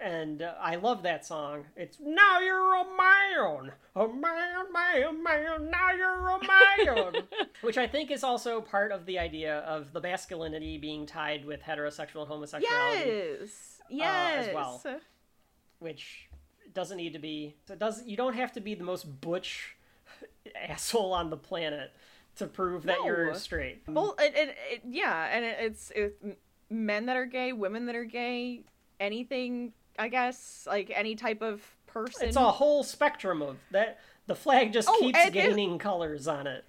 and 0.02 0.42
uh, 0.42 0.52
I 0.60 0.74
love 0.76 1.02
that 1.04 1.24
song. 1.24 1.64
It's 1.74 1.96
now 1.98 2.38
you're 2.40 2.74
a 2.74 2.84
man, 2.84 3.72
a 3.94 4.06
man, 4.08 4.70
man, 4.72 5.22
man. 5.22 5.70
Now 5.70 5.90
you're 5.92 6.28
a 6.28 6.38
man, 6.46 7.22
which 7.62 7.78
I 7.78 7.86
think 7.86 8.10
is 8.10 8.22
also 8.22 8.60
part 8.60 8.92
of 8.92 9.06
the 9.06 9.18
idea 9.18 9.60
of 9.60 9.94
the 9.94 10.00
masculinity 10.02 10.76
being 10.76 11.06
tied 11.06 11.46
with 11.46 11.62
heterosexual 11.62 12.20
and 12.22 12.28
homosexuality, 12.28 13.06
Yes. 13.40 13.80
Yes. 13.88 14.48
as 14.48 14.54
well. 14.54 14.82
which 15.78 16.28
doesn't 16.74 16.98
need 16.98 17.14
to 17.14 17.18
be. 17.18 17.54
It 17.70 17.78
doesn't. 17.78 18.06
You 18.06 18.18
don't 18.18 18.34
have 18.34 18.52
to 18.52 18.60
be 18.60 18.74
the 18.74 18.84
most 18.84 19.20
butch 19.22 19.75
asshole 20.68 21.12
on 21.12 21.30
the 21.30 21.36
planet 21.36 21.92
to 22.36 22.46
prove 22.46 22.84
that 22.84 22.98
you're 23.04 23.34
straight. 23.34 23.82
Well, 23.88 24.14
it, 24.18 24.34
it, 24.36 24.56
it, 24.70 24.82
yeah, 24.88 25.28
and 25.32 25.44
it, 25.44 25.56
it's 25.60 25.90
it, 25.94 26.38
men 26.70 27.06
that 27.06 27.16
are 27.16 27.26
gay, 27.26 27.52
women 27.52 27.86
that 27.86 27.96
are 27.96 28.04
gay, 28.04 28.62
anything. 29.00 29.72
I 29.98 30.08
guess 30.08 30.66
like 30.66 30.92
any 30.94 31.14
type 31.14 31.40
of 31.40 31.62
person. 31.86 32.28
It's 32.28 32.36
a 32.36 32.50
whole 32.50 32.82
spectrum 32.84 33.40
of 33.40 33.56
that. 33.70 33.98
The 34.26 34.34
flag 34.34 34.72
just 34.72 34.88
Oh, 34.90 34.98
keeps 35.00 35.30
gaining 35.30 35.78
colors 35.78 36.28
on 36.28 36.46
it. 36.46 36.64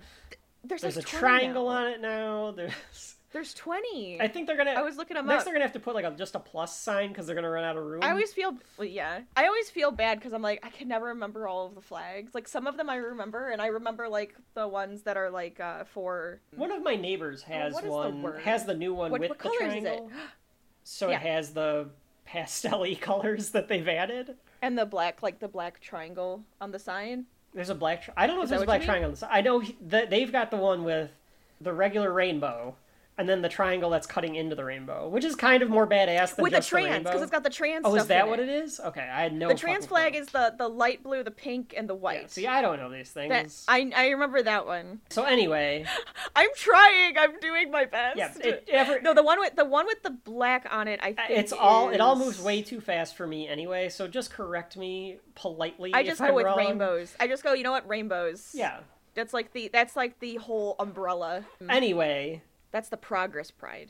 There's, 0.63 0.81
There's 0.81 0.97
a 0.97 1.01
20 1.01 1.19
triangle 1.19 1.65
now. 1.65 1.69
on 1.71 1.87
it 1.87 2.01
now. 2.01 2.51
There's. 2.51 3.15
There's 3.33 3.53
twenty. 3.53 4.19
I 4.21 4.27
think 4.29 4.47
they're 4.47 4.55
gonna. 4.55 4.71
I 4.71 4.81
was 4.83 4.95
looking 4.95 5.17
'em 5.17 5.25
next. 5.25 5.41
up. 5.41 5.45
They're 5.45 5.53
gonna 5.53 5.65
have 5.65 5.73
to 5.73 5.79
put 5.81 5.95
like 5.95 6.05
a 6.05 6.11
just 6.11 6.35
a 6.35 6.39
plus 6.39 6.75
sign 6.77 7.09
because 7.09 7.27
they're 7.27 7.35
gonna 7.35 7.49
run 7.49 7.65
out 7.65 7.75
of 7.75 7.83
room. 7.83 8.01
I 8.01 8.11
always 8.11 8.31
feel 8.31 8.55
well, 8.77 8.87
yeah. 8.87 9.19
I 9.35 9.47
always 9.47 9.69
feel 9.69 9.91
bad 9.91 10.17
because 10.19 10.31
I'm 10.31 10.41
like 10.41 10.65
I 10.65 10.69
can 10.69 10.87
never 10.87 11.07
remember 11.07 11.45
all 11.47 11.65
of 11.67 11.75
the 11.75 11.81
flags. 11.81 12.33
Like 12.33 12.47
some 12.47 12.67
of 12.67 12.77
them 12.77 12.89
I 12.89 12.95
remember, 12.95 13.49
and 13.49 13.61
I 13.61 13.67
remember 13.67 14.07
like 14.07 14.33
the 14.53 14.65
ones 14.67 15.01
that 15.03 15.17
are 15.17 15.29
like 15.29 15.59
uh 15.59 15.83
for 15.83 16.39
One 16.55 16.71
of 16.71 16.81
my 16.83 16.95
neighbors 16.95 17.43
has 17.43 17.73
what 17.73 17.83
is 17.83 17.89
the 17.91 17.95
one. 17.97 18.39
Has 18.43 18.63
the 18.65 18.73
new 18.75 18.93
one 18.93 19.11
What- 19.11 19.19
with 19.21 19.29
what 19.31 19.39
the 19.39 19.49
is 19.49 19.57
triangle. 19.57 20.11
So 20.89 21.09
Yeah. 21.09 21.17
it 21.17 21.21
has 21.23 21.51
the 21.53 21.89
pastel 22.25 22.85
colors 23.01 23.49
that 23.51 23.67
they've 23.67 23.87
added. 23.89 24.37
and 24.61 24.77
the 24.77 24.85
black 24.85 25.21
like 25.21 25.39
the 25.39 25.49
black 25.49 25.81
triangle 25.81 26.43
on 26.61 26.71
the 26.71 26.79
sign. 26.79 27.25
There's 27.53 27.69
a 27.69 27.75
black. 27.75 28.03
Tri- 28.03 28.13
I 28.15 28.25
don't 28.25 28.37
know 28.37 28.43
if 28.43 28.49
there's 28.49 28.61
a 28.61 28.65
black 28.65 28.83
triangle 28.83 29.11
the. 29.11 29.29
I 29.31 29.41
know 29.41 29.59
he- 29.59 29.75
that 29.81 30.09
they've 30.09 30.31
got 30.31 30.49
the 30.49 30.55
one 30.57 30.85
with 30.85 31.11
the 31.59 31.73
regular 31.73 32.13
rainbow, 32.13 32.75
and 33.17 33.27
then 33.27 33.41
the 33.41 33.49
triangle 33.49 33.89
that's 33.89 34.05
cutting 34.05 34.35
into 34.35 34.55
the 34.55 34.63
rainbow, 34.63 35.09
which 35.09 35.25
is 35.25 35.35
kind 35.35 35.63
of 35.63 35.69
more 35.69 35.87
badass 35.87 36.35
than 36.35 36.43
with 36.43 36.53
the 36.53 36.61
trans 36.61 37.03
because 37.03 37.21
it's 37.21 37.31
got 37.31 37.43
the 37.43 37.49
trans. 37.49 37.83
Oh, 37.83 37.95
is 37.95 38.05
that 38.07 38.27
what 38.27 38.39
it. 38.39 38.47
is? 38.47 38.79
Okay, 38.79 39.01
I 39.01 39.23
had 39.23 39.33
no. 39.33 39.47
The 39.47 39.55
trans 39.55 39.87
flag 39.87 40.13
clue. 40.13 40.21
is 40.21 40.27
the 40.27 40.53
the 40.57 40.67
light 40.67 41.01
blue, 41.01 41.23
the 41.23 41.31
pink, 41.31 41.73
and 41.75 41.89
the 41.89 41.95
white. 41.95 42.21
Yeah, 42.21 42.27
see, 42.27 42.47
I 42.47 42.61
don't 42.61 42.77
know 42.77 42.91
these 42.91 43.09
things. 43.09 43.29
That 43.29 43.71
I 43.71 43.91
I 43.95 44.09
remember 44.09 44.43
that 44.43 44.67
one. 44.67 45.01
So 45.09 45.23
anyway, 45.23 45.85
I'm 46.35 46.49
trying. 46.55 47.17
I'm 47.17 47.39
doing 47.39 47.71
my 47.71 47.85
best. 47.85 48.17
yeah, 48.17 48.31
it, 48.39 48.69
ever, 48.71 49.01
no, 49.01 49.15
the 49.15 49.23
one 49.23 49.39
with 49.39 49.55
the 49.55 49.65
one 49.65 49.87
with 49.87 50.03
the 50.03 50.11
black 50.11 50.67
on 50.69 50.87
it. 50.87 50.99
I 51.01 51.11
uh, 51.11 51.27
think 51.27 51.39
it's 51.39 51.53
all 51.53 51.89
it 51.89 51.99
all 51.99 52.15
moves 52.15 52.39
way 52.39 52.61
too 52.61 52.79
fast 52.79 53.17
for 53.17 53.25
me 53.25 53.47
anyway. 53.47 53.89
So 53.89 54.07
just 54.07 54.31
correct 54.31 54.77
me 54.77 55.17
politely. 55.33 55.91
I 55.93 56.03
just 56.03 56.21
I'm 56.21 56.29
go 56.29 56.35
with 56.35 56.45
wrong. 56.45 56.57
rainbows. 56.57 57.15
I 57.19 57.27
just 57.27 57.43
go. 57.43 57.53
You 57.53 57.63
know 57.63 57.71
what? 57.71 57.87
Rainbows. 57.87 58.51
Yeah. 58.53 58.79
That's 59.15 59.33
like 59.33 59.51
the 59.51 59.71
that's 59.73 59.95
like 59.95 60.19
the 60.19 60.35
whole 60.35 60.75
umbrella. 60.77 61.43
Anyway, 61.67 62.43
That's 62.77 62.89
the 62.89 62.97
progress 62.97 63.49
pride. 63.49 63.89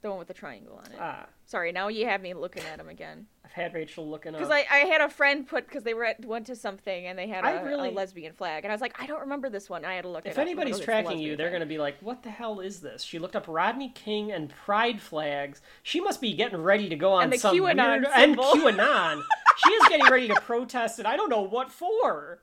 The 0.00 0.08
one 0.08 0.18
with 0.18 0.28
the 0.28 0.32
triangle 0.32 0.80
on 0.82 0.92
it. 0.92 0.98
ah, 0.98 1.26
Sorry, 1.44 1.72
now 1.72 1.88
you 1.88 2.06
have 2.06 2.22
me 2.22 2.32
looking 2.32 2.62
at 2.72 2.80
him 2.80 2.88
again. 2.88 3.26
I've 3.44 3.52
had 3.52 3.74
Rachel 3.74 4.08
looking 4.08 4.34
up. 4.34 4.40
Because 4.40 4.50
I, 4.50 4.64
I 4.72 4.78
had 4.86 5.02
a 5.02 5.10
friend 5.10 5.46
put 5.46 5.66
because 5.68 5.82
they 5.82 5.92
were 5.92 6.06
at 6.06 6.24
went 6.24 6.46
to 6.46 6.56
something 6.56 7.06
and 7.06 7.18
they 7.18 7.28
had 7.28 7.44
I 7.44 7.50
a, 7.50 7.64
really- 7.66 7.90
a 7.90 7.92
lesbian 7.92 8.32
flag 8.32 8.64
and 8.64 8.72
I 8.72 8.74
was 8.74 8.80
like 8.80 8.98
I 8.98 9.04
don't 9.04 9.20
remember 9.20 9.50
this 9.50 9.68
one. 9.68 9.84
I 9.84 9.92
had 9.92 10.04
to 10.04 10.08
look. 10.08 10.24
If 10.24 10.32
up. 10.32 10.38
Anybody's 10.38 10.76
"Oh, 10.76 10.78
it's 10.78 10.82
a 10.84 10.86
tracking 10.86 11.18
you, 11.18 11.36
they're 11.36 11.50
going 11.50 11.60
to 11.60 11.66
be 11.66 11.76
like, 11.76 11.96
"What 12.00 12.22
the 12.22 12.30
hell 12.30 12.60
is 12.60 12.80
this?" 12.80 13.02
She 13.02 13.18
looked 13.18 13.36
up 13.36 13.44
Rodney 13.46 13.90
King 13.90 14.32
and 14.32 14.48
Pride 14.48 15.02
flags. 15.02 15.60
She 15.82 16.00
must 16.00 16.22
be 16.22 16.32
getting 16.32 16.62
ready 16.62 16.88
to 16.88 16.96
go 16.96 17.12
on 17.12 17.24
And 17.24 17.32
the 17.34 17.36
some 17.36 17.54
QAnon 17.54 18.04
weird 18.04 18.08
and. 18.14 18.36
QAnon. 18.38 19.22
she 19.66 19.70
is 19.70 19.88
getting 19.90 20.10
ready 20.10 20.28
to 20.28 20.34
protest, 20.36 20.98
and 20.98 21.06
I 21.06 21.18
don't 21.18 21.28
know 21.28 21.42
what 21.42 21.70
for. 21.70 22.38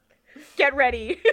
get 0.57 0.75
ready. 0.75 1.19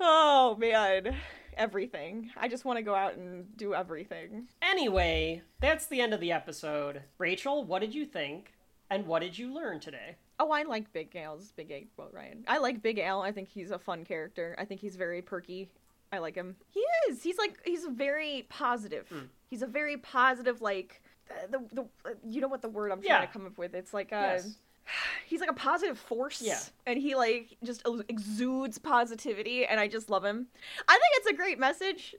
oh 0.00 0.56
man, 0.58 1.14
everything. 1.60 2.30
I 2.36 2.48
just 2.48 2.64
want 2.64 2.78
to 2.78 2.82
go 2.82 2.94
out 2.94 3.14
and 3.16 3.56
do 3.56 3.74
everything. 3.74 4.48
Anyway, 4.62 5.42
that's 5.60 5.86
the 5.86 6.00
end 6.00 6.14
of 6.14 6.20
the 6.20 6.32
episode. 6.32 7.02
Rachel, 7.18 7.62
what 7.64 7.80
did 7.80 7.94
you 7.94 8.06
think, 8.06 8.54
and 8.88 9.06
what 9.06 9.20
did 9.20 9.38
you 9.38 9.52
learn 9.52 9.78
today? 9.78 10.16
Oh, 10.38 10.50
I 10.50 10.62
like 10.62 10.90
Big 10.92 11.14
Al's 11.14 11.52
Big 11.52 11.70
A. 11.70 11.86
Well, 11.96 12.08
Ryan. 12.12 12.44
I 12.48 12.58
like 12.58 12.82
Big 12.82 12.98
Al. 12.98 13.20
I 13.22 13.30
think 13.30 13.48
he's 13.48 13.70
a 13.70 13.78
fun 13.78 14.04
character. 14.04 14.56
I 14.58 14.64
think 14.64 14.80
he's 14.80 14.96
very 14.96 15.20
perky. 15.20 15.68
I 16.12 16.18
like 16.18 16.34
him. 16.34 16.56
He 16.70 16.82
is. 17.08 17.22
He's 17.22 17.36
like 17.38 17.58
he's 17.64 17.84
very 17.86 18.46
positive. 18.48 19.06
Hmm. 19.08 19.26
He's 19.48 19.62
a 19.62 19.66
very 19.66 19.98
positive 19.98 20.60
like 20.62 21.02
the 21.28 21.58
the, 21.58 21.74
the 21.74 21.82
uh, 22.10 22.14
you 22.26 22.40
know 22.40 22.48
what 22.48 22.62
the 22.62 22.68
word 22.70 22.90
I'm 22.90 23.02
trying 23.02 23.20
Yeah. 23.20 23.26
to 23.26 23.32
come 23.32 23.46
up 23.46 23.58
with. 23.58 23.74
It's 23.74 23.92
like 23.94 24.12
a 24.12 24.40
Yes. 24.42 24.56
He's 25.26 25.40
like 25.40 25.50
a 25.50 25.54
positive 25.54 25.98
force. 25.98 26.42
Yeah. 26.42 26.60
And 26.86 26.98
he 26.98 27.14
like 27.14 27.56
just 27.64 27.86
exudes 28.08 28.78
positivity 28.78 29.66
and 29.66 29.80
I 29.80 29.88
just 29.88 30.10
love 30.10 30.24
him. 30.24 30.46
I 30.88 30.92
think 30.92 31.12
it's 31.16 31.26
a 31.28 31.34
great 31.34 31.58
message, 31.58 32.14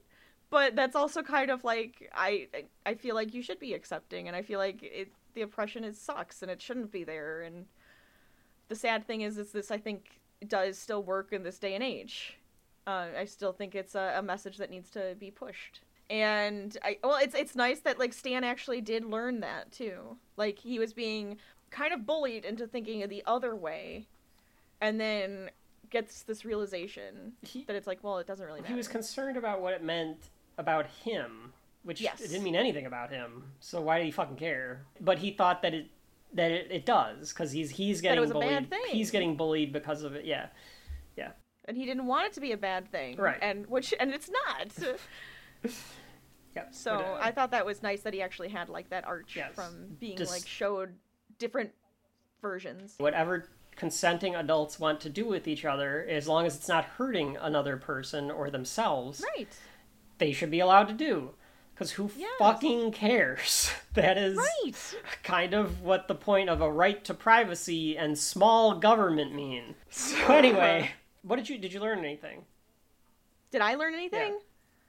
but 0.49 0.75
that's 0.75 0.95
also 0.95 1.21
kind 1.21 1.51
of 1.51 1.63
like 1.63 2.09
I 2.13 2.47
I 2.85 2.95
feel 2.95 3.15
like 3.15 3.33
you 3.33 3.41
should 3.41 3.59
be 3.59 3.73
accepting 3.73 4.27
and 4.27 4.35
I 4.35 4.41
feel 4.41 4.59
like 4.59 4.83
it 4.83 5.11
the 5.33 5.41
oppression 5.41 5.83
is 5.83 5.99
sucks 5.99 6.41
and 6.41 6.51
it 6.51 6.61
shouldn't 6.61 6.91
be 6.91 7.03
there 7.03 7.41
and 7.41 7.65
the 8.67 8.75
sad 8.75 9.05
thing 9.05 9.21
is 9.21 9.37
is 9.37 9.51
this 9.51 9.71
I 9.71 9.77
think 9.77 10.19
does 10.47 10.77
still 10.77 11.03
work 11.03 11.33
in 11.33 11.43
this 11.43 11.59
day 11.59 11.75
and 11.75 11.83
age. 11.83 12.37
Uh, 12.87 13.07
I 13.17 13.25
still 13.25 13.53
think 13.53 13.75
it's 13.75 13.95
a, 13.95 14.15
a 14.17 14.21
message 14.21 14.57
that 14.57 14.71
needs 14.71 14.89
to 14.91 15.15
be 15.19 15.29
pushed. 15.29 15.81
And 16.09 16.75
I 16.83 16.97
well, 17.03 17.17
it's 17.21 17.35
it's 17.35 17.55
nice 17.55 17.79
that 17.81 17.99
like 17.99 18.11
Stan 18.11 18.43
actually 18.43 18.81
did 18.81 19.05
learn 19.05 19.39
that 19.41 19.71
too. 19.71 20.17
Like 20.35 20.59
he 20.59 20.79
was 20.79 20.93
being 20.93 21.37
kind 21.71 21.93
of 21.93 22.05
bullied 22.05 22.45
into 22.45 22.67
thinking 22.67 23.07
the 23.07 23.23
other 23.25 23.55
way, 23.55 24.07
and 24.79 24.99
then 24.99 25.49
gets 25.89 26.23
this 26.23 26.45
realization 26.45 27.33
He- 27.41 27.63
that 27.65 27.75
it's 27.75 27.87
like, 27.87 27.99
well, 28.03 28.19
it 28.19 28.27
doesn't 28.27 28.45
really 28.45 28.61
matter. 28.61 28.71
He 28.73 28.77
was 28.77 28.87
concerned 28.87 29.37
about 29.37 29.61
what 29.61 29.73
it 29.73 29.83
meant 29.83 30.29
about 30.57 30.85
him, 30.87 31.53
which 31.83 31.99
Yes. 31.99 32.21
it 32.21 32.27
didn't 32.29 32.43
mean 32.43 32.55
anything 32.55 32.85
about 32.85 33.09
him. 33.11 33.51
So 33.59 33.81
why 33.81 33.97
did 33.97 34.05
he 34.05 34.11
fucking 34.11 34.37
care? 34.37 34.85
But 35.01 35.17
he 35.19 35.31
thought 35.31 35.61
that 35.63 35.73
it 35.73 35.89
that 36.33 36.49
it, 36.49 36.67
it 36.71 36.85
does 36.85 37.33
because 37.33 37.51
he's 37.51 37.71
he's 37.71 37.99
getting 37.99 38.29
bullied. 38.29 38.47
bad 38.49 38.69
thing. 38.69 38.85
He's 38.87 39.11
getting 39.11 39.35
bullied 39.35 39.73
because 39.73 40.03
of 40.03 40.15
it. 40.15 40.23
Yeah, 40.23 40.47
yeah. 41.17 41.31
and 41.65 41.75
he 41.75 41.85
didn't 41.85 42.05
want 42.05 42.27
it 42.27 42.33
to 42.33 42.39
be 42.39 42.53
a 42.53 42.57
bad 42.57 42.89
thing, 42.89 43.17
Right. 43.17 43.37
And 43.41 43.67
which 43.67 43.93
and 43.99 44.11
it's 44.13 44.29
not. 44.29 44.71
Yep. 46.55 46.73
So 46.75 46.97
But, 46.97 47.05
uh, 47.05 47.17
I 47.21 47.31
thought 47.31 47.51
that 47.51 47.65
was 47.65 47.81
nice 47.81 48.01
that 48.01 48.13
he 48.13 48.21
actually 48.21 48.49
had 48.49 48.67
like 48.69 48.89
that 48.89 49.05
arch 49.05 49.35
Yes. 49.37 49.53
from 49.55 49.95
being 49.99 50.17
Just- 50.17 50.31
like 50.31 50.45
showed 50.47 50.93
different 51.41 51.71
versions. 52.41 52.95
whatever 52.99 53.49
consenting 53.75 54.35
adults 54.35 54.79
want 54.79 55.01
to 55.01 55.09
do 55.09 55.25
with 55.25 55.47
each 55.47 55.65
other, 55.65 56.05
as 56.07 56.27
long 56.27 56.45
as 56.45 56.55
it's 56.55 56.67
not 56.67 56.85
hurting 56.85 57.35
another 57.37 57.77
person 57.77 58.29
or 58.29 58.49
themselves, 58.51 59.23
Right. 59.35 59.47
they 60.19 60.31
should 60.31 60.51
be 60.51 60.59
allowed 60.59 60.87
to 60.89 60.93
do. 60.93 61.33
Because 61.73 61.91
who 61.93 62.11
Yes. 62.15 62.31
fucking 62.37 62.91
cares? 62.91 63.71
That 63.93 64.17
is 64.17 64.37
Right. 64.37 64.95
kind 65.23 65.53
of 65.53 65.81
what 65.81 66.07
the 66.07 66.15
point 66.15 66.49
of 66.49 66.61
a 66.61 66.71
right 66.71 67.03
to 67.05 67.13
privacy 67.13 67.97
and 67.97 68.17
small 68.17 68.75
government 68.75 69.33
mean. 69.33 69.75
So 69.89 70.15
anyway, 70.27 70.81
uh-huh. 70.83 70.93
what 71.23 71.35
did 71.37 71.49
you 71.49 71.57
did 71.57 71.73
you 71.73 71.79
learn 71.81 71.99
anything? 71.99 72.45
Did 73.51 73.61
I 73.61 73.75
learn 73.75 73.93
anything? 73.95 74.39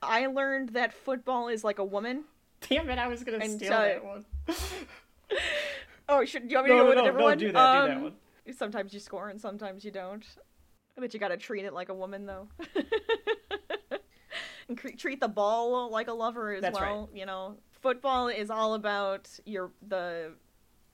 I 0.02 0.26
learned 0.26 0.70
that 0.70 0.92
football 0.92 1.48
is 1.48 1.64
like 1.64 1.78
a 1.78 1.84
woman. 1.84 2.24
Damn 2.68 2.90
it, 2.90 2.98
I 2.98 3.08
was 3.08 3.24
gonna 3.24 3.38
And 3.38 3.52
steal 3.52 3.70
that 3.70 4.04
one. 4.04 4.24
Oh, 6.08 6.24
should 6.24 6.48
do 6.48 6.52
you 6.52 6.56
want 6.56 6.68
me 6.68 6.72
to 6.72 6.76
No, 6.76 6.82
go 6.82 6.88
with 6.88 6.96
no, 6.96 7.02
a 7.02 7.04
different 7.04 7.18
no, 7.20 7.24
one? 7.26 7.38
do 7.38 7.52
that, 7.52 7.82
do 7.82 7.88
that 7.88 7.96
Um, 7.96 8.02
one. 8.02 8.12
Sometimes 8.56 8.92
you 8.94 9.00
score 9.00 9.28
and 9.28 9.40
sometimes 9.40 9.84
you 9.84 9.90
don't. 9.90 10.24
But 10.96 11.14
you 11.14 11.20
gotta 11.20 11.36
treat 11.36 11.64
it 11.64 11.72
like 11.72 11.88
a 11.88 11.94
woman, 11.94 12.26
though. 12.26 12.48
and 14.68 14.76
cre- 14.78 14.88
treat 14.96 15.20
the 15.20 15.28
ball 15.28 15.90
like 15.90 16.08
a 16.08 16.12
lover 16.12 16.52
as 16.54 16.62
That's 16.62 16.78
right. 16.78 16.90
well. 16.90 17.08
You 17.14 17.26
know, 17.26 17.56
football 17.80 18.28
is 18.28 18.50
all 18.50 18.74
about 18.74 19.28
your 19.46 19.70
the 19.88 20.32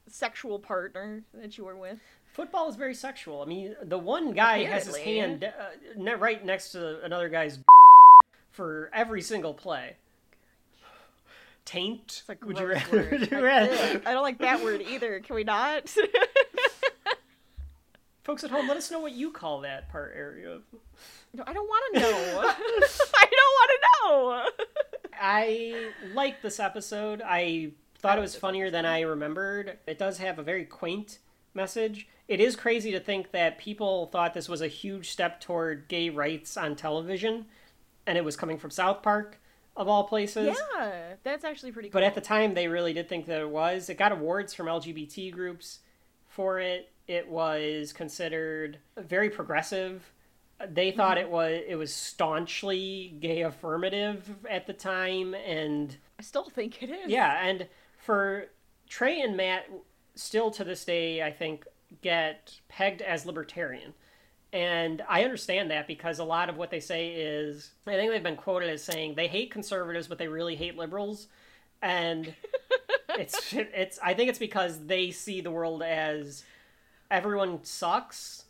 sexual 0.09 0.59
partner 0.59 1.25
that 1.35 1.59
you 1.59 1.65
were 1.65 1.77
with. 1.77 1.99
Football 2.33 2.69
is 2.69 2.77
very 2.77 2.95
sexual. 2.95 3.43
I 3.43 3.47
mean, 3.47 3.75
the 3.83 3.99
one 3.99 4.33
guy 4.33 4.63
has 4.65 4.87
his 4.87 4.97
hand 4.97 5.45
uh, 5.45 5.51
ne- 5.97 6.15
right 6.15 6.45
next 6.45 6.71
to 6.73 7.03
another 7.05 7.29
guy's 7.29 7.59
for 8.51 8.91
every 8.95 9.23
single 9.23 9.55
play. 9.55 9.97
Taint? 11.69 12.03
It's 12.21 12.29
like 12.31 12.43
Would 12.47 12.59
you 12.59 12.67
rather? 12.67 12.97
word. 12.97 13.11
would 13.21 13.31
you 13.31 13.37
I, 13.37 13.43
rather- 13.43 13.73
ugh, 13.75 14.03
I 14.07 14.13
don't 14.15 14.23
like 14.23 14.39
that 14.39 14.65
word 14.65 14.81
either. 14.81 15.21
Can 15.21 15.37
we 15.37 15.45
not? 15.45 15.95
Folks 18.25 18.43
at 18.45 18.51
home, 18.51 18.67
let 18.69 18.77
us 18.79 18.91
know 18.91 19.01
what 19.01 19.13
you 19.13 19.31
call 19.31 19.61
that 19.63 19.91
part 19.91 20.13
area. 20.17 20.59
no, 21.35 21.45
I 21.47 21.53
don't 21.53 21.67
want 21.67 21.95
to 21.95 22.01
know. 22.01 22.09
I 23.17 23.27
don't 23.31 23.55
want 23.59 23.71
to 23.71 23.81
know. 24.03 24.67
I 25.21 25.91
like 26.15 26.41
this 26.43 26.59
episode. 26.61 27.23
I 27.25 27.73
thought 27.99 28.17
it 28.19 28.21
was 28.23 28.35
funnier 28.37 28.71
than 28.71 28.85
I 28.87 29.01
remembered. 29.01 29.79
It 29.87 29.99
does 29.99 30.19
have 30.19 30.39
a 30.39 30.43
very 30.43 30.65
quaint 30.65 31.19
message. 31.55 32.07
It 32.29 32.41
is 32.41 32.55
crazy 32.57 32.93
to 32.93 33.01
think 33.01 33.31
that 33.33 33.59
people 33.59 34.07
thought 34.07 34.35
this 34.35 34.49
was 34.49 34.61
a 34.61 34.69
huge 34.69 35.11
step 35.11 35.41
toward 35.41 35.89
gay 35.89 36.09
rights 36.11 36.57
on 36.59 36.77
television, 36.77 37.47
and 38.07 38.17
it 38.19 38.25
was 38.25 38.37
coming 38.37 38.59
from 38.59 38.71
South 38.71 39.03
Park. 39.03 39.39
Of 39.79 39.89
all 39.89 40.05
places. 40.05 40.59
Yeah, 40.77 41.15
that's 41.23 41.45
actually 41.45 41.73
pretty. 41.73 41.89
Cool. 41.89 42.01
But 42.01 42.03
at 42.03 42.15
the 42.15 42.21
time, 42.21 42.53
they 42.53 42.69
really 42.69 42.93
did 42.93 43.09
think 43.09 43.25
that 43.27 43.41
it 43.41 43.49
was. 43.49 43.89
It 43.89 43.95
got 43.95 44.13
awards 44.13 44.53
from 44.53 44.67
LGBT 44.67 45.33
groups 45.33 45.79
for 46.27 46.59
it. 46.61 46.91
It 47.07 47.29
was 47.29 47.95
considered 47.95 48.79
very 48.99 49.31
progressive. 49.31 50.13
They 50.69 50.91
thought 50.91 51.17
Mm-hmm. 51.17 51.27
it 51.27 51.31
was 51.31 51.63
it 51.69 51.75
was 51.77 51.95
staunchly 51.95 53.15
gay 53.21 53.43
affirmative 53.43 54.29
at 54.51 54.67
the 54.67 54.73
time, 54.73 55.33
and 55.35 55.97
I 56.19 56.23
still 56.23 56.51
think 56.51 56.83
it 56.83 56.91
is. 56.91 57.09
yeah, 57.09 57.47
and 57.47 57.69
for 57.99 58.47
Trey 58.89 59.21
and 59.21 59.37
Matt, 59.37 59.71
still 60.17 60.51
to 60.51 60.65
this 60.65 60.85
day, 60.85 61.23
I 61.23 61.31
think 61.31 61.65
get 62.03 62.59
pegged 62.69 63.01
as 63.03 63.25
libertarian. 63.25 63.95
And 64.53 65.03
I 65.09 65.25
understand 65.25 65.71
that 65.71 65.87
because 65.87 66.19
a 66.19 66.25
lot 66.25 66.49
of 66.49 66.57
what 66.57 66.71
they 66.71 66.81
say 66.81 67.09
is, 67.11 67.73
I 67.87 67.93
think 67.93 68.11
they've 68.11 68.23
been 68.23 68.37
quoted 68.37 68.71
as 68.71 68.83
saying 68.83 69.15
they 69.15 69.29
hate 69.29 69.51
conservatives, 69.51 70.07
but 70.09 70.17
they 70.19 70.29
really 70.29 70.57
hate 70.57 70.77
liberals. 70.77 71.29
And 71.83 72.35
it's, 73.11 73.53
it's, 73.53 73.99
I 74.03 74.15
think 74.15 74.31
it's 74.31 74.39
because 74.39 74.87
they 74.87 75.11
see 75.11 75.43
the 75.43 75.51
world 75.51 75.83
as 75.83 76.45
everyone 77.11 77.63
sucks 77.65 78.45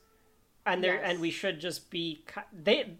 and 0.65 0.85
they're, 0.85 0.95
Yes. 0.97 1.05
and 1.11 1.20
we 1.20 1.31
should 1.31 1.59
just 1.61 1.91
be, 1.91 2.25
they, 2.53 2.99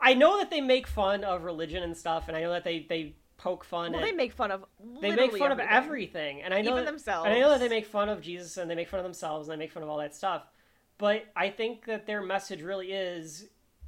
I 0.00 0.14
know 0.14 0.38
that 0.38 0.50
they 0.50 0.60
make 0.60 0.86
fun 0.86 1.22
of 1.22 1.44
religion 1.44 1.82
and 1.82 1.96
stuff, 1.96 2.28
and 2.28 2.36
I 2.36 2.40
know 2.40 2.52
that 2.52 2.64
they, 2.64 2.86
they 2.88 3.14
poke 3.36 3.62
fun 3.64 3.92
Well, 3.92 4.00
at 4.00 4.06
they 4.06 4.12
make 4.12 4.32
fun 4.32 4.50
of. 4.50 4.64
they 5.00 5.14
make 5.14 5.36
fun 5.36 5.50
everything. 5.52 5.52
of 5.52 5.60
everything, 5.84 6.42
and 6.42 6.54
I 6.54 6.62
know 6.62 6.72
Even 6.72 6.84
that, 6.84 6.90
themselves. 6.90 7.26
And 7.26 7.34
I 7.34 7.40
know 7.40 7.50
that 7.50 7.60
they 7.60 7.68
make 7.68 7.86
fun 7.86 8.08
of 8.08 8.20
Jesus 8.22 8.56
and 8.56 8.70
they 8.70 8.74
make 8.74 8.88
fun 8.88 9.00
of 9.00 9.04
themselves 9.04 9.48
and 9.48 9.52
they 9.60 9.62
make 9.64 9.72
fun 9.72 9.82
of 9.82 9.88
all 9.88 9.98
that 9.98 10.14
stuff. 10.14 10.42
But 11.00 11.24
I 11.34 11.48
think 11.48 11.86
that 11.86 12.06
their 12.06 12.20
message 12.20 12.60
really 12.60 12.92
is, 12.92 13.46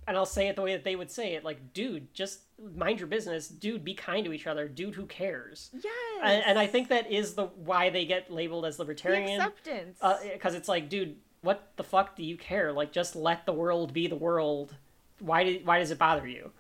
and 0.09 0.17
I'll 0.17 0.25
say 0.25 0.49
it 0.49 0.57
the 0.57 0.63
way 0.63 0.73
that 0.73 0.83
they 0.83 0.97
would 0.97 1.11
say 1.11 1.35
it, 1.35 1.45
like, 1.45 1.75
dude, 1.75 2.13
just 2.15 2.41
mind 2.75 3.01
your 3.01 3.07
business, 3.07 3.49
dude, 3.49 3.85
be 3.85 3.93
kind 3.93 4.25
to 4.25 4.33
each 4.33 4.47
other, 4.47 4.67
dude, 4.67 4.95
who 4.95 5.05
cares? 5.05 5.69
Yes. 5.75 5.85
And, 6.23 6.43
and 6.47 6.59
I 6.59 6.67
think 6.67 6.89
that 6.89 7.13
is 7.13 7.35
the 7.35 7.49
why 7.49 7.91
they 7.91 8.07
get 8.07 8.33
labeled 8.33 8.65
as 8.65 8.79
the 8.79 8.87
acceptance. 8.87 9.99
Uh, 10.01 10.17
because 10.33 10.55
it's 10.55 10.69
like, 10.69 10.89
dude, 10.89 11.17
what 11.43 11.73
the 11.77 11.85
fuck 11.85 12.17
do 12.17 12.25
you 12.25 12.39
care? 12.39 12.73
Like, 12.73 12.93
just 12.93 13.15
let 13.15 13.45
the 13.45 13.53
world 13.53 13.93
be 13.93 14.07
the 14.07 14.17
world. 14.17 14.75
Why 15.19 15.45
do, 15.45 15.61
why 15.65 15.81
does 15.81 15.91
it 15.91 15.99
bother 15.99 16.27
you? 16.27 16.51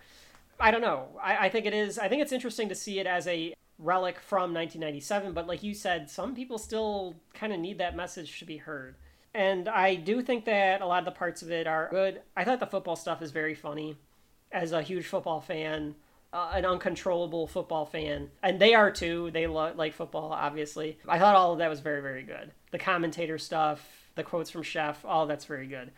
I 0.60 0.70
don't 0.70 0.82
know. 0.82 1.08
I, 1.22 1.46
I 1.46 1.48
think 1.48 1.64
it 1.64 1.72
is. 1.72 1.98
I 1.98 2.08
think 2.08 2.20
it's 2.20 2.30
interesting 2.30 2.68
to 2.68 2.74
see 2.74 2.98
it 2.98 3.06
as 3.06 3.26
a 3.26 3.54
relic 3.78 4.20
from 4.20 4.52
1997, 4.52 5.32
but 5.32 5.46
like 5.46 5.62
you 5.62 5.72
said, 5.72 6.10
some 6.10 6.34
people 6.34 6.58
still 6.58 7.16
kind 7.32 7.54
of 7.54 7.58
need 7.58 7.78
that 7.78 7.96
message 7.96 8.38
to 8.40 8.44
be 8.44 8.58
heard. 8.58 8.96
And 9.34 9.68
I 9.68 9.94
do 9.94 10.20
think 10.22 10.44
that 10.44 10.82
a 10.82 10.86
lot 10.86 11.00
of 11.00 11.04
the 11.06 11.18
parts 11.18 11.42
of 11.42 11.50
it 11.50 11.66
are 11.66 11.88
good. 11.90 12.20
I 12.36 12.44
thought 12.44 12.60
the 12.60 12.66
football 12.66 12.96
stuff 12.96 13.22
is 13.22 13.30
very 13.30 13.54
funny. 13.54 13.96
As 14.50 14.72
a 14.72 14.82
huge 14.82 15.06
football 15.06 15.40
fan, 15.40 15.94
uh, 16.32 16.50
an 16.54 16.64
uncontrollable 16.64 17.46
football 17.46 17.86
fan, 17.86 18.30
and 18.42 18.60
they 18.60 18.74
are 18.74 18.90
too. 18.90 19.30
They 19.30 19.46
lo- 19.46 19.72
like 19.74 19.94
football, 19.94 20.32
obviously. 20.32 20.98
I 21.08 21.18
thought 21.18 21.36
all 21.36 21.52
of 21.52 21.58
that 21.58 21.70
was 21.70 21.80
very, 21.80 22.02
very 22.02 22.22
good. 22.22 22.52
The 22.70 22.78
commentator 22.78 23.38
stuff, 23.38 24.10
the 24.14 24.22
quotes 24.22 24.50
from 24.50 24.62
Chef, 24.62 25.04
all 25.04 25.26
that's 25.26 25.46
very 25.46 25.66
good. 25.66 25.90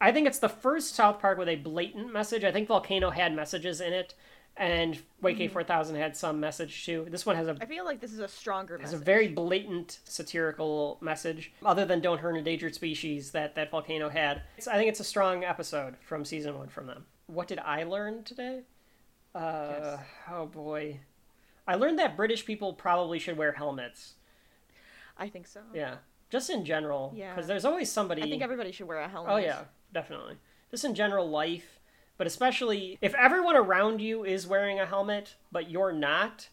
I 0.00 0.12
think 0.12 0.26
it's 0.26 0.38
the 0.38 0.48
first 0.48 0.94
South 0.94 1.20
Park 1.20 1.38
with 1.38 1.48
a 1.48 1.56
blatant 1.56 2.12
message. 2.12 2.42
I 2.42 2.52
think 2.52 2.68
Volcano 2.68 3.10
had 3.10 3.34
messages 3.34 3.80
in 3.80 3.92
it, 3.92 4.14
and 4.60 5.00
Wake 5.22 5.38
Mm-hmm. 5.38 5.52
4000 5.52 5.96
had 5.96 6.16
some 6.16 6.38
message 6.38 6.84
too. 6.84 7.06
This 7.10 7.24
one 7.26 7.34
has 7.34 7.48
a 7.48 7.56
I 7.60 7.64
feel 7.64 7.84
like 7.84 7.98
this 8.00 8.12
is 8.12 8.20
a 8.20 8.28
stronger 8.28 8.78
has 8.78 8.92
a 8.92 8.98
very 8.98 9.26
blatant 9.26 9.98
satirical 10.04 10.98
message, 11.00 11.52
other 11.64 11.84
than 11.84 12.00
"Don't 12.00 12.18
Hurt 12.20 12.36
Endangered 12.36 12.74
Species" 12.76 13.32
that 13.32 13.54
that 13.56 13.70
Volcano 13.72 14.08
had. 14.10 14.42
It's, 14.56 14.68
I 14.68 14.74
think 14.76 14.88
it's 14.90 15.00
a 15.00 15.04
strong 15.04 15.42
episode 15.44 15.96
from 16.02 16.24
season 16.24 16.56
one 16.56 16.68
from 16.68 16.86
them. 16.86 17.06
What 17.26 17.48
did 17.48 17.58
I 17.58 17.82
learn 17.84 18.22
today? 18.22 18.60
Uh, 19.34 19.72
Yes. 19.80 20.00
Oh 20.30 20.46
boy, 20.46 21.00
I 21.66 21.74
learned 21.76 21.98
that 21.98 22.16
British 22.16 22.44
people 22.44 22.72
probably 22.74 23.18
should 23.18 23.36
wear 23.38 23.52
helmets. 23.52 24.14
I 25.16 25.28
think 25.28 25.46
so. 25.46 25.60
Yeah, 25.74 25.96
just 26.30 26.50
in 26.50 26.64
general. 26.64 27.12
Yeah. 27.16 27.34
because 27.34 27.46
there's 27.48 27.64
always 27.64 27.90
somebody. 27.90 28.22
I 28.22 28.28
think 28.28 28.42
everybody 28.42 28.72
should 28.72 28.86
wear 28.88 28.98
a 28.98 29.08
helmet. 29.08 29.32
Oh 29.32 29.36
yeah, 29.38 29.62
definitely. 29.92 30.36
Just 30.70 30.84
in 30.84 30.94
general 30.94 31.28
life, 31.28 31.79
but 32.20 32.26
especially 32.26 32.98
if 33.00 33.14
everyone 33.14 33.56
around 33.56 34.02
you 34.02 34.26
is 34.26 34.46
wearing 34.46 34.78
a 34.78 34.84
helmet, 34.84 35.36
but 35.50 35.70
you're 35.70 35.90
not, 35.90 36.50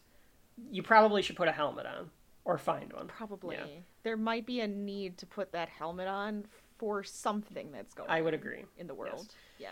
you 0.71 0.81
probably 0.81 1.21
should 1.21 1.35
put 1.35 1.49
a 1.49 1.51
helmet 1.51 1.85
on 1.85 2.09
or 2.45 2.57
find 2.57 2.93
one. 2.93 3.07
Probably. 3.07 3.57
Yeah. 3.57 3.65
There 4.03 4.15
might 4.15 4.45
be 4.45 4.61
a 4.61 4.67
need 4.69 5.17
to 5.17 5.25
put 5.25 5.51
that 5.51 5.67
helmet 5.67 6.07
on 6.07 6.45
for 6.77 7.03
something 7.03 7.69
that's 7.73 7.93
going 7.93 8.09
I 8.09 8.21
would 8.21 8.33
agree. 8.33 8.63
in 8.77 8.87
the 8.87 8.93
world. 8.93 9.27
Yeah. 9.59 9.71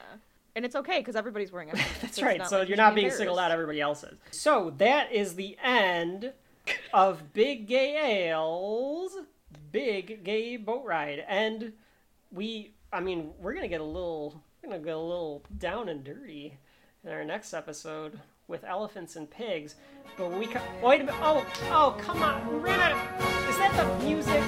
And 0.57 0.65
it's 0.65 0.75
okay 0.75 0.99
because 0.99 1.15
everybody's 1.15 1.53
wearing 1.53 1.69
a 1.69 1.77
helmet. 1.77 1.97
That's 2.01 2.17
so 2.17 2.25
right. 2.25 2.45
so 2.45 2.59
like 2.59 2.67
you 2.67 2.71
you're 2.75 2.83
not 2.83 2.93
being 2.93 3.09
singled 3.09 3.39
out. 3.39 3.51
Everybody 3.51 3.79
else 3.79 4.03
is. 4.03 4.17
So 4.31 4.73
that 4.79 5.13
is 5.13 5.35
the 5.35 5.57
end 5.63 6.33
of 6.93 7.31
Big 7.31 7.67
Gay 7.67 8.31
Al's, 8.31 9.15
Big 9.71 10.25
Gay 10.25 10.57
Boat 10.57 10.83
Ride, 10.83 11.23
and 11.25 11.71
we. 12.33 12.73
I 12.91 12.99
mean, 12.99 13.31
we're 13.39 13.53
gonna 13.53 13.69
get 13.69 13.79
a 13.79 13.85
little. 13.85 14.43
We're 14.65 14.71
gonna 14.71 14.83
get 14.83 14.95
a 14.95 14.99
little 14.99 15.43
down 15.59 15.89
and 15.89 16.03
dirty 16.03 16.57
in 17.03 17.11
our 17.11 17.23
next 17.23 17.53
episode 17.53 18.19
with 18.47 18.63
elephants 18.63 19.15
and 19.15 19.29
pigs. 19.29 19.75
But 20.17 20.31
we 20.31 20.47
co- 20.47 20.59
wait 20.81 21.01
a 21.01 21.03
minute. 21.03 21.19
Oh, 21.21 21.45
oh, 21.65 21.95
come 21.99 22.23
on. 22.23 22.51
We 22.51 22.57
ran 22.57 22.79
out. 22.79 22.97
Is 23.47 23.57
that 23.59 23.77
the 23.77 24.03
music? 24.03 24.41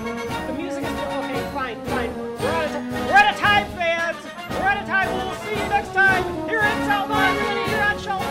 The 0.47 0.53
music 0.53 0.83
is 0.83 0.89
okay. 0.89 1.51
Fine, 1.53 1.85
fine. 1.85 2.17
We're 2.17 2.49
out 2.49 2.65
of 2.65 2.71
time. 2.71 2.91
We're 2.91 3.13
out 3.13 3.33
of 3.35 3.39
time, 3.39 3.67
fans. 3.77 4.17
We're 4.49 4.65
out 4.65 4.81
of 4.81 4.87
time. 4.87 5.13
We'll 5.13 5.35
see 5.35 5.51
you 5.51 5.69
next 5.69 5.93
time 5.93 6.23
here 6.49 6.61
in 6.61 6.77
Salmon. 6.87 7.69
Here 7.69 7.83
on 7.83 7.99
Shelf 7.99 8.23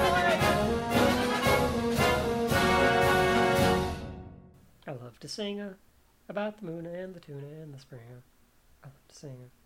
I 4.88 4.90
love 4.90 5.20
to 5.20 5.28
sing 5.28 5.60
uh, 5.60 5.74
about 6.28 6.58
the 6.58 6.66
moon 6.66 6.86
and 6.86 7.14
the 7.14 7.20
tuna 7.20 7.46
and 7.46 7.72
the 7.72 7.78
springer. 7.78 8.24
I 8.82 8.88
love 8.88 9.06
to 9.08 9.14
sing. 9.14 9.38
uh, 9.44 9.56